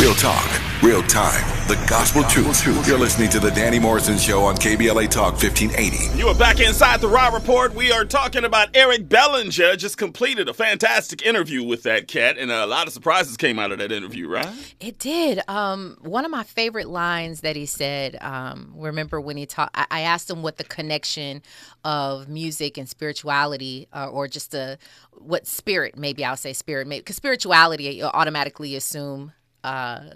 Real 0.01 0.13
talk, 0.15 0.45
real 0.85 1.01
time, 1.03 1.43
the 1.67 1.83
gospel 1.89 2.21
truth. 2.25 2.87
You're 2.87 2.99
listening 2.99 3.31
to 3.31 3.39
the 3.39 3.49
Danny 3.49 3.79
Morrison 3.79 4.19
Show 4.19 4.43
on 4.43 4.55
KBLA 4.55 5.09
Talk 5.09 5.33
1580. 5.33 6.15
You 6.15 6.27
are 6.27 6.35
back 6.35 6.59
inside 6.59 7.01
the 7.01 7.07
Raw 7.07 7.29
Report. 7.29 7.73
We 7.73 7.91
are 7.91 8.05
talking 8.05 8.43
about 8.45 8.69
Eric 8.75 9.09
Bellinger. 9.09 9.77
Just 9.77 9.97
completed 9.97 10.47
a 10.47 10.53
fantastic 10.53 11.25
interview 11.25 11.63
with 11.63 11.81
that 11.83 12.07
cat, 12.07 12.37
and 12.37 12.51
a 12.51 12.67
lot 12.67 12.85
of 12.85 12.93
surprises 12.93 13.35
came 13.35 13.57
out 13.57 13.71
of 13.71 13.79
that 13.79 13.91
interview, 13.91 14.29
right? 14.29 14.75
It 14.79 14.99
did. 14.99 15.41
Um, 15.47 15.97
one 16.01 16.23
of 16.23 16.29
my 16.29 16.43
favorite 16.43 16.87
lines 16.87 17.41
that 17.41 17.55
he 17.55 17.65
said. 17.65 18.17
Um, 18.21 18.71
remember 18.75 19.19
when 19.19 19.37
he 19.37 19.47
talked? 19.47 19.75
I, 19.75 19.87
I 19.89 20.01
asked 20.01 20.29
him 20.29 20.43
what 20.43 20.57
the 20.57 20.65
connection 20.65 21.41
of 21.83 22.29
music 22.29 22.77
and 22.77 22.87
spirituality, 22.87 23.87
uh, 23.91 24.09
or 24.09 24.27
just 24.27 24.53
a 24.53 24.77
what 25.13 25.47
spirit? 25.47 25.97
Maybe 25.97 26.23
I'll 26.23 26.37
say 26.37 26.53
spirit, 26.53 26.87
because 26.87 27.15
spirituality 27.15 27.85
you 27.85 28.05
automatically 28.05 28.75
assume. 28.75 29.33
Uh, 29.63 30.11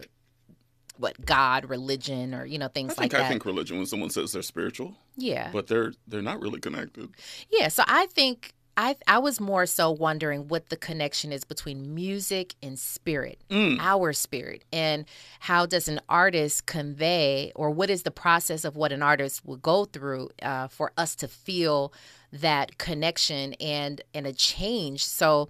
what 1.00 1.26
God, 1.26 1.70
religion, 1.70 2.36
or 2.36 2.46
you 2.46 2.58
know 2.60 2.68
things 2.68 2.94
I 2.98 3.02
like 3.04 3.12
think 3.12 3.24
I 3.24 3.28
think 3.30 3.46
religion 3.46 3.78
when 3.78 3.86
someone 3.88 4.10
says 4.10 4.32
they're 4.34 4.42
spiritual, 4.42 4.96
yeah, 5.16 5.50
but 5.52 5.68
they're 5.68 5.94
they're 6.08 6.22
not 6.22 6.42
really 6.42 6.60
connected. 6.60 7.10
Yeah, 7.52 7.70
so 7.70 7.84
I 7.88 8.06
think 8.08 8.54
I 8.78 8.96
I 9.08 9.18
was 9.20 9.40
more 9.40 9.66
so 9.66 9.92
wondering 9.92 10.48
what 10.48 10.70
the 10.70 10.78
connection 10.78 11.32
is 11.32 11.44
between 11.44 11.96
music 11.96 12.56
and 12.62 12.78
spirit, 12.78 13.40
Mm. 13.50 13.78
our 13.80 14.14
spirit, 14.14 14.64
and 14.72 15.06
how 15.40 15.66
does 15.66 15.88
an 15.88 16.00
artist 16.10 16.66
convey, 16.66 17.52
or 17.56 17.72
what 17.72 17.90
is 17.90 18.04
the 18.04 18.12
process 18.12 18.64
of 18.66 18.76
what 18.76 18.92
an 18.92 19.02
artist 19.02 19.46
will 19.46 19.58
go 19.58 19.86
through 19.86 20.30
uh, 20.42 20.68
for 20.68 20.92
us 20.98 21.16
to 21.16 21.28
feel 21.28 21.92
that 22.32 22.78
connection 22.78 23.54
and 23.56 24.02
and 24.14 24.28
a 24.28 24.34
change. 24.34 25.04
So 25.06 25.50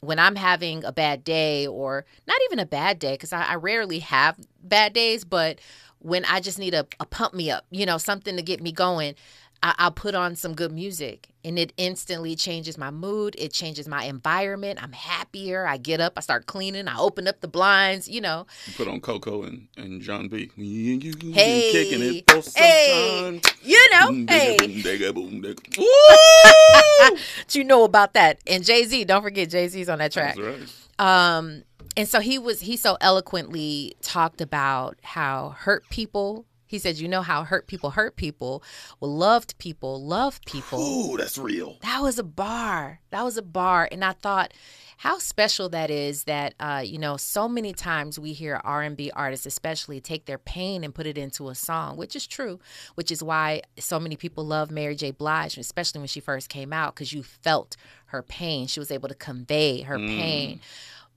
when 0.00 0.18
I'm 0.18 0.36
having 0.36 0.84
a 0.84 0.92
bad 0.92 1.24
day, 1.24 1.66
or 1.66 2.04
not 2.26 2.38
even 2.46 2.58
a 2.58 2.66
bad 2.66 2.98
day, 2.98 3.14
because 3.14 3.32
I, 3.32 3.42
I 3.42 3.54
rarely 3.54 3.98
have 4.00 4.36
bad 4.62 4.92
days, 4.92 5.24
but 5.24 5.60
when 5.98 6.24
I 6.24 6.40
just 6.40 6.58
need 6.58 6.74
a, 6.74 6.86
a 6.98 7.02
uh, 7.02 7.04
pump 7.04 7.34
me 7.34 7.50
up, 7.50 7.66
you 7.70 7.84
know, 7.84 7.98
something 7.98 8.36
to 8.36 8.42
get 8.42 8.62
me 8.62 8.72
going, 8.72 9.14
I, 9.62 9.74
I'll 9.78 9.90
put 9.90 10.14
on 10.14 10.36
some 10.36 10.54
good 10.54 10.72
music 10.72 11.28
and 11.44 11.58
it 11.58 11.72
instantly 11.76 12.34
changes 12.34 12.78
my 12.78 12.90
mood. 12.90 13.34
It 13.38 13.52
changes 13.52 13.86
my 13.88 14.04
environment. 14.04 14.82
I'm 14.82 14.92
happier. 14.92 15.66
I 15.66 15.76
get 15.76 16.00
up, 16.00 16.14
I 16.16 16.20
start 16.20 16.46
cleaning, 16.46 16.88
I 16.88 16.98
open 16.98 17.28
up 17.28 17.40
the 17.40 17.48
blinds, 17.48 18.08
you 18.08 18.20
know. 18.20 18.46
You 18.66 18.72
put 18.74 18.88
on 18.88 19.00
Coco 19.00 19.42
and, 19.42 19.68
and 19.76 20.00
Jon 20.00 20.28
B. 20.28 20.50
Hey, 20.56 21.68
kicking 21.72 22.02
it 22.02 22.30
for 22.30 22.42
some 22.42 22.62
hey, 22.62 23.22
time. 23.22 23.40
you 23.62 23.90
know, 23.92 24.06
Boom, 24.08 24.26
hey. 24.28 24.56
digga, 24.56 25.14
boom, 25.14 25.42
digga, 25.42 25.42
boom, 25.42 25.42
digga. 25.42 27.10
what 27.40 27.54
you 27.54 27.64
know 27.64 27.84
about 27.84 28.14
that? 28.14 28.40
And 28.46 28.64
Jay 28.64 28.84
Z, 28.84 29.04
don't 29.04 29.22
forget 29.22 29.50
Jay 29.50 29.68
Z's 29.68 29.88
on 29.88 29.98
that 29.98 30.12
track. 30.12 30.36
Right. 30.38 30.60
Um, 30.98 31.64
and 31.96 32.08
so 32.08 32.20
he 32.20 32.38
was 32.38 32.60
he 32.60 32.76
so 32.76 32.96
eloquently 33.00 33.94
talked 34.02 34.40
about 34.40 34.98
how 35.02 35.50
hurt 35.58 35.88
people. 35.90 36.46
He 36.70 36.78
said, 36.78 36.98
"You 36.98 37.08
know 37.08 37.22
how 37.22 37.42
hurt 37.42 37.66
people 37.66 37.90
hurt 37.90 38.14
people. 38.14 38.62
Well, 39.00 39.12
loved 39.12 39.58
people 39.58 40.00
love 40.00 40.40
people." 40.46 40.78
Ooh, 40.80 41.16
that's 41.16 41.36
real. 41.36 41.78
That 41.82 42.00
was 42.00 42.16
a 42.16 42.22
bar. 42.22 43.00
That 43.10 43.24
was 43.24 43.36
a 43.36 43.42
bar, 43.42 43.88
and 43.90 44.04
I 44.04 44.12
thought 44.12 44.54
how 44.98 45.18
special 45.18 45.68
that 45.70 45.90
is. 45.90 46.24
That 46.24 46.54
uh, 46.60 46.82
you 46.86 46.96
know, 46.98 47.16
so 47.16 47.48
many 47.48 47.72
times 47.72 48.20
we 48.20 48.32
hear 48.34 48.60
R 48.62 48.82
and 48.82 48.96
B 48.96 49.10
artists, 49.16 49.46
especially, 49.46 50.00
take 50.00 50.26
their 50.26 50.38
pain 50.38 50.84
and 50.84 50.94
put 50.94 51.08
it 51.08 51.18
into 51.18 51.48
a 51.48 51.56
song, 51.56 51.96
which 51.96 52.14
is 52.14 52.24
true. 52.28 52.60
Which 52.94 53.10
is 53.10 53.20
why 53.20 53.62
so 53.76 53.98
many 53.98 54.14
people 54.14 54.46
love 54.46 54.70
Mary 54.70 54.94
J. 54.94 55.10
Blige, 55.10 55.58
especially 55.58 55.98
when 55.98 56.06
she 56.08 56.20
first 56.20 56.48
came 56.48 56.72
out, 56.72 56.94
because 56.94 57.12
you 57.12 57.24
felt 57.24 57.76
her 58.06 58.22
pain. 58.22 58.68
She 58.68 58.78
was 58.78 58.92
able 58.92 59.08
to 59.08 59.14
convey 59.16 59.80
her 59.82 59.98
Mm. 59.98 60.06
pain. 60.08 60.60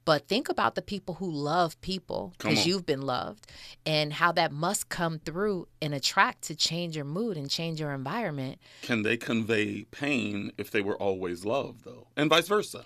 But 0.06 0.28
think 0.28 0.50
about 0.50 0.76
the 0.76 0.82
people 0.82 1.16
who 1.16 1.32
love 1.32 1.80
people 1.82 2.34
because 2.38 2.66
you've 2.68 2.86
been 2.86 3.04
loved 3.04 3.48
and 3.86 4.12
how 4.12 4.34
that 4.34 4.52
must 4.52 4.90
come 4.90 5.20
through 5.20 5.68
and 5.82 5.94
attract 5.94 6.44
to 6.44 6.56
change 6.56 6.96
your 6.96 7.06
mood 7.06 7.38
and 7.38 7.50
change 7.50 7.80
your 7.80 7.92
environment. 7.92 8.60
Can 8.82 9.04
they 9.04 9.16
convey 9.16 9.86
pain 9.86 10.52
if 10.58 10.72
they 10.72 10.82
were 10.82 10.98
always 10.98 11.46
loved, 11.46 11.86
though, 11.86 12.08
and 12.18 12.30
vice 12.30 12.48
versa? 12.48 12.84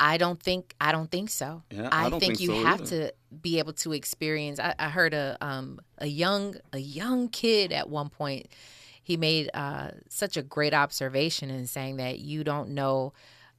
I 0.00 0.16
don't 0.16 0.42
think 0.42 0.74
I 0.80 0.90
don't 0.90 1.10
think 1.10 1.30
so. 1.30 1.62
Yeah, 1.70 1.88
I 1.92 2.10
don't 2.10 2.18
think, 2.18 2.38
think 2.38 2.40
you 2.40 2.48
so 2.48 2.64
have 2.64 2.80
either. 2.80 3.06
to 3.08 3.14
be 3.40 3.60
able 3.60 3.72
to 3.74 3.92
experience. 3.92 4.58
I, 4.58 4.74
I 4.78 4.88
heard 4.88 5.14
a 5.14 5.36
um 5.40 5.80
a 5.98 6.06
young 6.06 6.56
a 6.72 6.78
young 6.78 7.28
kid 7.28 7.72
at 7.72 7.88
one 7.88 8.08
point. 8.08 8.48
He 9.04 9.16
made 9.16 9.50
uh, 9.52 9.90
such 10.08 10.36
a 10.36 10.42
great 10.42 10.72
observation 10.74 11.50
in 11.50 11.66
saying 11.66 11.96
that 11.96 12.20
you 12.20 12.44
don't 12.44 12.70
know 12.70 13.12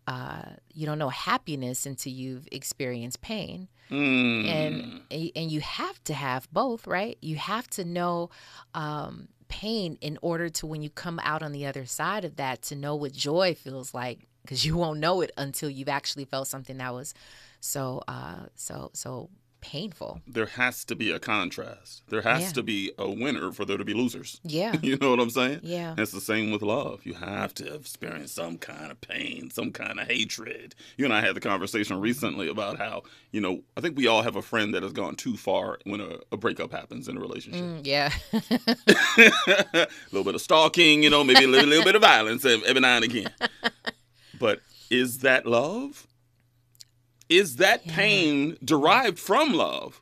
uh, 0.08 0.44
you 0.74 0.86
don't 0.86 1.00
know 1.00 1.10
happiness 1.10 1.86
until 1.86 2.12
you've 2.14 2.48
experienced 2.52 3.22
pain. 3.22 3.68
Mm. 3.92 4.48
and 4.48 5.02
and 5.36 5.52
you 5.52 5.60
have 5.60 6.02
to 6.06 6.14
have 6.14 6.52
both 6.54 6.88
right 6.88 7.18
you 7.22 7.36
have 7.36 7.68
to 7.72 7.84
know 7.84 8.30
um, 8.74 9.28
pain 9.50 9.98
in 10.02 10.18
order 10.22 10.50
to 10.50 10.66
when 10.66 10.82
you 10.82 10.90
come 10.90 11.20
out 11.22 11.44
on 11.44 11.52
the 11.52 11.66
other 11.66 11.86
side 11.86 12.24
of 12.26 12.38
that 12.38 12.62
to 12.64 12.76
know 12.76 12.96
what 12.96 13.12
joy 13.12 13.54
feels 13.54 13.94
like 13.94 14.28
because 14.42 14.66
you 14.66 14.78
won't 14.78 15.00
know 15.00 15.22
it 15.22 15.32
until 15.38 15.70
you've 15.70 15.90
actually 15.90 16.26
felt 16.26 16.48
something 16.48 16.78
that 16.78 16.94
was 16.94 17.14
so 17.60 18.02
uh 18.08 18.46
so 18.56 18.90
so 18.94 19.30
painful 19.64 20.22
there 20.28 20.46
has 20.46 20.84
to 20.86 20.96
be 20.96 21.10
a 21.12 21.20
contrast. 21.20 22.04
There 22.10 22.22
has 22.22 22.42
Yeah. 22.42 22.50
to 22.52 22.64
be 22.64 22.92
a 22.98 23.10
winner 23.10 23.52
for 23.52 23.64
there 23.66 23.78
to 23.78 23.86
be 23.86 23.94
losers. 23.94 24.40
Yeah. 24.60 24.76
you 24.82 24.98
know 24.98 25.10
what 25.12 25.20
I'm 25.20 25.30
saying? 25.30 25.62
Yeah. 25.64 25.96
It's 25.98 26.12
the 26.12 26.22
same 26.22 26.52
with 26.52 26.62
love. 26.62 27.06
You 27.06 27.14
have 27.16 27.54
to 27.56 27.74
experience 27.74 28.32
some 28.34 28.58
kind 28.58 28.92
of 28.92 29.00
pain, 29.02 29.50
some 29.52 29.72
kind 29.72 30.00
of 30.00 30.08
hatred. 30.08 30.76
You 30.98 31.06
and 31.06 31.14
I 31.14 31.22
had 31.22 31.36
the 31.36 31.40
conversation 31.40 32.00
recently 32.00 32.48
about 32.50 32.78
how, 32.78 33.04
you 33.32 33.42
know, 33.42 33.62
I 33.78 33.82
think 33.82 33.98
we 33.98 34.08
all 34.08 34.22
have 34.22 34.36
a 34.36 34.42
friend 34.42 34.74
that 34.74 34.84
has 34.84 34.92
gone 34.94 35.16
too 35.16 35.38
far 35.38 35.80
when 35.86 36.02
a, 36.02 36.18
a 36.32 36.38
breakup 36.38 36.72
happens 36.72 37.08
in 37.08 37.18
a 37.18 37.20
relationship. 37.22 37.64
Mm, 37.64 37.86
yeah 37.86 38.12
a 38.34 39.88
little 40.12 40.24
bit 40.24 40.36
of 40.36 40.42
stalking, 40.42 41.04
you 41.04 41.10
know, 41.10 41.24
maybe 41.24 41.46
a 41.46 41.48
little, 41.48 41.70
little 41.70 41.86
bit 41.86 41.96
of 41.96 42.02
violence 42.02 42.46
every 42.46 42.80
now 42.82 42.96
and 42.98 43.06
again. 43.06 43.30
But 44.40 44.62
is 44.90 45.20
that 45.20 45.46
love? 45.46 46.06
Is 47.34 47.56
that 47.58 47.86
pain 47.88 48.58
derived 48.64 49.18
from 49.20 49.54
love? 49.54 50.02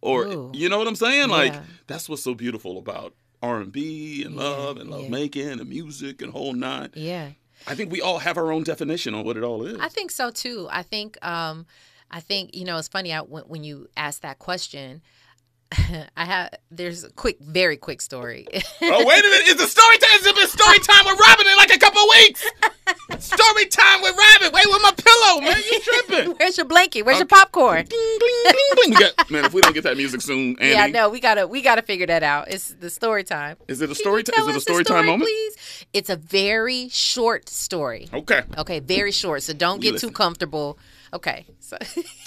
Or 0.00 0.24
Ooh. 0.26 0.50
you 0.54 0.68
know 0.68 0.78
what 0.78 0.86
I'm 0.86 0.96
saying? 0.96 1.28
Like 1.28 1.54
that's 1.86 2.08
what's 2.08 2.22
so 2.22 2.34
beautiful 2.34 2.78
about 2.78 3.14
R&B 3.42 4.22
and 4.24 4.36
love 4.36 4.76
and 4.76 4.90
love 4.90 5.10
making 5.10 5.48
and 5.48 5.68
music 5.68 6.22
and 6.22 6.32
whole 6.32 6.52
nine. 6.52 6.90
yeah 6.94 7.30
I 7.66 7.74
think 7.74 7.92
we 7.92 8.00
all 8.00 8.18
have 8.18 8.38
our 8.38 8.52
own 8.52 8.62
definition 8.62 9.14
on 9.14 9.24
what 9.24 9.36
it 9.36 9.42
all 9.42 9.66
is. 9.66 9.78
I 9.80 9.88
think 9.88 10.10
so 10.10 10.30
too. 10.30 10.68
I 10.70 10.82
think 10.82 11.22
um 11.24 11.66
I 12.10 12.20
think 12.20 12.54
you 12.54 12.64
know 12.64 12.78
it's 12.78 12.88
funny 12.88 13.12
I, 13.12 13.20
when, 13.20 13.44
when 13.44 13.64
you 13.64 13.88
ask 13.96 14.22
that 14.22 14.38
question 14.38 15.02
I 16.16 16.24
have 16.24 16.54
there's 16.70 17.04
a 17.04 17.10
quick 17.10 17.38
very 17.40 17.76
quick 17.76 18.00
story. 18.00 18.46
oh 18.52 19.04
wait 19.06 19.24
a 19.24 19.28
minute! 19.28 19.48
Is 19.48 19.56
the 19.56 19.66
story 19.66 19.98
time? 19.98 20.10
It's 20.14 20.32
been 20.32 20.48
story 20.48 20.78
time 20.78 21.04
with 21.06 21.20
Robin 21.20 21.46
in 21.46 21.56
like 21.56 21.74
a 21.74 21.78
couple 21.78 22.02
weeks. 22.18 22.44
story 23.36 23.66
time 23.66 24.02
with 24.02 24.16
Robin. 24.16 24.52
Wait, 24.52 24.66
with 24.66 24.82
my 24.82 24.92
pillow, 24.96 25.40
man. 25.40 25.56
You 25.70 25.80
tripping? 25.80 26.30
Where's 26.38 26.56
your 26.56 26.66
blanket? 26.66 27.02
Where's 27.02 27.16
uh, 27.16 27.20
your 27.20 27.26
popcorn? 27.26 27.86
Got, 28.98 29.30
man, 29.30 29.44
if 29.44 29.52
we 29.52 29.60
don't 29.60 29.72
get 29.74 29.84
that 29.84 29.96
music 29.96 30.20
soon, 30.20 30.56
Andy, 30.60 30.68
Yeah, 30.74 30.86
no, 30.86 31.08
we 31.08 31.20
gotta 31.20 31.46
we 31.46 31.62
gotta 31.62 31.82
figure 31.82 32.06
that 32.06 32.22
out. 32.22 32.48
It's 32.48 32.68
the 32.74 32.90
story 32.90 33.24
time. 33.24 33.56
is 33.68 33.80
it 33.80 33.90
a 33.90 33.94
story? 33.94 34.22
T- 34.22 34.32
Tell 34.32 34.48
is 34.48 34.54
it 34.54 34.58
a 34.58 34.60
story 34.60 34.84
time 34.84 35.06
moment? 35.06 35.22
please? 35.28 35.86
It's 35.92 36.10
a 36.10 36.16
very 36.16 36.88
short 36.88 37.48
story. 37.48 38.08
Okay. 38.12 38.42
Okay, 38.58 38.80
very 38.80 39.12
short. 39.12 39.42
So 39.42 39.52
don't 39.52 39.78
We 39.78 39.84
get 39.84 39.92
listen. 39.94 40.08
too 40.10 40.12
comfortable. 40.14 40.78
Okay, 41.12 41.44
so 41.58 41.76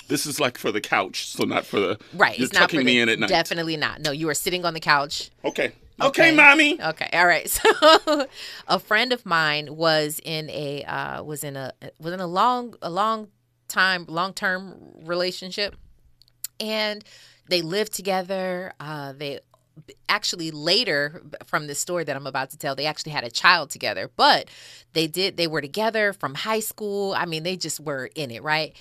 This 0.09 0.25
is 0.25 0.39
like 0.39 0.57
for 0.57 0.71
the 0.71 0.81
couch, 0.81 1.27
so 1.27 1.45
not 1.45 1.65
for 1.65 1.79
the 1.79 1.97
right, 2.13 2.37
You're 2.37 2.45
it's 2.45 2.53
not 2.53 2.61
tucking 2.61 2.81
for 2.81 2.85
me 2.85 2.95
the, 2.97 3.01
in 3.01 3.09
at 3.09 3.19
night. 3.19 3.29
Definitely 3.29 3.77
not. 3.77 4.01
No, 4.01 4.11
you 4.11 4.27
are 4.29 4.33
sitting 4.33 4.65
on 4.65 4.73
the 4.73 4.81
couch. 4.81 5.29
Okay. 5.45 5.71
Okay, 6.01 6.35
mommy. 6.35 6.81
Okay, 6.81 7.09
all 7.13 7.27
right. 7.27 7.49
So, 7.49 8.27
a 8.67 8.79
friend 8.79 9.13
of 9.13 9.25
mine 9.25 9.75
was 9.75 10.19
in 10.23 10.49
a 10.49 10.83
uh, 10.83 11.23
was 11.23 11.43
in 11.43 11.55
a 11.55 11.73
was 11.99 12.13
in 12.13 12.19
a 12.19 12.27
long 12.27 12.75
a 12.81 12.89
long 12.89 13.29
time 13.67 14.05
long 14.07 14.33
term 14.33 14.75
relationship, 15.05 15.75
and 16.59 17.03
they 17.49 17.61
lived 17.61 17.93
together. 17.93 18.73
Uh, 18.79 19.13
they 19.13 19.39
actually 20.07 20.51
later 20.51 21.21
from 21.45 21.67
the 21.67 21.75
story 21.75 22.03
that 22.03 22.15
I'm 22.15 22.27
about 22.27 22.51
to 22.51 22.57
tell, 22.57 22.75
they 22.75 22.85
actually 22.85 23.11
had 23.11 23.23
a 23.23 23.31
child 23.31 23.69
together. 23.69 24.09
But 24.15 24.49
they 24.93 25.07
did 25.07 25.37
they 25.37 25.47
were 25.47 25.61
together 25.61 26.13
from 26.13 26.35
high 26.35 26.59
school. 26.59 27.13
I 27.13 27.25
mean, 27.25 27.43
they 27.43 27.57
just 27.57 27.79
were 27.79 28.09
in 28.15 28.31
it, 28.31 28.43
right? 28.43 28.75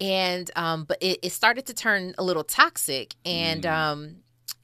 And 0.00 0.50
um, 0.56 0.84
but 0.84 0.98
it, 1.00 1.20
it 1.22 1.30
started 1.30 1.66
to 1.66 1.74
turn 1.74 2.14
a 2.18 2.24
little 2.24 2.44
toxic, 2.44 3.14
and 3.24 3.64
um, 3.64 4.16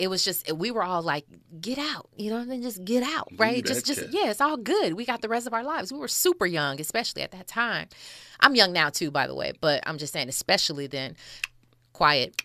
it 0.03 0.11
was 0.11 0.24
just 0.24 0.51
we 0.53 0.73
were 0.73 0.83
all 0.83 1.01
like, 1.01 1.24
get 1.61 1.79
out, 1.79 2.09
you 2.16 2.29
know, 2.29 2.39
and 2.39 2.51
then 2.51 2.61
just 2.61 2.85
get 2.85 3.05
out, 3.05 3.29
right? 3.37 3.65
Just 3.65 3.87
just 3.87 4.03
yeah, 4.11 4.31
it's 4.31 4.41
all 4.41 4.57
good. 4.57 4.95
We 4.95 5.05
got 5.07 5.23
the 5.23 5.29
rest 5.29 5.47
of 5.47 5.55
our 5.55 5.62
lives. 5.62 5.93
We 5.93 5.99
were 6.01 6.09
super 6.09 6.45
young, 6.45 6.81
especially 6.81 7.23
at 7.23 7.31
that 7.31 7.47
time. 7.47 7.87
I'm 8.41 8.57
young 8.57 8.73
now 8.73 8.91
too, 8.91 9.12
by 9.12 9.29
the 9.29 9.35
way, 9.37 9.53
but 9.61 9.81
I'm 9.87 9.99
just 9.99 10.12
saying, 10.12 10.29
especially 10.29 10.89
then. 10.89 11.15
quiet. 11.93 12.43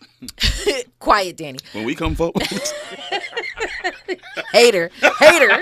quiet, 1.00 1.36
Danny. 1.36 1.58
When 1.72 1.84
we 1.84 1.96
come 1.96 2.14
forward, 2.14 2.40
Hater. 4.52 4.88
Hater. 5.18 5.58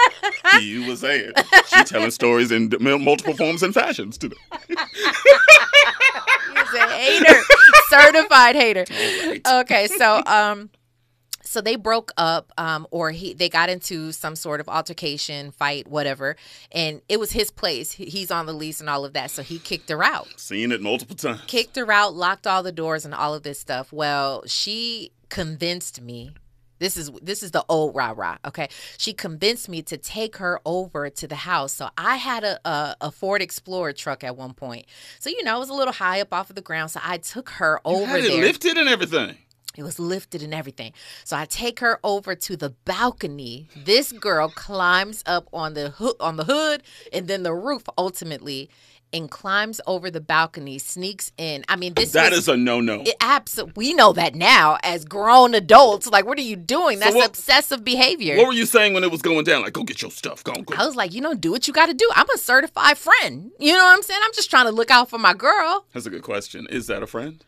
you 0.60 0.86
was 0.86 1.00
saying 1.00 1.32
she 1.66 1.82
telling 1.82 2.12
stories 2.12 2.52
in 2.52 2.70
multiple 2.80 3.34
forms 3.34 3.64
and 3.64 3.74
fashions 3.74 4.16
today. 4.16 4.36
He's 4.68 4.76
a 6.72 6.88
hater. 6.88 7.40
Certified 7.88 8.54
hater. 8.54 8.84
Okay, 9.44 9.88
so 9.88 10.22
um 10.24 10.70
so 11.52 11.60
they 11.60 11.76
broke 11.76 12.10
up 12.16 12.52
um 12.58 12.86
or 12.90 13.10
he 13.10 13.34
they 13.34 13.48
got 13.48 13.68
into 13.68 14.10
some 14.12 14.34
sort 14.36 14.60
of 14.60 14.68
altercation, 14.68 15.50
fight, 15.52 15.86
whatever, 15.86 16.36
and 16.72 17.02
it 17.08 17.20
was 17.20 17.32
his 17.32 17.50
place. 17.50 17.92
He's 17.92 18.30
on 18.30 18.46
the 18.46 18.52
lease 18.52 18.80
and 18.80 18.88
all 18.90 19.04
of 19.04 19.12
that, 19.12 19.30
so 19.30 19.42
he 19.42 19.58
kicked 19.58 19.88
her 19.90 20.02
out. 20.02 20.28
Seen 20.40 20.72
it 20.72 20.80
multiple 20.80 21.16
times. 21.16 21.42
Kicked 21.46 21.76
her 21.76 21.90
out, 21.92 22.14
locked 22.14 22.46
all 22.46 22.62
the 22.62 22.72
doors 22.72 23.04
and 23.04 23.14
all 23.14 23.34
of 23.34 23.42
this 23.42 23.60
stuff. 23.60 23.92
Well, 23.92 24.42
she 24.46 25.12
convinced 25.28 26.00
me 26.00 26.32
this 26.78 26.96
is 26.96 27.10
this 27.22 27.44
is 27.44 27.52
the 27.52 27.64
old 27.68 27.94
rah 27.94 28.12
rah. 28.16 28.38
Okay, 28.44 28.68
she 28.98 29.12
convinced 29.12 29.68
me 29.68 29.82
to 29.82 29.96
take 29.96 30.38
her 30.38 30.60
over 30.64 31.08
to 31.10 31.28
the 31.28 31.36
house. 31.36 31.72
So 31.72 31.88
I 31.96 32.16
had 32.16 32.42
a, 32.42 32.58
a 32.68 32.96
a 33.02 33.10
Ford 33.12 33.40
Explorer 33.40 33.92
truck 33.92 34.24
at 34.24 34.36
one 34.36 34.52
point. 34.52 34.86
So 35.20 35.30
you 35.30 35.44
know 35.44 35.56
it 35.56 35.60
was 35.60 35.68
a 35.68 35.74
little 35.74 35.92
high 35.94 36.20
up 36.20 36.32
off 36.34 36.50
of 36.50 36.56
the 36.56 36.60
ground. 36.62 36.90
So 36.90 36.98
I 37.04 37.18
took 37.18 37.50
her 37.50 37.80
You 37.86 37.92
over 37.92 38.06
had 38.06 38.20
it 38.24 38.28
there. 38.28 38.42
lifted 38.42 38.76
and 38.78 38.88
everything. 38.88 39.36
It 39.76 39.82
was 39.82 39.98
lifted 39.98 40.42
and 40.42 40.52
everything. 40.52 40.92
So 41.24 41.36
I 41.36 41.44
take 41.46 41.80
her 41.80 41.98
over 42.04 42.34
to 42.34 42.56
the 42.56 42.70
balcony. 42.84 43.68
This 43.84 44.12
girl 44.12 44.48
climbs 44.48 45.22
up 45.26 45.48
on 45.52 45.74
the 45.74 45.90
hood 45.90 46.16
on 46.20 46.36
the 46.36 46.44
hood 46.44 46.82
and 47.12 47.26
then 47.28 47.42
the 47.42 47.54
roof 47.54 47.82
ultimately 47.98 48.68
and 49.14 49.30
climbs 49.30 49.78
over 49.86 50.10
the 50.10 50.22
balcony, 50.22 50.78
sneaks 50.78 51.32
in. 51.36 51.64
I 51.68 51.76
mean, 51.76 51.92
this 51.92 52.12
That 52.12 52.30
was, 52.30 52.40
is 52.40 52.48
a 52.48 52.56
no 52.56 52.80
no. 52.80 53.02
it 53.02 53.14
absolutely 53.20 53.74
we 53.76 53.92
know 53.92 54.14
that 54.14 54.34
now 54.34 54.78
as 54.82 55.04
grown 55.04 55.54
adults. 55.54 56.06
Like, 56.06 56.24
what 56.24 56.38
are 56.38 56.42
you 56.42 56.56
doing? 56.56 56.96
So 56.98 57.04
That's 57.04 57.16
what- 57.16 57.28
obsessive 57.28 57.84
behavior. 57.84 58.38
What 58.38 58.46
were 58.46 58.52
you 58.54 58.64
saying 58.64 58.94
when 58.94 59.04
it 59.04 59.10
was 59.10 59.20
going 59.20 59.44
down? 59.44 59.62
Like, 59.62 59.74
go 59.74 59.82
get 59.84 60.00
your 60.00 60.10
stuff. 60.10 60.42
Go, 60.44 60.54
go. 60.54 60.74
I 60.78 60.86
was 60.86 60.96
like, 60.96 61.12
you 61.12 61.20
know, 61.20 61.34
do 61.34 61.50
what 61.50 61.66
you 61.66 61.74
got 61.74 61.86
to 61.86 61.94
do. 61.94 62.08
I'm 62.14 62.28
a 62.34 62.38
certified 62.38 62.96
friend. 62.96 63.50
You 63.58 63.72
know 63.72 63.84
what 63.84 63.92
I'm 63.94 64.02
saying? 64.02 64.20
I'm 64.24 64.32
just 64.34 64.48
trying 64.48 64.64
to 64.66 64.72
look 64.72 64.90
out 64.90 65.10
for 65.10 65.18
my 65.18 65.34
girl. 65.34 65.84
That's 65.92 66.06
a 66.06 66.10
good 66.10 66.22
question. 66.22 66.66
Is 66.70 66.86
that 66.86 67.02
a 67.02 67.06
friend? 67.06 67.44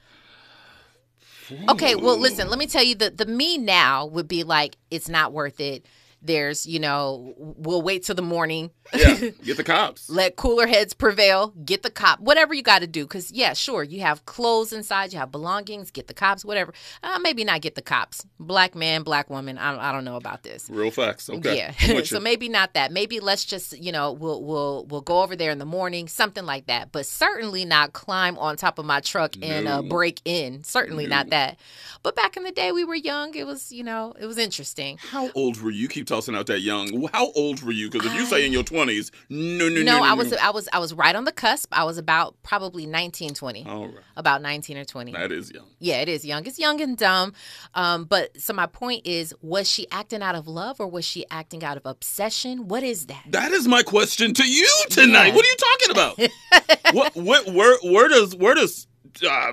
Okay, 1.68 1.94
well, 1.94 2.18
listen, 2.18 2.48
let 2.48 2.58
me 2.58 2.66
tell 2.66 2.82
you 2.82 2.94
the 2.94 3.10
the 3.10 3.26
me 3.26 3.58
now 3.58 4.06
would 4.06 4.28
be 4.28 4.44
like, 4.44 4.76
it's 4.90 5.08
not 5.08 5.32
worth 5.32 5.60
it. 5.60 5.86
There's, 6.24 6.66
you 6.66 6.80
know, 6.80 7.34
we'll 7.36 7.82
wait 7.82 8.04
till 8.04 8.14
the 8.14 8.22
morning. 8.22 8.70
Yeah, 8.94 9.14
get 9.44 9.56
the 9.58 9.64
cops. 9.64 10.08
Let 10.08 10.36
cooler 10.36 10.66
heads 10.66 10.94
prevail. 10.94 11.48
Get 11.64 11.82
the 11.82 11.90
cop. 11.90 12.20
Whatever 12.20 12.54
you 12.54 12.62
got 12.62 12.80
to 12.80 12.86
do. 12.86 13.04
Because, 13.04 13.30
yeah, 13.30 13.52
sure, 13.52 13.82
you 13.82 14.00
have 14.00 14.24
clothes 14.24 14.72
inside, 14.72 15.12
you 15.12 15.18
have 15.18 15.30
belongings. 15.30 15.90
Get 15.90 16.06
the 16.06 16.14
cops, 16.14 16.44
whatever. 16.44 16.72
Uh, 17.02 17.18
maybe 17.20 17.44
not 17.44 17.60
get 17.60 17.74
the 17.74 17.82
cops. 17.82 18.26
Black 18.40 18.74
man, 18.74 19.02
black 19.02 19.28
woman. 19.28 19.58
I 19.58 19.70
don't, 19.70 19.80
I 19.80 19.92
don't 19.92 20.04
know 20.04 20.16
about 20.16 20.42
this. 20.42 20.68
Real 20.70 20.90
facts. 20.90 21.28
Okay. 21.28 21.56
Yeah. 21.56 22.00
So 22.04 22.20
maybe 22.20 22.48
not 22.48 22.74
that. 22.74 22.92
Maybe 22.92 23.18
let's 23.20 23.44
just, 23.44 23.78
you 23.78 23.90
know, 23.90 24.12
we'll 24.12 24.42
we'll 24.42 24.84
we'll 24.86 25.00
go 25.00 25.22
over 25.22 25.36
there 25.36 25.50
in 25.50 25.58
the 25.58 25.64
morning, 25.64 26.06
something 26.06 26.44
like 26.44 26.66
that. 26.66 26.92
But 26.92 27.06
certainly 27.06 27.64
not 27.64 27.92
climb 27.92 28.36
on 28.38 28.56
top 28.56 28.78
of 28.78 28.84
my 28.84 29.00
truck 29.00 29.34
and 29.42 29.66
uh, 29.66 29.82
break 29.82 30.20
in. 30.24 30.64
Certainly 30.64 31.06
not 31.06 31.30
that. 31.30 31.58
But 32.02 32.14
back 32.14 32.36
in 32.36 32.42
the 32.44 32.52
day, 32.52 32.72
we 32.72 32.84
were 32.84 32.94
young. 32.94 33.34
It 33.34 33.46
was, 33.46 33.72
you 33.72 33.82
know, 33.82 34.14
it 34.20 34.26
was 34.26 34.38
interesting. 34.38 34.98
How 34.98 35.30
old 35.34 35.60
were 35.60 35.70
you? 35.70 35.88
Keep 35.88 36.06
tossing 36.14 36.34
out 36.36 36.46
that 36.46 36.60
young. 36.60 37.08
How 37.12 37.32
old 37.32 37.62
were 37.62 37.72
you? 37.72 37.90
Because 37.90 38.06
if 38.06 38.14
you 38.14 38.24
say 38.26 38.46
in 38.46 38.52
your 38.52 38.62
twenties, 38.62 39.10
no, 39.28 39.68
no, 39.68 39.74
no, 39.76 39.82
No, 39.82 39.98
no, 39.98 40.04
I 40.04 40.10
no. 40.10 40.16
was 40.16 40.32
I 40.34 40.50
was 40.50 40.68
I 40.72 40.78
was 40.78 40.94
right 40.94 41.14
on 41.14 41.24
the 41.24 41.32
cusp. 41.32 41.68
I 41.72 41.84
was 41.84 41.98
about 41.98 42.36
probably 42.42 42.86
19, 42.86 43.34
20. 43.34 43.66
All 43.66 43.86
right. 43.86 43.94
About 44.16 44.42
19 44.42 44.76
or 44.78 44.84
20. 44.84 45.12
That 45.12 45.32
is 45.32 45.50
young. 45.52 45.66
Yeah, 45.80 46.00
it 46.00 46.08
is 46.08 46.24
young. 46.24 46.46
It's 46.46 46.58
young 46.58 46.80
and 46.80 46.96
dumb. 46.96 47.32
Um, 47.74 48.04
but 48.04 48.40
so 48.40 48.52
my 48.52 48.66
point 48.66 49.06
is, 49.06 49.34
was 49.42 49.68
she 49.68 49.86
acting 49.90 50.22
out 50.22 50.34
of 50.34 50.46
love 50.46 50.80
or 50.80 50.86
was 50.86 51.04
she 51.04 51.24
acting 51.30 51.64
out 51.64 51.76
of 51.76 51.84
obsession? 51.84 52.68
What 52.68 52.82
is 52.82 53.06
that? 53.06 53.24
That 53.30 53.52
is 53.52 53.66
my 53.66 53.82
question 53.82 54.34
to 54.34 54.48
you 54.48 54.68
tonight. 54.90 55.28
Yeah. 55.28 55.34
What 55.34 55.44
are 55.44 55.48
you 55.48 55.56
talking 55.56 55.90
about? 55.90 56.94
what, 56.94 57.16
what, 57.16 57.52
where, 57.52 57.76
where 57.82 58.08
does, 58.08 58.36
where 58.36 58.54
does 58.54 58.86
uh, 59.28 59.52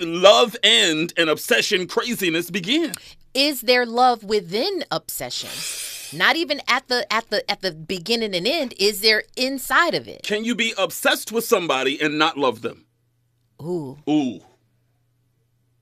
love 0.00 0.56
end 0.62 1.12
and 1.16 1.30
obsession 1.30 1.86
craziness 1.86 2.50
begin? 2.50 2.92
Is 3.34 3.62
there 3.62 3.86
love 3.86 4.24
within 4.24 4.84
obsession? 4.90 5.50
Not 6.16 6.36
even 6.36 6.60
at 6.66 6.88
the 6.88 7.10
at 7.12 7.28
the 7.30 7.48
at 7.50 7.60
the 7.60 7.72
beginning 7.72 8.34
and 8.34 8.46
end. 8.46 8.74
Is 8.78 9.00
there 9.00 9.24
inside 9.36 9.94
of 9.94 10.08
it? 10.08 10.22
Can 10.22 10.44
you 10.44 10.54
be 10.54 10.72
obsessed 10.78 11.32
with 11.32 11.44
somebody 11.44 12.00
and 12.00 12.18
not 12.18 12.38
love 12.38 12.62
them? 12.62 12.86
Ooh. 13.62 13.98
Ooh. 14.08 14.40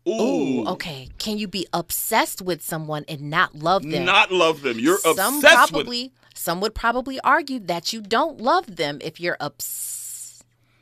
Ooh. 0.09 0.21
Ooh, 0.21 0.67
okay. 0.69 1.09
Can 1.19 1.37
you 1.37 1.49
be 1.49 1.67
obsessed 1.73 2.41
with 2.41 2.63
someone 2.63 3.05
and 3.09 3.23
not 3.23 3.57
love 3.57 3.83
them? 3.83 4.05
Not 4.05 4.31
love 4.31 4.63
them. 4.63 4.79
You're 4.79 4.99
some 4.99 5.37
obsessed 5.37 5.73
with 5.73 5.85
probably 5.85 6.13
some 6.35 6.61
would 6.61 6.75
probably 6.75 7.19
argue 7.21 7.59
that 7.61 7.93
you 7.93 8.01
don't 8.01 8.41
love 8.41 8.77
them 8.77 8.99
if 9.01 9.19
you're 9.19 9.37
obs. 9.41 10.06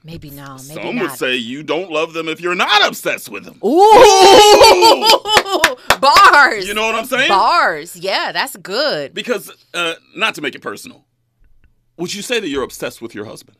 Maybe 0.06 0.28
no. 0.28 0.58
Maybe 0.68 0.82
Some 0.82 0.96
not. 0.96 1.02
would 1.02 1.10
say 1.12 1.36
you 1.36 1.62
don't 1.62 1.90
love 1.90 2.12
them 2.12 2.28
if 2.28 2.38
you're 2.38 2.54
not 2.54 2.86
obsessed 2.86 3.30
with 3.30 3.46
them. 3.46 3.58
Ooh, 3.64 3.70
bars. 6.00 6.68
You 6.68 6.74
know 6.74 6.84
what 6.84 6.94
I'm 6.94 7.06
saying? 7.06 7.28
Bars. 7.28 7.96
Yeah, 7.96 8.30
that's 8.30 8.54
good. 8.56 9.14
Because, 9.14 9.50
uh, 9.72 9.94
not 10.14 10.34
to 10.34 10.42
make 10.42 10.54
it 10.54 10.60
personal, 10.60 11.06
would 11.96 12.14
you 12.14 12.20
say 12.20 12.38
that 12.38 12.48
you're 12.48 12.64
obsessed 12.64 13.00
with 13.00 13.14
your 13.14 13.24
husband? 13.24 13.56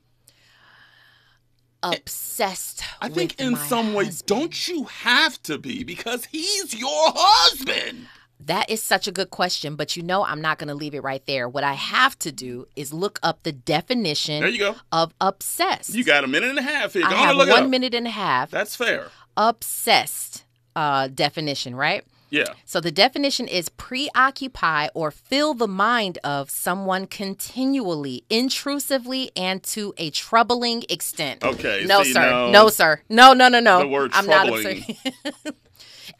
Obsessed. 1.83 2.83
I 3.01 3.09
think 3.09 3.41
in 3.41 3.57
some 3.57 3.95
way, 3.95 4.05
husband. 4.07 4.27
don't 4.27 4.69
you 4.69 4.85
have 4.85 5.43
to 5.45 5.57
be 5.59 5.83
because 5.83 6.27
he's 6.27 6.79
your 6.79 7.13
husband? 7.15 8.07
That 8.47 8.69
is 8.69 8.83
such 8.83 9.09
a 9.09 9.13
good 9.13 9.31
question, 9.31 9.75
but 9.75 9.97
you 9.97 10.03
know 10.03 10.25
I'm 10.25 10.41
not 10.43 10.59
going 10.59 10.69
to 10.69 10.75
leave 10.75 10.95
it 10.95 11.03
right 11.03 11.25
there. 11.27 11.49
What 11.49 11.65
I 11.65 11.73
have 11.75 12.19
to 12.21 12.31
do 12.33 12.67
is 12.77 12.93
look 12.93 13.19
up 13.23 13.43
the 13.43 13.53
definition 13.53 14.41
There 14.41 14.51
you 14.51 14.59
go. 14.59 14.75
of 14.93 15.15
obsessed. 15.21 15.95
You 15.95 16.05
got 16.05 16.25
a 16.25 16.27
minute 16.27 16.51
and 16.51 16.59
a 16.59 16.63
half 16.63 16.93
here. 16.93 17.03
Go 17.03 17.09
I 17.09 17.15
have 17.15 17.37
look 17.37 17.49
one 17.49 17.71
minute 17.71 17.95
and 17.95 18.07
a 18.07 18.11
half. 18.11 18.51
That's 18.51 18.77
fair. 18.77 19.07
Obsessed 19.37 20.45
uh, 20.77 21.09
definition, 21.09 21.75
right? 21.75 22.05
Yeah. 22.31 22.47
So 22.65 22.81
the 22.81 22.91
definition 22.91 23.47
is 23.47 23.69
preoccupy 23.69 24.89
or 24.93 25.11
fill 25.13 25.55
the 25.55 25.69
mind 25.69 26.19
of 26.25 26.51
someone 26.51 27.07
continually, 27.07 28.25
intrusively, 28.29 29.31
and 29.37 29.63
to 29.65 29.95
a 29.99 30.11
troubling 30.11 30.83
extent. 30.89 31.45
Okay, 31.45 31.85
No, 31.87 32.03
see, 32.03 32.13
sir. 32.13 32.29
no. 32.31 32.51
No. 32.51 32.69
sir. 32.71 33.01
No, 33.09 33.33
no, 33.35 33.49
no, 33.49 33.61
no. 33.61 33.79
The 33.81 33.89
word 33.89 34.11
I'm 34.15 34.25
troubling. 34.25 34.85
not. 35.25 35.55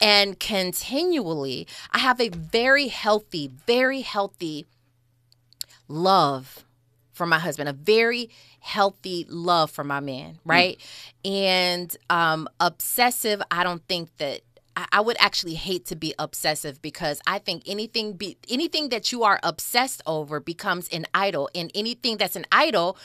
and 0.01 0.39
continually, 0.39 1.67
I 1.91 1.99
have 1.99 2.19
a 2.21 2.29
very 2.29 2.87
healthy, 2.87 3.49
very 3.65 4.01
healthy 4.01 4.65
love 5.87 6.65
for 7.13 7.25
my 7.25 7.39
husband, 7.39 7.69
a 7.69 7.73
very 7.73 8.29
healthy 8.59 9.25
love 9.29 9.71
for 9.71 9.83
my 9.83 9.99
man, 9.99 10.39
right? 10.43 10.77
And 11.23 11.95
um, 12.09 12.47
obsessive, 12.59 13.41
I 13.51 13.63
don't 13.63 13.85
think 13.87 14.15
that. 14.17 14.41
I- 14.91 14.99
would 14.99 15.15
actually 15.21 15.53
hate 15.53 15.85
to 15.85 15.95
be 15.95 16.13
obsessive 16.19 16.81
because 16.81 17.21
I 17.25 17.39
think 17.39 17.63
anything 17.65 18.11
be 18.11 18.37
anything 18.49 18.89
that 18.89 19.09
you 19.13 19.23
are 19.23 19.39
obsessed 19.41 20.01
over 20.05 20.41
becomes 20.41 20.89
an 20.89 21.05
idol, 21.13 21.49
and 21.55 21.71
anything 21.73 22.17
that's 22.17 22.35
an 22.35 22.45
idol 22.51 22.97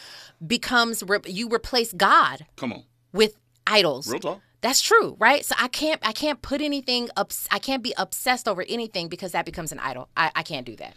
becomes 0.44 1.04
re- 1.04 1.20
you 1.26 1.48
replace 1.48 1.92
God 1.92 2.44
Come 2.56 2.72
on. 2.72 2.82
with 3.12 3.36
idols. 3.68 4.08
Real 4.10 4.18
talk. 4.18 4.40
That's 4.62 4.80
true, 4.80 5.16
right? 5.18 5.44
So 5.44 5.54
I 5.58 5.68
can't 5.68 6.00
I 6.06 6.12
can't 6.12 6.42
put 6.42 6.60
anything 6.60 7.08
up 7.16 7.32
I 7.50 7.58
can't 7.58 7.82
be 7.82 7.94
obsessed 7.96 8.46
over 8.46 8.64
anything 8.68 9.08
because 9.08 9.32
that 9.32 9.44
becomes 9.46 9.72
an 9.72 9.78
idol. 9.78 10.08
I, 10.16 10.30
I 10.34 10.42
can't 10.42 10.66
do 10.66 10.76
that. 10.76 10.94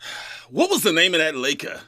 What 0.50 0.68
was 0.68 0.82
the 0.82 0.92
name 0.92 1.14
of 1.14 1.20
that 1.20 1.36
Laker? 1.36 1.80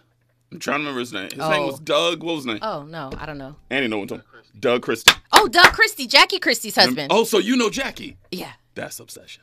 I'm 0.53 0.61
trying 0.61 0.77
to 0.77 0.81
remember 0.81 1.01
his 1.01 1.13
name. 1.13 1.31
His 1.31 1.39
name 1.39 1.63
Oh. 1.63 1.67
was 1.67 1.81
Doug. 1.81 2.23
What 2.23 2.37
was 2.37 2.45
his 2.45 2.47
name? 2.55 2.59
Oh 2.63 2.83
no, 2.85 3.11
I 3.19 3.27
don't 3.27 3.39
know. 3.39 3.57
Andy 3.71 3.89
no 3.89 3.99
what 3.99 4.13
I'm 4.13 4.23
Doug 4.61 4.83
Christie. 4.83 5.11
Oh, 5.33 5.49
Doug 5.49 5.73
Christie, 5.73 6.07
Jackie 6.07 6.39
Christie's 6.39 6.77
husband. 6.77 7.11
Oh, 7.11 7.25
so 7.25 7.39
you 7.39 7.57
know 7.57 7.71
Jackie. 7.71 8.19
Yeah. 8.31 8.53
That's 8.75 9.01
obsession. 9.01 9.43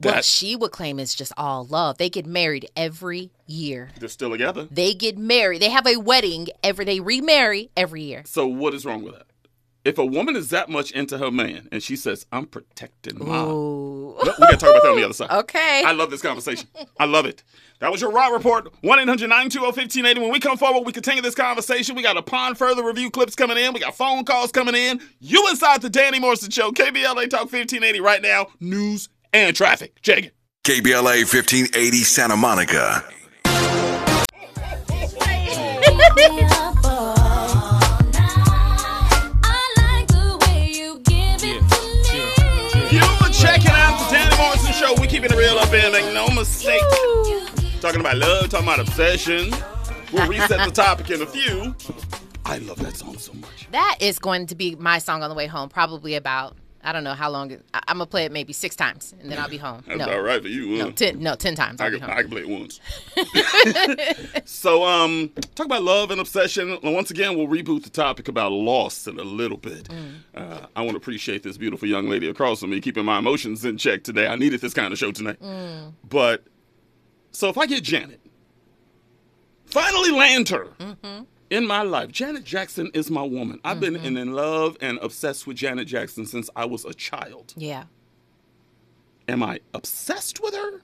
What 0.00 0.24
she 0.24 0.56
would 0.56 0.72
claim 0.72 0.98
is 0.98 1.14
just 1.14 1.32
all 1.36 1.64
love. 1.64 1.98
They 1.98 2.10
get 2.10 2.26
married 2.26 2.68
every 2.76 3.30
year. 3.46 3.90
They're 3.98 4.08
still 4.08 4.30
together. 4.30 4.68
They 4.70 4.94
get 4.94 5.16
married. 5.16 5.62
They 5.62 5.70
have 5.70 5.86
a 5.86 5.96
wedding 5.96 6.48
every 6.62 6.84
they 6.84 7.00
remarry 7.00 7.70
every 7.76 8.02
year. 8.02 8.22
So 8.26 8.46
what 8.46 8.74
is 8.74 8.84
wrong 8.84 9.02
with 9.02 9.14
that? 9.14 9.26
If 9.84 9.98
a 9.98 10.04
woman 10.04 10.34
is 10.34 10.50
that 10.50 10.68
much 10.68 10.90
into 10.90 11.16
her 11.18 11.30
man 11.30 11.68
and 11.70 11.80
she 11.80 11.94
says, 11.94 12.26
I'm 12.32 12.46
protecting 12.46 13.20
mine. 13.20 13.46
Ooh. 13.46 14.16
We 14.20 14.24
gotta 14.24 14.56
talk 14.56 14.70
about 14.70 14.82
that 14.82 14.90
on 14.90 14.96
the 14.96 15.04
other 15.04 15.14
side. 15.14 15.30
Okay. 15.36 15.84
I 15.86 15.92
love 15.92 16.10
this 16.10 16.22
conversation. 16.22 16.68
I 16.98 17.04
love 17.04 17.24
it. 17.24 17.44
That 17.78 17.92
was 17.92 18.00
your 18.00 18.10
Raw 18.10 18.28
Report. 18.28 18.72
1 18.82 18.98
800 18.98 19.28
920 19.28 19.64
1580. 19.64 20.20
When 20.20 20.32
we 20.32 20.40
come 20.40 20.56
forward, 20.58 20.84
we 20.84 20.92
continue 20.92 21.22
this 21.22 21.36
conversation. 21.36 21.94
We 21.94 22.02
got 22.02 22.16
upon 22.16 22.56
further 22.56 22.84
review 22.84 23.10
clips 23.10 23.36
coming 23.36 23.58
in. 23.58 23.72
We 23.74 23.80
got 23.80 23.94
phone 23.94 24.24
calls 24.24 24.50
coming 24.50 24.74
in. 24.74 25.00
You 25.20 25.46
inside 25.50 25.82
the 25.82 25.90
Danny 25.90 26.18
Morrison 26.18 26.50
Show, 26.50 26.72
KBLA 26.72 27.30
Talk 27.30 27.42
1580 27.52 28.00
right 28.00 28.22
now. 28.22 28.48
News 28.58 29.08
and 29.44 29.56
traffic. 29.56 30.00
Check 30.02 30.24
it. 30.24 30.34
KBLA 30.64 31.24
1580 31.32 31.96
Santa 31.98 32.36
Monica. 32.36 33.04
we 45.00 45.06
keeping 45.06 45.30
it 45.30 45.36
real 45.36 45.58
up 45.58 45.68
here, 45.68 45.90
make 45.90 46.12
no 46.14 46.28
mistake. 46.28 46.80
Talking 47.80 48.00
about 48.00 48.16
love, 48.16 48.48
talking 48.48 48.66
about 48.66 48.80
obsession. 48.80 49.52
We'll 50.12 50.28
reset 50.28 50.64
the 50.64 50.70
topic 50.72 51.10
in 51.10 51.22
a 51.22 51.26
few. 51.26 51.74
I 52.44 52.58
love 52.58 52.78
that 52.78 52.96
song 52.96 53.18
so 53.18 53.32
much. 53.34 53.68
That 53.72 53.98
is 54.00 54.18
going 54.18 54.46
to 54.46 54.54
be 54.54 54.74
my 54.76 54.98
song 54.98 55.22
on 55.22 55.30
the 55.30 55.36
way 55.36 55.46
home, 55.46 55.68
probably 55.68 56.14
about 56.14 56.56
I 56.86 56.92
don't 56.92 57.04
know 57.04 57.14
how 57.14 57.30
long. 57.30 57.50
it- 57.50 57.64
I, 57.74 57.80
I'm 57.88 57.96
gonna 57.98 58.06
play 58.06 58.24
it 58.24 58.32
maybe 58.32 58.52
six 58.52 58.76
times 58.76 59.12
and 59.20 59.30
then 59.30 59.38
I'll 59.38 59.48
be 59.48 59.56
home. 59.58 59.82
That's 59.86 59.98
no, 59.98 60.10
all 60.12 60.20
right 60.22 60.40
for 60.40 60.48
you. 60.48 60.78
no, 60.78 60.90
ten, 60.92 61.20
no, 61.20 61.34
ten 61.34 61.54
times. 61.54 61.80
I 61.80 61.86
I'll 61.86 61.90
be 61.90 61.98
can, 61.98 62.08
home. 62.08 62.18
I 62.18 62.22
can 62.22 62.30
play 62.30 62.42
it 62.42 62.48
once. 62.48 62.80
so, 64.50 64.84
um, 64.84 65.30
talk 65.54 65.66
about 65.66 65.82
love 65.82 66.10
and 66.10 66.20
obsession. 66.20 66.78
Once 66.82 67.10
again, 67.10 67.36
we'll 67.36 67.48
reboot 67.48 67.82
the 67.82 67.90
topic 67.90 68.28
about 68.28 68.52
loss 68.52 69.06
in 69.06 69.18
a 69.18 69.24
little 69.24 69.56
bit. 69.58 69.88
Uh, 70.34 70.66
I 70.76 70.80
want 70.82 70.92
to 70.92 70.96
appreciate 70.96 71.42
this 71.42 71.56
beautiful 71.58 71.88
young 71.88 72.08
lady 72.08 72.28
across 72.28 72.60
from 72.60 72.70
me 72.70 72.80
keeping 72.80 73.04
my 73.04 73.18
emotions 73.18 73.64
in 73.64 73.76
check 73.78 74.04
today. 74.04 74.26
I 74.28 74.36
needed 74.36 74.60
this 74.60 74.72
kind 74.74 74.92
of 74.92 74.98
show 74.98 75.10
tonight. 75.12 75.38
But 76.08 76.44
so 77.32 77.48
if 77.48 77.58
I 77.58 77.66
get 77.66 77.82
Janet, 77.82 78.20
finally 79.66 80.12
land 80.12 80.48
her 80.50 80.68
in 81.50 81.66
my 81.66 81.82
life. 81.82 82.10
Janet 82.10 82.44
Jackson 82.44 82.90
is 82.94 83.10
my 83.10 83.22
woman. 83.22 83.60
I've 83.64 83.80
been 83.80 83.96
in, 83.96 84.16
in 84.16 84.32
love 84.32 84.76
and 84.80 84.98
obsessed 85.00 85.46
with 85.46 85.56
Janet 85.56 85.86
Jackson 85.86 86.26
since 86.26 86.50
I 86.56 86.64
was 86.64 86.84
a 86.84 86.94
child. 86.94 87.54
Yeah. 87.56 87.84
Am 89.28 89.42
I 89.42 89.60
obsessed 89.74 90.42
with 90.42 90.54
her? 90.54 90.80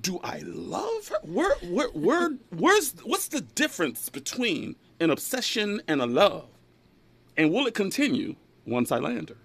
Do 0.00 0.20
I 0.22 0.42
love 0.44 1.08
her? 1.08 1.18
Where, 1.22 1.56
where, 1.62 1.88
where, 1.88 2.30
where's, 2.50 2.94
what's 3.02 3.28
the 3.28 3.40
difference 3.40 4.08
between 4.08 4.76
an 5.00 5.10
obsession 5.10 5.82
and 5.88 6.00
a 6.00 6.06
love? 6.06 6.46
And 7.36 7.52
will 7.52 7.66
it 7.66 7.74
continue 7.74 8.36
once 8.64 8.92
I 8.92 8.98
land 8.98 9.30
her? 9.30 9.36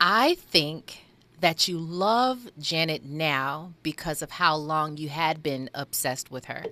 I 0.00 0.34
think 0.34 1.05
that 1.40 1.68
you 1.68 1.78
love 1.78 2.48
Janet 2.58 3.04
now 3.04 3.72
because 3.82 4.22
of 4.22 4.30
how 4.30 4.56
long 4.56 4.96
you 4.96 5.08
had 5.08 5.42
been 5.42 5.68
obsessed 5.74 6.30
with 6.30 6.46
her. 6.46 6.64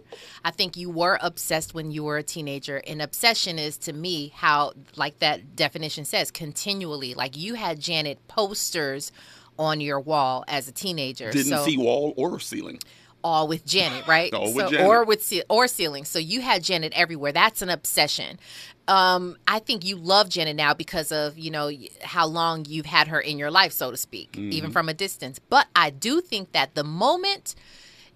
I 0.45 0.51
think 0.51 0.77
you 0.77 0.89
were 0.91 1.19
obsessed 1.21 1.75
when 1.75 1.91
you 1.91 2.05
were 2.05 2.17
a 2.17 2.23
teenager, 2.23 2.83
and 2.87 3.03
obsession 3.03 3.59
is 3.59 3.77
to 3.79 3.93
me 3.93 4.33
how, 4.35 4.73
like 4.97 5.19
that 5.19 5.55
definition 5.55 6.05
says, 6.05 6.31
continually. 6.31 7.15
Like 7.15 7.37
you 7.37 7.55
had 7.55 7.79
Janet 7.79 8.27
posters 8.27 9.13
on 9.59 9.81
your 9.81 10.01
wall 10.01 10.45
as 10.49 10.69
a 10.69 10.73
teenager. 10.73 11.31
Didn't 11.31 11.53
so, 11.53 11.65
see 11.65 11.77
wall 11.77 12.15
or 12.17 12.41
ceiling. 12.41 12.81
All 13.25 13.49
with 13.49 13.65
Janet, 13.67 14.07
right? 14.09 14.33
All 14.33 14.55
with 14.55 14.71
Janet. 14.71 14.87
Or 14.87 15.05
with 15.05 15.25
ce- 15.25 15.43
or 15.49 15.67
ceiling. 15.67 16.05
So 16.05 16.19
you 16.21 16.43
had 16.43 16.63
Janet 16.63 16.93
everywhere. 16.95 17.33
That's 17.33 17.63
an 17.63 17.71
obsession. 17.71 18.39
Um, 18.87 19.39
I 19.49 19.61
think 19.61 19.83
you 19.85 19.97
love 19.97 20.29
Janet 20.29 20.55
now 20.57 20.75
because 20.75 21.11
of 21.11 21.39
you 21.39 21.51
know 21.51 21.71
how 22.03 22.27
long 22.27 22.67
you've 22.69 22.85
had 22.87 23.09
her 23.09 23.19
in 23.19 23.39
your 23.39 23.51
life, 23.51 23.73
so 23.73 23.91
to 23.91 23.97
speak, 23.97 24.33
Mm-hmm. 24.33 24.53
even 24.53 24.71
from 24.71 24.89
a 24.91 24.95
distance. 24.95 25.39
But 25.39 25.67
I 25.75 25.91
do 25.91 26.21
think 26.21 26.53
that 26.53 26.75
the 26.77 26.85
moment. 26.85 27.55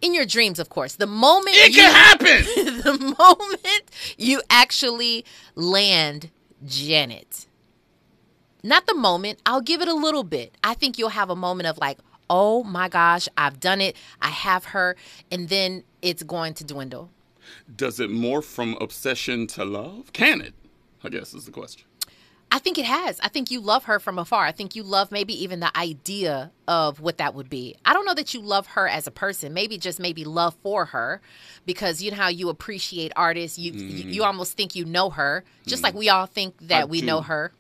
In 0.00 0.14
your 0.14 0.26
dreams, 0.26 0.60
of 0.60 0.68
course. 0.68 0.94
The 0.94 1.08
moment 1.08 1.56
It 1.56 1.70
you, 1.70 1.82
can 1.82 1.92
happen! 1.92 2.44
the 2.84 3.16
moment 3.18 3.90
you 4.16 4.40
actually 4.48 5.24
land 5.56 6.30
Janet, 6.64 7.46
not 8.62 8.86
the 8.86 8.94
moment. 8.94 9.40
I'll 9.44 9.60
give 9.60 9.80
it 9.82 9.88
a 9.88 9.94
little 9.94 10.22
bit. 10.22 10.54
I 10.62 10.74
think 10.74 10.98
you'll 10.98 11.08
have 11.08 11.30
a 11.30 11.34
moment 11.34 11.66
of 11.66 11.78
like, 11.78 11.98
oh 12.30 12.64
my 12.64 12.88
gosh, 12.88 13.28
I've 13.36 13.60
done 13.60 13.80
it. 13.80 13.96
I 14.20 14.28
have 14.28 14.66
her. 14.66 14.96
And 15.30 15.48
then 15.48 15.84
it's 16.02 16.22
going 16.22 16.54
to 16.54 16.64
dwindle. 16.64 17.10
Does 17.74 17.98
it 18.00 18.10
morph 18.10 18.44
from 18.44 18.76
obsession 18.80 19.46
to 19.48 19.64
love? 19.64 20.12
Can 20.12 20.40
it? 20.40 20.54
I 21.02 21.08
guess 21.08 21.34
is 21.34 21.44
the 21.46 21.52
question. 21.52 21.84
I 22.50 22.58
think 22.58 22.78
it 22.78 22.86
has. 22.86 23.20
I 23.20 23.28
think 23.28 23.50
you 23.50 23.60
love 23.60 23.84
her 23.84 23.98
from 23.98 24.18
afar. 24.18 24.44
I 24.44 24.52
think 24.52 24.74
you 24.74 24.82
love 24.82 25.12
maybe 25.12 25.42
even 25.42 25.60
the 25.60 25.76
idea 25.76 26.50
of 26.66 26.98
what 26.98 27.18
that 27.18 27.34
would 27.34 27.50
be. 27.50 27.76
I 27.84 27.92
don't 27.92 28.06
know 28.06 28.14
that 28.14 28.32
you 28.32 28.40
love 28.40 28.68
her 28.68 28.88
as 28.88 29.06
a 29.06 29.10
person. 29.10 29.52
Maybe 29.52 29.76
just 29.76 30.00
maybe 30.00 30.24
love 30.24 30.56
for 30.62 30.86
her 30.86 31.20
because 31.66 32.02
you 32.02 32.10
know 32.10 32.16
how 32.16 32.28
you 32.28 32.48
appreciate 32.48 33.12
artists. 33.16 33.58
You 33.58 33.72
you, 33.72 34.10
you 34.10 34.22
mm. 34.22 34.26
almost 34.26 34.56
think 34.56 34.74
you 34.74 34.86
know 34.86 35.10
her, 35.10 35.44
just 35.66 35.82
like 35.82 35.94
mm. 35.94 35.98
we 35.98 36.08
all 36.08 36.24
think 36.24 36.56
that 36.68 36.82
I 36.82 36.84
we 36.86 37.00
do. 37.00 37.06
know 37.06 37.20
her. 37.20 37.52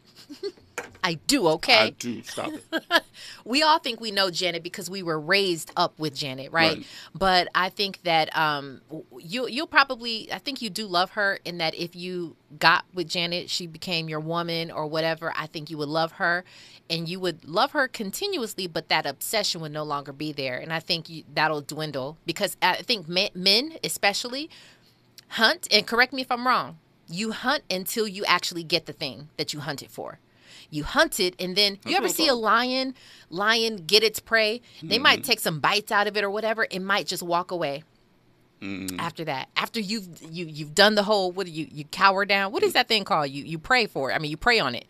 I 1.02 1.14
do, 1.14 1.48
okay? 1.48 1.78
I 1.78 1.90
do. 1.90 2.22
Stop 2.22 2.52
it. 2.52 3.02
we 3.44 3.62
all 3.62 3.78
think 3.78 4.00
we 4.00 4.10
know 4.10 4.30
Janet 4.30 4.62
because 4.62 4.90
we 4.90 5.02
were 5.02 5.18
raised 5.18 5.72
up 5.76 5.98
with 5.98 6.14
Janet, 6.14 6.52
right? 6.52 6.78
Right. 6.78 6.86
But 7.14 7.48
I 7.54 7.68
think 7.68 8.02
that 8.02 8.36
um, 8.36 8.80
you 9.18 9.48
you'll 9.48 9.66
probably 9.66 10.32
I 10.32 10.38
think 10.38 10.60
you 10.60 10.70
do 10.70 10.86
love 10.86 11.12
her 11.12 11.38
in 11.44 11.58
that 11.58 11.74
if 11.74 11.96
you 11.96 12.36
got 12.58 12.84
with 12.92 13.08
Janet, 13.08 13.50
she 13.50 13.66
became 13.66 14.08
your 14.08 14.20
woman 14.20 14.70
or 14.70 14.86
whatever. 14.86 15.32
I 15.36 15.46
think 15.46 15.70
you 15.70 15.78
would 15.78 15.88
love 15.88 16.12
her, 16.12 16.44
and 16.90 17.08
you 17.08 17.20
would 17.20 17.44
love 17.44 17.72
her 17.72 17.88
continuously, 17.88 18.66
but 18.66 18.88
that 18.88 19.06
obsession 19.06 19.60
would 19.60 19.72
no 19.72 19.84
longer 19.84 20.12
be 20.12 20.32
there. 20.32 20.58
And 20.58 20.72
I 20.72 20.80
think 20.80 21.08
you, 21.08 21.24
that'll 21.32 21.60
dwindle 21.60 22.16
because 22.26 22.56
I 22.62 22.76
think 22.76 23.08
men, 23.08 23.30
men 23.34 23.74
especially 23.84 24.50
hunt. 25.28 25.68
And 25.70 25.86
correct 25.86 26.12
me 26.12 26.22
if 26.22 26.30
I'm 26.30 26.46
wrong. 26.46 26.78
You 27.08 27.32
hunt 27.32 27.64
until 27.70 28.06
you 28.06 28.24
actually 28.26 28.64
get 28.64 28.86
the 28.86 28.92
thing 28.92 29.28
that 29.38 29.52
you 29.54 29.60
hunted 29.60 29.90
for. 29.90 30.18
You 30.70 30.84
hunt 30.84 31.18
it, 31.18 31.34
and 31.38 31.56
then 31.56 31.78
you 31.86 31.96
ever 31.96 32.08
see 32.08 32.28
a 32.28 32.34
lion, 32.34 32.94
lion 33.30 33.76
get 33.86 34.02
its 34.02 34.20
prey? 34.20 34.60
They 34.82 34.98
might 34.98 35.20
mm-hmm. 35.20 35.26
take 35.26 35.40
some 35.40 35.60
bites 35.60 35.90
out 35.90 36.06
of 36.06 36.16
it 36.16 36.24
or 36.24 36.30
whatever. 36.30 36.66
It 36.70 36.80
might 36.80 37.06
just 37.06 37.22
walk 37.22 37.50
away. 37.50 37.84
Mm-hmm. 38.60 38.98
After 38.98 39.24
that, 39.24 39.48
after 39.56 39.78
you've 39.80 40.08
you 40.20 40.44
you've 40.44 40.74
done 40.74 40.96
the 40.96 41.04
whole 41.04 41.30
what 41.30 41.46
do 41.46 41.52
you 41.52 41.68
you 41.70 41.84
cower 41.84 42.24
down? 42.24 42.50
What 42.50 42.64
is 42.64 42.72
that 42.72 42.88
thing 42.88 43.04
called? 43.04 43.30
You 43.30 43.44
you 43.44 43.56
pray 43.58 43.86
for 43.86 44.10
it. 44.10 44.14
I 44.14 44.18
mean, 44.18 44.32
you 44.32 44.36
pray 44.36 44.58
on 44.58 44.74
it. 44.74 44.86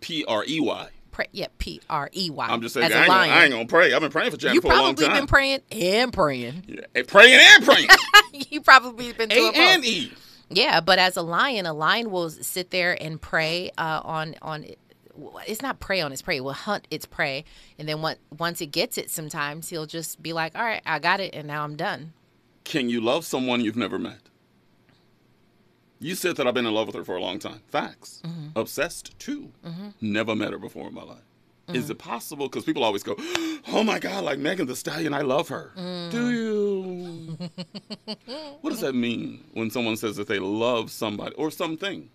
P 0.00 0.24
R 0.26 0.44
E 0.46 0.58
Y. 0.60 0.88
Pray, 1.12 1.28
yeah, 1.32 1.46
P 1.58 1.80
R 1.88 2.10
E 2.12 2.28
Y. 2.28 2.46
I'm 2.46 2.60
just 2.60 2.74
saying, 2.74 2.92
I 2.92 2.96
a 2.96 2.98
ain't, 2.98 3.06
gonna. 3.06 3.20
I 3.20 3.42
ain't 3.44 3.52
gonna 3.52 3.66
pray. 3.66 3.94
I've 3.94 4.02
been 4.02 4.10
praying 4.10 4.32
for 4.32 4.36
Janet 4.36 4.56
you 4.56 4.60
for 4.60 4.72
a 4.72 4.76
long 4.76 4.96
probably 4.96 5.18
been 5.18 5.26
praying 5.26 5.60
and 5.70 6.12
praying. 6.12 6.64
Yeah, 6.66 7.02
praying 7.06 7.40
and 7.40 7.64
praying. 7.64 7.88
you 8.50 8.60
probably 8.60 9.12
been 9.12 9.30
A 9.30 9.34
doing 9.34 9.52
both. 9.52 9.60
and 9.60 9.84
E. 9.84 10.12
Yeah, 10.48 10.80
but 10.80 10.98
as 10.98 11.16
a 11.16 11.22
lion, 11.22 11.66
a 11.66 11.72
lion 11.72 12.10
will 12.10 12.30
sit 12.30 12.70
there 12.70 13.00
and 13.00 13.20
prey 13.20 13.70
uh, 13.76 14.00
on 14.04 14.34
on. 14.42 14.66
It's 15.46 15.62
not 15.62 15.80
prey 15.80 16.00
on 16.00 16.12
its 16.12 16.22
prey. 16.22 16.36
It 16.36 16.44
will 16.44 16.52
hunt 16.52 16.86
its 16.90 17.06
prey, 17.06 17.44
and 17.78 17.88
then 17.88 18.02
once 18.02 18.18
once 18.38 18.60
it 18.60 18.66
gets 18.66 18.98
it, 18.98 19.10
sometimes 19.10 19.70
he'll 19.70 19.86
just 19.86 20.22
be 20.22 20.32
like, 20.32 20.56
"All 20.56 20.64
right, 20.64 20.82
I 20.86 20.98
got 20.98 21.20
it, 21.20 21.34
and 21.34 21.48
now 21.48 21.64
I'm 21.64 21.76
done." 21.76 22.12
Can 22.64 22.90
you 22.90 23.00
love 23.00 23.24
someone 23.24 23.60
you've 23.60 23.76
never 23.76 23.98
met? 23.98 24.20
You 25.98 26.14
said 26.14 26.36
that 26.36 26.46
I've 26.46 26.54
been 26.54 26.66
in 26.66 26.74
love 26.74 26.88
with 26.88 26.96
her 26.96 27.04
for 27.04 27.16
a 27.16 27.20
long 27.20 27.38
time. 27.38 27.62
Facts. 27.68 28.20
Mm-hmm. 28.24 28.58
Obsessed 28.58 29.18
too. 29.18 29.52
Never 30.00 30.34
met 30.36 30.52
her 30.52 30.58
before 30.58 30.88
in 30.88 30.94
my 30.94 31.02
life. 31.02 31.25
Mm-hmm. 31.66 31.76
Is 31.76 31.90
it 31.90 31.98
possible? 31.98 32.46
Because 32.48 32.64
people 32.64 32.84
always 32.84 33.02
go, 33.02 33.16
"Oh 33.68 33.82
my 33.82 33.98
God, 33.98 34.22
like 34.24 34.38
Megan 34.38 34.66
Thee 34.66 34.74
Stallion, 34.76 35.12
I 35.12 35.22
love 35.22 35.48
her." 35.48 35.72
Mm. 35.76 36.10
Do 36.12 36.30
you? 36.30 37.36
what 38.60 38.70
does 38.70 38.80
that 38.80 38.94
mean 38.94 39.44
when 39.52 39.70
someone 39.70 39.96
says 39.96 40.16
that 40.16 40.28
they 40.28 40.38
love 40.38 40.90
somebody 40.90 41.34
or 41.34 41.50
something? 41.50 42.08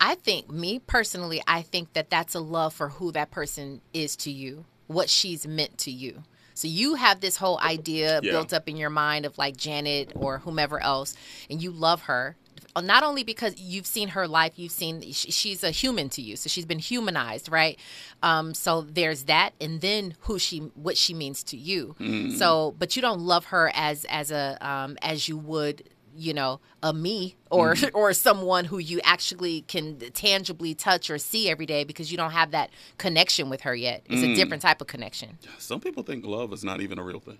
I 0.00 0.14
think, 0.14 0.50
me 0.50 0.78
personally, 0.78 1.42
I 1.46 1.62
think 1.62 1.92
that 1.94 2.10
that's 2.10 2.34
a 2.34 2.40
love 2.40 2.74
for 2.74 2.88
who 2.90 3.12
that 3.12 3.30
person 3.30 3.80
is 3.94 4.16
to 4.16 4.30
you, 4.30 4.64
what 4.86 5.08
she's 5.08 5.46
meant 5.46 5.78
to 5.78 5.90
you. 5.90 6.22
So 6.54 6.68
you 6.68 6.94
have 6.94 7.20
this 7.20 7.36
whole 7.36 7.58
idea 7.60 8.20
Yeah. 8.22 8.32
built 8.32 8.52
up 8.54 8.66
in 8.68 8.76
your 8.78 8.88
mind 8.90 9.26
of 9.26 9.36
like 9.36 9.56
Janet 9.58 10.12
or 10.14 10.38
whomever 10.38 10.80
else, 10.82 11.14
and 11.50 11.62
you 11.62 11.70
love 11.70 12.02
her. 12.02 12.36
Not 12.80 13.02
only 13.02 13.22
because 13.24 13.58
you've 13.58 13.86
seen 13.86 14.08
her 14.08 14.26
life, 14.28 14.52
you've 14.56 14.72
seen 14.72 15.00
she's 15.12 15.62
a 15.64 15.70
human 15.70 16.08
to 16.10 16.22
you, 16.22 16.36
so 16.36 16.48
she's 16.48 16.66
been 16.66 16.78
humanized, 16.78 17.50
right? 17.50 17.78
Um, 18.22 18.54
so 18.54 18.82
there's 18.82 19.24
that, 19.24 19.50
and 19.60 19.80
then 19.80 20.14
who 20.20 20.38
she, 20.38 20.58
what 20.74 20.96
she 20.96 21.14
means 21.14 21.42
to 21.44 21.56
you. 21.56 21.94
So, 22.36 22.74
but 22.78 22.96
you 22.96 23.02
don't 23.02 23.20
love 23.20 23.46
her 23.46 23.70
as 23.74 24.04
as 24.08 24.30
a 24.30 24.58
um, 24.60 24.96
as 25.02 25.28
you 25.28 25.36
would 25.38 25.84
you 26.18 26.32
know 26.32 26.60
a 26.82 26.94
me 26.94 27.36
or 27.50 27.74
or 27.92 28.14
someone 28.14 28.64
who 28.64 28.78
you 28.78 29.00
actually 29.04 29.60
can 29.62 29.98
tangibly 30.14 30.74
touch 30.74 31.10
or 31.10 31.18
see 31.18 31.50
every 31.50 31.66
day 31.66 31.84
because 31.84 32.10
you 32.10 32.16
don't 32.16 32.30
have 32.30 32.52
that 32.52 32.70
connection 32.96 33.50
with 33.50 33.60
her 33.60 33.74
yet 33.74 34.02
it's 34.08 34.22
a 34.22 34.34
different 34.34 34.62
type 34.62 34.80
of 34.80 34.86
connection 34.86 35.36
Some 35.58 35.78
people 35.78 36.02
think 36.02 36.24
love 36.24 36.54
is 36.54 36.64
not 36.64 36.80
even 36.80 36.98
a 36.98 37.02
real 37.02 37.20
thing. 37.20 37.36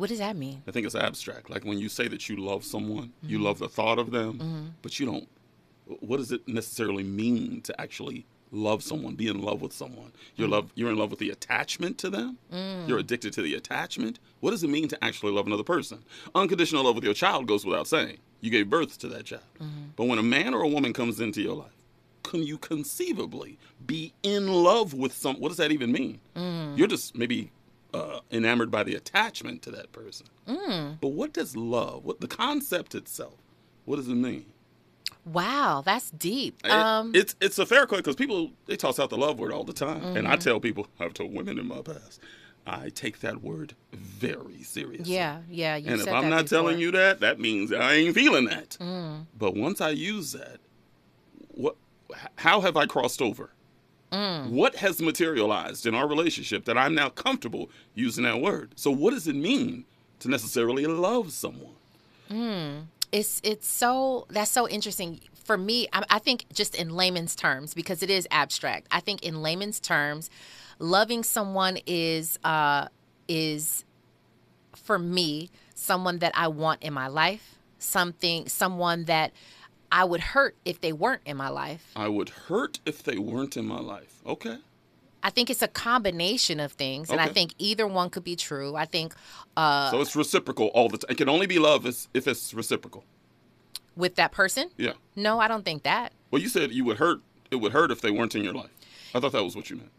What 0.00 0.08
does 0.08 0.18
that 0.18 0.34
mean 0.34 0.62
I 0.66 0.72
think 0.72 0.86
it's 0.86 0.94
abstract. 0.94 1.50
Like 1.50 1.64
when 1.64 1.78
you 1.78 1.88
say 1.88 2.08
that 2.08 2.28
you 2.28 2.36
love 2.36 2.64
someone, 2.64 3.12
you 3.22 3.36
mm-hmm. 3.36 3.46
love 3.46 3.58
the 3.58 3.68
thought 3.68 3.98
of 3.98 4.12
them, 4.12 4.34
mm-hmm. 4.34 4.66
but 4.82 4.98
you 4.98 5.06
don't. 5.06 5.28
What 6.00 6.18
does 6.18 6.30
it 6.30 6.46
necessarily 6.46 7.02
mean 7.02 7.60
to 7.62 7.80
actually 7.80 8.24
love 8.52 8.82
someone, 8.82 9.16
be 9.16 9.26
in 9.26 9.42
love 9.42 9.60
with 9.60 9.72
someone? 9.72 10.12
You're 10.36 10.46
mm. 10.46 10.52
love. 10.52 10.72
You're 10.76 10.90
in 10.90 10.96
love 10.96 11.10
with 11.10 11.18
the 11.18 11.30
attachment 11.30 11.98
to 11.98 12.10
them. 12.10 12.38
Mm. 12.52 12.88
You're 12.88 12.98
addicted 12.98 13.32
to 13.34 13.42
the 13.42 13.54
attachment. 13.54 14.20
What 14.38 14.52
does 14.52 14.62
it 14.62 14.70
mean 14.70 14.88
to 14.88 15.04
actually 15.04 15.32
love 15.32 15.46
another 15.46 15.64
person? 15.64 16.04
Unconditional 16.34 16.84
love 16.84 16.94
with 16.94 17.04
your 17.04 17.14
child 17.14 17.48
goes 17.48 17.66
without 17.66 17.88
saying. 17.88 18.18
You 18.40 18.50
gave 18.50 18.70
birth 18.70 18.98
to 18.98 19.08
that 19.08 19.24
child. 19.24 19.42
Mm-hmm. 19.60 19.90
But 19.96 20.04
when 20.04 20.18
a 20.18 20.22
man 20.22 20.54
or 20.54 20.62
a 20.62 20.68
woman 20.68 20.92
comes 20.92 21.20
into 21.20 21.42
your 21.42 21.56
life, 21.56 21.76
can 22.22 22.44
you 22.44 22.58
conceivably 22.58 23.58
be 23.84 24.12
in 24.22 24.46
love 24.46 24.94
with 24.94 25.12
some? 25.12 25.36
What 25.40 25.48
does 25.48 25.58
that 25.58 25.72
even 25.72 25.90
mean? 25.90 26.20
Mm. 26.36 26.78
You're 26.78 26.86
just 26.86 27.16
maybe 27.16 27.50
uh, 27.94 28.20
enamored 28.30 28.70
by 28.70 28.82
the 28.84 28.94
attachment 28.94 29.62
to 29.62 29.70
that 29.72 29.92
person. 29.92 30.26
But 31.00 31.08
what 31.08 31.32
does 31.32 31.56
love? 31.56 32.04
What 32.04 32.20
the 32.20 32.28
concept 32.28 32.94
itself? 32.94 33.38
What 33.84 33.96
does 33.96 34.08
it 34.08 34.14
mean? 34.14 34.46
wow 35.26 35.82
that's 35.84 36.10
deep 36.12 36.58
It- 36.64 36.70
um 36.70 37.12
it's 37.14 37.34
it's 37.42 37.58
a 37.58 37.66
fair 37.66 37.84
question 37.86 38.02
because 38.02 38.16
people 38.16 38.52
they 38.66 38.76
toss 38.76 38.98
out 38.98 39.10
the 39.10 39.18
love 39.18 39.38
word 39.38 39.52
all 39.52 39.64
the 39.64 39.72
time, 39.74 40.02
and 40.02 40.16
Mm-hmm. 40.24 40.32
I 40.32 40.36
tell 40.36 40.60
people 40.60 40.86
I've 40.98 41.12
told 41.12 41.34
women 41.34 41.58
in 41.58 41.66
my 41.68 41.82
past 41.82 42.20
I 42.66 42.88
take 42.88 43.20
that 43.20 43.42
word 43.42 43.74
very 43.92 44.62
seriously. 44.62 45.14
Yeah, 45.14 45.40
yeah. 45.50 45.76
You 45.76 45.92
and 45.92 46.00
if 46.00 46.08
I'm 46.08 46.30
not 46.30 46.46
telling 46.46 46.78
you 46.78 46.90
that, 46.92 47.20
that 47.20 47.38
means 47.40 47.70
I 47.72 47.94
ain't 47.94 48.14
feeling 48.14 48.46
that. 48.46 48.76
Mm. 48.80 49.26
But 49.36 49.56
once 49.56 49.80
I 49.80 49.90
use 49.90 50.32
that, 50.32 50.58
what? 51.48 51.76
How 52.36 52.60
have 52.60 52.76
I 52.76 52.86
crossed 52.86 53.20
over? 53.22 53.50
Mm. 54.12 54.50
What 54.50 54.76
has 54.76 55.00
materialized 55.00 55.86
in 55.86 55.94
our 55.94 56.08
relationship 56.08 56.64
that 56.64 56.76
I'm 56.76 56.94
now 56.94 57.08
comfortable 57.10 57.70
using 57.94 58.24
that 58.24 58.40
word? 58.40 58.72
So, 58.76 58.90
what 58.90 59.12
does 59.12 59.28
it 59.28 59.36
mean 59.36 59.84
to 60.20 60.28
necessarily 60.28 60.86
love 60.86 61.32
someone? 61.32 61.74
Mm. 62.30 62.86
It's 63.12 63.40
it's 63.44 63.68
so 63.68 64.26
that's 64.30 64.50
so 64.50 64.68
interesting 64.68 65.20
for 65.44 65.56
me. 65.56 65.88
I, 65.92 66.04
I 66.10 66.18
think 66.18 66.46
just 66.52 66.74
in 66.74 66.90
layman's 66.90 67.34
terms 67.34 67.74
because 67.74 68.02
it 68.02 68.10
is 68.10 68.26
abstract. 68.30 68.86
I 68.90 69.00
think 69.00 69.22
in 69.22 69.42
layman's 69.42 69.80
terms, 69.80 70.30
loving 70.78 71.24
someone 71.24 71.78
is 71.86 72.38
uh, 72.44 72.88
is 73.28 73.84
for 74.74 74.98
me 74.98 75.50
someone 75.74 76.18
that 76.18 76.32
I 76.34 76.48
want 76.48 76.82
in 76.82 76.92
my 76.92 77.08
life. 77.08 77.58
Something 77.78 78.48
someone 78.48 79.04
that 79.04 79.32
I 79.92 80.04
would 80.04 80.20
hurt 80.20 80.56
if 80.64 80.80
they 80.80 80.92
weren't 80.92 81.22
in 81.26 81.36
my 81.36 81.48
life. 81.48 81.90
I 81.96 82.08
would 82.08 82.28
hurt 82.28 82.78
if 82.86 83.02
they 83.02 83.18
weren't 83.18 83.56
in 83.56 83.66
my 83.66 83.80
life. 83.80 84.20
Okay. 84.26 84.58
I 85.22 85.30
think 85.30 85.50
it's 85.50 85.60
a 85.62 85.68
combination 85.68 86.60
of 86.60 86.72
things, 86.72 87.10
and 87.10 87.20
I 87.20 87.28
think 87.28 87.52
either 87.58 87.86
one 87.86 88.08
could 88.08 88.24
be 88.24 88.36
true. 88.36 88.74
I 88.76 88.86
think 88.86 89.14
uh, 89.56 89.90
so 89.90 90.00
it's 90.00 90.16
reciprocal 90.16 90.68
all 90.68 90.88
the 90.88 90.96
time. 90.96 91.10
It 91.10 91.18
can 91.18 91.28
only 91.28 91.46
be 91.46 91.58
love 91.58 91.84
if 91.84 92.26
it's 92.26 92.54
reciprocal. 92.54 93.04
with 93.96 94.14
that 94.14 94.32
person. 94.32 94.70
Yeah. 94.78 94.92
No, 95.16 95.38
I 95.38 95.46
don't 95.46 95.64
think 95.64 95.82
that. 95.82 96.12
Well, 96.30 96.40
you 96.40 96.48
said 96.48 96.72
you 96.72 96.84
would 96.86 96.96
hurt. 96.96 97.20
It 97.50 97.56
would 97.56 97.72
hurt 97.72 97.90
if 97.90 98.00
they 98.00 98.10
weren't 98.10 98.34
in 98.34 98.44
your 98.44 98.54
life. 98.54 98.70
I 99.14 99.20
thought 99.20 99.32
that 99.32 99.44
was 99.44 99.54
what 99.54 99.68
you 99.68 99.76
meant. 99.76 99.90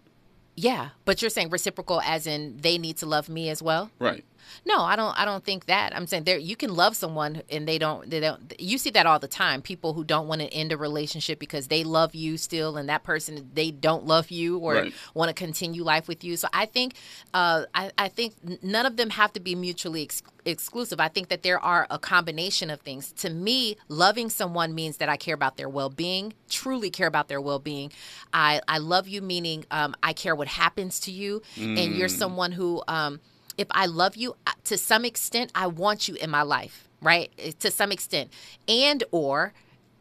Yeah, 0.55 0.89
but 1.05 1.21
you're 1.21 1.29
saying 1.29 1.49
reciprocal 1.49 2.01
as 2.01 2.25
in 2.25 2.57
they 2.59 2.77
need 2.79 2.97
to 2.97 3.05
love 3.05 3.29
me 3.29 3.49
as 3.49 3.61
well? 3.61 3.91
Right. 3.99 4.25
No, 4.65 4.81
I 4.81 4.95
don't 4.95 5.17
I 5.19 5.25
don't 5.25 5.43
think 5.43 5.65
that. 5.65 5.95
I'm 5.95 6.07
saying 6.07 6.23
there 6.25 6.37
you 6.37 6.55
can 6.55 6.75
love 6.75 6.95
someone 6.95 7.41
and 7.49 7.67
they 7.67 7.77
don't 7.77 8.09
they 8.09 8.19
don't 8.19 8.53
you 8.59 8.77
see 8.77 8.89
that 8.91 9.05
all 9.05 9.19
the 9.19 9.27
time. 9.27 9.61
People 9.61 9.93
who 9.93 10.03
don't 10.03 10.27
want 10.27 10.41
to 10.41 10.47
end 10.53 10.71
a 10.71 10.77
relationship 10.77 11.39
because 11.39 11.67
they 11.67 11.83
love 11.83 12.15
you 12.15 12.37
still 12.37 12.77
and 12.77 12.87
that 12.89 13.03
person 13.03 13.49
they 13.53 13.71
don't 13.71 14.05
love 14.05 14.31
you 14.31 14.57
or 14.57 14.73
Right. 14.75 14.93
want 15.13 15.29
to 15.29 15.33
continue 15.33 15.83
life 15.83 16.07
with 16.07 16.23
you. 16.23 16.37
So 16.37 16.47
I 16.53 16.65
think 16.65 16.93
uh 17.33 17.63
I, 17.73 17.91
I 17.97 18.07
think 18.07 18.33
none 18.63 18.85
of 18.85 18.97
them 18.97 19.09
have 19.11 19.33
to 19.33 19.39
be 19.39 19.55
mutually 19.55 20.03
ex- 20.03 20.23
exclusive. 20.45 20.99
I 20.99 21.07
think 21.07 21.29
that 21.29 21.43
there 21.43 21.59
are 21.59 21.87
a 21.89 21.99
combination 21.99 22.69
of 22.69 22.81
things. 22.81 23.11
To 23.13 23.29
me, 23.29 23.77
loving 23.87 24.29
someone 24.29 24.73
means 24.75 24.97
that 24.97 25.09
I 25.09 25.17
care 25.17 25.35
about 25.35 25.57
their 25.57 25.69
well-being, 25.69 26.33
truly 26.49 26.89
care 26.89 27.07
about 27.07 27.27
their 27.27 27.41
well-being. 27.41 27.91
I 28.33 28.61
I 28.67 28.77
love 28.79 29.07
you 29.07 29.21
meaning 29.21 29.65
um 29.71 29.95
I 30.03 30.13
care 30.13 30.35
what 30.35 30.47
happens 30.47 30.99
to 31.01 31.11
you 31.11 31.41
and 31.57 31.95
you're 31.95 32.07
Mm. 32.09 32.17
someone 32.17 32.51
who 32.53 32.83
um 32.87 33.19
if 33.57 33.67
I 33.71 33.85
love 33.85 34.15
you 34.15 34.35
uh, 34.47 34.51
to 34.65 34.77
some 34.77 35.05
extent, 35.05 35.51
I 35.55 35.67
want 35.67 36.07
you 36.07 36.15
in 36.15 36.29
my 36.29 36.41
life, 36.41 36.87
right? 37.01 37.31
Eh, 37.39 37.51
To 37.59 37.71
some 37.71 37.91
extent, 37.91 38.29
and 38.67 39.03
or 39.11 39.53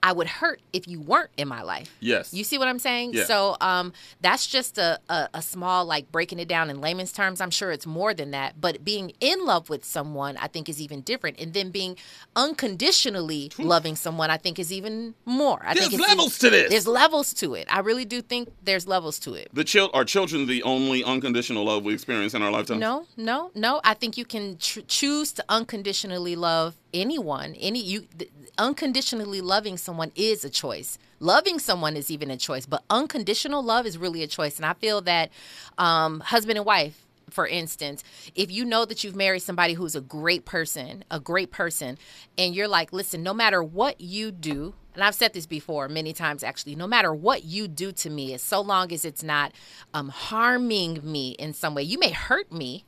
I 0.03 0.13
would 0.13 0.27
hurt 0.27 0.61
if 0.73 0.89
you 0.89 1.01
weren't 1.01 1.31
in 1.37 1.47
my 1.49 1.63
life. 1.63 1.95
Yes. 2.01 2.33
You 2.33 2.45
see 2.45 2.57
what 2.59 2.69
I'm 2.69 2.79
saying? 2.79 3.13
Yeah. 3.15 3.25
So 3.25 3.57
um, 3.61 3.93
that's 4.21 4.47
just 4.47 4.79
a, 4.79 4.99
a, 5.09 5.29
a 5.35 5.43
small, 5.43 5.85
like 5.85 6.11
breaking 6.11 6.39
it 6.39 6.49
down 6.49 6.71
in 6.71 6.81
layman's 6.81 7.13
terms. 7.13 7.41
I'm 7.41 7.51
sure 7.51 7.71
it's 7.71 7.87
more 7.87 8.15
than 8.15 8.31
that. 8.31 8.61
But 8.61 8.85
being 8.85 9.13
in 9.21 9.45
love 9.45 9.69
with 9.69 9.85
someone, 9.85 10.37
I 10.39 10.47
think, 10.47 10.69
is 10.69 10.81
even 10.81 11.03
different. 11.03 11.39
And 11.39 11.53
then 11.53 11.71
being 11.71 11.97
unconditionally 12.35 13.51
loving 13.59 13.97
someone, 13.97 14.31
I 14.31 14.37
think, 14.37 14.59
is 14.59 14.73
even 14.73 15.15
more. 15.25 15.61
I 15.65 15.75
There's 15.75 15.99
levels 15.99 16.39
to 16.39 16.51
this. 16.51 16.71
There's 16.71 16.87
levels 16.87 17.35
to 17.35 17.55
it. 17.55 17.67
I 17.71 17.81
really 17.81 18.05
do 18.05 18.23
think 18.23 18.51
there's 18.63 18.87
levels 18.87 19.19
to 19.21 19.35
it. 19.35 19.49
The 19.53 19.65
chil- 19.65 19.91
are 19.93 20.05
children 20.05 20.47
the 20.47 20.63
only 20.63 21.05
unconditional 21.05 21.65
love 21.65 21.85
we 21.85 21.95
experience 21.95 22.35
in 22.35 22.43
our 22.43 22.51
lifetime? 22.51 22.79
No, 22.79 23.07
no, 23.17 23.51
no. 23.55 23.81
I 23.85 23.95
think 23.95 24.17
you 24.17 24.25
can 24.25 24.57
tr- 24.59 24.81
choose 24.87 25.33
to 25.33 25.45
unconditionally 25.49 26.37
love 26.37 26.77
anyone. 26.93 27.55
Any 27.55 27.83
you 27.83 28.07
th- 28.19 28.31
unconditionally 28.59 29.41
loving 29.41 29.77
someone 29.77 30.13
is 30.15 30.45
a 30.45 30.51
choice. 30.51 30.99
Loving 31.19 31.59
someone 31.59 31.97
is 31.97 32.11
even 32.11 32.31
a 32.31 32.37
choice, 32.37 32.67
but 32.67 32.83
unconditional 32.89 33.63
love 33.63 33.87
is 33.87 33.99
really 33.99 34.23
a 34.23 34.27
choice. 34.27 34.57
And 34.57 34.65
I 34.65 34.73
feel 34.75 35.01
that 35.03 35.31
um, 35.79 36.21
husband 36.21 36.57
and 36.59 36.67
wife, 36.67 37.07
for 37.31 37.47
instance, 37.47 38.03
if 38.35 38.51
you 38.51 38.65
know 38.65 38.85
that 38.85 39.05
you've 39.05 39.17
married 39.17 39.41
somebody 39.41 39.75
who's 39.75 39.95
a 39.95 40.01
great 40.01 40.45
person, 40.45 41.05
a 41.11 41.21
great 41.21 41.51
person, 41.51 41.99
and 42.39 42.55
you're 42.55 42.69
like, 42.69 42.93
listen, 42.93 43.23
no 43.23 43.35
matter 43.35 43.63
what 43.63 44.01
you 44.01 44.31
do, 44.31 44.75
and 44.95 45.05
I've 45.05 45.15
said 45.15 45.33
this 45.33 45.47
before 45.47 45.89
many 45.89 46.13
times 46.13 46.43
actually, 46.43 46.75
no 46.75 46.87
matter 46.87 47.15
what 47.15 47.45
you 47.45 47.69
do 47.69 47.93
to 47.93 48.11
me, 48.11 48.35
as 48.35 48.43
so 48.43 48.61
long 48.61 48.93
as 48.93 49.05
it's 49.05 49.23
not 49.23 49.53
um, 49.95 50.09
harming 50.09 51.01
me 51.03 51.31
in 51.33 51.53
some 51.53 51.75
way, 51.75 51.83
you 51.83 51.99
may 51.99 52.11
hurt 52.11 52.51
me. 52.51 52.85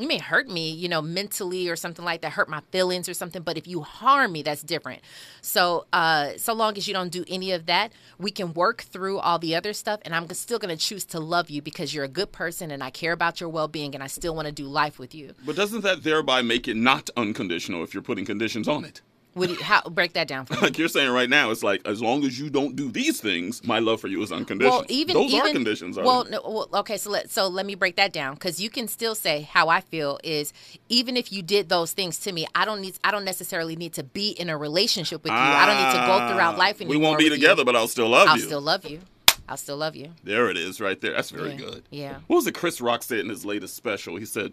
You 0.00 0.08
may 0.08 0.18
hurt 0.18 0.48
me, 0.48 0.70
you 0.70 0.88
know, 0.88 1.02
mentally 1.02 1.68
or 1.68 1.76
something 1.76 2.04
like 2.04 2.22
that, 2.22 2.32
hurt 2.32 2.48
my 2.48 2.62
feelings 2.72 3.06
or 3.06 3.12
something. 3.12 3.42
But 3.42 3.58
if 3.58 3.68
you 3.68 3.82
harm 3.82 4.32
me, 4.32 4.42
that's 4.42 4.62
different. 4.62 5.02
So, 5.42 5.84
uh, 5.92 6.38
so 6.38 6.54
long 6.54 6.78
as 6.78 6.88
you 6.88 6.94
don't 6.94 7.12
do 7.12 7.24
any 7.28 7.52
of 7.52 7.66
that, 7.66 7.92
we 8.18 8.30
can 8.30 8.54
work 8.54 8.82
through 8.82 9.18
all 9.18 9.38
the 9.38 9.54
other 9.54 9.74
stuff. 9.74 10.00
And 10.04 10.14
I'm 10.14 10.28
still 10.30 10.58
going 10.58 10.74
to 10.74 10.82
choose 10.82 11.04
to 11.06 11.20
love 11.20 11.50
you 11.50 11.60
because 11.60 11.92
you're 11.94 12.04
a 12.04 12.08
good 12.08 12.32
person 12.32 12.70
and 12.70 12.82
I 12.82 12.88
care 12.88 13.12
about 13.12 13.40
your 13.40 13.50
well 13.50 13.68
being 13.68 13.94
and 13.94 14.02
I 14.02 14.06
still 14.06 14.34
want 14.34 14.46
to 14.46 14.52
do 14.52 14.64
life 14.64 14.98
with 14.98 15.14
you. 15.14 15.34
But 15.44 15.56
doesn't 15.56 15.82
that 15.82 16.02
thereby 16.02 16.40
make 16.40 16.66
it 16.66 16.76
not 16.76 17.10
unconditional 17.16 17.84
if 17.84 17.92
you're 17.92 18.02
putting 18.02 18.24
conditions 18.24 18.68
on 18.68 18.86
it? 18.86 19.02
Would 19.36 19.50
you, 19.50 19.56
how 19.62 19.82
break 19.82 20.14
that 20.14 20.26
down 20.26 20.44
for 20.44 20.54
me? 20.54 20.60
Like 20.62 20.76
you're 20.76 20.88
saying 20.88 21.10
right 21.12 21.30
now, 21.30 21.50
it's 21.52 21.62
like 21.62 21.82
as 21.86 22.02
long 22.02 22.24
as 22.24 22.38
you 22.38 22.50
don't 22.50 22.74
do 22.74 22.90
these 22.90 23.20
things, 23.20 23.64
my 23.64 23.78
love 23.78 24.00
for 24.00 24.08
you 24.08 24.20
is 24.22 24.32
unconditional. 24.32 24.78
Well, 24.78 24.86
even 24.88 25.14
those 25.14 25.32
even 25.32 25.50
are 25.50 25.52
conditions. 25.52 25.96
Well, 25.96 26.24
no, 26.24 26.40
well, 26.44 26.68
okay. 26.80 26.96
So 26.96 27.10
let 27.10 27.30
so 27.30 27.46
let 27.46 27.64
me 27.64 27.76
break 27.76 27.94
that 27.94 28.12
down 28.12 28.34
because 28.34 28.60
you 28.60 28.70
can 28.70 28.88
still 28.88 29.14
say 29.14 29.42
how 29.42 29.68
I 29.68 29.82
feel 29.82 30.18
is 30.24 30.52
even 30.88 31.16
if 31.16 31.32
you 31.32 31.42
did 31.42 31.68
those 31.68 31.92
things 31.92 32.18
to 32.20 32.32
me, 32.32 32.46
I 32.56 32.64
don't 32.64 32.80
need 32.80 32.98
I 33.04 33.12
don't 33.12 33.24
necessarily 33.24 33.76
need 33.76 33.92
to 33.94 34.02
be 34.02 34.30
in 34.30 34.48
a 34.48 34.56
relationship 34.58 35.22
with 35.22 35.32
you. 35.32 35.38
I 35.38 35.64
don't 35.64 35.76
need 35.76 36.00
to 36.00 36.06
go 36.08 36.28
throughout 36.32 36.58
life 36.58 36.76
Ah, 36.80 36.84
anymore. 36.84 36.98
We 36.98 37.04
won't 37.04 37.18
be 37.18 37.24
with 37.30 37.34
you. 37.34 37.38
together, 37.38 37.64
but 37.64 37.76
I'll 37.76 37.86
still 37.88 38.08
love 38.08 38.26
you. 38.26 38.32
I'll 38.32 38.38
still 38.38 38.60
love 38.60 38.84
you. 38.84 39.00
I'll 39.48 39.56
still 39.56 39.76
love 39.76 39.94
you. 39.94 40.10
There 40.24 40.50
it 40.50 40.56
is, 40.56 40.80
right 40.80 41.00
there. 41.00 41.12
That's 41.12 41.30
very 41.30 41.50
Yeah. 41.50 41.56
good. 41.56 41.82
Yeah. 41.90 42.14
What 42.26 42.36
was 42.36 42.46
it 42.48 42.52
Chris 42.54 42.80
Rock 42.80 43.02
said 43.04 43.20
in 43.20 43.28
his 43.28 43.44
latest 43.44 43.74
special? 43.76 44.16
He 44.16 44.24
said, 44.24 44.52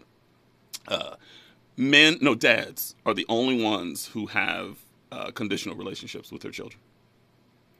uh, 0.86 1.16
"Men, 1.78 2.18
no, 2.20 2.34
dads 2.34 2.94
are 3.06 3.14
the 3.14 3.24
only 3.28 3.62
ones 3.62 4.06
who 4.08 4.26
have 4.26 4.78
uh, 5.10 5.30
conditional 5.30 5.74
relationships 5.76 6.30
with 6.30 6.42
their 6.42 6.50
children. 6.50 6.80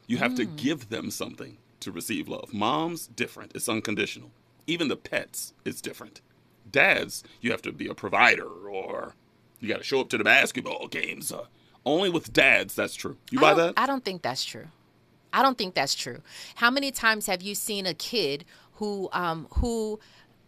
You 0.07 0.16
have 0.16 0.35
to 0.37 0.47
Mm. 0.47 0.57
give 0.57 0.89
them 0.89 1.11
something 1.11 1.59
to 1.81 1.93
receive 1.93 2.27
love. 2.29 2.55
Moms, 2.55 3.09
different. 3.09 3.53
It's 3.55 3.69
unconditional. 3.69 4.31
Even 4.66 4.89
the 4.89 4.97
pets, 4.97 5.53
it's 5.65 5.81
different. 5.83 6.23
Dads, 6.70 7.23
you 7.43 7.51
have 7.51 7.61
to 7.62 7.73
be 7.73 7.87
a 7.87 7.95
provider 7.95 8.47
or 8.49 9.15
you 9.61 9.69
got 9.69 9.79
to 9.79 9.85
show 9.85 10.01
up 10.01 10.09
to 10.11 10.16
the 10.19 10.25
basketball 10.25 10.87
games. 10.89 11.31
Uh, 11.31 11.45
only 11.85 12.09
with 12.09 12.33
dads, 12.33 12.75
that's 12.75 12.95
true. 12.95 13.16
You 13.31 13.41
buy 13.41 13.51
don't- 13.55 13.75
that? 13.75 13.75
I 13.83 13.87
don't 13.87 14.05
think 14.05 14.23
that's 14.23 14.45
true. 14.45 14.69
I 15.33 15.43
don't 15.43 15.59
think 15.59 15.75
that's 15.75 15.95
true. 15.95 16.23
How 16.55 16.70
many 16.70 16.91
times 16.91 17.27
have 17.27 17.43
you 17.43 17.55
seen 17.55 17.85
a 17.85 17.93
kid 17.95 18.45
who 18.75 19.11
um, 19.12 19.47
who 19.55 20.01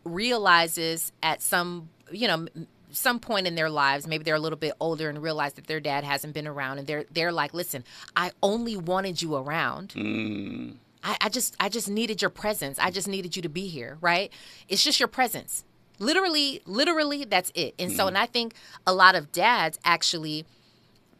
realizes 0.04 1.12
at 1.22 1.42
some 1.42 1.88
you 2.10 2.26
know 2.26 2.46
some 2.92 3.18
point 3.20 3.46
in 3.46 3.54
their 3.54 3.70
lives, 3.70 4.06
maybe 4.06 4.24
they're 4.24 4.34
a 4.34 4.40
little 4.40 4.58
bit 4.58 4.72
older 4.80 5.08
and 5.08 5.22
realize 5.22 5.54
that 5.54 5.66
their 5.66 5.80
dad 5.80 6.04
hasn't 6.04 6.34
been 6.34 6.46
around, 6.46 6.78
and 6.78 6.86
they're 6.86 7.04
they're 7.10 7.32
like, 7.32 7.54
listen, 7.54 7.84
I 8.16 8.32
only 8.42 8.76
wanted 8.76 9.20
you 9.22 9.36
around. 9.36 9.90
Mm. 9.90 10.76
I, 11.02 11.16
I 11.22 11.28
just 11.28 11.56
I 11.58 11.68
just 11.68 11.88
needed 11.88 12.20
your 12.20 12.30
presence. 12.30 12.78
I 12.78 12.90
just 12.90 13.08
needed 13.08 13.36
you 13.36 13.42
to 13.42 13.48
be 13.48 13.68
here, 13.68 13.96
right? 14.00 14.32
It's 14.68 14.84
just 14.84 15.00
your 15.00 15.08
presence. 15.08 15.64
Literally, 15.98 16.62
literally, 16.66 17.24
that's 17.24 17.52
it. 17.54 17.74
And 17.78 17.92
so, 17.92 18.04
Mhm. 18.04 18.08
and 18.08 18.18
I 18.18 18.26
think 18.26 18.54
a 18.86 18.92
lot 18.94 19.14
of 19.14 19.32
dads 19.32 19.78
actually 19.84 20.46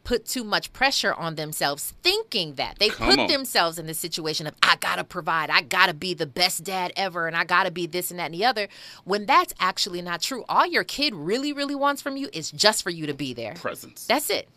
put 0.03 0.25
too 0.25 0.43
much 0.43 0.73
pressure 0.73 1.13
on 1.13 1.35
themselves 1.35 1.93
thinking 2.03 2.55
that 2.55 2.77
they 2.79 2.89
Come 2.89 3.09
put 3.09 3.19
on. 3.19 3.27
themselves 3.27 3.77
in 3.79 3.85
the 3.87 3.93
situation 3.93 4.47
of 4.47 4.55
i 4.63 4.75
gotta 4.77 5.03
provide 5.03 5.49
i 5.49 5.61
gotta 5.61 5.93
be 5.93 6.13
the 6.13 6.25
best 6.25 6.63
dad 6.63 6.91
ever 6.95 7.27
and 7.27 7.35
i 7.35 7.43
gotta 7.43 7.71
be 7.71 7.85
this 7.87 8.09
and 8.11 8.19
that 8.19 8.25
and 8.25 8.33
the 8.33 8.43
other 8.45 8.67
when 9.03 9.25
that's 9.25 9.53
actually 9.59 10.01
not 10.01 10.21
true 10.21 10.43
all 10.49 10.65
your 10.65 10.83
kid 10.83 11.13
really 11.13 11.53
really 11.53 11.75
wants 11.75 12.01
from 12.01 12.17
you 12.17 12.29
is 12.33 12.49
just 12.51 12.81
for 12.83 12.89
you 12.89 13.05
to 13.05 13.13
be 13.13 13.33
there 13.33 13.53
Presence. 13.53 14.05
that's 14.07 14.29
it 14.29 14.47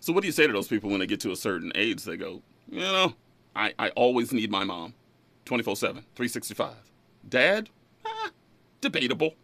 So 0.00 0.12
what 0.12 0.22
do 0.22 0.26
you 0.28 0.32
say 0.32 0.46
to 0.46 0.52
those 0.52 0.68
people 0.68 0.88
when 0.90 1.00
they 1.00 1.06
get 1.06 1.20
to 1.20 1.30
a 1.32 1.36
certain 1.36 1.72
age? 1.74 2.04
They 2.04 2.16
go, 2.16 2.40
you 2.70 2.80
know, 2.80 3.14
I, 3.54 3.74
I 3.78 3.90
always 3.90 4.32
need 4.32 4.50
my 4.50 4.64
mom 4.64 4.94
24 5.44 5.76
7, 5.76 5.94
365. 6.14 6.72
Dad? 7.28 7.68
Ah, 8.06 8.30
debatable. 8.80 9.34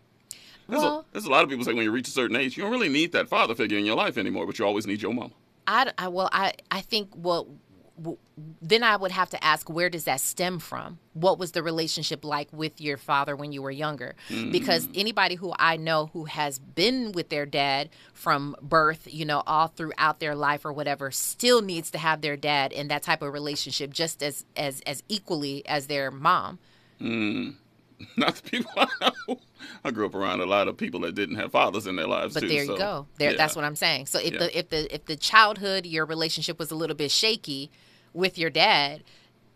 There's, 0.69 0.83
Well- 0.83 1.01
a, 1.01 1.05
there's 1.13 1.25
a 1.27 1.31
lot 1.31 1.45
of 1.45 1.51
people 1.51 1.65
say 1.65 1.73
when 1.75 1.85
you 1.85 1.93
reach 1.93 2.09
a 2.09 2.13
certain 2.13 2.37
age, 2.37 2.57
you 2.57 2.63
don't 2.63 2.73
really 2.73 2.89
need 2.89 3.13
that 3.13 3.29
father 3.29 3.55
figure 3.55 3.79
in 3.79 3.85
your 3.85 3.97
life 3.97 4.19
anymore, 4.19 4.47
but 4.47 4.59
you 4.59 4.65
always 4.67 4.87
need 4.87 5.01
your 5.03 5.13
mama. 5.15 5.33
I, 5.69 5.93
I 5.99 6.09
well 6.09 6.29
I 6.33 6.53
I 6.71 6.81
think 6.81 7.11
well 7.17 7.49
w- 7.97 8.19
then 8.63 8.85
I 8.85 8.95
would 8.97 9.11
have 9.11 9.31
to 9.31 9.43
ask 9.45 9.69
where 9.69 9.91
does 9.91 10.05
that 10.05 10.21
stem 10.21 10.59
from? 10.61 10.99
What 11.15 11.39
was 11.41 11.53
the 11.53 11.63
relationship 11.63 12.25
like 12.25 12.49
with 12.53 12.81
your 12.81 12.97
father 12.99 13.35
when 13.35 13.51
you 13.53 13.63
were 13.63 13.71
younger? 13.73 14.15
Because 14.29 14.87
Mm. 14.87 14.93
anybody 15.01 15.35
who 15.37 15.53
I 15.59 15.77
know 15.77 16.11
who 16.13 16.27
has 16.27 16.59
been 16.61 17.11
with 17.13 17.31
their 17.31 17.47
dad 17.47 17.89
from 18.13 18.55
birth, 18.63 19.09
you 19.13 19.25
know, 19.25 19.43
all 19.47 19.69
throughout 19.69 20.21
their 20.21 20.37
life 20.37 20.65
or 20.65 20.73
whatever, 20.73 21.11
still 21.11 21.63
needs 21.63 21.91
to 21.93 21.99
have 21.99 22.21
their 22.21 22.37
dad 22.37 22.73
in 22.73 22.87
that 22.89 23.03
type 23.03 23.23
of 23.23 23.33
relationship 23.33 23.93
just 23.93 24.23
as 24.23 24.45
as 24.57 24.81
as 24.83 25.03
equally 25.09 25.67
as 25.67 25.87
their 25.89 26.11
mom. 26.13 26.59
Mm. 27.01 27.55
Not 28.17 28.37
the 28.37 28.43
people 28.51 28.71
I 28.77 28.87
know. 29.01 29.41
I 29.85 29.91
grew 29.91 30.07
up 30.07 30.15
around 30.15 30.41
a 30.41 30.47
lot 30.47 30.69
of 30.69 30.77
people 30.77 31.01
that 31.01 31.15
didn't 31.15 31.37
have 31.37 31.53
fathers 31.53 31.87
in 31.87 31.97
their 31.97 32.07
lives 32.07 32.35
But 32.35 32.41
too. 32.41 32.49
there 32.49 32.63
you 32.63 32.67
so, 32.67 32.77
go. 32.77 33.07
There, 33.19 33.31
yeah. 33.33 33.37
that's 33.37 33.57
what 33.57 33.65
I'm 33.65 33.77
saying. 33.77 34.07
So 34.07 34.19
if 34.19 34.33
Yeah. 34.33 34.39
the 34.41 34.59
if 34.59 34.69
the 34.71 34.95
if 34.95 35.05
the 35.07 35.17
childhood 35.17 35.87
your 35.87 36.05
relationship 36.07 36.59
was 36.59 36.71
a 36.71 36.75
little 36.75 36.97
bit 36.97 37.11
shaky 37.11 37.71
with 38.13 38.39
your 38.39 38.51
dad, 38.51 39.03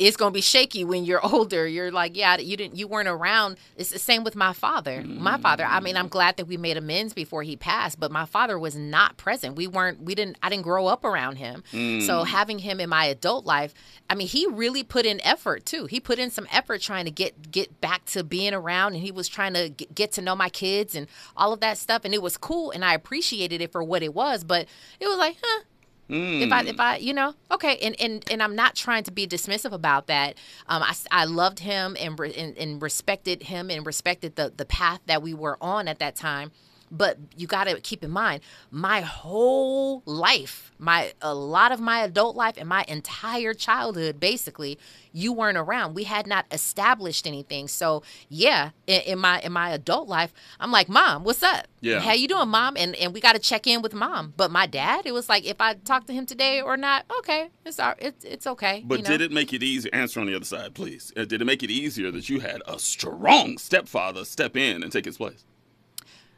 it's 0.00 0.16
gonna 0.16 0.30
be 0.32 0.40
shaky 0.40 0.82
when 0.82 1.04
you're 1.04 1.24
older. 1.34 1.66
You're 1.66 1.92
like, 1.92 2.16
yeah, 2.16 2.38
you 2.38 2.56
didn't, 2.56 2.76
you 2.76 2.88
weren't 2.88 3.08
around. 3.08 3.58
It's 3.76 3.90
the 3.90 3.98
same 3.98 4.24
with 4.24 4.34
my 4.34 4.52
father. 4.52 5.02
My 5.02 5.38
father. 5.38 5.64
I 5.64 5.80
mean, 5.80 5.96
I'm 5.96 6.08
glad 6.08 6.36
that 6.38 6.46
we 6.46 6.56
made 6.56 6.76
amends 6.76 7.12
before 7.12 7.42
he 7.42 7.56
passed, 7.56 8.00
but 8.00 8.10
my 8.10 8.24
father 8.24 8.58
was 8.58 8.74
not 8.74 9.16
present. 9.18 9.56
We 9.56 9.66
weren't. 9.66 10.02
We 10.02 10.14
didn't. 10.14 10.38
I 10.42 10.48
didn't 10.48 10.62
grow 10.64 10.86
up 10.86 11.04
around 11.04 11.36
him. 11.36 11.62
So 11.70 11.76
Mm. 11.76 12.26
having 12.26 12.58
him 12.60 12.80
in 12.80 12.88
my 12.88 13.04
adult 13.04 13.44
life, 13.44 13.74
I 14.08 14.14
mean, 14.14 14.26
he 14.26 14.46
really 14.46 14.82
put 14.82 15.04
in 15.06 15.20
effort 15.24 15.66
too. 15.66 15.86
He 15.86 16.00
put 16.00 16.18
in 16.18 16.30
some 16.30 16.46
effort 16.50 16.80
trying 16.80 17.04
to 17.04 17.10
get 17.10 17.50
get 17.52 17.80
back 17.80 18.06
to 18.06 18.24
being 18.24 18.54
around, 18.54 18.94
and 18.94 19.02
he 19.02 19.12
was 19.12 19.28
trying 19.28 19.54
to 19.54 19.68
get, 19.68 19.94
get 19.94 20.12
to 20.12 20.22
know 20.22 20.34
my 20.34 20.48
kids 20.48 20.94
and 20.94 21.06
all 21.36 21.52
of 21.52 21.60
that 21.60 21.76
stuff. 21.78 22.04
And 22.04 22.14
it 22.14 22.22
was 22.22 22.36
cool, 22.38 22.70
and 22.70 22.84
I 22.84 22.94
appreciated 22.94 23.60
it 23.60 23.70
for 23.70 23.84
what 23.84 24.02
it 24.02 24.14
was. 24.14 24.44
But 24.44 24.66
it 24.98 25.06
was 25.06 25.18
like, 25.18 25.36
huh. 25.42 25.64
If 26.12 26.52
I, 26.52 26.62
if 26.62 26.80
I, 26.80 26.96
you 26.96 27.14
know, 27.14 27.34
okay, 27.50 27.78
and 27.78 27.94
and 28.00 28.24
and 28.30 28.42
I'm 28.42 28.56
not 28.56 28.74
trying 28.74 29.04
to 29.04 29.10
be 29.12 29.26
dismissive 29.26 29.72
about 29.72 30.06
that. 30.08 30.36
Um, 30.66 30.82
I, 30.82 30.94
I 31.10 31.24
loved 31.24 31.60
him 31.60 31.96
and, 32.00 32.18
re- 32.18 32.34
and 32.34 32.56
and 32.58 32.82
respected 32.82 33.44
him 33.44 33.70
and 33.70 33.86
respected 33.86 34.36
the 34.36 34.52
the 34.54 34.64
path 34.64 35.00
that 35.06 35.22
we 35.22 35.34
were 35.34 35.56
on 35.60 35.88
at 35.88 35.98
that 36.00 36.16
time. 36.16 36.52
But 36.90 37.18
you 37.36 37.46
got 37.46 37.64
to 37.64 37.80
keep 37.80 38.02
in 38.02 38.10
mind, 38.10 38.42
my 38.70 39.00
whole 39.00 40.02
life, 40.06 40.72
my 40.78 41.12
a 41.20 41.34
lot 41.34 41.72
of 41.72 41.80
my 41.80 42.00
adult 42.00 42.36
life 42.36 42.54
and 42.58 42.68
my 42.68 42.84
entire 42.88 43.54
childhood, 43.54 44.18
basically, 44.18 44.78
you 45.12 45.32
weren't 45.32 45.58
around. 45.58 45.94
We 45.94 46.04
had 46.04 46.26
not 46.26 46.46
established 46.50 47.26
anything. 47.26 47.68
So 47.68 48.02
yeah, 48.28 48.70
in, 48.86 49.02
in 49.02 49.18
my 49.18 49.40
in 49.40 49.52
my 49.52 49.70
adult 49.70 50.08
life, 50.08 50.32
I'm 50.58 50.72
like, 50.72 50.88
Mom, 50.88 51.24
what's 51.24 51.42
up? 51.42 51.66
Yeah. 51.80 52.00
How 52.00 52.12
you 52.12 52.28
doing, 52.28 52.48
Mom? 52.48 52.76
And 52.76 52.96
and 52.96 53.14
we 53.14 53.20
got 53.20 53.32
to 53.32 53.38
check 53.38 53.66
in 53.66 53.82
with 53.82 53.94
Mom. 53.94 54.34
But 54.36 54.50
my 54.50 54.66
dad, 54.66 55.06
it 55.06 55.12
was 55.12 55.28
like, 55.28 55.44
if 55.44 55.60
I 55.60 55.74
talk 55.74 56.06
to 56.06 56.12
him 56.12 56.26
today 56.26 56.60
or 56.60 56.76
not, 56.76 57.04
okay, 57.18 57.50
it's 57.64 57.78
all, 57.78 57.94
it's 57.98 58.24
it's 58.24 58.46
okay. 58.46 58.82
But 58.84 58.98
you 58.98 59.04
know? 59.04 59.10
did 59.10 59.20
it 59.20 59.32
make 59.32 59.52
it 59.52 59.62
easier? 59.62 59.90
Answer 59.94 60.20
on 60.20 60.26
the 60.26 60.34
other 60.34 60.44
side, 60.44 60.74
please. 60.74 61.12
Uh, 61.16 61.24
did 61.24 61.40
it 61.40 61.44
make 61.44 61.62
it 61.62 61.70
easier 61.70 62.10
that 62.10 62.28
you 62.28 62.40
had 62.40 62.62
a 62.66 62.78
strong 62.78 63.58
stepfather 63.58 64.24
step 64.24 64.56
in 64.56 64.82
and 64.82 64.92
take 64.92 65.04
his 65.04 65.16
place? 65.16 65.44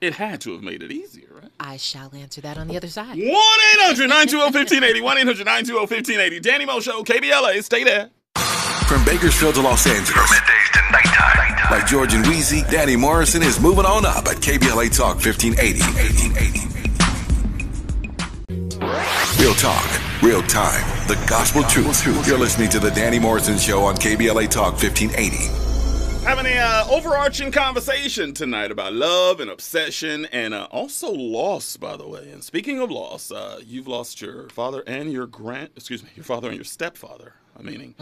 It 0.03 0.15
had 0.15 0.41
to 0.41 0.51
have 0.51 0.65
made 0.65 0.83
it 0.83 0.91
easier, 0.91 1.29
right? 1.31 1.53
I 1.61 1.77
shall 1.77 2.13
answer 2.13 2.41
that 2.41 2.59
on 2.59 2.67
the 2.67 2.77
other 2.77 2.89
side. 2.89 3.17
1 3.17 3.21
800 3.21 4.09
920 4.09 4.43
1580. 4.51 5.01
1 5.01 5.19
800 5.19 5.47
920 5.47 5.79
1580. 5.79 6.41
Danny 6.41 6.67
Mo 6.67 6.81
Show, 6.81 7.05
KBLA. 7.05 7.63
Stay 7.63 7.85
there. 7.85 8.11
From 8.89 9.05
Bakersfield 9.05 9.55
to 9.55 9.61
Los 9.61 9.87
Angeles. 9.87 10.11
From 10.11 10.27
middays 10.27 10.73
to 10.75 10.83
nighttime. 10.91 11.71
Like 11.71 11.87
George 11.87 12.15
and 12.15 12.25
Weezy, 12.25 12.69
Danny 12.69 12.97
Morrison 12.97 13.45
is 13.45 13.61
moving 13.61 13.87
on 13.87 14.05
up 14.05 14.27
at 14.27 14.39
KBLA 14.43 14.91
Talk 14.91 15.23
1580. 15.23 15.79
Real 19.41 19.55
talk, 19.55 19.87
real 20.21 20.43
time, 20.43 20.83
the 21.07 21.15
gospel 21.29 21.63
truth. 21.63 22.27
You're 22.27 22.41
listening 22.41 22.71
to 22.71 22.81
the 22.81 22.91
Danny 22.91 23.21
Morrison 23.21 23.57
Show 23.57 23.85
on 23.85 23.95
KBLA 23.95 24.51
Talk 24.51 24.83
1580. 24.83 25.62
Having 26.25 26.47
a 26.47 26.59
uh, 26.59 26.87
overarching 26.89 27.51
conversation 27.51 28.33
tonight 28.33 28.71
about 28.71 28.93
love 28.93 29.41
and 29.41 29.51
obsession 29.51 30.25
and 30.27 30.55
uh, 30.55 30.69
also 30.71 31.11
loss, 31.11 31.77
by 31.77 31.97
the 31.97 32.07
way. 32.07 32.31
And 32.31 32.45
speaking 32.45 32.79
of 32.79 32.93
loss, 32.93 33.33
uh, 33.33 33.61
you've 33.67 33.89
lost 33.89 34.21
your 34.21 34.49
father 34.49 34.85
and 34.87 35.13
your 35.13 35.27
grand, 35.27 35.71
excuse 35.75 36.03
me, 36.03 36.11
your 36.15 36.25
father 36.25 36.47
and 36.47 36.57
your 36.57 36.65
stepfather. 36.65 37.35
I 37.59 37.63
meaning. 37.63 37.97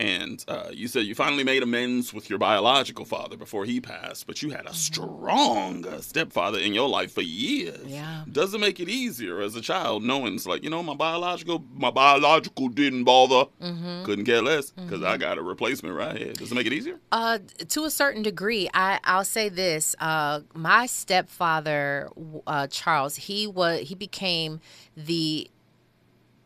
And 0.00 0.44
uh, 0.48 0.70
you 0.72 0.88
said 0.88 1.04
you 1.06 1.14
finally 1.14 1.44
made 1.44 1.62
amends 1.62 2.12
with 2.12 2.28
your 2.28 2.38
biological 2.38 3.04
father 3.04 3.36
before 3.36 3.64
he 3.64 3.80
passed, 3.80 4.26
but 4.26 4.42
you 4.42 4.50
had 4.50 4.66
a 4.66 4.74
strong 4.74 5.86
uh, 5.86 6.00
stepfather 6.00 6.58
in 6.58 6.74
your 6.74 6.88
life 6.88 7.12
for 7.12 7.22
years. 7.22 7.86
Yeah. 7.86 8.24
Doesn't 8.30 8.60
make 8.60 8.80
it 8.80 8.88
easier 8.88 9.40
as 9.40 9.54
a 9.54 9.60
child 9.60 10.02
knowing 10.02 10.34
it's 10.34 10.46
like, 10.46 10.64
you 10.64 10.70
know, 10.70 10.82
my 10.82 10.94
biological, 10.94 11.64
my 11.72 11.90
biological 11.90 12.68
didn't 12.68 13.04
bother. 13.04 13.48
Mhm. 13.62 14.04
Couldn't 14.04 14.24
care 14.24 14.42
less 14.42 14.70
because 14.72 15.02
I 15.02 15.16
Mhm. 15.16 15.20
got 15.20 15.38
a 15.38 15.42
replacement 15.42 15.94
right 15.94 16.16
here. 16.16 16.32
Does 16.32 16.50
it 16.50 16.54
make 16.54 16.66
it 16.66 16.72
easier? 16.72 16.98
Uh, 17.12 17.38
to 17.68 17.84
a 17.84 17.90
certain 17.90 18.22
degree, 18.22 18.68
I 18.74 18.98
I'll 19.04 19.24
say 19.24 19.48
this. 19.48 19.94
Uh, 20.00 20.40
my 20.54 20.86
stepfather, 20.86 22.10
uh, 22.46 22.66
Charles, 22.68 23.16
he 23.16 23.46
was 23.46 23.88
he 23.88 23.94
became 23.94 24.60
the 24.96 25.48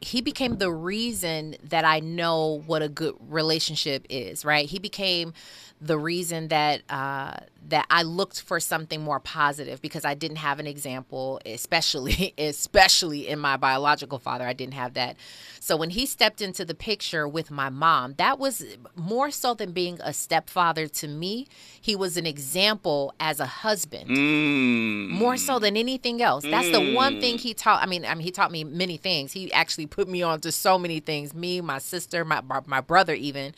he 0.01 0.21
became 0.21 0.59
the 0.59 0.71
reason 0.71 1.57
that 1.65 1.85
I 1.85 2.01
know 2.01 2.63
what 2.67 2.83
a 2.83 2.89
good 2.89 3.15
relationship 3.29 4.07
is. 4.09 4.45
Right? 4.45 4.69
He 4.69 4.79
became 4.79 5.33
the 5.81 5.99
reason 5.99 6.49
that 6.49 6.83
uh, 6.91 7.35
that 7.69 7.87
I 7.91 8.03
looked 8.03 8.41
for 8.41 8.59
something 8.61 9.01
more 9.01 9.21
positive 9.21 9.81
because 9.81 10.05
I 10.05 10.15
didn't 10.15 10.39
have 10.39 10.59
an 10.59 10.67
example, 10.67 11.41
especially 11.47 12.35
especially 12.39 13.29
in 13.29 13.39
my 13.39 13.57
biological 13.57 14.19
father. 14.19 14.47
I 14.47 14.53
didn't 14.53 14.75
have 14.75 14.95
that. 14.95 15.17
So 15.61 15.77
when 15.77 15.91
he 15.91 16.07
stepped 16.07 16.41
into 16.41 16.65
the 16.65 16.75
picture 16.75 17.29
with 17.29 17.51
my 17.51 17.69
mom, 17.69 18.15
that 18.19 18.39
was 18.39 18.65
more 18.97 19.31
so 19.31 19.55
than 19.55 19.73
being 19.73 19.99
a 20.03 20.13
stepfather 20.13 20.87
to 20.89 21.09
me. 21.09 21.47
He 21.81 21.95
was 21.97 22.17
an 22.17 22.27
example 22.27 23.15
as 23.21 23.39
a 23.41 23.47
husband 23.47 24.11
Mm. 24.11 25.11
more 25.11 25.37
so 25.37 25.59
than 25.59 25.77
anything 25.77 26.23
else. 26.23 26.45
That's 26.45 26.71
the 26.71 26.81
one 26.81 27.17
Mm. 27.17 27.21
thing 27.21 27.39
he 27.39 27.55
taught. 27.55 27.83
I 27.83 27.87
mean, 27.87 28.05
I 28.05 28.15
mean, 28.15 28.25
he 28.25 28.31
taught 28.31 28.51
me 28.53 28.65
many 28.65 28.97
things. 28.97 29.33
He 29.33 29.53
actually 29.53 29.87
put 29.89 30.09
me 30.09 30.23
on 30.23 30.41
to 30.41 30.53
so 30.53 30.79
many 30.79 31.01
things. 31.01 31.35
Me, 31.35 31.61
my 31.61 31.79
sister, 31.79 32.25
my 32.25 32.43
my, 32.67 32.81
brother, 32.81 33.15
even. 33.15 33.55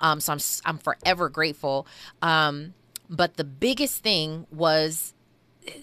Um, 0.00 0.20
so 0.20 0.32
I'm 0.32 0.40
I'm 0.64 0.78
forever 0.78 1.28
grateful. 1.28 1.86
Um, 2.22 2.74
but 3.08 3.36
the 3.36 3.44
biggest 3.44 4.02
thing 4.02 4.46
was 4.52 5.14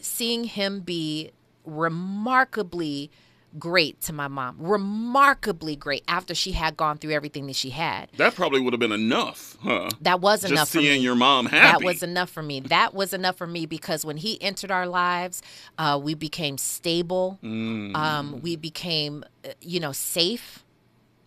seeing 0.02 0.46
him 0.46 0.82
be 0.82 1.32
remarkably 1.66 3.12
great 3.58 4.02
to 4.02 4.14
my 4.14 4.28
mom. 4.28 4.56
Remarkably 4.60 5.76
great 5.76 6.04
after 6.08 6.36
she 6.36 6.52
had 6.52 6.78
gone 6.78 6.98
through 6.98 7.12
everything 7.12 7.48
that 7.48 7.56
she 7.56 7.70
had. 7.72 8.10
That 8.18 8.36
probably 8.36 8.62
would 8.62 8.74
have 8.74 8.80
been 8.80 8.92
enough, 8.92 9.58
huh? 9.62 9.90
That 10.02 10.22
was 10.22 10.42
Just 10.42 10.52
enough 10.52 10.70
for 10.70 10.80
seeing 10.80 11.00
me. 11.00 11.04
your 11.04 11.16
mom 11.16 11.46
happy. 11.48 11.84
That 11.84 11.86
was 11.86 12.04
enough 12.04 12.30
for 12.30 12.44
me. 12.44 12.60
That 12.60 12.94
was 12.94 13.14
enough 13.14 13.38
for 13.38 13.48
me 13.48 13.66
because 13.66 14.06
when 14.06 14.18
he 14.18 14.42
entered 14.42 14.72
our 14.72 14.88
lives, 14.88 15.42
uh, 15.78 16.00
we 16.02 16.14
became 16.14 16.58
stable. 16.58 17.40
Mm. 17.44 17.96
Um, 17.96 18.42
we 18.42 18.56
became, 18.56 19.24
uh, 19.46 19.50
you 19.62 19.80
know, 19.80 19.92
safe. 19.92 20.64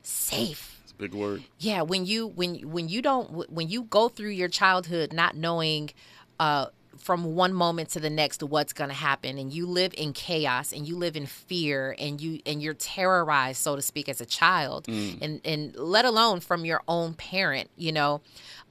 Safe. 0.03 0.81
It's 0.83 0.93
a 0.93 0.97
big 0.97 1.15
word. 1.15 1.43
Yeah, 1.59 1.83
when 1.83 2.05
you 2.07 2.27
when 2.27 2.57
when 2.71 2.89
you 2.89 3.03
don't 3.03 3.51
when 3.51 3.69
you 3.69 3.83
go 3.85 4.09
through 4.09 4.31
your 4.31 4.49
childhood 4.49 5.13
not 5.13 5.37
knowing 5.37 5.91
uh 6.39 6.67
from 7.01 7.35
one 7.35 7.53
moment 7.53 7.89
to 7.91 8.01
the 8.01 8.11
next 8.11 8.43
what's 8.43 8.73
going 8.73 8.91
to 8.91 8.95
happen 8.97 9.39
and 9.39 9.53
you 9.53 9.67
live 9.67 9.93
in 9.97 10.13
chaos 10.13 10.73
and 10.73 10.87
you 10.87 10.97
live 10.97 11.17
in 11.17 11.27
fear 11.27 11.95
and 11.99 12.21
you 12.21 12.41
and 12.47 12.63
you're 12.63 12.75
terrorized 12.75 13.61
so 13.63 13.75
to 13.77 13.83
speak 13.83 14.09
as 14.09 14.21
a 14.21 14.27
child 14.27 14.87
Mm. 14.87 15.19
and 15.23 15.41
and 15.45 15.77
let 15.77 16.05
alone 16.05 16.41
from 16.41 16.65
your 16.65 16.83
own 16.89 17.15
parent, 17.15 17.71
you 17.77 17.93
know. 17.93 18.21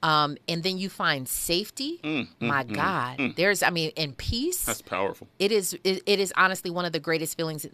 Um 0.02 0.36
and 0.48 0.62
then 0.62 0.78
you 0.78 0.88
find 0.88 1.28
safety. 1.28 2.00
Mm, 2.02 2.26
mm, 2.40 2.46
My 2.46 2.64
mm, 2.64 2.74
god. 2.74 3.18
mm. 3.18 3.36
There's 3.36 3.62
I 3.62 3.70
mean 3.70 3.90
in 3.96 4.12
peace 4.14 4.64
That's 4.64 4.80
powerful. 4.82 5.26
it 5.38 5.52
is 5.52 5.74
it, 5.84 6.02
it 6.06 6.18
is 6.20 6.32
honestly 6.36 6.70
one 6.70 6.84
of 6.84 6.92
the 6.92 7.00
greatest 7.00 7.36
feelings 7.36 7.66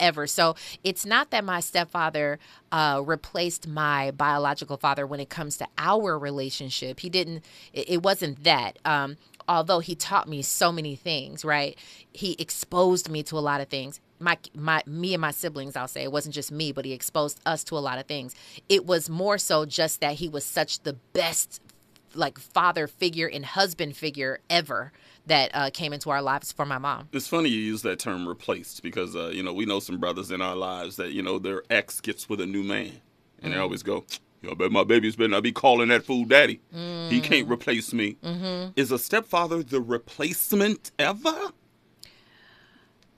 ever 0.00 0.26
so 0.26 0.56
it's 0.82 1.04
not 1.06 1.30
that 1.30 1.44
my 1.44 1.60
stepfather 1.60 2.38
uh, 2.72 3.00
replaced 3.04 3.68
my 3.68 4.10
biological 4.10 4.76
father 4.76 5.06
when 5.06 5.20
it 5.20 5.28
comes 5.28 5.56
to 5.58 5.66
our 5.78 6.18
relationship 6.18 7.00
he 7.00 7.08
didn't 7.10 7.44
it, 7.72 7.88
it 7.90 8.02
wasn't 8.02 8.42
that 8.44 8.78
um, 8.84 9.16
although 9.48 9.80
he 9.80 9.94
taught 9.94 10.28
me 10.28 10.42
so 10.42 10.72
many 10.72 10.96
things 10.96 11.44
right 11.44 11.78
he 12.12 12.36
exposed 12.38 13.08
me 13.10 13.22
to 13.22 13.36
a 13.36 13.40
lot 13.40 13.60
of 13.60 13.68
things 13.68 14.00
my 14.18 14.36
my 14.54 14.82
me 14.86 15.14
and 15.14 15.20
my 15.20 15.30
siblings 15.30 15.76
I'll 15.76 15.88
say 15.88 16.02
it 16.02 16.12
wasn't 16.12 16.34
just 16.34 16.50
me 16.50 16.72
but 16.72 16.84
he 16.84 16.92
exposed 16.92 17.40
us 17.46 17.64
to 17.64 17.76
a 17.76 17.80
lot 17.80 17.98
of 17.98 18.06
things 18.06 18.34
it 18.68 18.86
was 18.86 19.10
more 19.10 19.38
so 19.38 19.64
just 19.66 20.00
that 20.00 20.14
he 20.14 20.28
was 20.28 20.44
such 20.44 20.80
the 20.80 20.94
best 21.12 21.60
like 22.14 22.38
father 22.38 22.86
figure 22.86 23.26
and 23.26 23.44
husband 23.44 23.96
figure 23.96 24.40
ever 24.48 24.92
that 25.26 25.50
uh, 25.52 25.70
came 25.72 25.92
into 25.92 26.08
our 26.08 26.22
lives 26.22 26.52
for 26.52 26.64
my 26.64 26.78
mom. 26.78 27.08
It's 27.12 27.28
funny 27.28 27.48
you 27.48 27.60
use 27.60 27.82
that 27.82 27.98
term 27.98 28.26
replaced 28.26 28.82
because, 28.82 29.16
uh, 29.16 29.28
you 29.28 29.42
know, 29.42 29.52
we 29.52 29.66
know 29.66 29.80
some 29.80 29.98
brothers 29.98 30.30
in 30.30 30.40
our 30.40 30.56
lives 30.56 30.96
that, 30.96 31.12
you 31.12 31.20
know, 31.22 31.38
their 31.38 31.62
ex 31.68 32.00
gets 32.00 32.28
with 32.28 32.40
a 32.40 32.46
new 32.46 32.62
man. 32.62 32.92
And 33.42 33.52
they 33.52 33.56
Mm. 33.58 33.62
always 33.62 33.82
go, 33.82 34.04
I 34.48 34.54
bet 34.54 34.70
my 34.70 34.84
baby's 34.84 35.16
better 35.16 35.28
not 35.28 35.42
be 35.42 35.52
calling 35.52 35.88
that 35.88 36.04
fool 36.04 36.24
daddy. 36.24 36.60
He 37.08 37.20
can't 37.20 37.48
replace 37.48 37.92
me. 37.92 38.16
Mhm. 38.22 38.72
Is 38.76 38.92
a 38.92 38.98
stepfather 38.98 39.62
the 39.62 39.80
replacement 39.80 40.92
ever? 40.98 41.52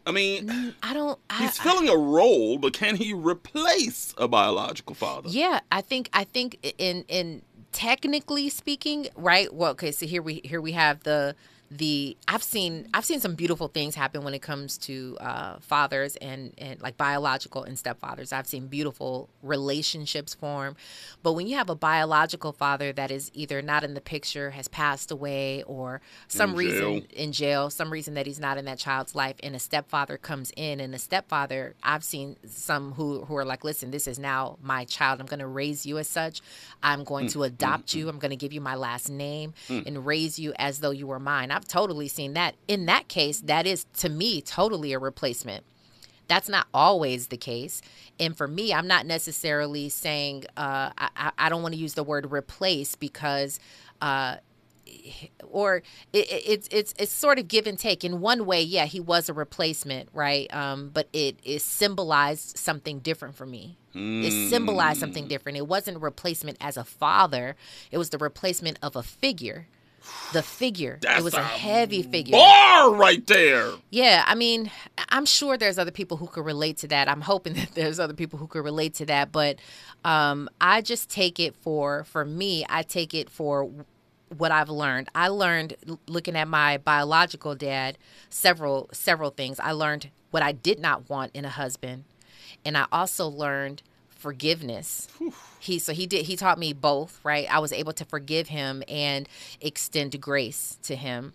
I 0.06 0.10
mean, 0.10 0.74
I 0.82 0.94
don't. 0.94 1.18
I, 1.28 1.42
he's 1.42 1.58
filling 1.58 1.88
a 1.88 1.96
role, 1.96 2.56
but 2.56 2.72
can 2.72 2.96
he 2.96 3.12
replace 3.12 4.14
a 4.16 4.26
biological 4.26 4.94
father? 4.94 5.28
Yeah, 5.28 5.60
I 5.70 5.82
think 5.82 6.08
I 6.14 6.24
think 6.24 6.74
in 6.78 7.04
in 7.08 7.42
technically 7.72 8.48
speaking, 8.48 9.08
right? 9.16 9.52
Well, 9.52 9.72
okay, 9.72 9.92
so 9.92 10.06
here 10.06 10.22
we 10.22 10.40
here 10.44 10.62
we 10.62 10.72
have 10.72 11.02
the 11.02 11.34
the 11.70 12.16
I've 12.26 12.42
seen 12.42 12.88
I've 12.94 13.04
seen 13.04 13.20
some 13.20 13.34
beautiful 13.34 13.68
things 13.68 13.94
happen 13.94 14.24
when 14.24 14.32
it 14.32 14.40
comes 14.40 14.78
to 14.78 15.16
uh, 15.20 15.58
fathers 15.60 16.16
and 16.16 16.52
and 16.56 16.80
like 16.80 16.96
biological 16.96 17.62
and 17.62 17.76
stepfathers. 17.76 18.32
I've 18.32 18.46
seen 18.46 18.68
beautiful 18.68 19.28
relationships 19.42 20.32
form, 20.34 20.76
but 21.22 21.34
when 21.34 21.46
you 21.46 21.56
have 21.56 21.68
a 21.68 21.74
biological 21.74 22.52
father 22.52 22.92
that 22.92 23.10
is 23.10 23.30
either 23.34 23.60
not 23.60 23.84
in 23.84 23.94
the 23.94 24.00
picture, 24.00 24.50
has 24.50 24.66
passed 24.68 25.10
away, 25.10 25.62
or 25.64 26.00
some 26.28 26.52
In 26.52 26.56
reason 26.56 27.06
in 27.14 27.32
jail, 27.32 27.68
some 27.70 27.90
reason 27.92 28.14
that 28.14 28.26
he's 28.26 28.40
not 28.40 28.56
in 28.56 28.64
that 28.64 28.78
child's 28.78 29.14
life, 29.14 29.36
and 29.42 29.54
a 29.54 29.58
stepfather 29.58 30.16
comes 30.16 30.52
in, 30.56 30.80
and 30.80 30.94
a 30.94 30.98
stepfather 30.98 31.74
I've 31.82 32.04
seen 32.04 32.36
some 32.46 32.92
who 32.92 33.24
who 33.26 33.36
are 33.36 33.44
like, 33.44 33.62
listen, 33.62 33.90
this 33.90 34.06
is 34.06 34.18
now 34.18 34.56
my 34.62 34.84
child. 34.86 35.20
I'm 35.20 35.26
going 35.26 35.38
to 35.40 35.46
raise 35.46 35.84
you 35.84 35.98
as 35.98 36.08
such. 36.08 36.40
I'm 36.82 37.04
going 37.04 37.26
Mm, 37.26 37.32
to 37.32 37.42
adopt 37.42 37.94
you. 37.94 38.08
I'm 38.08 38.18
going 38.18 38.30
to 38.30 38.36
give 38.36 38.52
you 38.52 38.60
my 38.60 38.74
last 38.76 39.10
name 39.10 39.52
Mm. 39.68 39.86
and 39.86 40.06
raise 40.06 40.38
you 40.38 40.52
as 40.58 40.78
though 40.80 40.92
you 40.92 41.06
were 41.06 41.18
mine. 41.18 41.50
I've 41.58 41.66
totally 41.66 42.06
seen 42.06 42.34
that. 42.34 42.54
In 42.68 42.86
that 42.86 43.08
case, 43.08 43.40
that 43.40 43.66
is 43.66 43.84
to 43.98 44.08
me 44.08 44.40
totally 44.40 44.92
a 44.92 44.98
replacement. 45.00 45.64
That's 46.28 46.48
not 46.48 46.68
always 46.72 47.28
the 47.28 47.36
case. 47.36 47.82
And 48.20 48.36
for 48.36 48.46
me, 48.46 48.72
I'm 48.72 48.86
not 48.86 49.06
necessarily 49.06 49.88
saying, 49.88 50.44
uh, 50.56 50.90
I, 50.96 51.32
I- 51.36 51.48
don't 51.48 51.62
want 51.62 51.74
to 51.74 51.80
use 51.80 51.94
the 51.94 52.04
word 52.04 52.30
replace 52.30 52.94
because. 52.94 53.58
Uh, 54.00 54.36
or 55.42 55.82
it, 56.12 56.30
it, 56.30 56.42
it's 56.46 56.68
it's 56.70 56.94
it's 56.98 57.12
sort 57.12 57.38
of 57.38 57.46
give 57.46 57.66
and 57.66 57.78
take. 57.78 58.04
In 58.04 58.20
one 58.20 58.46
way, 58.46 58.62
yeah, 58.62 58.84
he 58.86 59.00
was 59.00 59.28
a 59.28 59.32
replacement, 59.34 60.08
right? 60.12 60.52
Um, 60.54 60.90
but 60.92 61.08
it 61.12 61.38
it 61.44 61.60
symbolized 61.60 62.56
something 62.56 63.00
different 63.00 63.34
for 63.34 63.46
me. 63.46 63.76
It 63.94 64.48
symbolized 64.50 65.00
something 65.00 65.28
different. 65.28 65.58
It 65.58 65.66
wasn't 65.66 65.96
a 65.98 66.00
replacement 66.00 66.56
as 66.60 66.76
a 66.76 66.84
father. 66.84 67.54
It 67.90 67.98
was 67.98 68.10
the 68.10 68.18
replacement 68.18 68.78
of 68.82 68.96
a 68.96 69.02
figure. 69.02 69.66
The 70.32 70.42
figure. 70.42 70.98
That's 71.00 71.20
it 71.20 71.24
was 71.24 71.34
a 71.34 71.38
a 71.38 71.42
heavy 71.42 72.02
figure. 72.02 72.32
Bar 72.32 72.94
right 72.94 73.26
there. 73.26 73.72
Yeah, 73.90 74.24
I 74.26 74.34
mean, 74.34 74.70
I'm 75.08 75.24
sure 75.24 75.56
there's 75.56 75.78
other 75.78 75.90
people 75.90 76.16
who 76.18 76.26
could 76.26 76.44
relate 76.44 76.76
to 76.78 76.88
that. 76.88 77.08
I'm 77.08 77.22
hoping 77.22 77.54
that 77.54 77.72
there's 77.74 77.98
other 77.98 78.14
people 78.14 78.38
who 78.38 78.46
could 78.46 78.64
relate 78.64 78.94
to 78.94 79.06
that, 79.06 79.32
but 79.32 79.58
um, 80.04 80.48
I 80.60 80.82
just 80.82 81.08
take 81.10 81.40
it 81.40 81.54
for 81.54 82.04
for 82.04 82.24
me. 82.24 82.66
I 82.68 82.82
take 82.82 83.14
it 83.14 83.30
for 83.30 83.70
what 84.36 84.52
I've 84.52 84.68
learned. 84.68 85.08
I 85.14 85.28
learned 85.28 85.74
looking 86.06 86.36
at 86.36 86.48
my 86.48 86.78
biological 86.78 87.54
dad 87.54 87.96
several 88.28 88.88
several 88.92 89.30
things. 89.30 89.58
I 89.60 89.72
learned 89.72 90.10
what 90.30 90.42
I 90.42 90.52
did 90.52 90.78
not 90.78 91.08
want 91.08 91.30
in 91.34 91.44
a 91.44 91.50
husband, 91.50 92.04
and 92.64 92.76
I 92.76 92.86
also 92.92 93.26
learned 93.26 93.82
forgiveness. 94.18 95.08
He 95.60 95.78
so 95.78 95.92
he 95.92 96.06
did 96.06 96.26
he 96.26 96.36
taught 96.36 96.58
me 96.58 96.72
both, 96.72 97.18
right? 97.24 97.46
I 97.52 97.58
was 97.58 97.72
able 97.72 97.92
to 97.94 98.04
forgive 98.04 98.48
him 98.48 98.82
and 98.88 99.28
extend 99.60 100.20
grace 100.20 100.78
to 100.82 100.94
him 100.94 101.32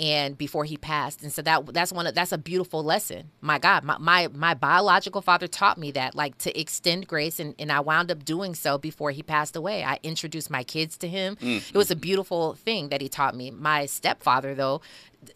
and 0.00 0.36
before 0.36 0.64
he 0.64 0.76
passed. 0.76 1.22
And 1.22 1.32
so 1.32 1.42
that 1.42 1.74
that's 1.74 1.92
one 1.92 2.06
of, 2.06 2.14
that's 2.14 2.32
a 2.32 2.38
beautiful 2.38 2.82
lesson. 2.82 3.30
My 3.40 3.58
God, 3.58 3.84
my, 3.84 3.98
my 3.98 4.28
my 4.28 4.54
biological 4.54 5.20
father 5.20 5.46
taught 5.46 5.78
me 5.78 5.90
that 5.92 6.14
like 6.14 6.38
to 6.38 6.58
extend 6.58 7.06
grace 7.06 7.38
and, 7.38 7.54
and 7.58 7.70
I 7.70 7.80
wound 7.80 8.10
up 8.10 8.24
doing 8.24 8.54
so 8.54 8.78
before 8.78 9.10
he 9.10 9.22
passed 9.22 9.56
away. 9.56 9.84
I 9.84 9.98
introduced 10.02 10.50
my 10.50 10.64
kids 10.64 10.96
to 10.98 11.08
him. 11.08 11.36
Mm. 11.36 11.68
It 11.68 11.76
was 11.76 11.90
a 11.90 11.96
beautiful 11.96 12.54
thing 12.54 12.88
that 12.88 13.00
he 13.00 13.08
taught 13.08 13.34
me. 13.34 13.50
My 13.50 13.86
stepfather 13.86 14.54
though 14.54 14.80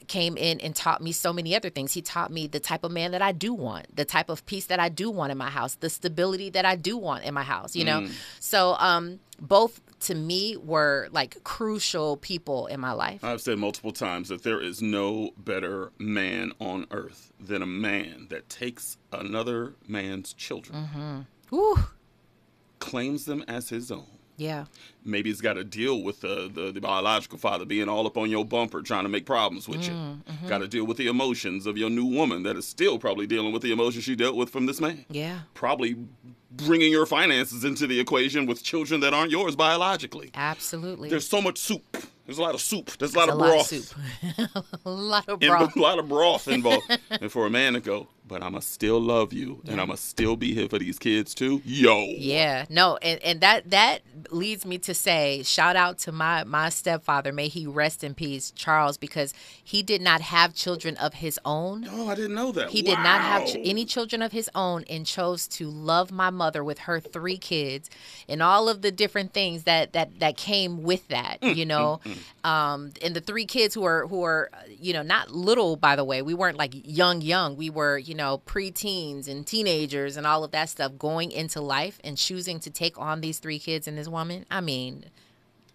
came 0.09 0.37
in 0.37 0.61
and 0.61 0.75
taught 0.75 1.03
me 1.03 1.13
so 1.13 1.33
many 1.33 1.55
other 1.55 1.71
things. 1.71 1.93
He 1.93 2.03
taught 2.03 2.31
me 2.31 2.47
the 2.47 2.61
type 2.61 2.85
of 2.85 2.93
man 2.93 3.13
that 3.13 3.23
I 3.23 3.33
do 3.33 3.53
want, 3.53 3.95
the 3.95 4.05
type 4.05 4.29
of 4.29 4.45
peace 4.47 4.67
that 4.67 4.81
I 4.81 4.89
do 4.89 5.11
want 5.11 5.33
in 5.33 5.39
my 5.39 5.51
house, 5.51 5.75
the 5.77 5.91
stability 5.91 6.51
that 6.51 6.65
I 6.65 6.77
do 6.77 6.97
want 6.97 7.25
in 7.25 7.35
my 7.35 7.43
house, 7.43 7.77
you 7.77 7.85
know? 7.85 8.01
Mm. 8.01 8.13
So, 8.39 8.77
um, 8.79 9.21
both 9.41 9.81
to 10.01 10.15
me 10.15 10.57
were 10.57 11.09
like 11.13 11.43
crucial 11.45 12.17
people 12.19 12.67
in 12.67 12.81
my 12.81 12.93
life. 12.93 13.25
I've 13.25 13.41
said 13.41 13.59
multiple 13.59 13.93
times 13.93 14.29
that 14.29 14.43
there 14.43 14.61
is 14.61 14.83
no 14.83 15.31
better 15.37 15.93
man 15.99 16.53
on 16.61 16.87
earth 16.91 17.33
than 17.39 17.63
a 17.63 17.67
man 17.67 18.27
that 18.31 18.49
takes 18.49 18.99
another 19.13 19.75
man's 19.87 20.33
children, 20.33 21.27
Mm-hmm. 21.51 21.83
Claims 22.79 23.25
them 23.25 23.45
as 23.47 23.69
his 23.69 23.91
own. 23.91 24.20
Yeah. 24.41 24.65
Maybe 25.05 25.29
he's 25.29 25.41
got 25.43 25.55
to 25.55 25.65
deal 25.65 26.03
with 26.03 26.23
the, 26.23 26.51
the, 26.53 26.73
the 26.73 26.81
biological 26.81 27.37
father 27.39 27.67
being 27.67 27.89
all 27.91 28.07
up 28.07 28.17
on 28.17 28.31
your 28.31 28.45
bumper 28.45 28.81
trying 28.81 29.03
to 29.03 29.11
make 29.11 29.27
problems 29.27 29.69
with 29.69 29.85
you. 29.85 29.93
Mm, 29.93 30.23
mhm. 30.25 30.49
Got 30.49 30.59
to 30.59 30.69
deal 30.69 30.85
with 30.87 30.97
the 30.97 31.09
emotions 31.09 31.67
of 31.67 31.77
your 31.77 31.91
new 31.91 32.07
woman 32.07 32.43
that 32.45 32.57
is 32.57 32.67
still 32.67 32.99
probably 32.99 33.27
dealing 33.27 33.53
with 33.53 33.61
the 33.63 33.71
emotions 33.73 34.05
she 34.05 34.17
dealt 34.17 34.37
with 34.37 34.49
from 34.49 34.65
this 34.65 34.81
man. 34.81 35.05
Yeah. 35.11 35.41
Probably 35.53 35.97
bringing 36.53 36.91
your 36.91 37.05
finances 37.07 37.65
into 37.65 37.87
the 37.87 38.01
equation 38.01 38.47
with 38.47 38.63
children 38.63 39.01
that 39.01 39.13
aren't 39.13 39.31
yours 39.31 39.55
biologically. 39.57 40.31
Absolutely. 40.35 41.11
There's 41.11 41.29
so 41.29 41.43
much 41.43 41.59
soup. 41.59 41.99
There's 42.25 42.39
a 42.39 42.43
lot 42.43 42.55
of 42.55 42.61
soup. 42.61 42.91
There's 42.99 43.15
a 43.15 43.19
lot 43.19 43.29
It's 43.29 43.35
of 43.35 43.41
a 43.41 43.43
lot 43.43 43.51
of 43.51 43.55
broth. 43.57 43.67
soup. 43.67 44.81
a 44.87 44.91
lot 44.91 45.29
of 45.29 45.41
broth. 45.41 45.77
a 45.77 45.81
lot 45.81 45.99
of 45.99 46.09
broth 46.09 46.49
involved. 46.49 46.99
and 47.11 47.31
for 47.31 47.47
a 47.47 47.51
man 47.51 47.75
to 47.75 47.81
go, 47.81 48.07
but 48.31 48.43
I'ma 48.43 48.61
still 48.61 49.01
love 49.01 49.33
you 49.33 49.61
and 49.69 49.81
I'ma 49.81 49.97
still 49.97 50.37
be 50.37 50.55
here 50.55 50.69
for 50.69 50.79
these 50.79 50.99
kids 50.99 51.35
too. 51.35 51.61
Yo. 51.65 52.05
Yeah, 52.07 52.65
no, 52.71 52.97
and, 53.03 53.21
and 53.23 53.41
that 53.41 53.69
that 53.71 54.01
leads 54.31 54.65
me 54.65 54.79
to 54.79 54.95
say, 54.95 55.43
shout 55.43 55.75
out 55.77 55.99
to 55.99 56.13
my 56.13 56.45
my 56.45 56.69
stepfather, 56.69 57.33
may 57.33 57.49
he 57.49 57.67
rest 57.67 58.05
in 58.05 58.15
peace, 58.15 58.53
Charles, 58.53 58.97
because 58.97 59.35
he 59.63 59.83
did 59.83 60.01
not 60.01 60.21
have 60.21 60.55
children 60.55 60.97
of 60.99 61.15
his 61.15 61.39
own. 61.45 61.87
Oh, 61.91 62.09
I 62.09 62.15
didn't 62.15 62.35
know 62.37 62.53
that. 62.53 62.71
He 62.71 62.83
did 62.83 62.99
not 63.01 63.21
have 63.21 63.47
ch- 63.47 63.57
any 63.65 63.85
children 63.85 64.23
of 64.23 64.31
his 64.33 64.49
own, 64.55 64.85
and 64.89 65.05
chose 65.05 65.49
to 65.49 65.69
love 65.69 66.13
my 66.13 66.31
mother 66.31 66.63
with 66.63 66.81
her 66.81 67.01
three 67.01 67.37
kids, 67.39 67.91
and 68.29 68.41
all 68.43 68.69
of 68.69 68.83
the 68.83 68.93
different 68.93 69.33
things 69.33 69.65
that 69.65 69.93
that 69.93 70.21
that 70.21 70.37
came 70.37 70.83
with 70.85 71.09
that. 71.09 71.39
Mm, 71.43 71.57
You 71.57 71.67
know, 71.67 72.01
um, 72.45 72.93
and 73.03 73.15
the 73.17 73.21
three 73.21 73.45
kids 73.45 73.75
who 73.75 73.83
are 73.85 74.07
who 74.07 74.23
are 74.23 74.51
you 74.81 74.93
know 74.93 75.03
not 75.03 75.31
little 75.33 75.75
by 75.77 75.97
the 75.97 76.05
way. 76.05 76.23
We 76.23 76.35
weren't 76.35 76.57
like 76.57 76.73
young 76.75 77.21
young. 77.21 77.57
We 77.57 77.71
were 77.71 77.99
you 77.99 78.15
know 78.15 78.20
preteens 78.39 79.29
and 79.29 79.47
teenagers 79.47 80.17
and 80.17 80.27
all 80.27 80.45
of 80.45 80.51
that 80.53 80.69
stuff 80.69 80.93
going 80.99 81.31
into 81.31 81.61
life 81.61 82.01
and 82.05 82.17
choosing 82.17 82.61
to 82.61 82.71
take 82.71 82.99
on 82.99 83.21
these 83.21 83.39
three 83.39 83.59
kids 83.59 83.87
and 83.89 83.97
this 83.99 84.09
woman. 84.09 84.47
I 84.51 84.61
mean, 84.61 85.07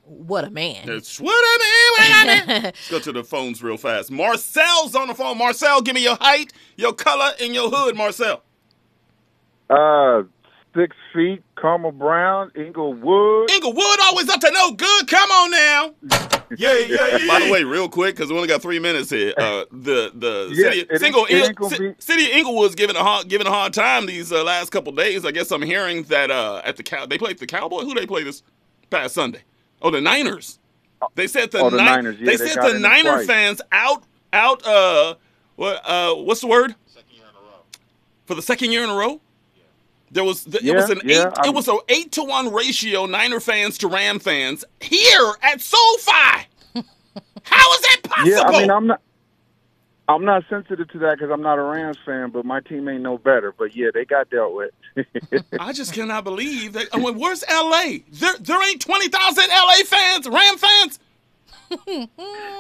what 0.04 0.44
a 0.44 0.50
man! 0.52 0.86
That's 0.86 1.20
what 1.20 1.34
I 1.34 1.58
mean. 1.60 1.92
What 1.98 2.12
I 2.12 2.54
mean. 2.54 2.64
Let's 2.64 2.92
go 2.92 3.00
to 3.00 3.12
the 3.12 3.24
phones 3.24 3.64
real 3.64 3.78
fast. 3.78 4.12
Marcel's 4.12 4.96
on 4.96 5.08
the 5.08 5.16
phone. 5.16 5.38
Marcel, 5.38 5.82
give 5.82 5.96
me 5.96 6.04
your 6.04 6.18
height, 6.20 6.54
your 6.76 6.94
color, 6.94 7.32
and 7.42 7.54
your 7.54 7.70
hood, 7.72 7.96
Marcel. 7.96 8.44
Uh, 9.70 10.24
six 10.76 10.96
feet, 11.14 11.42
Carmel 11.56 11.92
Brown, 11.92 12.52
Inglewood. 12.56 13.50
Inglewood 13.52 14.00
always 14.04 14.30
up 14.30 14.40
to 14.42 14.52
no 14.52 14.72
good. 14.74 15.08
Come 15.08 15.30
on 15.32 15.52
now. 15.52 15.96
Yeah, 16.58 16.78
yeah, 16.78 17.18
yeah. 17.18 17.28
By 17.28 17.44
the 17.44 17.52
way, 17.52 17.64
real 17.64 17.90
quick, 17.90 18.16
because 18.16 18.30
we 18.30 18.36
only 18.36 18.48
got 18.48 18.62
three 18.62 18.78
minutes 18.78 19.10
here. 19.10 19.34
Uh, 19.36 19.66
the 19.72 20.12
the 20.14 20.50
Yeah, 20.54 20.70
city, 20.70 20.86
it 20.92 21.00
single 21.00 21.26
it 21.26 21.34
ain't 21.34 21.60
Il- 21.60 21.70
be- 21.70 21.96
city 21.98 22.26
of 22.26 22.38
Inglewood's 22.38 22.76
giving 22.76 22.96
a 22.96 23.00
hard 23.04 23.28
giving 23.28 23.48
a 23.48 23.50
hard 23.50 23.74
time 23.74 24.06
these 24.06 24.32
uh, 24.32 24.44
last 24.44 24.70
couple 24.70 24.92
days. 24.94 25.26
I 25.26 25.32
guess 25.32 25.50
I'm 25.52 25.64
hearing 25.64 26.04
that 26.04 26.30
uh, 26.30 26.62
at 26.64 26.78
the 26.78 26.84
cow 26.84 27.08
they 27.08 27.18
played 27.18 27.40
the 27.40 27.48
Cowboy. 27.48 27.82
Who 27.82 27.96
they 27.96 28.06
play 28.06 28.22
this 28.24 28.44
past 28.92 29.16
Sunday? 29.16 29.42
Oh, 29.82 29.90
the 29.90 30.02
Niners. 30.02 30.60
They 31.16 31.26
said 31.26 31.50
the, 31.50 31.60
Oh, 31.62 31.72
the 31.72 31.78
Ni- 31.78 31.84
Niners, 31.84 32.18
yeah, 32.20 32.26
they, 32.28 32.36
they 32.38 32.48
said 32.50 32.56
got 32.58 32.74
the 32.74 32.80
Niner 32.80 33.12
twice. 33.14 33.26
fans 33.26 33.62
out 33.72 34.04
out. 34.32 34.66
Uh, 34.68 35.16
what 35.56 35.82
uh, 35.84 36.14
what's 36.14 36.42
the 36.42 36.48
word? 36.48 36.76
For 38.28 38.36
the 38.36 38.42
second 38.44 38.72
year 38.72 38.84
in 38.84 38.92
a 38.92 38.96
row. 38.96 39.20
There 40.12 40.24
was 40.24 40.44
the, 40.46 40.64
it 40.64 40.76
was 40.76 40.90
an 40.90 41.02
yeah, 41.04 41.16
eight 41.16 41.26
I'm- 41.40 41.50
it 41.50 41.54
was 41.54 41.68
an 41.68 41.80
eight 41.90 42.12
to 42.14 42.24
one 42.24 42.54
ratio 42.54 43.06
Niner 43.06 43.40
fans 43.40 43.78
to 43.80 43.88
Ram 43.88 44.20
fans 44.20 44.64
here 44.82 45.34
at 45.42 45.62
SoFi. 45.62 46.12
How 47.44 47.74
is 47.74 47.82
that 47.82 47.98
possible? 48.04 48.30
Yeah, 48.30 48.42
I 48.42 48.52
mean, 48.62 48.70
I'm 48.72 48.88
not. 48.88 49.02
I'm 50.08 50.24
not 50.24 50.44
sensitive 50.50 50.88
to 50.90 51.00
that 51.00 51.18
because 51.18 51.32
I'm 51.32 51.42
not 51.42 51.58
a 51.58 51.64
Rams 51.64 51.98
fan, 52.06 52.30
but 52.30 52.46
my 52.46 52.60
team 52.60 52.88
ain't 52.88 53.02
no 53.02 53.18
better. 53.18 53.52
But 53.52 53.76
yeah, 53.76 53.88
they 53.92 54.06
got 54.06 54.30
dealt 54.30 54.54
with. 54.54 54.72
I 55.60 55.74
just 55.74 55.94
cannot 55.94 56.24
believe 56.24 56.74
that. 56.74 56.88
I 56.94 56.98
mean, 57.00 57.18
where's 57.18 57.44
LA? 57.50 57.98
There, 58.12 58.36
there 58.40 58.70
ain't 58.70 58.82
twenty 58.82 59.10
thousand 59.10 59.46
LA 59.50 59.84
fans, 59.86 60.28
Ram 60.28 60.58
fans. 60.58 61.00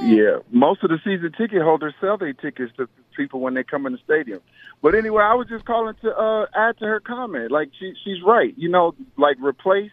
yeah, 0.01 0.39
most 0.49 0.83
of 0.83 0.89
the 0.89 0.97
season 1.03 1.31
ticket 1.37 1.61
holders 1.61 1.93
sell 2.01 2.17
their 2.17 2.33
tickets 2.33 2.73
to 2.77 2.89
people 3.15 3.39
when 3.39 3.53
they 3.53 3.63
come 3.63 3.85
in 3.85 3.93
the 3.93 3.99
stadium. 4.03 4.41
But 4.81 4.95
anyway, 4.95 5.23
I 5.23 5.35
was 5.35 5.47
just 5.47 5.65
calling 5.65 5.95
to 6.01 6.15
uh, 6.15 6.45
add 6.53 6.77
to 6.79 6.85
her 6.85 6.99
comment. 6.99 7.51
Like 7.51 7.69
she, 7.79 7.93
she's 8.03 8.21
right. 8.25 8.53
You 8.57 8.69
know, 8.69 8.95
like 9.17 9.37
replace. 9.39 9.91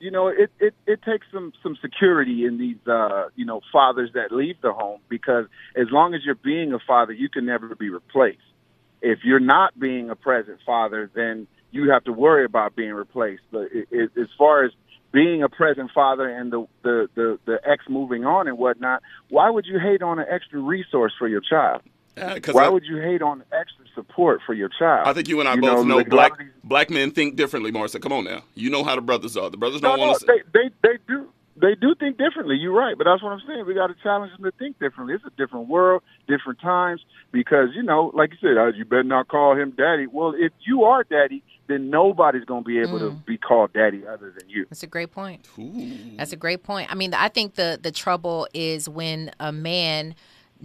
You 0.00 0.10
know, 0.10 0.28
it, 0.28 0.50
it, 0.60 0.74
it 0.86 1.02
takes 1.02 1.26
some 1.32 1.52
some 1.62 1.76
security 1.80 2.44
in 2.44 2.58
these 2.58 2.76
uh, 2.86 3.28
you 3.36 3.46
know 3.46 3.60
fathers 3.72 4.10
that 4.14 4.32
leave 4.32 4.60
the 4.60 4.72
home 4.72 5.00
because 5.08 5.46
as 5.76 5.86
long 5.90 6.14
as 6.14 6.20
you're 6.24 6.34
being 6.34 6.72
a 6.72 6.78
father, 6.78 7.12
you 7.12 7.28
can 7.28 7.46
never 7.46 7.74
be 7.74 7.88
replaced. 7.88 8.38
If 9.00 9.20
you're 9.22 9.40
not 9.40 9.78
being 9.78 10.10
a 10.10 10.16
present 10.16 10.58
father, 10.66 11.10
then 11.14 11.46
you 11.70 11.90
have 11.90 12.04
to 12.04 12.12
worry 12.12 12.44
about 12.44 12.76
being 12.76 12.92
replaced. 12.92 13.42
But 13.50 13.68
it, 13.72 13.88
it, 13.90 14.10
as 14.18 14.28
far 14.36 14.64
as 14.64 14.72
being 15.14 15.44
a 15.44 15.48
present 15.48 15.92
father 15.94 16.28
and 16.28 16.52
the, 16.52 16.66
the 16.82 17.08
the 17.14 17.38
the 17.46 17.58
ex 17.64 17.84
moving 17.88 18.24
on 18.24 18.48
and 18.48 18.58
whatnot, 18.58 19.00
why 19.28 19.48
would 19.48 19.64
you 19.64 19.78
hate 19.78 20.02
on 20.02 20.18
an 20.18 20.26
extra 20.28 20.58
resource 20.58 21.12
for 21.18 21.28
your 21.28 21.40
child? 21.40 21.82
Uh, 22.16 22.38
'cause 22.40 22.54
Why 22.54 22.66
I- 22.66 22.68
would 22.68 22.84
you 22.84 22.98
hate 22.98 23.22
on 23.22 23.42
extra 23.52 23.84
support 23.94 24.40
for 24.46 24.54
your 24.54 24.68
child? 24.68 25.06
I 25.08 25.12
think 25.12 25.28
you 25.28 25.40
and 25.40 25.48
I 25.48 25.54
You 25.54 25.60
both 25.62 25.86
know, 25.86 25.96
like 25.96 26.12
a 26.12 26.14
lot 26.16 26.28
black 26.30 26.38
these- 26.38 26.48
black 26.62 26.90
men 26.90 27.10
think 27.10 27.36
differently, 27.36 27.70
Marcel. 27.72 28.00
Come 28.00 28.12
on 28.12 28.24
now, 28.24 28.42
you 28.54 28.70
know 28.70 28.84
how 28.84 28.94
the 28.94 29.00
brothers 29.02 29.36
are. 29.36 29.50
The 29.50 29.56
brothers 29.56 29.82
No, 29.82 29.90
don't 29.90 29.98
no, 30.00 30.06
want 30.08 30.20
to. 30.20 30.26
they, 30.26 30.42
they 30.52 30.70
they 30.82 30.98
do 31.08 31.28
they 31.56 31.74
do 31.76 31.94
think 31.94 32.18
differently. 32.18 32.56
You're 32.56 32.72
right, 32.72 32.98
but 32.98 33.04
that's 33.04 33.22
what 33.22 33.30
I'm 33.30 33.40
saying. 33.46 33.64
We 33.66 33.74
got 33.74 33.86
to 33.86 33.94
challenge 34.02 34.32
them 34.32 34.42
to 34.44 34.50
think 34.58 34.78
differently. 34.80 35.14
It's 35.14 35.24
a 35.24 35.30
different 35.36 35.68
world, 35.68 36.02
different 36.26 36.60
times. 36.60 37.00
Because 37.30 37.70
you 37.74 37.82
know, 37.82 38.10
like 38.14 38.32
you 38.32 38.38
said, 38.40 38.56
oh, 38.58 38.72
you 38.74 38.84
better 38.84 39.04
not 39.04 39.28
call 39.28 39.56
him 39.56 39.70
daddy. 39.70 40.06
Well, 40.08 40.34
if 40.36 40.52
you 40.66 40.82
are 40.84 41.04
daddy, 41.04 41.42
then 41.68 41.90
nobody's 41.90 42.44
going 42.44 42.62
to 42.64 42.66
be 42.66 42.78
able 42.80 42.98
to 42.98 43.10
be 43.10 43.38
called 43.38 43.72
daddy 43.72 44.02
other 44.06 44.32
than 44.36 44.48
you. 44.48 44.66
That's 44.68 44.82
a 44.82 44.88
great 44.88 45.12
point. 45.12 45.48
That's 46.16 46.32
a 46.32 46.36
great 46.36 46.62
point. 46.64 46.90
I 46.92 46.94
mean, 46.96 47.14
I 47.14 47.28
think 47.28 47.54
the 47.54 47.78
the 47.80 47.90
trouble 47.92 48.46
is 48.54 48.88
when 48.88 49.30
a 49.40 49.52
man 49.52 50.14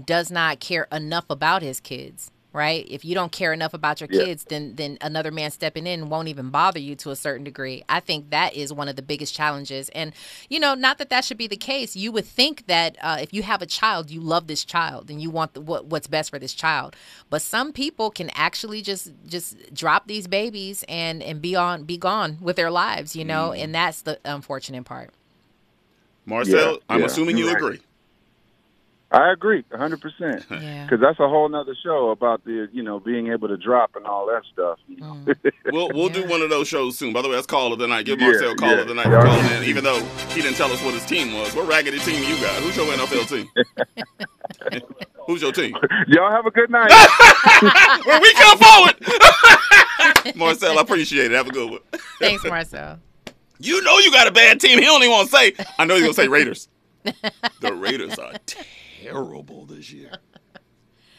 does 0.05 0.31
not 0.31 0.59
care 0.59 0.87
enough 0.91 1.25
about 1.29 1.61
his 1.61 1.79
kids. 1.79 2.31
Right? 2.51 2.87
If 2.89 3.05
you 3.05 3.13
don't 3.13 3.31
care 3.31 3.53
enough 3.53 3.75
about 3.75 4.01
your 4.01 4.09
Yeah. 4.11 4.21
kids, 4.23 4.45
then 4.45 4.75
then 4.75 4.97
another 5.01 5.29
man 5.29 5.51
stepping 5.51 5.85
in 5.85 6.09
won't 6.09 6.29
even 6.29 6.49
bother 6.49 6.79
you 6.79 6.95
to 6.95 7.11
a 7.11 7.15
certain 7.15 7.43
degree. 7.43 7.83
I 7.87 7.99
think 7.99 8.31
that 8.31 8.55
is 8.55 8.73
one 8.73 8.87
of 8.89 8.95
the 8.95 9.03
biggest 9.03 9.35
challenges. 9.35 9.89
And 9.89 10.13
you 10.49 10.59
know, 10.59 10.73
not 10.73 10.97
that 10.97 11.11
that 11.11 11.25
should 11.25 11.37
be 11.37 11.47
the 11.47 11.55
case. 11.57 11.95
You 11.95 12.11
would 12.11 12.25
think 12.25 12.65
that 12.65 12.97
uh, 13.03 13.19
if 13.21 13.35
you 13.35 13.43
have 13.43 13.61
a 13.61 13.67
child, 13.67 14.09
you 14.09 14.19
love 14.19 14.47
this 14.47 14.65
child 14.65 15.11
and 15.11 15.21
you 15.21 15.29
want 15.29 15.53
the, 15.53 15.61
what 15.61 15.85
what's 15.85 16.07
best 16.07 16.31
for 16.31 16.39
this 16.39 16.55
child. 16.55 16.95
But 17.29 17.43
some 17.43 17.71
people 17.71 18.09
can 18.09 18.31
actually 18.33 18.81
just 18.81 19.11
just 19.27 19.71
drop 19.73 20.07
these 20.07 20.25
babies 20.27 20.83
and 20.89 21.21
and 21.21 21.41
be 21.43 21.55
on 21.55 21.83
be 21.83 21.97
gone 21.97 22.39
with 22.41 22.55
their 22.55 22.71
lives. 22.71 23.15
You 23.15 23.25
know, 23.25 23.53
and 23.53 23.75
that's 23.75 24.01
the 24.01 24.19
unfortunate 24.25 24.85
part. 24.85 25.11
Marcel, 26.25 26.73
Yeah, 26.73 26.77
I'm 26.89 27.01
yeah, 27.01 27.05
assuming 27.05 27.37
you 27.37 27.47
right. 27.47 27.57
agree. 27.57 27.79
I 29.11 29.31
agree, 29.31 29.63
100. 29.69 30.01
percent 30.01 30.45
Because 30.49 30.99
that's 31.01 31.19
a 31.19 31.27
whole 31.27 31.49
nother 31.49 31.75
show 31.83 32.09
about 32.11 32.43
the 32.45 32.67
you 32.71 32.83
know 32.83 32.99
being 32.99 33.31
able 33.31 33.47
to 33.47 33.57
drop 33.57 33.95
and 33.95 34.05
all 34.05 34.27
that 34.27 34.43
stuff. 34.53 34.77
You 34.87 34.97
know? 34.97 35.17
Mm. 35.25 35.51
We'll 35.71 35.89
we'll 35.93 36.09
do 36.09 36.27
one 36.27 36.41
of 36.41 36.49
those 36.49 36.67
shows 36.67 36.97
soon. 36.97 37.13
By 37.13 37.21
the 37.21 37.29
way, 37.29 37.35
that's 37.35 37.45
call 37.47 37.71
of 37.73 37.79
the 37.79 37.87
night. 37.87 38.05
Give 38.05 38.19
Yeah, 38.19 38.27
Marcel 38.27 38.55
call 38.55 38.69
yeah. 38.71 38.81
of 38.81 38.87
the 38.87 38.93
night 38.95 39.05
for 39.05 39.11
Yeah. 39.13 39.21
calling 39.23 39.45
in, 39.57 39.63
even 39.63 39.83
though 39.83 39.99
he 40.33 40.41
didn't 40.41 40.57
tell 40.57 40.71
us 40.71 40.81
what 40.83 40.93
his 40.93 41.05
team 41.05 41.33
was. 41.33 41.55
What 41.55 41.67
raggedy 41.67 41.99
team 41.99 42.23
you 42.23 42.39
got? 42.41 42.53
Who's 42.61 42.75
your 42.75 42.85
NFL 42.87 43.27
team? 43.29 44.81
Who's 45.27 45.41
your 45.43 45.51
team? 45.51 45.75
Y'all 46.07 46.31
have 46.31 46.45
a 46.47 46.51
good 46.51 46.69
night. 46.71 46.91
Where 48.05 48.19
we 48.19 48.33
come 48.33 48.57
forward. 48.57 50.35
Marcel, 50.35 50.77
I 50.77 50.81
appreciate 50.81 51.31
it. 51.31 51.35
Have 51.35 51.47
a 51.47 51.51
good 51.51 51.69
one. 51.69 51.79
Thanks, 52.19 52.43
Marcel. 52.45 52.99
You 53.59 53.81
know 53.83 53.99
you 53.99 54.11
got 54.11 54.27
a 54.27 54.31
bad 54.31 54.59
team. 54.59 54.79
He 54.79 54.85
don't 54.85 55.07
want 55.09 55.29
to 55.29 55.35
say. 55.35 55.53
I 55.77 55.85
know 55.85 55.93
he's 55.95 56.03
gonna 56.03 56.13
say 56.13 56.27
Raiders. 56.27 56.67
The 57.03 57.73
Raiders 57.73 58.17
are 58.17 58.33
terrible 59.01 59.65
this 59.65 59.91
year. 59.91 60.11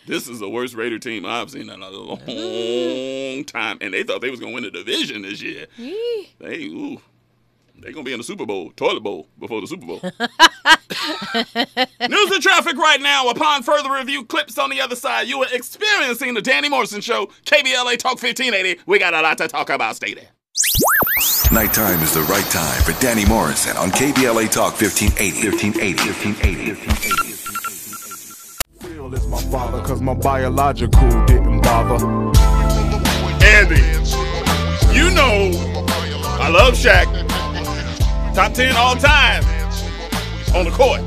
This 0.06 0.28
is 0.28 0.40
the 0.40 0.48
worst 0.48 0.74
Raider 0.74 0.98
team 0.98 1.26
I've 1.26 1.50
seen 1.50 1.68
in 1.70 1.82
a 1.82 1.90
long 1.90 2.18
mm. 2.20 3.46
time, 3.46 3.78
and 3.80 3.94
they 3.94 4.02
thought 4.02 4.22
they 4.22 4.30
was 4.30 4.40
gonna 4.40 4.52
win 4.52 4.64
the 4.64 4.70
division 4.70 5.22
this 5.22 5.40
year. 5.40 5.66
They 5.76 6.64
ooh, 6.64 7.00
they 7.78 7.92
gonna 7.92 8.02
be 8.02 8.12
in 8.12 8.18
the 8.18 8.24
Super 8.24 8.46
Bowl, 8.46 8.72
toilet 8.72 9.02
bowl 9.02 9.28
before 9.38 9.60
the 9.60 9.66
Super 9.66 9.86
Bowl. 9.86 10.00
News 12.08 12.30
and 12.30 12.42
traffic 12.42 12.76
right 12.76 13.00
now. 13.00 13.28
Upon 13.28 13.62
further 13.62 13.92
review, 13.92 14.24
clips 14.24 14.58
on 14.58 14.70
the 14.70 14.80
other 14.80 14.96
side. 14.96 15.28
You 15.28 15.42
are 15.42 15.48
experiencing 15.52 16.34
the 16.34 16.42
Danny 16.42 16.68
Morrison 16.68 17.02
Show, 17.02 17.26
KBLA 17.44 17.98
Talk 17.98 18.20
1580. 18.20 18.80
We 18.86 18.98
got 18.98 19.14
a 19.14 19.20
lot 19.20 19.38
to 19.38 19.48
talk 19.48 19.70
about. 19.70 19.96
Stay 19.96 20.14
there. 20.14 20.30
Nighttime 21.52 22.00
is 22.00 22.14
the 22.14 22.22
right 22.22 22.44
time 22.46 22.82
for 22.82 22.98
Danny 23.00 23.26
Morrison 23.26 23.76
on 23.76 23.90
KBLA 23.90 24.50
Talk 24.50 24.80
1580. 24.80 25.50
1580. 25.50 26.08
1580. 26.08 26.72
1580. 26.72 27.29
Phil 29.10 29.18
is 29.18 29.26
my 29.26 29.42
father, 29.50 29.82
cause 29.82 30.00
my 30.00 30.14
biological 30.14 31.26
didn't 31.26 31.62
bother. 31.62 32.04
Andy, 33.44 33.80
you 34.96 35.10
know 35.10 35.50
I 36.38 36.48
love 36.48 36.74
Shaq. 36.74 37.06
Top 38.34 38.52
10 38.52 38.76
all 38.76 38.94
time 38.94 39.42
on 40.54 40.64
the 40.64 40.70
court. 40.70 41.00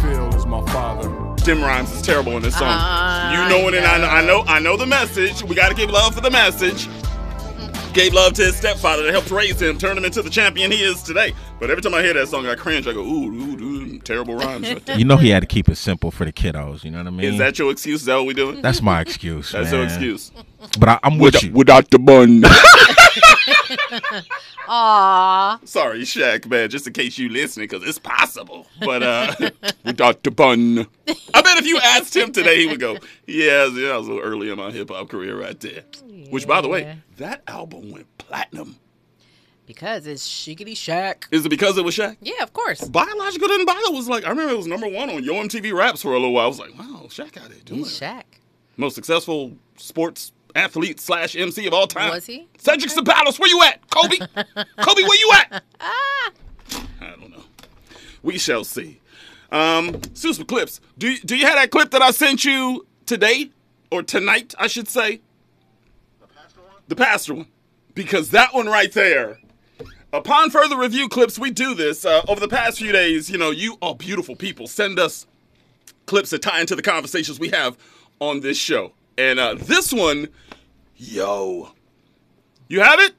Phil 0.00 0.34
is 0.34 0.44
my 0.46 0.64
father. 0.72 1.08
Tim 1.36 1.62
Rhymes 1.62 1.92
is 1.92 2.02
terrible 2.02 2.36
in 2.36 2.42
this 2.42 2.58
song. 2.58 2.68
I 2.68 3.32
you 3.32 3.48
know 3.48 3.68
it, 3.68 3.74
and 3.74 3.86
I 3.86 3.98
know, 3.98 4.08
I 4.08 4.26
know, 4.26 4.42
I 4.46 4.58
know 4.58 4.76
the 4.76 4.86
message. 4.86 5.44
We 5.44 5.54
got 5.54 5.68
to 5.68 5.74
give 5.74 5.88
love 5.88 6.14
for 6.14 6.20
the 6.20 6.30
message. 6.30 6.88
Gave 7.92 8.14
love 8.14 8.32
to 8.34 8.42
his 8.42 8.56
stepfather 8.56 9.02
that 9.02 9.12
helped 9.12 9.30
raise 9.30 9.60
him, 9.60 9.76
turn 9.76 9.98
him 9.98 10.04
into 10.06 10.22
the 10.22 10.30
champion 10.30 10.70
he 10.70 10.82
is 10.82 11.02
today. 11.02 11.34
But 11.60 11.70
every 11.70 11.82
time 11.82 11.92
I 11.92 12.02
hear 12.02 12.14
that 12.14 12.26
song, 12.28 12.46
I 12.46 12.54
cringe. 12.54 12.86
I 12.88 12.94
go, 12.94 13.00
ooh, 13.00 13.30
ooh, 13.30 13.62
ooh, 13.62 13.98
terrible 13.98 14.34
rhymes. 14.34 14.66
Right 14.66 14.86
there. 14.86 14.98
You 14.98 15.04
know 15.04 15.18
he 15.18 15.28
had 15.28 15.40
to 15.40 15.46
keep 15.46 15.68
it 15.68 15.76
simple 15.76 16.10
for 16.10 16.24
the 16.24 16.32
kiddos. 16.32 16.84
You 16.84 16.90
know 16.90 16.98
what 16.98 17.06
I 17.06 17.10
mean? 17.10 17.32
Is 17.34 17.38
that 17.38 17.58
your 17.58 17.70
excuse? 17.70 18.00
Is 18.00 18.06
that 18.06 18.16
what 18.16 18.24
we 18.26 18.32
doing? 18.34 18.62
That's 18.62 18.80
my 18.80 19.02
excuse. 19.02 19.52
That's 19.52 19.70
your 19.70 19.84
excuse. 19.84 20.32
But 20.80 20.88
I, 20.88 20.98
I'm 21.02 21.18
with 21.18 21.34
Without- 21.34 21.42
you. 21.42 21.52
Without 21.52 21.90
the 21.90 21.98
bun. 21.98 22.42
Aw. 24.68 25.58
Sorry, 25.64 26.02
Shaq, 26.02 26.46
man, 26.46 26.70
just 26.70 26.86
in 26.86 26.92
case 26.92 27.18
you 27.18 27.28
listening, 27.28 27.68
because 27.68 27.86
it's 27.86 27.98
possible. 27.98 28.66
But 28.80 29.02
uh 29.02 29.34
the 29.84 30.32
bun. 30.34 30.86
I 31.34 31.42
bet 31.42 31.58
if 31.58 31.66
you 31.66 31.78
asked 31.82 32.14
him 32.16 32.32
today, 32.32 32.58
he 32.60 32.66
would 32.66 32.80
go, 32.80 32.94
Yeah, 33.26 33.66
yeah, 33.66 33.88
that 33.88 33.96
was 33.98 34.08
a 34.08 34.12
little 34.12 34.20
early 34.28 34.50
in 34.50 34.56
my 34.56 34.70
hip 34.70 34.90
hop 34.90 35.08
career 35.08 35.38
right 35.40 35.58
there. 35.60 35.84
Which 36.30 36.46
by 36.46 36.60
the 36.60 36.68
way, 36.68 36.98
that 37.16 37.42
album 37.46 37.90
went 37.90 38.06
platinum. 38.18 38.76
Because 39.64 40.06
it's 40.06 40.28
Shiggity 40.28 40.76
Shack. 40.76 41.28
Is 41.30 41.46
it 41.46 41.48
because 41.48 41.78
it 41.78 41.84
was 41.84 41.96
Shaq? 41.96 42.16
Yeah, 42.20 42.42
of 42.42 42.52
course. 42.52 42.86
Biological 42.88 43.48
didn't 43.48 43.66
bother 43.66 43.92
was 43.92 44.08
like 44.08 44.24
I 44.24 44.30
remember 44.30 44.52
it 44.52 44.56
was 44.56 44.66
number 44.66 44.88
one 44.88 45.08
on 45.10 45.22
Yo 45.24 45.34
MTV 45.34 45.72
Raps 45.76 46.02
for 46.02 46.08
a 46.10 46.18
little 46.18 46.32
while. 46.32 46.44
I 46.44 46.48
was 46.48 46.58
like, 46.58 46.76
wow, 46.78 47.04
Shaq 47.08 47.36
out 47.42 47.48
there 47.50 47.58
doing 47.64 47.80
He's 47.80 48.00
it. 48.00 48.04
Shaq. 48.04 48.22
Most 48.76 48.94
successful 48.94 49.52
sports 49.76 50.32
athlete 50.54 51.00
slash 51.00 51.34
MC 51.36 51.66
of 51.66 51.72
all 51.74 51.86
time. 51.86 52.10
Was 52.10 52.26
he? 52.26 52.46
Cedric 52.58 52.90
Ceballos, 52.90 53.38
where 53.38 53.48
you 53.48 53.62
at? 53.62 53.80
Kobe? 53.90 54.16
Kobe, 54.80 55.02
where 55.02 55.18
you 55.18 55.32
at? 55.34 55.62
Ah. 55.80 56.30
I 57.00 57.10
don't 57.18 57.30
know. 57.30 57.44
We 58.22 58.38
shall 58.38 58.64
see. 58.64 59.00
Um, 59.50 60.00
Susan 60.14 60.46
clips. 60.46 60.80
Do 60.98 61.16
do 61.18 61.36
you 61.36 61.46
have 61.46 61.56
that 61.56 61.70
clip 61.70 61.90
that 61.90 62.02
I 62.02 62.10
sent 62.10 62.44
you 62.44 62.86
today 63.06 63.50
or 63.90 64.02
tonight? 64.02 64.54
I 64.58 64.66
should 64.66 64.88
say. 64.88 65.20
The 66.20 66.26
pastor 66.28 66.60
one, 66.60 66.70
The 66.88 66.96
pastor 66.96 67.34
one. 67.34 67.46
because 67.94 68.30
that 68.30 68.54
one 68.54 68.66
right 68.66 68.92
there. 68.92 69.38
Upon 70.14 70.50
further 70.50 70.76
review 70.78 71.08
clips, 71.08 71.38
we 71.38 71.50
do 71.50 71.74
this 71.74 72.04
uh, 72.04 72.20
over 72.28 72.38
the 72.40 72.48
past 72.48 72.78
few 72.78 72.92
days. 72.92 73.30
You 73.30 73.38
know, 73.38 73.50
you 73.50 73.78
are 73.80 73.94
beautiful 73.94 74.36
people. 74.36 74.66
Send 74.66 74.98
us 74.98 75.26
clips 76.04 76.30
that 76.30 76.42
tie 76.42 76.60
into 76.60 76.76
the 76.76 76.82
conversations 76.82 77.38
we 77.40 77.48
have 77.48 77.78
on 78.20 78.40
this 78.40 78.58
show. 78.58 78.92
And 79.18 79.38
uh, 79.38 79.54
this 79.58 79.92
one, 79.92 80.28
yo, 80.96 81.72
you 82.68 82.80
have 82.80 83.00
it? 83.00 83.14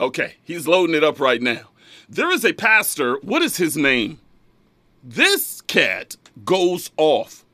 Okay, 0.00 0.34
he's 0.42 0.66
loading 0.66 0.96
it 0.96 1.04
up 1.04 1.20
right 1.20 1.40
now. 1.40 1.70
There 2.08 2.30
is 2.30 2.44
a 2.44 2.52
pastor. 2.52 3.18
What 3.22 3.42
is 3.42 3.56
his 3.56 3.76
name? 3.76 4.20
This 5.02 5.60
cat 5.62 6.16
goes 6.44 6.90
off 6.96 7.44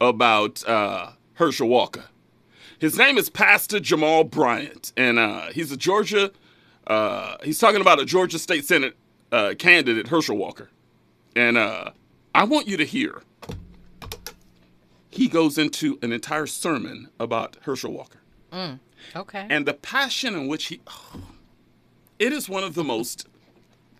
about 0.00 0.66
uh, 0.68 1.12
Herschel 1.34 1.68
Walker. 1.68 2.04
His 2.78 2.96
name 2.96 3.18
is 3.18 3.28
Pastor 3.28 3.80
Jamal 3.80 4.24
Bryant, 4.24 4.92
and 4.96 5.18
uh, 5.18 5.46
he's 5.52 5.72
a 5.72 5.76
Georgia. 5.76 6.30
Uh, 6.86 7.36
he's 7.42 7.58
talking 7.58 7.80
about 7.80 8.00
a 8.00 8.04
Georgia 8.04 8.38
State 8.38 8.64
Senate 8.64 8.96
uh, 9.32 9.54
candidate, 9.58 10.08
Herschel 10.08 10.36
Walker, 10.36 10.70
and 11.34 11.56
uh, 11.56 11.90
I 12.34 12.44
want 12.44 12.68
you 12.68 12.76
to 12.76 12.84
hear. 12.84 13.22
He 15.10 15.28
goes 15.28 15.56
into 15.58 15.98
an 16.02 16.12
entire 16.12 16.46
sermon 16.46 17.08
about 17.18 17.56
Herschel 17.62 17.92
Walker 17.92 18.18
Mm. 18.52 18.78
Okay. 19.14 19.46
and 19.50 19.66
the 19.66 19.74
passion 19.74 20.34
in 20.34 20.48
which 20.48 20.66
he. 20.66 20.80
it 22.18 22.32
is 22.32 22.48
one 22.48 22.64
of 22.64 22.74
the 22.74 22.84
most 22.84 23.26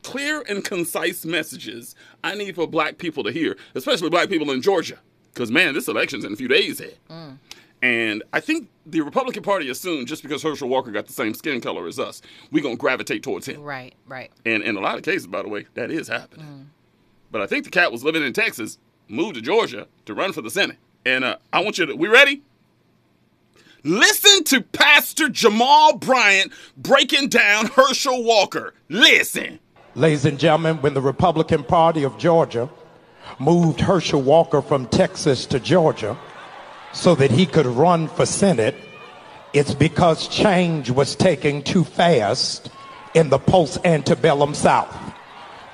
clear 0.03 0.43
and 0.49 0.65
concise 0.65 1.25
messages 1.25 1.95
I 2.25 2.35
need 2.35 2.55
for 2.55 2.67
black 2.67 2.99
people 2.99 3.23
to 3.25 3.31
hear, 3.33 3.57
especially 3.75 4.11
black 4.11 4.29
people 4.29 4.51
in 4.51 4.63
Georgia. 4.63 4.99
Because, 5.33 5.51
man, 5.51 5.75
this 5.75 5.87
election's 5.89 6.25
in 6.25 6.33
a 6.33 6.37
few 6.37 6.49
days 6.49 6.79
here. 6.79 6.95
Mm. 7.11 7.39
And 7.81 8.25
I 8.33 8.41
think 8.41 8.69
the 8.87 9.03
Republican 9.03 9.45
Party 9.45 9.69
assumed 9.71 10.09
just 10.09 10.23
because 10.23 10.43
Herschel 10.43 10.69
Walker 10.69 10.91
got 10.91 11.07
the 11.07 11.13
same 11.13 11.33
skin 11.35 11.61
color 11.61 11.87
as 11.87 11.99
us, 12.01 12.21
we're 12.51 12.63
going 12.63 12.75
to 12.77 12.81
gravitate 12.81 13.23
towards 13.23 13.47
him. 13.47 13.63
Right, 13.63 13.95
right. 14.07 14.33
And 14.45 14.65
in 14.65 14.77
a 14.77 14.81
lot 14.81 14.97
of 14.97 15.05
cases, 15.05 15.29
by 15.29 15.43
the 15.43 15.49
way, 15.49 15.67
that 15.75 15.91
is 15.93 16.09
happening. 16.09 16.71
But 17.31 17.41
I 17.43 17.47
think 17.47 17.65
the 17.65 17.71
cat 17.71 17.93
was 17.93 18.03
living 18.03 18.25
in 18.25 18.33
Texas, 18.33 18.79
moved 19.07 19.37
to 19.37 19.41
Georgia 19.43 19.87
to 20.07 20.15
run 20.15 20.33
for 20.33 20.43
the 20.43 20.51
Senate. 20.51 20.79
And 21.09 21.25
uh, 21.25 21.37
I 21.55 21.61
want 21.61 21.79
you 21.79 21.87
to, 21.87 21.95
we 21.95 22.07
ready? 22.07 22.43
Listen 23.83 24.45
to 24.45 24.61
Pastor 24.61 25.31
Jamal 25.31 25.97
Bryant 25.97 26.53
breaking 26.77 27.31
down 27.31 27.67
Herschel 27.67 28.23
Walker. 28.25 28.75
Listen. 28.91 29.59
Ladies 29.95 30.27
and 30.27 30.39
gentlemen, 30.39 30.77
when 30.83 30.93
the 30.93 31.01
Republican 31.01 31.65
Party 31.65 32.03
of 32.03 32.19
Georgia 32.19 32.69
moved 33.39 33.81
Herschel 33.81 34.21
Walker 34.21 34.61
from 34.61 34.87
Texas 34.87 35.47
to 35.47 35.59
Georgia 35.59 36.19
so 36.93 37.15
that 37.15 37.31
he 37.31 37.47
could 37.47 37.65
run 37.65 38.09
for 38.09 38.27
Senate, 38.27 38.75
it's 39.55 39.73
because 39.73 40.29
change 40.29 40.91
was 40.91 41.17
taking 41.17 41.63
too 41.63 41.85
fast 41.85 42.71
in 43.15 43.31
the 43.31 43.39
post 43.39 43.79
antebellum 43.87 44.53
South. 44.53 44.95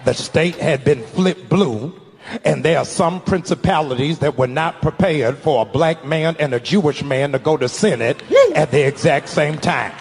The 0.05 0.15
state 0.15 0.57
had 0.57 0.85
been 0.85 1.03
flipped 1.03 1.49
blue, 1.49 2.01
and 2.45 2.65
there 2.65 2.79
are 2.79 2.85
some 2.85 3.21
principalities 3.21 4.21
that 4.21 4.39
were 4.39 4.47
not 4.47 4.83
prepared 4.83 5.39
for 5.39 5.63
a 5.63 5.65
black 5.65 6.05
man 6.05 6.37
and 6.39 6.55
a 6.55 6.61
Jewish 6.61 7.03
man 7.03 7.33
to 7.33 7.39
go 7.39 7.57
to 7.57 7.69
Senate 7.69 8.23
at 8.55 8.71
the 8.71 8.87
exact 8.87 9.29
same 9.29 9.59
time. 9.59 9.93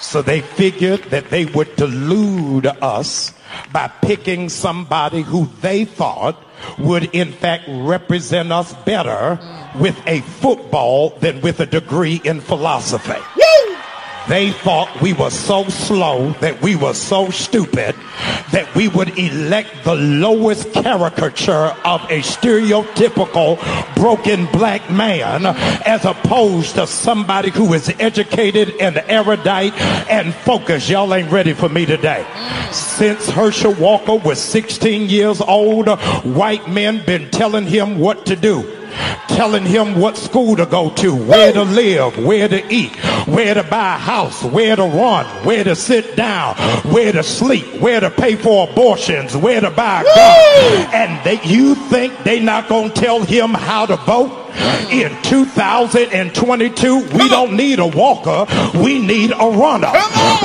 So 0.00 0.22
they 0.22 0.40
figured 0.40 1.02
that 1.04 1.30
they 1.30 1.44
would 1.44 1.74
delude 1.76 2.66
us 2.66 3.34
by 3.72 3.88
picking 3.88 4.48
somebody 4.48 5.22
who 5.22 5.48
they 5.60 5.84
thought 5.84 6.42
would 6.78 7.14
in 7.14 7.32
fact 7.32 7.64
represent 7.68 8.52
us 8.52 8.72
better 8.84 9.38
with 9.78 10.00
a 10.06 10.20
football 10.20 11.10
than 11.20 11.40
with 11.40 11.60
a 11.60 11.66
degree 11.66 12.20
in 12.24 12.40
philosophy. 12.40 13.20
They 14.28 14.50
thought 14.50 15.00
we 15.00 15.14
were 15.14 15.30
so 15.30 15.64
slow, 15.68 16.32
that 16.40 16.60
we 16.60 16.76
were 16.76 16.92
so 16.92 17.30
stupid, 17.30 17.94
that 18.52 18.68
we 18.74 18.86
would 18.88 19.18
elect 19.18 19.84
the 19.84 19.94
lowest 19.94 20.70
caricature 20.74 21.74
of 21.84 22.02
a 22.10 22.20
stereotypical 22.20 23.56
broken 23.94 24.44
black 24.52 24.90
man 24.90 25.46
as 25.86 26.04
opposed 26.04 26.74
to 26.74 26.86
somebody 26.86 27.48
who 27.48 27.72
is 27.72 27.88
educated 27.98 28.74
and 28.80 28.98
erudite 29.08 29.72
and 30.10 30.34
focused. 30.34 30.90
Y'all 30.90 31.14
ain't 31.14 31.32
ready 31.32 31.54
for 31.54 31.70
me 31.70 31.86
today. 31.86 32.26
Since 32.70 33.30
Herschel 33.30 33.72
Walker 33.74 34.16
was 34.16 34.38
16 34.38 35.08
years 35.08 35.40
old, 35.40 35.88
white 35.88 36.68
men 36.68 37.02
been 37.06 37.30
telling 37.30 37.66
him 37.66 37.98
what 37.98 38.26
to 38.26 38.36
do 38.36 38.74
telling 39.38 39.64
him 39.64 40.00
what 40.00 40.16
school 40.16 40.56
to 40.56 40.66
go 40.66 40.90
to, 40.90 41.14
where 41.14 41.52
to 41.52 41.62
live, 41.62 42.18
where 42.26 42.48
to 42.48 42.74
eat, 42.74 42.92
where 43.28 43.54
to 43.54 43.62
buy 43.62 43.94
a 43.94 43.96
house, 43.96 44.42
where 44.42 44.74
to 44.74 44.82
run, 44.82 45.24
where 45.46 45.62
to 45.62 45.76
sit 45.76 46.16
down, 46.16 46.56
where 46.92 47.12
to 47.12 47.22
sleep, 47.22 47.64
where 47.80 48.00
to 48.00 48.10
pay 48.10 48.34
for 48.34 48.68
abortions, 48.68 49.36
where 49.36 49.60
to 49.60 49.70
buy 49.70 50.00
a 50.00 50.04
gun. 50.04 50.92
And 50.92 51.24
they, 51.24 51.40
you 51.44 51.76
think 51.76 52.24
they 52.24 52.40
not 52.40 52.68
gonna 52.68 52.90
tell 52.90 53.22
him 53.22 53.50
how 53.50 53.86
to 53.86 53.96
vote? 53.98 54.46
In 54.90 55.10
2022, 55.22 56.98
we 57.12 57.28
don't 57.28 57.56
need 57.56 57.78
a 57.78 57.86
walker. 57.86 58.44
We 58.82 58.98
need 58.98 59.30
a 59.30 59.50
runner. 59.50 59.92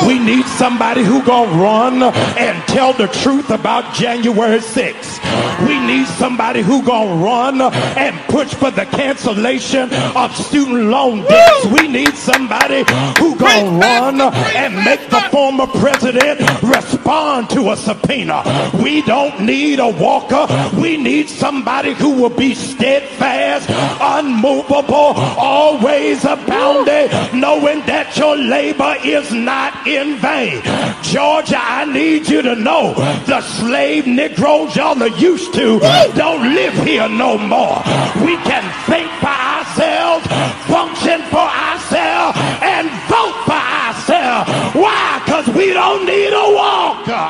We 0.05 0.19
need 0.19 0.45
somebody 0.45 1.03
who 1.03 1.23
gonna 1.23 1.51
run 1.59 2.03
and 2.03 2.67
tell 2.67 2.93
the 2.93 3.07
truth 3.07 3.49
about 3.49 3.95
January 3.95 4.59
6th. 4.59 5.67
We 5.67 5.79
need 5.79 6.05
somebody 6.07 6.61
who 6.61 6.83
gonna 6.83 7.23
run 7.23 7.61
and 7.61 8.19
push 8.29 8.53
for 8.53 8.69
the 8.69 8.82
cancellation 8.85 9.93
of 10.15 10.35
student 10.35 10.85
loan 10.89 11.23
debts. 11.23 11.65
We 11.67 11.87
need 11.87 12.15
somebody 12.15 12.83
who 13.19 13.35
gonna 13.37 13.79
run 13.79 14.21
and 14.21 14.75
make 14.83 15.09
the 15.09 15.21
former 15.31 15.67
president 15.67 16.39
respond 16.63 17.49
to 17.51 17.71
a 17.71 17.77
subpoena. 17.77 18.43
We 18.81 19.01
don't 19.03 19.41
need 19.41 19.79
a 19.79 19.87
walker. 19.89 20.47
We 20.79 20.97
need 20.97 21.29
somebody 21.29 21.93
who 21.93 22.11
will 22.21 22.35
be 22.35 22.55
steadfast, 22.55 23.69
unmovable, 24.01 25.13
always 25.37 26.25
abounding, 26.25 27.09
knowing 27.39 27.79
that 27.85 28.15
your 28.17 28.37
labor 28.37 28.95
is 29.03 29.31
not 29.31 29.87
in 29.87 30.17
vain. 30.17 30.61
Georgia, 31.03 31.59
I 31.59 31.85
need 31.85 32.27
you 32.27 32.41
to 32.41 32.55
know 32.55 32.93
the 33.25 33.41
slave 33.41 34.07
Negroes 34.07 34.75
y'all 34.75 35.01
are 35.01 35.07
used 35.07 35.53
to 35.53 35.79
don't 36.15 36.53
live 36.53 36.73
here 36.85 37.09
no 37.09 37.37
more. 37.37 37.77
We 38.25 38.35
can 38.47 38.63
think 38.85 39.09
for 39.21 39.33
ourselves, 39.33 40.25
function 40.67 41.21
for 41.29 41.47
ourselves, 41.47 42.37
and 42.61 42.89
vote 43.09 43.37
for 43.45 43.59
ourselves. 43.59 44.49
Why? 44.75 45.21
Because 45.25 45.47
we 45.55 45.73
don't 45.73 46.05
need 46.05 46.33
a 46.33 46.47
walker. 46.53 47.27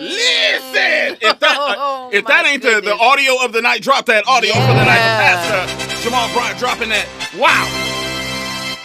Listen, 0.00 1.18
if 1.20 1.40
that, 1.40 1.56
oh 1.58 2.10
if 2.12 2.24
that 2.26 2.46
ain't 2.46 2.62
the, 2.62 2.80
the 2.80 2.94
audio 2.94 3.44
of 3.44 3.52
the 3.52 3.62
night, 3.62 3.82
drop 3.82 4.06
that 4.06 4.26
audio 4.28 4.52
for 4.52 4.74
the 4.74 4.84
night. 4.84 5.02
Pastor 5.20 6.02
Jamal 6.02 6.32
Bryant 6.32 6.58
dropping 6.58 6.90
that. 6.90 7.06
Wow. 7.36 7.66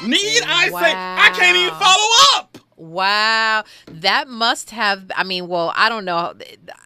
Need 0.07 0.41
I 0.47 0.69
say, 0.69 0.93
I 0.97 1.29
can't 1.37 1.57
even 1.57 1.77
follow 1.77 2.41
up. 2.41 2.50
Wow, 2.81 3.63
that 3.85 4.27
must 4.27 4.71
have. 4.71 5.11
I 5.15 5.23
mean, 5.23 5.47
well, 5.47 5.71
I 5.75 5.87
don't 5.87 6.03
know. 6.03 6.33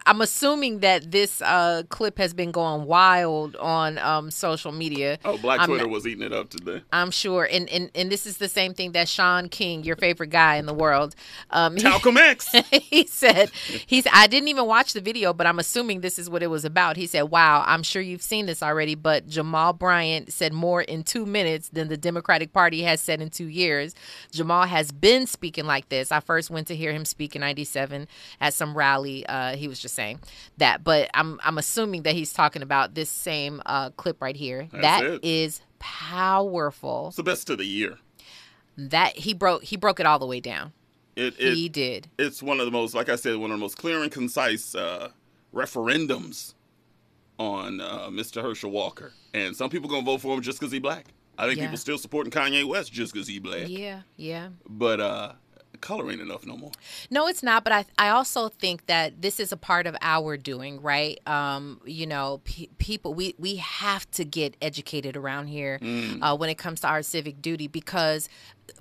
I'm 0.05 0.19
assuming 0.19 0.79
that 0.79 1.09
this 1.09 1.41
uh, 1.41 1.83
clip 1.87 2.17
has 2.17 2.33
been 2.33 2.51
going 2.51 2.83
wild 2.83 3.55
on 3.55 3.97
um, 3.99 4.29
social 4.29 4.73
media. 4.73 5.17
Oh, 5.23 5.37
Black 5.37 5.61
I'm 5.61 5.69
Twitter 5.69 5.87
was 5.87 6.05
eating 6.05 6.25
it 6.25 6.33
up 6.33 6.49
today. 6.49 6.81
I'm 6.91 7.11
sure, 7.11 7.47
and, 7.49 7.69
and 7.69 7.91
and 7.95 8.11
this 8.11 8.25
is 8.25 8.39
the 8.39 8.49
same 8.49 8.73
thing 8.73 8.91
that 8.91 9.07
Shaun 9.07 9.47
King, 9.47 9.85
your 9.85 9.95
favorite 9.95 10.31
guy 10.31 10.57
in 10.57 10.65
the 10.65 10.73
world, 10.73 11.15
um, 11.51 11.75
Talcum 11.77 12.17
X. 12.17 12.51
he 12.71 13.07
said, 13.07 13.51
he's. 13.53 14.05
I 14.11 14.27
didn't 14.27 14.49
even 14.49 14.65
watch 14.65 14.91
the 14.91 15.01
video, 15.01 15.31
but 15.31 15.47
I'm 15.47 15.59
assuming 15.59 16.01
this 16.01 16.19
is 16.19 16.29
what 16.29 16.43
it 16.43 16.47
was 16.47 16.65
about. 16.65 16.97
He 16.97 17.07
said, 17.07 17.23
"Wow, 17.23 17.63
I'm 17.65 17.83
sure 17.83 18.01
you've 18.01 18.21
seen 18.21 18.47
this 18.47 18.61
already, 18.61 18.95
but 18.95 19.27
Jamal 19.29 19.71
Bryant 19.71 20.33
said 20.33 20.51
more 20.51 20.81
in 20.81 21.03
two 21.03 21.25
minutes 21.25 21.69
than 21.69 21.87
the 21.87 21.95
Democratic 21.95 22.51
Party 22.51 22.81
has 22.81 22.99
said 22.99 23.21
in 23.21 23.29
two 23.29 23.47
years. 23.47 23.95
Jamal 24.31 24.63
has 24.63 24.91
been 24.91 25.25
speaking 25.25 25.65
like 25.65 25.84
this. 25.89 26.11
I 26.11 26.19
first 26.19 26.49
went 26.49 26.67
to 26.67 26.75
hear 26.75 26.91
him 26.93 27.05
speak 27.05 27.35
in 27.35 27.41
'97 27.41 28.07
at 28.41 28.53
some 28.53 28.75
rally. 28.77 29.25
Uh, 29.27 29.55
he 29.55 29.67
was 29.67 29.79
just 29.79 29.95
saying 29.95 30.19
that, 30.57 30.83
but 30.83 31.09
I'm 31.13 31.39
I'm 31.43 31.57
assuming 31.57 32.03
that 32.03 32.13
he's 32.13 32.33
talking 32.33 32.61
about 32.61 32.95
this 32.95 33.09
same 33.09 33.61
uh, 33.65 33.89
clip 33.91 34.21
right 34.21 34.35
here. 34.35 34.67
That's 34.71 34.81
That 35.01 35.03
it. 35.05 35.23
is 35.23 35.61
powerful. 35.79 37.07
It's 37.07 37.17
the 37.17 37.23
best 37.23 37.49
of 37.49 37.57
the 37.57 37.65
year. 37.65 37.97
That 38.77 39.17
he 39.17 39.33
broke 39.33 39.63
he 39.63 39.77
broke 39.77 39.99
it 39.99 40.05
all 40.05 40.19
the 40.19 40.25
way 40.25 40.39
down. 40.39 40.73
It, 41.15 41.33
it, 41.39 41.53
He 41.55 41.69
did. 41.69 42.09
It's 42.19 42.43
one 42.43 42.59
of 42.59 42.65
the 42.65 42.71
most, 42.73 42.93
like 42.93 43.07
I 43.07 43.15
said, 43.15 43.37
one 43.37 43.49
of 43.49 43.57
the 43.57 43.61
most 43.61 43.77
clear 43.77 44.03
and 44.03 44.11
concise 44.11 44.75
uh, 44.75 45.11
referendums 45.53 46.55
on 47.39 47.79
uh, 47.79 48.07
Mr. 48.09 48.41
Herschel 48.41 48.69
Walker. 48.71 49.13
And 49.33 49.55
some 49.55 49.69
people 49.69 49.89
gonna 49.89 50.03
vote 50.05 50.19
for 50.21 50.33
him 50.35 50.41
just 50.41 50.59
because 50.59 50.71
he 50.73 50.79
black. 50.79 51.05
I 51.37 51.47
think 51.47 51.57
Yeah. 51.57 51.65
people 51.65 51.77
still 51.77 51.97
supporting 51.97 52.31
Kanye 52.31 52.65
West 52.65 52.91
just 52.93 53.13
because 53.13 53.27
he 53.27 53.39
black. 53.39 53.67
Yeah, 53.67 54.01
yeah. 54.17 54.49
But 54.67 54.99
uh, 54.99 55.31
color 55.85 56.11
ain't 56.11 56.19
enough 56.21 56.45
no 56.45 56.57
more. 56.57 56.71
No, 57.09 57.27
it's 57.27 57.43
not. 57.43 57.63
But 57.63 57.73
I, 57.73 57.85
I 57.97 58.09
also 58.09 58.49
think 58.49 58.87
that 58.87 59.21
this 59.21 59.39
is 59.39 59.51
a 59.51 59.57
part 59.57 59.87
of 59.87 59.95
our 60.01 60.35
doing, 60.37 60.81
right? 60.81 61.17
Um, 61.27 61.79
you 61.85 62.05
know, 62.07 62.41
pe- 62.43 62.67
people, 62.77 63.13
we, 63.13 63.35
we 63.37 63.55
have 63.57 64.09
to 64.11 64.25
get 64.25 64.57
educated 64.61 65.15
around 65.15 65.47
here 65.47 65.79
Mm. 65.81 66.19
uh, 66.21 66.35
when 66.35 66.49
it 66.49 66.55
comes 66.57 66.81
to 66.81 66.87
our 66.87 67.01
civic 67.03 67.41
duty 67.41 67.67
because 67.67 68.27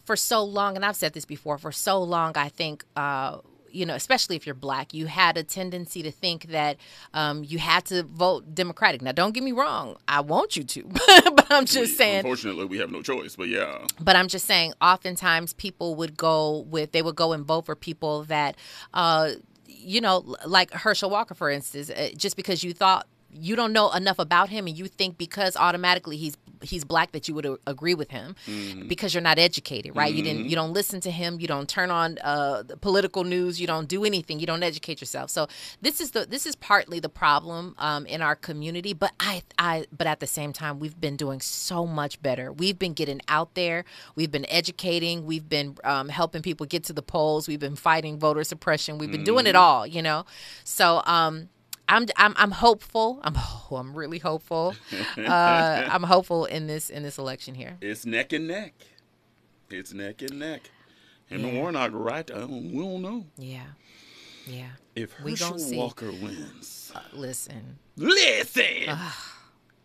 for 0.04 0.16
so 0.16 0.42
long, 0.42 0.76
and 0.76 0.84
I've 0.84 0.96
said 0.96 1.12
this 1.12 1.24
before, 1.26 1.58
for 1.58 1.72
so 1.72 2.02
long, 2.02 2.36
I 2.36 2.48
think, 2.48 2.84
uh, 2.96 3.38
you 3.74 3.84
know, 3.84 3.94
especially 3.94 4.36
if 4.36 4.46
you're 4.46 4.54
black, 4.54 4.94
you 4.94 5.06
had 5.06 5.36
a 5.36 5.42
tendency 5.42 6.02
to 6.02 6.10
think 6.10 6.46
that 6.48 6.76
um, 7.12 7.44
you 7.44 7.58
had 7.58 7.84
to 7.86 8.04
vote 8.04 8.54
Democratic. 8.54 9.02
Now, 9.02 9.12
don't 9.12 9.32
get 9.32 9.42
me 9.42 9.52
wrong, 9.52 9.96
I 10.06 10.20
want 10.20 10.56
you 10.56 10.64
to, 10.64 10.82
but 11.34 11.46
I'm 11.50 11.66
just 11.66 11.96
saying 11.96 12.18
Unfortunately, 12.18 12.64
we 12.64 12.78
have 12.78 12.90
no 12.90 13.02
choice. 13.02 13.36
But 13.36 13.48
yeah, 13.48 13.84
but 14.00 14.16
I'm 14.16 14.28
just 14.28 14.46
saying, 14.46 14.74
oftentimes 14.80 15.54
people 15.54 15.96
would 15.96 16.16
go 16.16 16.60
with, 16.68 16.92
they 16.92 17.02
would 17.02 17.16
go 17.16 17.32
and 17.32 17.44
vote 17.44 17.66
for 17.66 17.74
people 17.74 18.24
that, 18.24 18.56
uh, 18.92 19.30
you 19.66 20.00
know, 20.00 20.36
like 20.46 20.72
Herschel 20.72 21.10
Walker, 21.10 21.34
for 21.34 21.50
instance, 21.50 21.90
uh, 21.90 22.10
just 22.16 22.36
because 22.36 22.62
you 22.62 22.72
thought 22.72 23.06
you 23.34 23.56
don't 23.56 23.72
know 23.72 23.90
enough 23.92 24.18
about 24.18 24.48
him 24.48 24.66
and 24.66 24.76
you 24.78 24.86
think 24.86 25.18
because 25.18 25.56
automatically 25.56 26.16
he's 26.16 26.36
he's 26.62 26.84
black 26.84 27.12
that 27.12 27.28
you 27.28 27.34
would 27.34 27.44
a- 27.44 27.58
agree 27.66 27.94
with 27.94 28.10
him 28.10 28.34
Mhm. 28.46 28.88
because 28.88 29.12
you're 29.12 29.22
not 29.22 29.38
educated 29.38 29.94
right? 29.94 30.14
You 30.14 30.22
didn't 30.22 30.44
Mhm. 30.46 30.50
you 30.50 30.56
don't 30.56 30.72
listen 30.72 31.00
to 31.02 31.10
him. 31.10 31.38
You 31.40 31.46
don't 31.46 31.68
turn 31.68 31.90
on 31.90 32.18
uh 32.22 32.62
the 32.62 32.76
political 32.76 33.22
news. 33.24 33.60
You 33.60 33.66
don't 33.66 33.86
do 33.88 34.02
anything. 34.04 34.40
You 34.40 34.46
don't 34.46 34.62
educate 34.62 35.00
yourself. 35.02 35.28
So 35.30 35.46
this 35.82 36.00
is 36.00 36.12
the 36.12 36.24
this 36.24 36.46
is 36.46 36.54
partly 36.56 37.00
the 37.00 37.08
problem 37.10 37.74
um 37.78 38.06
in 38.06 38.22
our 38.22 38.36
community 38.36 38.92
but 38.94 39.12
i 39.20 39.42
i 39.58 39.84
but 39.96 40.06
at 40.06 40.20
the 40.20 40.26
same 40.26 40.52
time 40.54 40.78
we've 40.78 40.98
been 41.00 41.16
doing 41.16 41.40
so 41.40 41.86
much 41.86 42.22
better. 42.22 42.50
We've 42.52 42.78
been 42.78 42.94
getting 42.94 43.20
out 43.28 43.54
there. 43.54 43.84
We've 44.16 44.30
been 44.30 44.46
educating. 44.48 45.26
We've 45.26 45.48
been 45.48 45.76
um, 45.84 46.08
helping 46.08 46.40
people 46.42 46.64
get 46.66 46.84
to 46.84 46.92
the 46.92 47.02
polls. 47.02 47.46
We've 47.48 47.60
been 47.60 47.76
fighting 47.76 48.18
voter 48.18 48.44
suppression. 48.44 48.96
We've 48.98 49.10
been 49.12 49.24
doing 49.24 49.46
it 49.46 49.54
Mhm. 49.54 49.60
all 49.60 49.86
you 49.86 50.00
know? 50.02 50.24
So 50.64 51.02
um 51.04 51.48
I'm, 51.88 52.06
I'm 52.16 52.34
I'm 52.36 52.50
hopeful. 52.50 53.20
I'm 53.22 53.34
oh, 53.36 53.76
I'm 53.76 53.94
really 53.94 54.18
hopeful. 54.18 54.74
Uh, 55.18 55.88
I'm 55.90 56.02
hopeful 56.02 56.46
in 56.46 56.66
this 56.66 56.90
in 56.90 57.02
this 57.02 57.18
election 57.18 57.54
here. 57.54 57.76
it's 57.80 58.06
neck 58.06 58.32
and 58.32 58.48
neck. 58.48 58.74
It's 59.70 59.92
neck 59.92 60.22
and 60.22 60.38
neck. 60.38 60.70
Him 61.26 61.44
and 61.44 61.56
Warnock 61.58 61.90
right. 61.94 62.30
I 62.30 62.38
don't, 62.40 62.72
we 62.72 62.82
don't 62.82 63.02
know. 63.02 63.24
Yeah, 63.38 63.62
yeah. 64.46 64.66
If 64.94 65.12
Herschel. 65.12 65.58
Walker 65.72 66.10
wins, 66.10 66.92
Uh, 66.94 67.00
listen, 67.14 67.78
listen, 67.96 68.96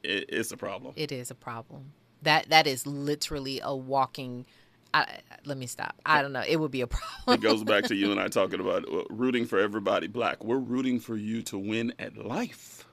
it, 0.03 0.25
it's 0.29 0.51
a 0.51 0.57
problem. 0.57 0.93
it 0.95 1.11
is 1.11 1.31
a 1.31 1.35
problem. 1.35 1.93
That 2.21 2.49
that 2.49 2.67
is 2.67 2.85
literally 2.85 3.61
a 3.63 3.75
walking. 3.75 4.45
I, 4.93 5.19
let 5.45 5.57
me 5.57 5.67
stop. 5.67 5.95
I 6.05 6.21
don't 6.21 6.33
know. 6.33 6.43
It 6.47 6.57
would 6.59 6.71
be 6.71 6.81
a 6.81 6.87
problem. 6.95 7.35
it 7.35 7.41
goes 7.41 7.63
back 7.63 7.83
to 7.85 7.95
you 7.95 8.11
and 8.11 8.19
I 8.19 8.27
talking 8.27 8.59
about 8.59 8.85
uh, 8.91 9.03
rooting 9.09 9.45
for 9.45 9.59
everybody 9.59 10.07
black. 10.07 10.43
We're 10.43 10.57
rooting 10.57 10.99
for 10.99 11.15
you 11.15 11.41
to 11.43 11.57
win 11.57 11.93
at 11.99 12.17
life, 12.17 12.85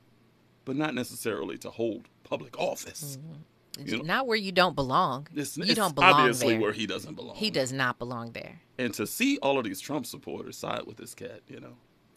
but 0.64 0.76
not 0.76 0.94
necessarily 0.94 1.56
to 1.58 1.70
hold 1.70 2.08
public 2.24 2.58
office. 2.58 3.18
You 3.78 3.98
know, 3.98 4.02
Not 4.04 4.26
where 4.26 4.38
you 4.38 4.52
don't 4.52 4.74
belong. 4.74 5.28
It's- 5.32 5.56
you 5.56 5.64
it's 5.64 5.74
don't 5.74 5.94
belong 5.94 6.12
obviously 6.14 6.52
there. 6.54 6.60
where 6.60 6.72
he 6.72 6.86
doesn't 6.86 7.14
belong. 7.14 7.36
He 7.36 7.50
does 7.50 7.72
not 7.72 7.98
belong 7.98 8.32
there. 8.32 8.60
and 8.78 8.92
to 8.94 9.06
see 9.06 9.38
all 9.42 9.58
of 9.58 9.64
these 9.64 9.80
Trump 9.80 10.06
supporters 10.06 10.56
side 10.56 10.82
with 10.86 10.96
this 10.96 11.14
cat, 11.14 11.40
you 11.48 11.60
know, 11.60 11.76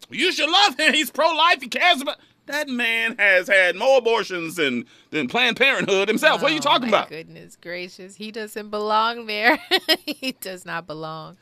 you 0.09 0.31
should 0.31 0.49
love 0.49 0.79
him. 0.79 0.93
He's 0.93 1.11
pro-life. 1.11 1.61
He 1.61 1.67
cares 1.67 2.01
about. 2.01 2.17
That 2.45 2.67
man 2.67 3.15
has 3.19 3.47
had 3.47 3.75
more 3.75 3.99
abortions 3.99 4.55
than 4.55 4.85
than 5.11 5.27
Planned 5.27 5.55
Parenthood 5.55 6.07
himself. 6.07 6.41
what 6.41 6.49
are 6.51 6.55
you 6.55 6.59
oh, 6.59 6.63
talking 6.63 6.87
Oh, 6.87 6.91
my 6.91 6.97
about? 6.97 7.09
Goodness 7.09 7.55
gracious, 7.61 8.15
he 8.15 8.31
doesn't 8.31 8.71
belong 8.71 9.27
there. 9.27 9.59
he 10.05 10.31
does 10.41 10.65
not 10.65 10.87
belong. 10.87 11.37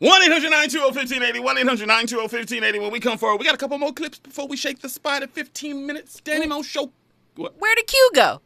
1 0.00 0.22
800 0.24 0.50
920 0.50 0.84
1580. 0.84 1.40
1 1.40 1.58
800 1.58 1.86
920 1.86 2.22
1580. 2.22 2.78
When 2.80 2.90
we 2.92 3.00
come 3.00 3.16
forward, 3.16 3.38
we 3.38 3.46
got 3.46 3.54
a 3.54 3.58
couple 3.58 3.78
more 3.78 3.92
clips 3.94 4.18
before 4.18 4.46
we 4.46 4.58
shake 4.58 4.80
the 4.80 4.88
spot 4.90 5.22
at 5.22 5.30
15 5.30 5.86
minutes. 5.86 6.20
Danny 6.20 6.46
Mo 6.46 6.60
Show. 6.62 6.92
What? 7.36 7.54
Where 7.58 7.74
did 7.74 7.86
Q 7.86 8.10
go? 8.14 8.42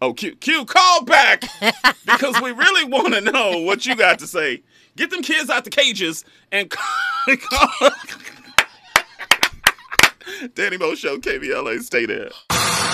Oh, 0.00 0.14
Q, 0.14 0.36
Q, 0.36 0.64
call 0.64 1.04
back 1.04 1.42
because 2.06 2.40
we 2.40 2.52
really 2.52 2.84
want 2.84 3.12
to 3.14 3.20
know 3.20 3.58
what 3.58 3.84
you 3.86 3.96
got 3.96 4.18
to 4.20 4.26
say. 4.26 4.62
Get 4.96 5.10
them 5.10 5.22
kids 5.22 5.50
out 5.50 5.64
the 5.64 5.70
cages 5.70 6.24
and 6.52 6.70
call. 6.70 6.88
Danny 10.54 10.76
Mo 10.76 10.94
Show, 10.94 11.18
KBLA. 11.18 11.80
Stay 11.82 12.06
there. 12.06 12.30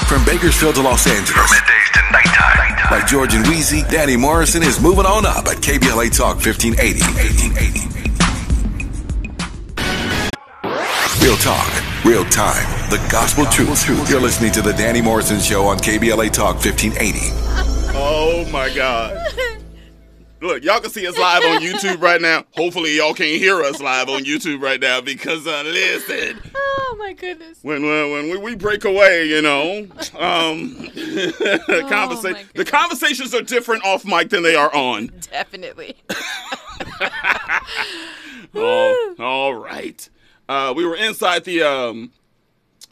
From 0.09 0.25
Bakersfield 0.25 0.75
to 0.77 0.83
Los 0.83 1.07
Angeles. 1.07 1.53
middays 1.53 1.93
to 1.93 2.01
nighttime. 2.13 2.91
Like 2.91 3.07
George 3.07 3.35
and 3.35 3.45
Weezy, 3.45 3.89
Danny 3.91 4.17
Morrison 4.17 4.63
is 4.63 4.81
moving 4.81 5.05
on 5.07 5.27
up 5.27 5.47
at 5.47 5.59
KBLA 5.59 6.17
Talk 6.17 6.37
1580. 6.37 7.01
1880. 7.01 7.91
Real 11.25 11.37
talk, 11.37 11.69
real 12.05 12.25
time, 12.31 12.67
the 12.91 12.97
gospel 13.13 13.45
truth. 13.47 13.87
You're 14.09 14.21
listening 14.21 14.53
to 14.53 14.63
the 14.63 14.73
Danny 14.73 15.03
Morrison 15.03 15.39
Show 15.39 15.67
on 15.67 15.77
KBLA 15.79 16.33
Talk 16.33 16.57
1580. 16.57 17.19
Oh 17.95 18.49
my 18.51 18.71
God. 18.75 19.17
Look, 20.43 20.65
y'all 20.65 20.81
can 20.81 20.91
see 20.91 21.07
us 21.07 21.19
live 21.19 21.43
on 21.45 21.61
YouTube 21.61 22.01
right 22.01 22.21
now. 22.21 22.45
Hopefully, 22.53 22.97
y'all 22.97 23.13
can't 23.13 23.39
hear 23.39 23.63
us 23.63 23.79
live 23.81 24.09
on 24.09 24.25
YouTube 24.25 24.63
right 24.63 24.81
now 24.81 25.03
because, 25.03 25.47
uh, 25.47 25.63
listen, 25.67 26.41
Oh 26.55 26.97
my 26.99 27.13
goodness. 27.13 27.59
when 27.63 27.83
when, 27.83 28.11
when 28.11 28.31
we, 28.31 28.39
we 28.39 28.55
break 28.55 28.85
away, 28.87 29.27
you 29.27 29.43
know, 29.43 29.81
um, 30.19 30.75
conversa- 31.89 32.53
the 32.55 32.65
conversations 32.65 33.35
are 33.35 33.43
different 33.43 33.85
off 33.85 34.05
mic 34.07 34.31
than 34.31 34.43
they 34.43 34.55
are 34.55 34.75
on. 34.75 35.09
Definitely. 35.31 35.97
Oh, 38.55 39.15
all 39.19 39.55
right. 39.55 40.09
Uh, 40.49 40.73
we 40.75 40.85
were 40.87 40.97
inside 40.97 41.45
the 41.45 41.63
um, 41.63 42.13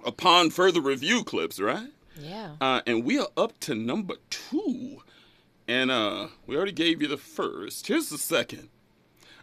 upon 0.05 0.51
further 0.51 0.81
review 0.81 1.25
clips, 1.25 1.59
right? 1.59 1.89
Yeah. 2.21 2.53
Uh, 2.61 2.83
and 2.87 3.05
we 3.05 3.19
are 3.19 3.29
up 3.37 3.59
to 3.61 3.75
number 3.75 4.15
two. 4.31 4.99
And 5.69 5.91
uh, 5.91 6.29
we 6.47 6.57
already 6.57 6.73
gave 6.73 7.03
you 7.03 7.09
the 7.09 7.19
first. 7.19 7.87
Here's 7.87 8.09
the 8.09 8.17
second. 8.19 8.71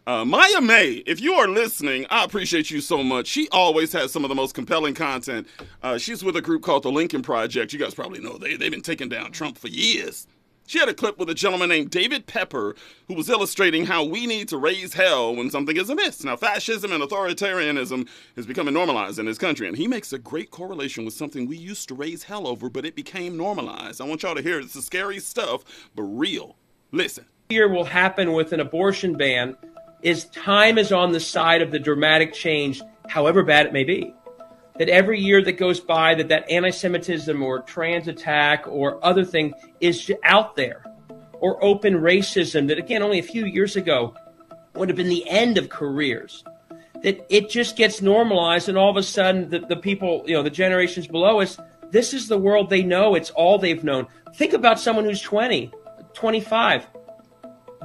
Uh, 0.07 0.26
Maya 0.26 0.61
May, 0.61 1.03
if 1.07 1.19
you 1.19 1.34
are 1.34 1.47
listening, 1.47 2.06
I 2.10 2.23
appreciate 2.23 2.69
you 2.69 2.81
so 2.81 3.03
much. 3.03 3.27
She 3.27 3.47
always 3.52 3.91
has 3.93 4.11
some 4.11 4.23
of 4.23 4.30
the 4.30 4.35
most 4.35 4.53
compelling 4.53 4.93
content. 4.93 5.47
Uh, 5.81 5.97
she's 5.97 6.23
with 6.23 6.35
a 6.35 6.41
group 6.41 6.61
called 6.61 6.84
the 6.84 6.91
Lincoln 6.91 7.22
Project. 7.22 7.73
You 7.73 7.80
guys 7.80 7.95
probably 7.95 8.19
know 8.19 8.38
they, 8.38 8.56
they've 8.56 8.72
been 8.72 8.81
taking 8.81 9.10
down 9.10 9.31
Trump 9.31 9.57
for 9.57 9.68
years. 9.68 10.27
She 10.67 10.79
had 10.79 10.89
a 10.89 10.93
clip 10.93 11.19
with 11.19 11.29
a 11.29 11.35
gentleman 11.35 11.69
named 11.69 11.91
David 11.91 12.25
Pepper 12.25 12.75
who 13.07 13.13
was 13.13 13.29
illustrating 13.29 13.85
how 13.85 14.03
we 14.03 14.25
need 14.25 14.47
to 14.49 14.57
raise 14.57 14.93
hell 14.93 15.35
when 15.35 15.51
something 15.51 15.77
is 15.77 15.89
amiss. 15.89 16.23
Now, 16.23 16.35
fascism 16.35 16.91
and 16.91 17.03
authoritarianism 17.03 18.07
is 18.35 18.47
becoming 18.47 18.73
normalized 18.73 19.19
in 19.19 19.27
this 19.27 19.37
country, 19.37 19.67
and 19.67 19.77
he 19.77 19.87
makes 19.87 20.11
a 20.11 20.17
great 20.17 20.49
correlation 20.49 21.05
with 21.05 21.13
something 21.13 21.47
we 21.47 21.57
used 21.57 21.87
to 21.89 21.95
raise 21.95 22.23
hell 22.23 22.47
over, 22.47 22.69
but 22.69 22.85
it 22.85 22.95
became 22.95 23.37
normalized. 23.37 24.01
I 24.01 24.05
want 24.05 24.23
y'all 24.23 24.35
to 24.35 24.41
hear 24.41 24.59
it. 24.59 24.65
It's 24.65 24.83
scary 24.83 25.19
stuff, 25.19 25.63
but 25.95 26.03
real. 26.03 26.55
Listen. 26.91 27.25
Year 27.49 27.69
will 27.69 27.85
happen 27.85 28.33
with 28.33 28.51
an 28.51 28.59
abortion 28.59 29.13
ban 29.13 29.55
is 30.01 30.25
time 30.25 30.77
is 30.77 30.91
on 30.91 31.11
the 31.11 31.19
side 31.19 31.61
of 31.61 31.71
the 31.71 31.79
dramatic 31.79 32.33
change, 32.33 32.81
however 33.07 33.43
bad 33.43 33.67
it 33.67 33.73
may 33.73 33.83
be. 33.83 34.13
That 34.77 34.89
every 34.89 35.19
year 35.19 35.41
that 35.43 35.53
goes 35.53 35.80
by, 35.80 36.15
that 36.15 36.27
that 36.30 36.49
anti-Semitism 36.49 37.41
or 37.41 37.61
trans 37.61 38.07
attack 38.07 38.65
or 38.68 39.03
other 39.03 39.23
thing 39.23 39.53
is 39.80 40.11
out 40.23 40.56
there, 40.56 40.84
or 41.34 41.64
open 41.64 41.95
racism 41.95 42.68
that 42.68 42.77
again 42.77 43.02
only 43.02 43.19
a 43.19 43.23
few 43.23 43.45
years 43.45 43.76
ago 43.76 44.14
would 44.73 44.89
have 44.89 44.97
been 44.97 45.10
the 45.10 45.27
end 45.30 45.57
of 45.57 45.69
careers. 45.69 46.43
That 47.03 47.26
it 47.30 47.49
just 47.49 47.76
gets 47.77 48.02
normalized, 48.02 48.68
and 48.68 48.77
all 48.77 48.89
of 48.89 48.97
a 48.97 49.03
sudden 49.03 49.49
the, 49.49 49.60
the 49.60 49.76
people, 49.76 50.23
you 50.26 50.34
know, 50.34 50.43
the 50.43 50.49
generations 50.49 51.07
below 51.07 51.39
us, 51.39 51.57
this 51.91 52.14
is 52.14 52.27
the 52.27 52.38
world 52.38 52.69
they 52.69 52.84
know. 52.84 53.15
It's 53.15 53.30
all 53.30 53.57
they've 53.57 53.84
known. 53.84 54.07
Think 54.35 54.53
about 54.53 54.80
someone 54.80 55.06
who's 55.06 55.22
20, 55.22 55.72
25 56.14 56.88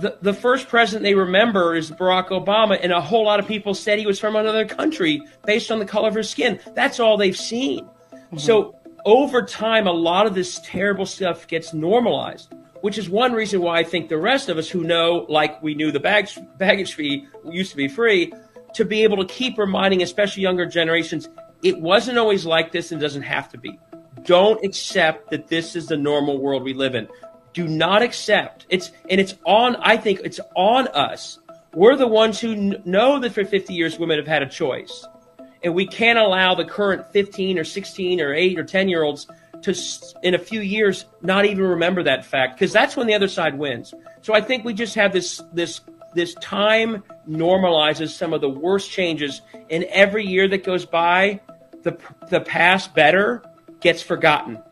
the, 0.00 0.16
the 0.22 0.32
first 0.32 0.68
president 0.68 1.02
they 1.02 1.14
remember 1.14 1.74
is 1.74 1.90
Barack 1.90 2.28
Obama, 2.28 2.78
and 2.82 2.92
a 2.92 3.00
whole 3.00 3.24
lot 3.24 3.38
of 3.38 3.46
people 3.46 3.74
said 3.74 3.98
he 3.98 4.06
was 4.06 4.18
from 4.18 4.34
another 4.34 4.64
country 4.64 5.22
based 5.44 5.70
on 5.70 5.78
the 5.78 5.84
color 5.84 6.08
of 6.08 6.14
his 6.14 6.30
skin. 6.30 6.58
That's 6.74 6.98
all 6.98 7.16
they've 7.16 7.36
seen. 7.36 7.84
Mm-hmm. 7.84 8.38
So 8.38 8.76
over 9.04 9.42
time, 9.42 9.86
a 9.86 9.92
lot 9.92 10.26
of 10.26 10.34
this 10.34 10.60
terrible 10.64 11.06
stuff 11.06 11.46
gets 11.46 11.74
normalized, 11.74 12.52
which 12.80 12.96
is 12.96 13.10
one 13.10 13.32
reason 13.32 13.60
why 13.60 13.78
I 13.78 13.84
think 13.84 14.08
the 14.08 14.18
rest 14.18 14.48
of 14.48 14.56
us 14.56 14.68
who 14.68 14.84
know, 14.84 15.26
like 15.28 15.62
we 15.62 15.74
knew 15.74 15.92
the 15.92 16.00
baggage, 16.00 16.38
baggage 16.56 16.94
fee 16.94 17.26
used 17.44 17.70
to 17.72 17.76
be 17.76 17.88
free, 17.88 18.32
to 18.74 18.84
be 18.84 19.02
able 19.02 19.18
to 19.18 19.26
keep 19.26 19.58
reminding, 19.58 20.02
especially 20.02 20.42
younger 20.42 20.64
generations, 20.64 21.28
it 21.62 21.78
wasn't 21.78 22.16
always 22.16 22.46
like 22.46 22.72
this 22.72 22.90
and 22.90 23.00
doesn't 23.00 23.22
have 23.22 23.50
to 23.50 23.58
be. 23.58 23.78
Don't 24.22 24.64
accept 24.64 25.30
that 25.30 25.48
this 25.48 25.76
is 25.76 25.86
the 25.86 25.96
normal 25.96 26.38
world 26.38 26.62
we 26.62 26.72
live 26.72 26.94
in 26.94 27.08
do 27.52 27.66
not 27.66 28.02
accept. 28.02 28.66
It's 28.68 28.90
and 29.08 29.20
it's 29.20 29.34
on 29.44 29.76
i 29.76 29.96
think 29.96 30.20
it's 30.24 30.40
on 30.54 30.88
us. 30.88 31.38
We're 31.74 31.96
the 31.96 32.06
ones 32.06 32.40
who 32.40 32.54
kn- 32.54 32.82
know 32.84 33.20
that 33.20 33.32
for 33.32 33.44
50 33.44 33.74
years 33.74 33.98
women 33.98 34.18
have 34.18 34.26
had 34.26 34.42
a 34.42 34.48
choice. 34.48 35.06
And 35.62 35.74
we 35.74 35.86
can't 35.86 36.18
allow 36.18 36.54
the 36.54 36.64
current 36.64 37.12
15 37.12 37.58
or 37.58 37.64
16 37.64 38.20
or 38.20 38.32
8 38.34 38.58
or 38.58 38.64
10 38.64 38.88
year 38.88 39.02
olds 39.02 39.26
to 39.62 39.74
in 40.22 40.34
a 40.34 40.38
few 40.38 40.60
years 40.60 41.04
not 41.20 41.44
even 41.44 41.62
remember 41.62 42.02
that 42.02 42.24
fact 42.24 42.58
because 42.58 42.72
that's 42.72 42.96
when 42.96 43.06
the 43.06 43.14
other 43.14 43.28
side 43.28 43.58
wins. 43.58 43.92
So 44.22 44.34
i 44.34 44.40
think 44.40 44.64
we 44.64 44.74
just 44.74 44.94
have 44.94 45.12
this 45.12 45.42
this 45.52 45.80
this 46.14 46.34
time 46.36 47.04
normalizes 47.28 48.08
some 48.10 48.32
of 48.32 48.40
the 48.40 48.48
worst 48.48 48.90
changes. 48.90 49.42
And 49.70 49.84
every 49.84 50.26
year 50.26 50.48
that 50.48 50.64
goes 50.64 50.86
by 50.86 51.40
the 51.82 51.98
the 52.28 52.40
past 52.40 52.94
better 52.94 53.42
gets 53.80 54.02
forgotten 54.02 54.62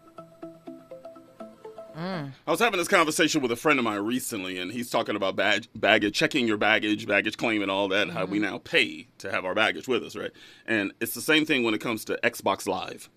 Mm. 1.99 2.31
I 2.47 2.51
was 2.51 2.61
having 2.61 2.79
this 2.79 2.87
conversation 2.87 3.43
with 3.43 3.51
a 3.51 3.57
friend 3.57 3.81
of 3.81 3.85
mine 3.85 4.01
recently, 4.01 4.59
and 4.59 4.71
he's 4.71 4.89
talking 4.89 5.17
about 5.17 5.35
bag- 5.35 5.67
baggage, 5.75 6.15
checking 6.15 6.47
your 6.47 6.57
baggage, 6.57 7.09
baggage 7.09 7.37
claim, 7.37 7.61
and 7.61 7.73
all 7.73 7.89
that. 7.89 8.11
How 8.11 8.25
we 8.25 8.39
mm-hmm. 8.39 8.53
now 8.53 8.59
pay 8.59 9.09
to 9.19 9.33
have 9.33 9.45
our 9.45 9.55
baggage 9.55 9.89
with 9.89 10.05
us, 10.05 10.15
right? 10.15 10.31
And 10.65 10.93
it's 11.01 11.15
the 11.15 11.21
same 11.21 11.45
thing 11.45 11.65
when 11.65 11.75
it 11.75 11.81
comes 11.81 12.05
to 12.05 12.19
Xbox 12.23 12.69
Live. 12.69 13.11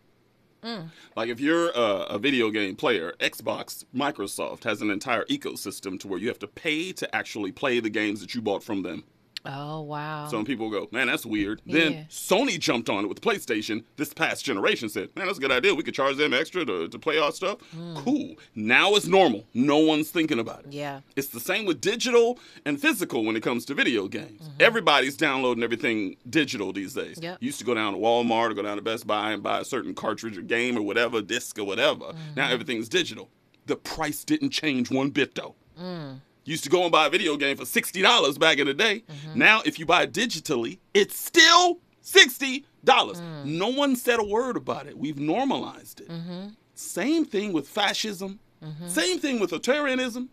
Mm. 0.63 0.89
Like 1.15 1.29
if 1.29 1.39
you're 1.39 1.69
a, 1.69 2.05
a 2.09 2.19
video 2.19 2.49
game 2.49 2.75
player, 2.75 3.13
Xbox, 3.19 3.85
Microsoft 3.95 4.63
has 4.63 4.81
an 4.81 4.89
entire 4.89 5.25
ecosystem 5.25 5.99
to 5.99 6.07
where 6.07 6.19
you 6.19 6.27
have 6.27 6.39
to 6.39 6.47
pay 6.47 6.91
to 6.93 7.15
actually 7.15 7.51
play 7.51 7.79
the 7.79 7.89
games 7.89 8.19
that 8.21 8.33
you 8.33 8.41
bought 8.41 8.63
from 8.63 8.81
them. 8.81 9.03
Oh 9.45 9.81
wow. 9.81 10.27
Some 10.27 10.45
people 10.45 10.69
go, 10.69 10.87
man, 10.91 11.07
that's 11.07 11.25
weird. 11.25 11.61
Yeah. 11.65 11.79
Then 11.79 12.05
Sony 12.09 12.59
jumped 12.59 12.89
on 12.89 13.03
it 13.03 13.07
with 13.07 13.19
the 13.19 13.27
PlayStation 13.27 13.83
this 13.97 14.13
past 14.13 14.45
generation, 14.45 14.89
said, 14.89 15.09
man, 15.15 15.25
that's 15.25 15.37
a 15.37 15.41
good 15.41 15.51
idea. 15.51 15.73
We 15.73 15.83
could 15.83 15.93
charge 15.93 16.17
them 16.17 16.33
extra 16.33 16.65
to, 16.65 16.87
to 16.87 16.99
play 16.99 17.17
our 17.17 17.31
stuff. 17.31 17.59
Hmm. 17.71 17.95
Cool. 17.95 18.35
Now 18.55 18.95
it's 18.95 19.07
normal. 19.07 19.45
No 19.53 19.77
one's 19.77 20.11
thinking 20.11 20.39
about 20.39 20.65
it. 20.65 20.73
Yeah. 20.73 21.01
It's 21.15 21.29
the 21.29 21.39
same 21.39 21.65
with 21.65 21.81
digital 21.81 22.39
and 22.65 22.79
physical 22.79 23.23
when 23.23 23.35
it 23.35 23.41
comes 23.41 23.65
to 23.65 23.73
video 23.73 24.07
games. 24.07 24.41
Mm-hmm. 24.41 24.61
Everybody's 24.61 25.17
downloading 25.17 25.63
everything 25.63 26.17
digital 26.29 26.71
these 26.71 26.93
days. 26.93 27.19
Yep. 27.21 27.37
You 27.41 27.45
used 27.47 27.59
to 27.59 27.65
go 27.65 27.73
down 27.73 27.93
to 27.93 27.99
Walmart 27.99 28.51
or 28.51 28.53
go 28.53 28.61
down 28.61 28.77
to 28.77 28.83
Best 28.83 29.07
Buy 29.07 29.31
and 29.31 29.41
buy 29.41 29.59
a 29.59 29.65
certain 29.65 29.93
cartridge 29.93 30.37
or 30.37 30.41
game 30.41 30.77
or 30.77 30.81
whatever, 30.81 31.21
disc 31.21 31.57
or 31.57 31.63
whatever. 31.63 32.13
Now 32.35 32.43
mm-hmm. 32.43 32.53
everything's 32.53 32.89
digital. 32.89 33.29
The 33.65 33.75
price 33.75 34.23
didn't 34.23 34.49
change 34.49 34.91
one 34.91 35.09
bit 35.09 35.35
though. 35.35 35.55
You 35.77 36.21
used 36.43 36.63
to 36.63 36.69
go 36.69 36.83
and 36.83 36.91
buy 36.91 37.07
a 37.07 37.09
video 37.09 37.37
game 37.37 37.57
for 37.57 37.65
sixty 37.65 38.01
dollars 38.01 38.37
back 38.37 38.57
in 38.57 38.67
the 38.67 38.73
day. 38.73 39.03
Mm-hmm. 39.09 39.39
Now, 39.39 39.61
if 39.65 39.77
you 39.79 39.85
buy 39.85 40.03
it 40.03 40.13
digitally, 40.13 40.79
it's 40.93 41.17
still 41.17 41.79
sixty 42.01 42.65
dollars. 42.83 43.21
Mm. 43.21 43.45
No 43.45 43.67
one 43.69 43.95
said 43.95 44.19
a 44.19 44.23
word 44.23 44.57
about 44.57 44.87
it. 44.87 44.97
We've 44.97 45.19
normalized 45.19 46.01
it. 46.01 46.09
Mm-hmm. 46.09 46.47
Same 46.73 47.25
thing 47.25 47.53
with 47.53 47.67
fascism. 47.67 48.39
Mm-hmm. 48.63 48.87
Same 48.87 49.19
thing 49.19 49.39
with 49.39 49.51
authoritarianism. 49.51 50.27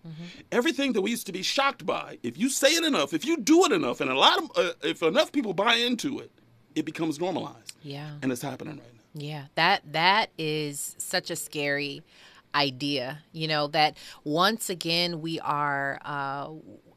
Everything 0.52 0.92
that 0.92 1.00
we 1.00 1.10
used 1.10 1.26
to 1.26 1.32
be 1.32 1.42
shocked 1.42 1.86
by. 1.86 2.18
If 2.22 2.36
you 2.36 2.50
say 2.50 2.68
it 2.68 2.84
enough, 2.84 3.14
if 3.14 3.24
you 3.24 3.38
do 3.38 3.64
it 3.64 3.72
enough, 3.72 4.00
and 4.02 4.10
a 4.10 4.14
lot 4.14 4.38
of 4.38 4.50
uh, 4.56 4.70
if 4.82 5.02
enough 5.02 5.32
people 5.32 5.54
buy 5.54 5.74
into 5.76 6.18
it, 6.18 6.30
it 6.74 6.84
becomes 6.84 7.18
normalized, 7.18 7.72
Yeah. 7.82 8.10
and 8.22 8.30
it's 8.30 8.42
happening 8.42 8.74
right 8.76 8.82
now. 8.94 9.00
Yeah, 9.14 9.44
that 9.54 9.82
that 9.92 10.30
is 10.36 10.94
such 10.98 11.30
a 11.30 11.36
scary 11.36 12.02
idea. 12.54 13.20
You 13.32 13.48
know 13.48 13.66
that 13.68 13.96
once 14.24 14.70
again 14.70 15.20
we 15.20 15.40
are 15.40 15.98
uh 16.04 16.48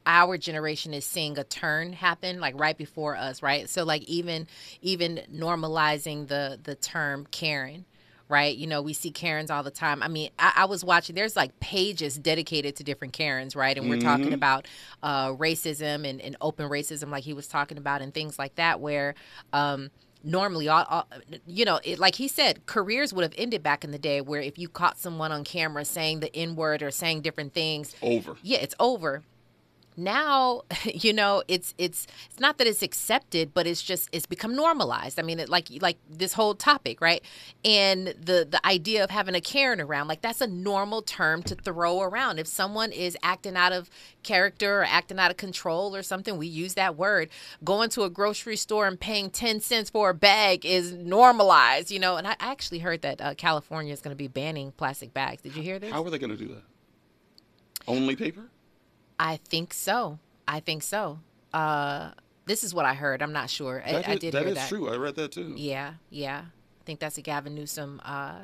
our 0.05 0.35
generation 0.37 0.93
is 0.93 1.05
seeing 1.05 1.37
a 1.37 1.43
turn 1.43 1.93
happen 1.93 2.39
like 2.39 2.59
right 2.59 2.77
before 2.77 3.15
us, 3.15 3.43
right? 3.43 3.69
So 3.69 3.83
like 3.83 4.03
even 4.03 4.47
even 4.81 5.21
normalizing 5.31 6.27
the 6.27 6.59
the 6.61 6.75
term 6.75 7.27
Karen 7.31 7.85
right? 8.29 8.55
You 8.55 8.65
know, 8.65 8.81
we 8.81 8.93
see 8.93 9.11
Karens 9.11 9.51
all 9.51 9.61
the 9.61 9.69
time. 9.71 10.01
I 10.01 10.07
mean, 10.07 10.29
I, 10.39 10.53
I 10.59 10.65
was 10.65 10.85
watching, 10.85 11.15
there's 11.17 11.35
like 11.35 11.59
pages 11.59 12.15
dedicated 12.17 12.77
to 12.77 12.83
different 12.85 13.11
Karens, 13.11 13.57
right? 13.57 13.77
And 13.77 13.89
we're 13.89 13.97
talking 13.97 14.31
Mhm. 14.31 14.35
about 14.35 14.69
uh, 15.03 15.33
racism 15.33 16.07
and, 16.09 16.21
and 16.21 16.37
open 16.39 16.69
racism, 16.69 17.09
like 17.09 17.25
he 17.25 17.33
was 17.33 17.47
talking 17.47 17.77
about, 17.77 18.01
and 18.01 18.13
things 18.13 18.39
like 18.39 18.55
that, 18.55 18.79
where 18.79 19.15
um, 19.51 19.91
normally, 20.23 20.67
all, 20.67 20.85
all, 20.89 21.07
you 21.45 21.65
know, 21.65 21.79
it, 21.83 21.99
like 21.99 22.15
he 22.15 22.27
said, 22.27 22.65
careers 22.65 23.13
would 23.13 23.23
have 23.23 23.33
ended 23.37 23.63
back 23.63 23.83
in 23.83 23.91
the 23.91 23.99
day 23.99 24.21
where 24.21 24.41
if 24.41 24.57
you 24.57 24.67
caught 24.67 24.97
someone 24.97 25.31
on 25.31 25.43
camera 25.43 25.85
saying 25.85 26.19
the 26.19 26.35
N 26.35 26.55
word 26.55 26.81
or 26.83 26.91
saying 26.91 27.21
different 27.21 27.53
things, 27.53 27.95
Over. 28.01 28.35
yeah, 28.41 28.59
it's 28.59 28.75
over. 28.79 29.23
Now 29.97 30.61
you 30.85 31.13
know 31.13 31.43
it's 31.47 31.73
it's 31.77 32.07
it's 32.29 32.39
not 32.39 32.57
that 32.57 32.67
it's 32.67 32.81
accepted 32.81 33.53
but 33.53 33.67
it's 33.67 33.81
just 33.81 34.09
it's 34.11 34.25
become 34.25 34.55
normalized. 34.55 35.19
I 35.19 35.23
mean 35.23 35.39
it, 35.39 35.49
like 35.49 35.67
like 35.81 35.97
this 36.09 36.33
whole 36.33 36.55
topic 36.55 37.01
right? 37.01 37.23
And 37.63 38.07
the 38.07 38.47
the 38.49 38.59
idea 38.65 39.03
of 39.03 39.09
having 39.09 39.35
a 39.35 39.41
karen 39.41 39.81
around 39.81 40.07
like 40.07 40.21
that's 40.21 40.41
a 40.41 40.47
normal 40.47 41.01
term 41.01 41.43
to 41.43 41.55
throw 41.55 42.01
around. 42.01 42.39
If 42.39 42.47
someone 42.47 42.91
is 42.91 43.17
acting 43.23 43.55
out 43.55 43.73
of 43.73 43.89
character 44.23 44.81
or 44.81 44.85
acting 44.85 45.19
out 45.19 45.31
of 45.31 45.37
control 45.37 45.95
or 45.95 46.03
something 46.03 46.37
we 46.37 46.47
use 46.47 46.75
that 46.75 46.95
word. 46.95 47.29
Going 47.63 47.89
to 47.91 48.03
a 48.03 48.09
grocery 48.09 48.55
store 48.55 48.87
and 48.87 48.99
paying 48.99 49.29
10 49.29 49.61
cents 49.61 49.89
for 49.89 50.09
a 50.09 50.13
bag 50.13 50.65
is 50.65 50.93
normalized 50.93 51.91
you 51.91 51.99
know? 51.99 52.17
And 52.17 52.27
i 52.27 52.35
actually 52.39 52.79
heard 52.79 53.01
that 53.01 53.21
uh, 53.21 53.33
california 53.35 53.93
is 53.93 54.01
going 54.01 54.11
to 54.11 54.17
be 54.17 54.27
banning 54.27 54.71
plastic 54.73 55.13
bags. 55.13 55.41
Did 55.41 55.55
you 55.55 55.63
hear 55.63 55.79
this? 55.79 55.91
How 55.91 56.03
are 56.03 56.09
they 56.09 56.19
going 56.19 56.31
to 56.31 56.37
do 56.37 56.47
that? 56.49 56.63
Only 57.87 58.15
paper? 58.15 58.50
I 59.23 59.37
think 59.37 59.73
so. 59.73 60.17
I 60.47 60.59
think 60.61 60.81
so. 60.81 61.19
Uh, 61.53 62.11
this 62.45 62.63
is 62.63 62.73
what 62.73 62.85
I 62.85 62.95
heard. 62.95 63.21
I'm 63.21 63.33
not 63.33 63.49
sure. 63.49 63.83
I, 63.85 63.91
That 63.91 64.09
I 64.09 64.15
did 64.15 64.33
that 64.33 64.39
hear 64.41 64.49
is 64.49 64.55
that. 64.55 64.67
true. 64.69 64.91
I 64.91 64.97
read 64.97 65.15
that 65.15 65.31
too. 65.31 65.53
Yeah, 65.55 65.93
yeah. 66.09 66.41
I 66.45 66.83
think 66.85 66.99
that's 66.99 67.17
a 67.19 67.21
Gavin 67.21 67.53
Newsom, 67.53 68.01
uh, 68.03 68.39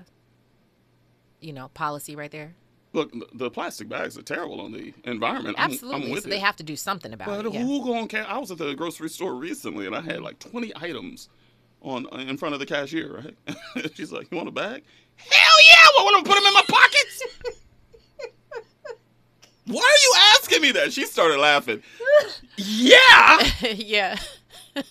you 1.41 1.52
know, 1.54 1.70
policy 1.70 2.16
right 2.16 2.30
there. 2.32 2.54
Look, 2.94 3.12
the- 3.34 3.49
plastic 3.49 3.90
bags 3.90 4.18
are 4.18 4.22
terrible 4.22 4.62
on 4.62 4.72
the 4.72 4.94
environment. 5.04 5.60
I'm- 5.60 5.72
Absolutely. 5.72 6.06
I'm, 6.06 6.12
with 6.12 6.24
so 6.24 6.30
they 6.30 6.40
have 6.40 6.56
to 6.58 6.64
do 6.64 6.76
something 6.76 7.12
about 7.12 7.28
But 7.28 7.45
it. 7.48 7.54
Yeah. 7.54 7.64
who 7.64 7.84
gonna 7.84 8.08
care? 8.08 8.26
I 8.28 8.38
was 8.38 8.52
at 8.52 8.60
the 8.60 8.74
grocery 8.76 9.10
store 9.10 9.34
recently 9.36 9.88
and 9.88 9.95
I 9.95 10.02
had 10.02 10.22
like 10.22 10.38
20 10.40 10.72
items 10.76 11.30
on 11.82 12.06
in 12.20 12.38
front 12.38 12.54
of 12.54 12.60
the 12.60 12.66
cashier. 12.66 13.34
Right? 13.48 13.91
She's 13.95 14.12
like, 14.12 14.32
"You 14.32 14.38
want 14.38 14.49
a 14.49 14.52
bag?" 14.52 14.84
Hell 15.16 15.58
yeah! 15.68 15.88
What? 15.95 16.06
Want 16.14 16.26
to 16.26 16.32
put 16.32 16.38
them 16.40 16.48
in 16.48 16.54
my 16.54 16.64
pockets? 16.68 17.24
Why 19.68 19.81
are 19.81 20.02
you 20.02 20.14
asking 20.35 20.61
me 20.61 20.72
that? 20.73 20.94
She 20.94 21.06
started 21.06 21.38
laughing. 21.39 21.81
yeah. 22.57 23.44
yeah. 23.76 24.18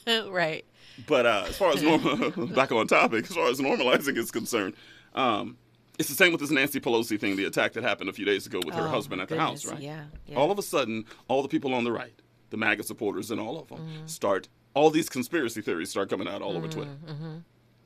right. 0.28 0.64
But 1.06 1.26
uh, 1.26 1.44
as 1.48 1.56
far 1.58 1.72
as 1.72 1.82
normal, 1.82 2.46
back 2.54 2.72
on 2.72 2.86
topic, 2.86 3.24
as 3.28 3.34
far 3.36 3.48
as 3.48 3.58
normalizing 3.60 4.16
is 4.16 4.30
concerned, 4.30 4.74
um, 5.14 5.56
it's 5.98 6.08
the 6.08 6.14
same 6.14 6.32
with 6.32 6.40
this 6.40 6.50
Nancy 6.50 6.80
Pelosi 6.80 7.18
thing, 7.20 7.36
the 7.36 7.44
attack 7.44 7.72
that 7.74 7.82
happened 7.84 8.08
a 8.10 8.12
few 8.12 8.24
days 8.24 8.46
ago 8.46 8.60
with 8.64 8.74
her 8.74 8.82
Oh, 8.86 8.88
husband 8.88 9.20
at 9.20 9.28
the 9.28 9.38
house, 9.38 9.64
right? 9.66 9.80
yeah, 9.80 10.04
yeah. 10.26 10.36
All 10.36 10.50
of 10.50 10.58
a 10.58 10.62
sudden, 10.62 11.04
all 11.28 11.42
the 11.42 11.48
people 11.48 11.74
on 11.74 11.84
the 11.84 11.92
right, 11.92 12.14
the 12.50 12.56
MAGA 12.56 12.82
supporters 12.82 13.30
and 13.30 13.40
all 13.40 13.58
of 13.58 13.68
them, 13.68 13.78
Mm-hmm. 13.78 14.06
start, 14.06 14.48
all 14.74 14.90
these 14.90 15.08
conspiracy 15.08 15.60
theories 15.62 15.90
start 15.90 16.08
coming 16.10 16.28
out 16.28 16.42
all 16.42 16.56
over 16.56 16.68
Twitter. 16.68 16.96
Mm-hmm. 17.06 17.36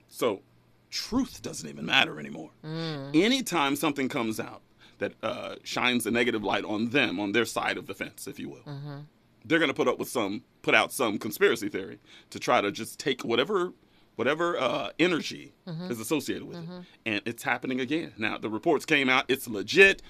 So, 0.08 0.42
truth 0.90 1.40
doesn't 1.42 1.68
even 1.68 1.86
matter 1.86 2.18
anymore. 2.18 2.50
Mm. 2.64 3.14
Anytime 3.14 3.76
something 3.76 4.08
comes 4.08 4.40
out 4.40 4.62
that 5.00 5.12
uh, 5.22 5.56
shines 5.64 6.06
a 6.06 6.10
negative 6.10 6.42
light 6.44 6.64
on 6.64 6.90
them, 6.90 7.18
on 7.18 7.32
their 7.32 7.44
side 7.44 7.76
of 7.76 7.86
the 7.86 7.94
fence, 7.94 8.26
if 8.26 8.38
you 8.38 8.48
will, 8.48 8.62
Mm-hmm. 8.66 8.98
they're 9.44 9.58
going 9.58 9.68
to 9.70 9.74
put 9.74 9.88
up 9.88 9.98
with 9.98 10.08
some, 10.08 10.42
put 10.62 10.74
out 10.74 10.92
some 10.92 11.18
conspiracy 11.18 11.68
theory 11.68 11.98
to 12.30 12.38
try 12.38 12.60
to 12.60 12.70
just 12.70 12.98
take 13.00 13.22
whatever, 13.24 13.72
whatever 14.16 14.58
uh, 14.58 14.90
energy 14.98 15.52
Mhm. 15.66 15.90
is 15.90 15.98
associated 16.00 16.46
with 16.46 16.58
Mhm. 16.58 16.80
it, 16.80 16.86
and 17.06 17.22
it's 17.26 17.42
happening 17.42 17.80
again. 17.80 18.12
Now 18.18 18.38
the 18.38 18.50
reports 18.50 18.84
came 18.86 19.08
out; 19.08 19.24
it's 19.28 19.48
legit. 19.48 20.02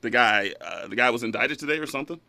The 0.00 0.10
guy, 0.10 0.54
uh, 0.62 0.88
the 0.88 0.96
guy 0.96 1.10
was 1.10 1.22
indicted 1.22 1.58
today 1.58 1.78
or 1.78 1.86
something. 1.86 2.20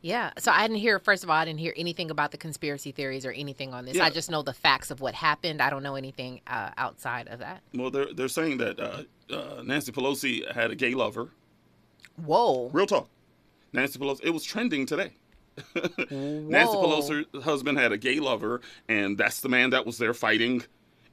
Yeah. 0.00 0.30
So 0.38 0.52
I 0.52 0.62
didn't 0.68 0.78
hear, 0.78 1.00
first 1.00 1.24
of 1.24 1.30
all, 1.30 1.34
I 1.34 1.44
didn't 1.44 1.58
hear 1.58 1.74
anything 1.76 2.08
about 2.12 2.30
the 2.30 2.36
conspiracy 2.38 2.92
theories 2.92 3.26
or 3.26 3.32
anything 3.32 3.74
on 3.74 3.84
this. 3.84 3.96
Yeah. 3.96 4.04
I 4.04 4.10
just 4.10 4.30
know 4.30 4.42
the 4.42 4.52
facts 4.52 4.92
of 4.92 5.00
what 5.00 5.12
happened. 5.14 5.60
I 5.60 5.70
don't 5.70 5.82
know 5.82 5.96
anything 5.96 6.40
uh, 6.46 6.70
outside 6.76 7.26
of 7.26 7.40
that. 7.40 7.62
Well, 7.74 7.90
they're 7.90 8.14
they're 8.14 8.28
saying 8.28 8.58
that 8.58 8.78
uh, 8.78 9.02
uh, 9.34 9.62
Nancy 9.64 9.90
Pelosi 9.90 10.48
had 10.52 10.70
a 10.70 10.76
gay 10.76 10.94
lover. 10.94 11.30
Whoa. 12.24 12.70
Real 12.72 12.86
talk. 12.86 13.08
Nancy 13.72 13.98
Pelosi. 13.98 14.20
It 14.24 14.30
was 14.30 14.44
trending 14.44 14.86
today. 14.86 15.12
Nancy 16.10 16.74
Pelosi's 16.74 17.44
husband 17.44 17.78
had 17.78 17.92
a 17.92 17.98
gay 17.98 18.20
lover, 18.20 18.60
and 18.88 19.18
that's 19.18 19.40
the 19.40 19.48
man 19.48 19.70
that 19.70 19.84
was 19.84 19.98
there 19.98 20.14
fighting. 20.14 20.62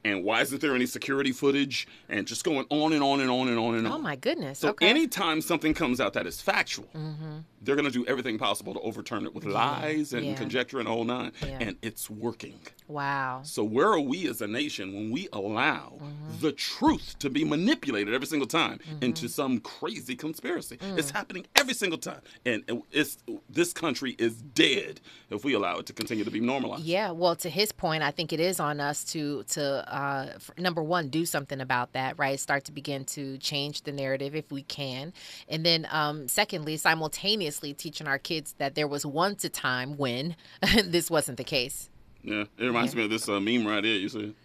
And 0.05 0.23
why 0.23 0.41
isn't 0.41 0.61
there 0.61 0.75
any 0.75 0.85
security 0.85 1.31
footage? 1.31 1.87
And 2.09 2.27
just 2.27 2.43
going 2.43 2.67
on 2.69 2.93
and 2.93 3.03
on 3.03 3.19
and 3.21 3.29
on 3.29 3.47
and 3.47 3.57
on 3.57 3.75
and 3.75 3.87
oh 3.87 3.93
on. 3.93 3.99
Oh, 3.99 4.01
my 4.01 4.15
goodness. 4.15 4.59
So 4.59 4.69
okay. 4.69 4.87
anytime 4.87 5.41
something 5.41 5.73
comes 5.73 5.99
out 5.99 6.13
that 6.13 6.27
is 6.27 6.39
factual, 6.39 6.85
Mm-hmm. 6.95 7.39
they're 7.61 7.75
going 7.75 7.87
to 7.87 7.91
do 7.91 8.05
everything 8.05 8.37
possible 8.37 8.73
to 8.75 8.79
overturn 8.81 9.25
it 9.25 9.33
with 9.33 9.45
lies 9.45 10.13
and 10.13 10.25
yeah. 10.25 10.35
conjecture 10.35 10.79
and 10.79 10.87
all 10.87 11.03
nine. 11.03 11.31
Yeah. 11.41 11.57
And 11.59 11.77
it's 11.81 12.09
working. 12.09 12.59
Wow. 12.87 13.41
So 13.43 13.63
where 13.63 13.87
are 13.87 13.99
we 13.99 14.27
as 14.29 14.41
a 14.41 14.47
nation 14.47 14.93
when 14.93 15.09
we 15.11 15.27
allow 15.33 15.93
mm-hmm. 15.97 16.39
the 16.39 16.51
truth 16.51 17.15
to 17.19 17.29
be 17.29 17.43
manipulated 17.43 18.13
every 18.13 18.27
single 18.27 18.47
time 18.47 18.77
mm-hmm. 18.77 19.03
into 19.03 19.27
some 19.27 19.59
crazy 19.59 20.15
conspiracy? 20.15 20.77
It's 20.81 21.11
mm. 21.11 21.15
happening 21.15 21.47
every 21.55 21.73
single 21.73 21.97
time, 21.97 22.21
and 22.45 22.63
it's 22.91 23.17
this 23.49 23.73
country 23.73 24.15
is 24.19 24.35
dead 24.35 25.01
if 25.31 25.43
we 25.43 25.53
allow 25.53 25.79
it 25.79 25.87
to 25.87 25.93
continue 25.93 26.23
to 26.23 26.31
be 26.31 26.39
normalized. 26.39 26.83
Yeah, 26.83 27.11
well, 27.11 27.35
to 27.37 27.49
his 27.49 27.71
point, 27.71 28.03
I 28.03 28.11
think 28.11 28.31
it 28.31 28.39
is 28.39 28.59
on 28.59 28.79
us 28.79 29.03
to 29.05 29.43
to 29.49 29.83
uh, 29.95 30.27
number 30.57 30.83
one 30.83 31.07
do 31.07 31.25
something 31.25 31.61
about 31.61 31.93
that, 31.93 32.19
right? 32.19 32.37
Start 32.37 32.65
to 32.65 32.73
begin 32.73 33.05
to 33.05 33.37
change 33.37 33.83
the 33.83 33.93
narrative 33.93 34.35
if 34.35 34.51
we 34.51 34.61
can, 34.61 35.13
and 35.47 35.65
then 35.65 35.87
um, 35.89 36.27
secondly, 36.27 36.75
simultaneously 36.75 37.73
teaching 37.73 38.05
our 38.05 38.19
kids 38.19 38.55
that 38.57 38.75
there 38.75 38.89
was 38.89 39.05
once 39.05 39.45
a 39.45 39.49
time 39.49 39.95
when 39.95 40.35
this 40.83 41.09
wasn't 41.09 41.37
the 41.37 41.45
case. 41.45 41.89
Yeah, 42.23 42.43
it 42.57 42.65
reminds 42.65 42.93
me 42.93 43.05
of 43.05 43.09
this 43.09 43.29
uh, 43.29 43.39
meme 43.39 43.65
right 43.65 43.85
here. 43.85 43.95
You 43.95 44.09
see, 44.09 44.35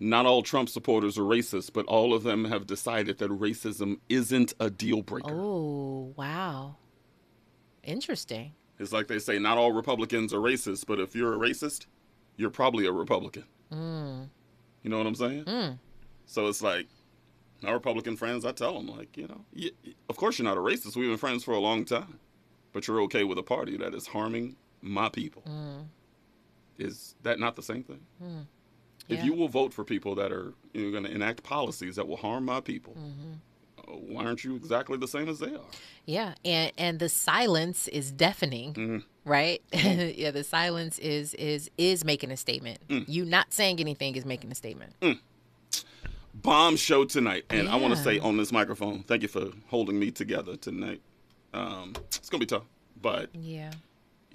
not 0.00 0.24
all 0.24 0.42
Trump 0.42 0.70
supporters 0.70 1.18
are 1.18 1.22
racist, 1.22 1.74
but 1.74 1.84
all 1.84 2.14
of 2.14 2.22
them 2.22 2.46
have 2.46 2.66
decided 2.66 3.18
that 3.18 3.30
racism 3.30 3.98
isn't 4.08 4.54
a 4.58 4.70
deal 4.70 5.02
breaker. 5.02 5.34
Oh, 5.34 6.14
wow, 6.16 6.76
interesting. 7.82 8.54
It's 8.78 8.92
like 8.92 9.08
they 9.08 9.18
say, 9.18 9.38
not 9.38 9.58
all 9.58 9.72
Republicans 9.72 10.32
are 10.32 10.40
racist, 10.40 10.86
but 10.86 10.98
if 10.98 11.14
you're 11.14 11.34
a 11.34 11.36
racist, 11.36 11.84
you're 12.38 12.48
probably 12.48 12.86
a 12.86 12.92
Republican. 12.92 13.44
Mm. 13.70 14.28
You 14.84 14.90
know 14.90 14.98
what 14.98 15.06
I'm 15.06 15.14
saying? 15.16 15.44
Mm. 15.44 15.78
So 16.26 16.46
it's 16.46 16.62
like, 16.62 16.86
my 17.62 17.72
Republican 17.72 18.16
friends, 18.16 18.44
I 18.44 18.52
tell 18.52 18.74
them, 18.74 18.86
like, 18.86 19.16
you 19.16 19.26
know, 19.26 19.40
y 19.56 19.70
of 20.08 20.16
course 20.16 20.38
you're 20.38 20.44
not 20.44 20.58
a 20.58 20.60
racist. 20.60 20.94
We've 20.94 21.08
been 21.08 21.16
friends 21.16 21.42
for 21.42 21.54
a 21.54 21.58
long 21.58 21.84
time, 21.84 22.20
but 22.72 22.86
you're 22.86 23.00
okay 23.02 23.24
with 23.24 23.38
a 23.38 23.42
party 23.42 23.76
that 23.78 23.94
is 23.94 24.06
harming 24.06 24.56
my 24.82 25.08
people. 25.08 25.42
Mm. 25.48 25.86
Is 26.78 27.14
that 27.22 27.40
not 27.40 27.56
the 27.56 27.62
same 27.62 27.82
thing? 27.82 28.00
Mm. 28.22 28.46
If 29.08 29.24
you 29.24 29.34
will 29.34 29.48
vote 29.48 29.72
for 29.72 29.84
people 29.84 30.14
that 30.16 30.32
are 30.32 30.54
you 30.74 30.84
know, 30.86 30.90
going 30.90 31.04
to 31.04 31.10
enact 31.10 31.42
policies 31.42 31.96
that 31.96 32.06
will 32.08 32.16
harm 32.16 32.44
my 32.44 32.60
people, 32.60 32.94
Mhm. 32.94 33.38
Why 33.88 34.24
aren't 34.24 34.44
you 34.44 34.56
exactly 34.56 34.96
the 34.98 35.08
same 35.08 35.28
as 35.28 35.38
they 35.38 35.54
are? 35.54 35.60
Yeah, 36.06 36.34
and 36.44 36.72
and 36.78 36.98
the 36.98 37.08
silence 37.08 37.88
is 37.88 38.10
deafening, 38.12 38.74
Mm-hmm. 38.74 38.98
right? 39.30 39.62
yeah, 39.72 40.30
the 40.30 40.44
silence 40.44 40.98
is 40.98 41.34
is 41.34 41.70
is 41.78 42.04
making 42.04 42.30
a 42.30 42.36
statement. 42.36 42.78
Mm. 42.88 43.04
You 43.08 43.24
not 43.24 43.52
saying 43.52 43.80
anything 43.80 44.16
is 44.16 44.24
making 44.24 44.50
a 44.52 44.54
statement. 44.54 44.94
bomb 46.34 46.76
show 46.76 47.04
tonight. 47.04 47.44
And 47.50 47.68
I 47.68 47.76
want 47.76 47.94
to 47.96 48.02
say 48.02 48.18
on 48.18 48.36
this 48.36 48.52
microphone, 48.52 49.02
thank 49.04 49.22
you 49.22 49.28
for 49.28 49.46
holding 49.68 49.98
me 49.98 50.10
together 50.10 50.56
tonight. 50.56 51.00
Um, 51.52 51.94
it's 52.06 52.28
going 52.28 52.40
to 52.40 52.46
be 52.46 52.58
tough, 52.58 52.66
but 53.00 53.30
Yeah. 53.34 53.70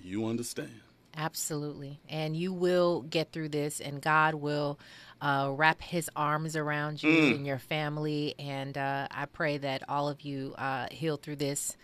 you 0.01 0.25
understand. 0.25 0.71
Absolutely. 1.17 1.99
And 2.07 2.37
you 2.37 2.53
will 2.53 3.01
get 3.01 3.31
through 3.33 3.49
this, 3.49 3.81
and 3.81 4.01
God 4.01 4.35
will 4.35 4.79
uh, 5.21 5.51
wrap 5.53 5.81
his 5.81 6.09
arms 6.15 6.55
around 6.55 7.03
you 7.03 7.09
Mm. 7.09 7.35
and 7.35 7.45
your 7.47 7.59
family. 7.59 8.35
And 8.39 8.77
uh, 8.77 9.07
I 9.11 9.25
pray 9.25 9.57
that 9.57 9.83
all 9.89 10.07
of 10.09 10.21
you 10.21 10.55
uh, 10.57 10.87
heal 10.91 11.17
through 11.17 11.37
this. 11.37 11.75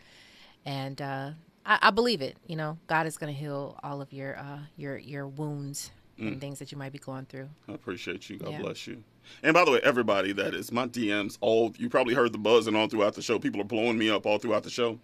And 0.65 1.01
uh, 1.01 1.31
I, 1.65 1.79
I 1.83 1.91
believe 1.91 2.21
it. 2.21 2.37
You 2.47 2.55
know, 2.55 2.77
God 2.87 3.07
is 3.07 3.17
going 3.17 3.33
to 3.33 3.39
heal 3.39 3.79
all 3.83 4.01
of 4.01 4.11
your 4.13 4.37
uh, 4.37 4.59
your 4.77 4.97
your 4.97 5.27
wounds 5.27 5.91
and 6.17 6.37
Mm. 6.37 6.39
things 6.39 6.59
that 6.59 6.71
you 6.71 6.77
might 6.77 6.93
be 6.93 6.97
going 6.97 7.25
through. 7.25 7.49
I 7.67 7.73
appreciate 7.73 8.29
you. 8.29 8.37
God 8.37 8.51
Yeah. 8.51 8.61
bless 8.61 8.87
you. 8.87 9.03
And 9.43 9.53
by 9.53 9.65
the 9.65 9.71
way, 9.71 9.81
everybody 9.83 10.31
that 10.31 10.53
is 10.53 10.71
my 10.71 10.87
DMs, 10.87 11.37
all 11.41 11.73
you 11.77 11.89
probably 11.89 12.13
heard 12.13 12.31
the 12.31 12.37
buzzing 12.37 12.73
all 12.75 12.87
throughout 12.87 13.15
the 13.15 13.21
show. 13.21 13.37
People 13.37 13.59
are 13.59 13.65
blowing 13.65 13.97
me 13.97 14.09
up 14.09 14.25
all 14.25 14.37
throughout 14.37 14.63
the 14.63 14.69
show. 14.69 14.97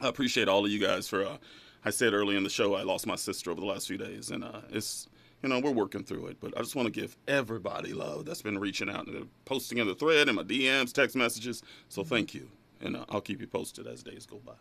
I 0.00 0.08
appreciate 0.08 0.46
all 0.48 0.64
of 0.64 0.70
you 0.70 0.78
guys 0.78 1.08
for. 1.08 1.24
Uh, 1.24 1.38
I 1.82 1.88
said 1.90 2.12
early 2.12 2.36
in 2.36 2.42
the 2.44 2.50
show 2.50 2.74
I 2.74 2.82
lost 2.82 3.06
my 3.06 3.16
sister 3.16 3.50
over 3.50 3.60
the 3.62 3.66
last 3.66 3.88
few 3.88 3.96
days, 3.96 4.30
and 4.30 4.44
uh, 4.44 4.60
it's 4.68 5.08
you 5.42 5.48
know 5.48 5.60
we're 5.60 5.70
working 5.70 6.04
through 6.04 6.26
it. 6.28 6.38
But 6.40 6.56
I 6.56 6.60
just 6.60 6.74
want 6.76 6.92
to 6.92 7.00
give 7.00 7.16
everybody 7.28 7.92
love 7.92 8.24
that's 8.24 8.42
been 8.42 8.58
reaching 8.58 8.90
out 8.90 9.06
and 9.06 9.16
uh, 9.16 9.26
posting 9.44 9.78
in 9.78 9.86
the 9.86 9.94
thread 9.94 10.28
and 10.28 10.36
my 10.36 10.42
DMs, 10.42 10.92
text 10.92 11.16
messages. 11.16 11.62
So 11.88 12.04
thank 12.04 12.34
you, 12.34 12.48
and 12.80 12.96
uh, 12.96 13.04
I'll 13.08 13.20
keep 13.20 13.40
you 13.40 13.46
posted 13.46 13.86
as 13.86 14.02
days 14.02 14.26
go 14.26 14.40
by. 14.44 14.52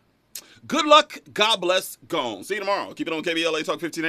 Good 0.67 0.85
luck. 0.85 1.17
God 1.33 1.61
bless. 1.61 1.97
Gone. 2.07 2.43
See 2.43 2.55
you 2.55 2.59
tomorrow. 2.61 2.93
Keep 2.93 3.07
it 3.07 3.13
on 3.13 3.23
KBLA 3.23 3.63
Talk 3.63 3.81
1580. 3.81 4.07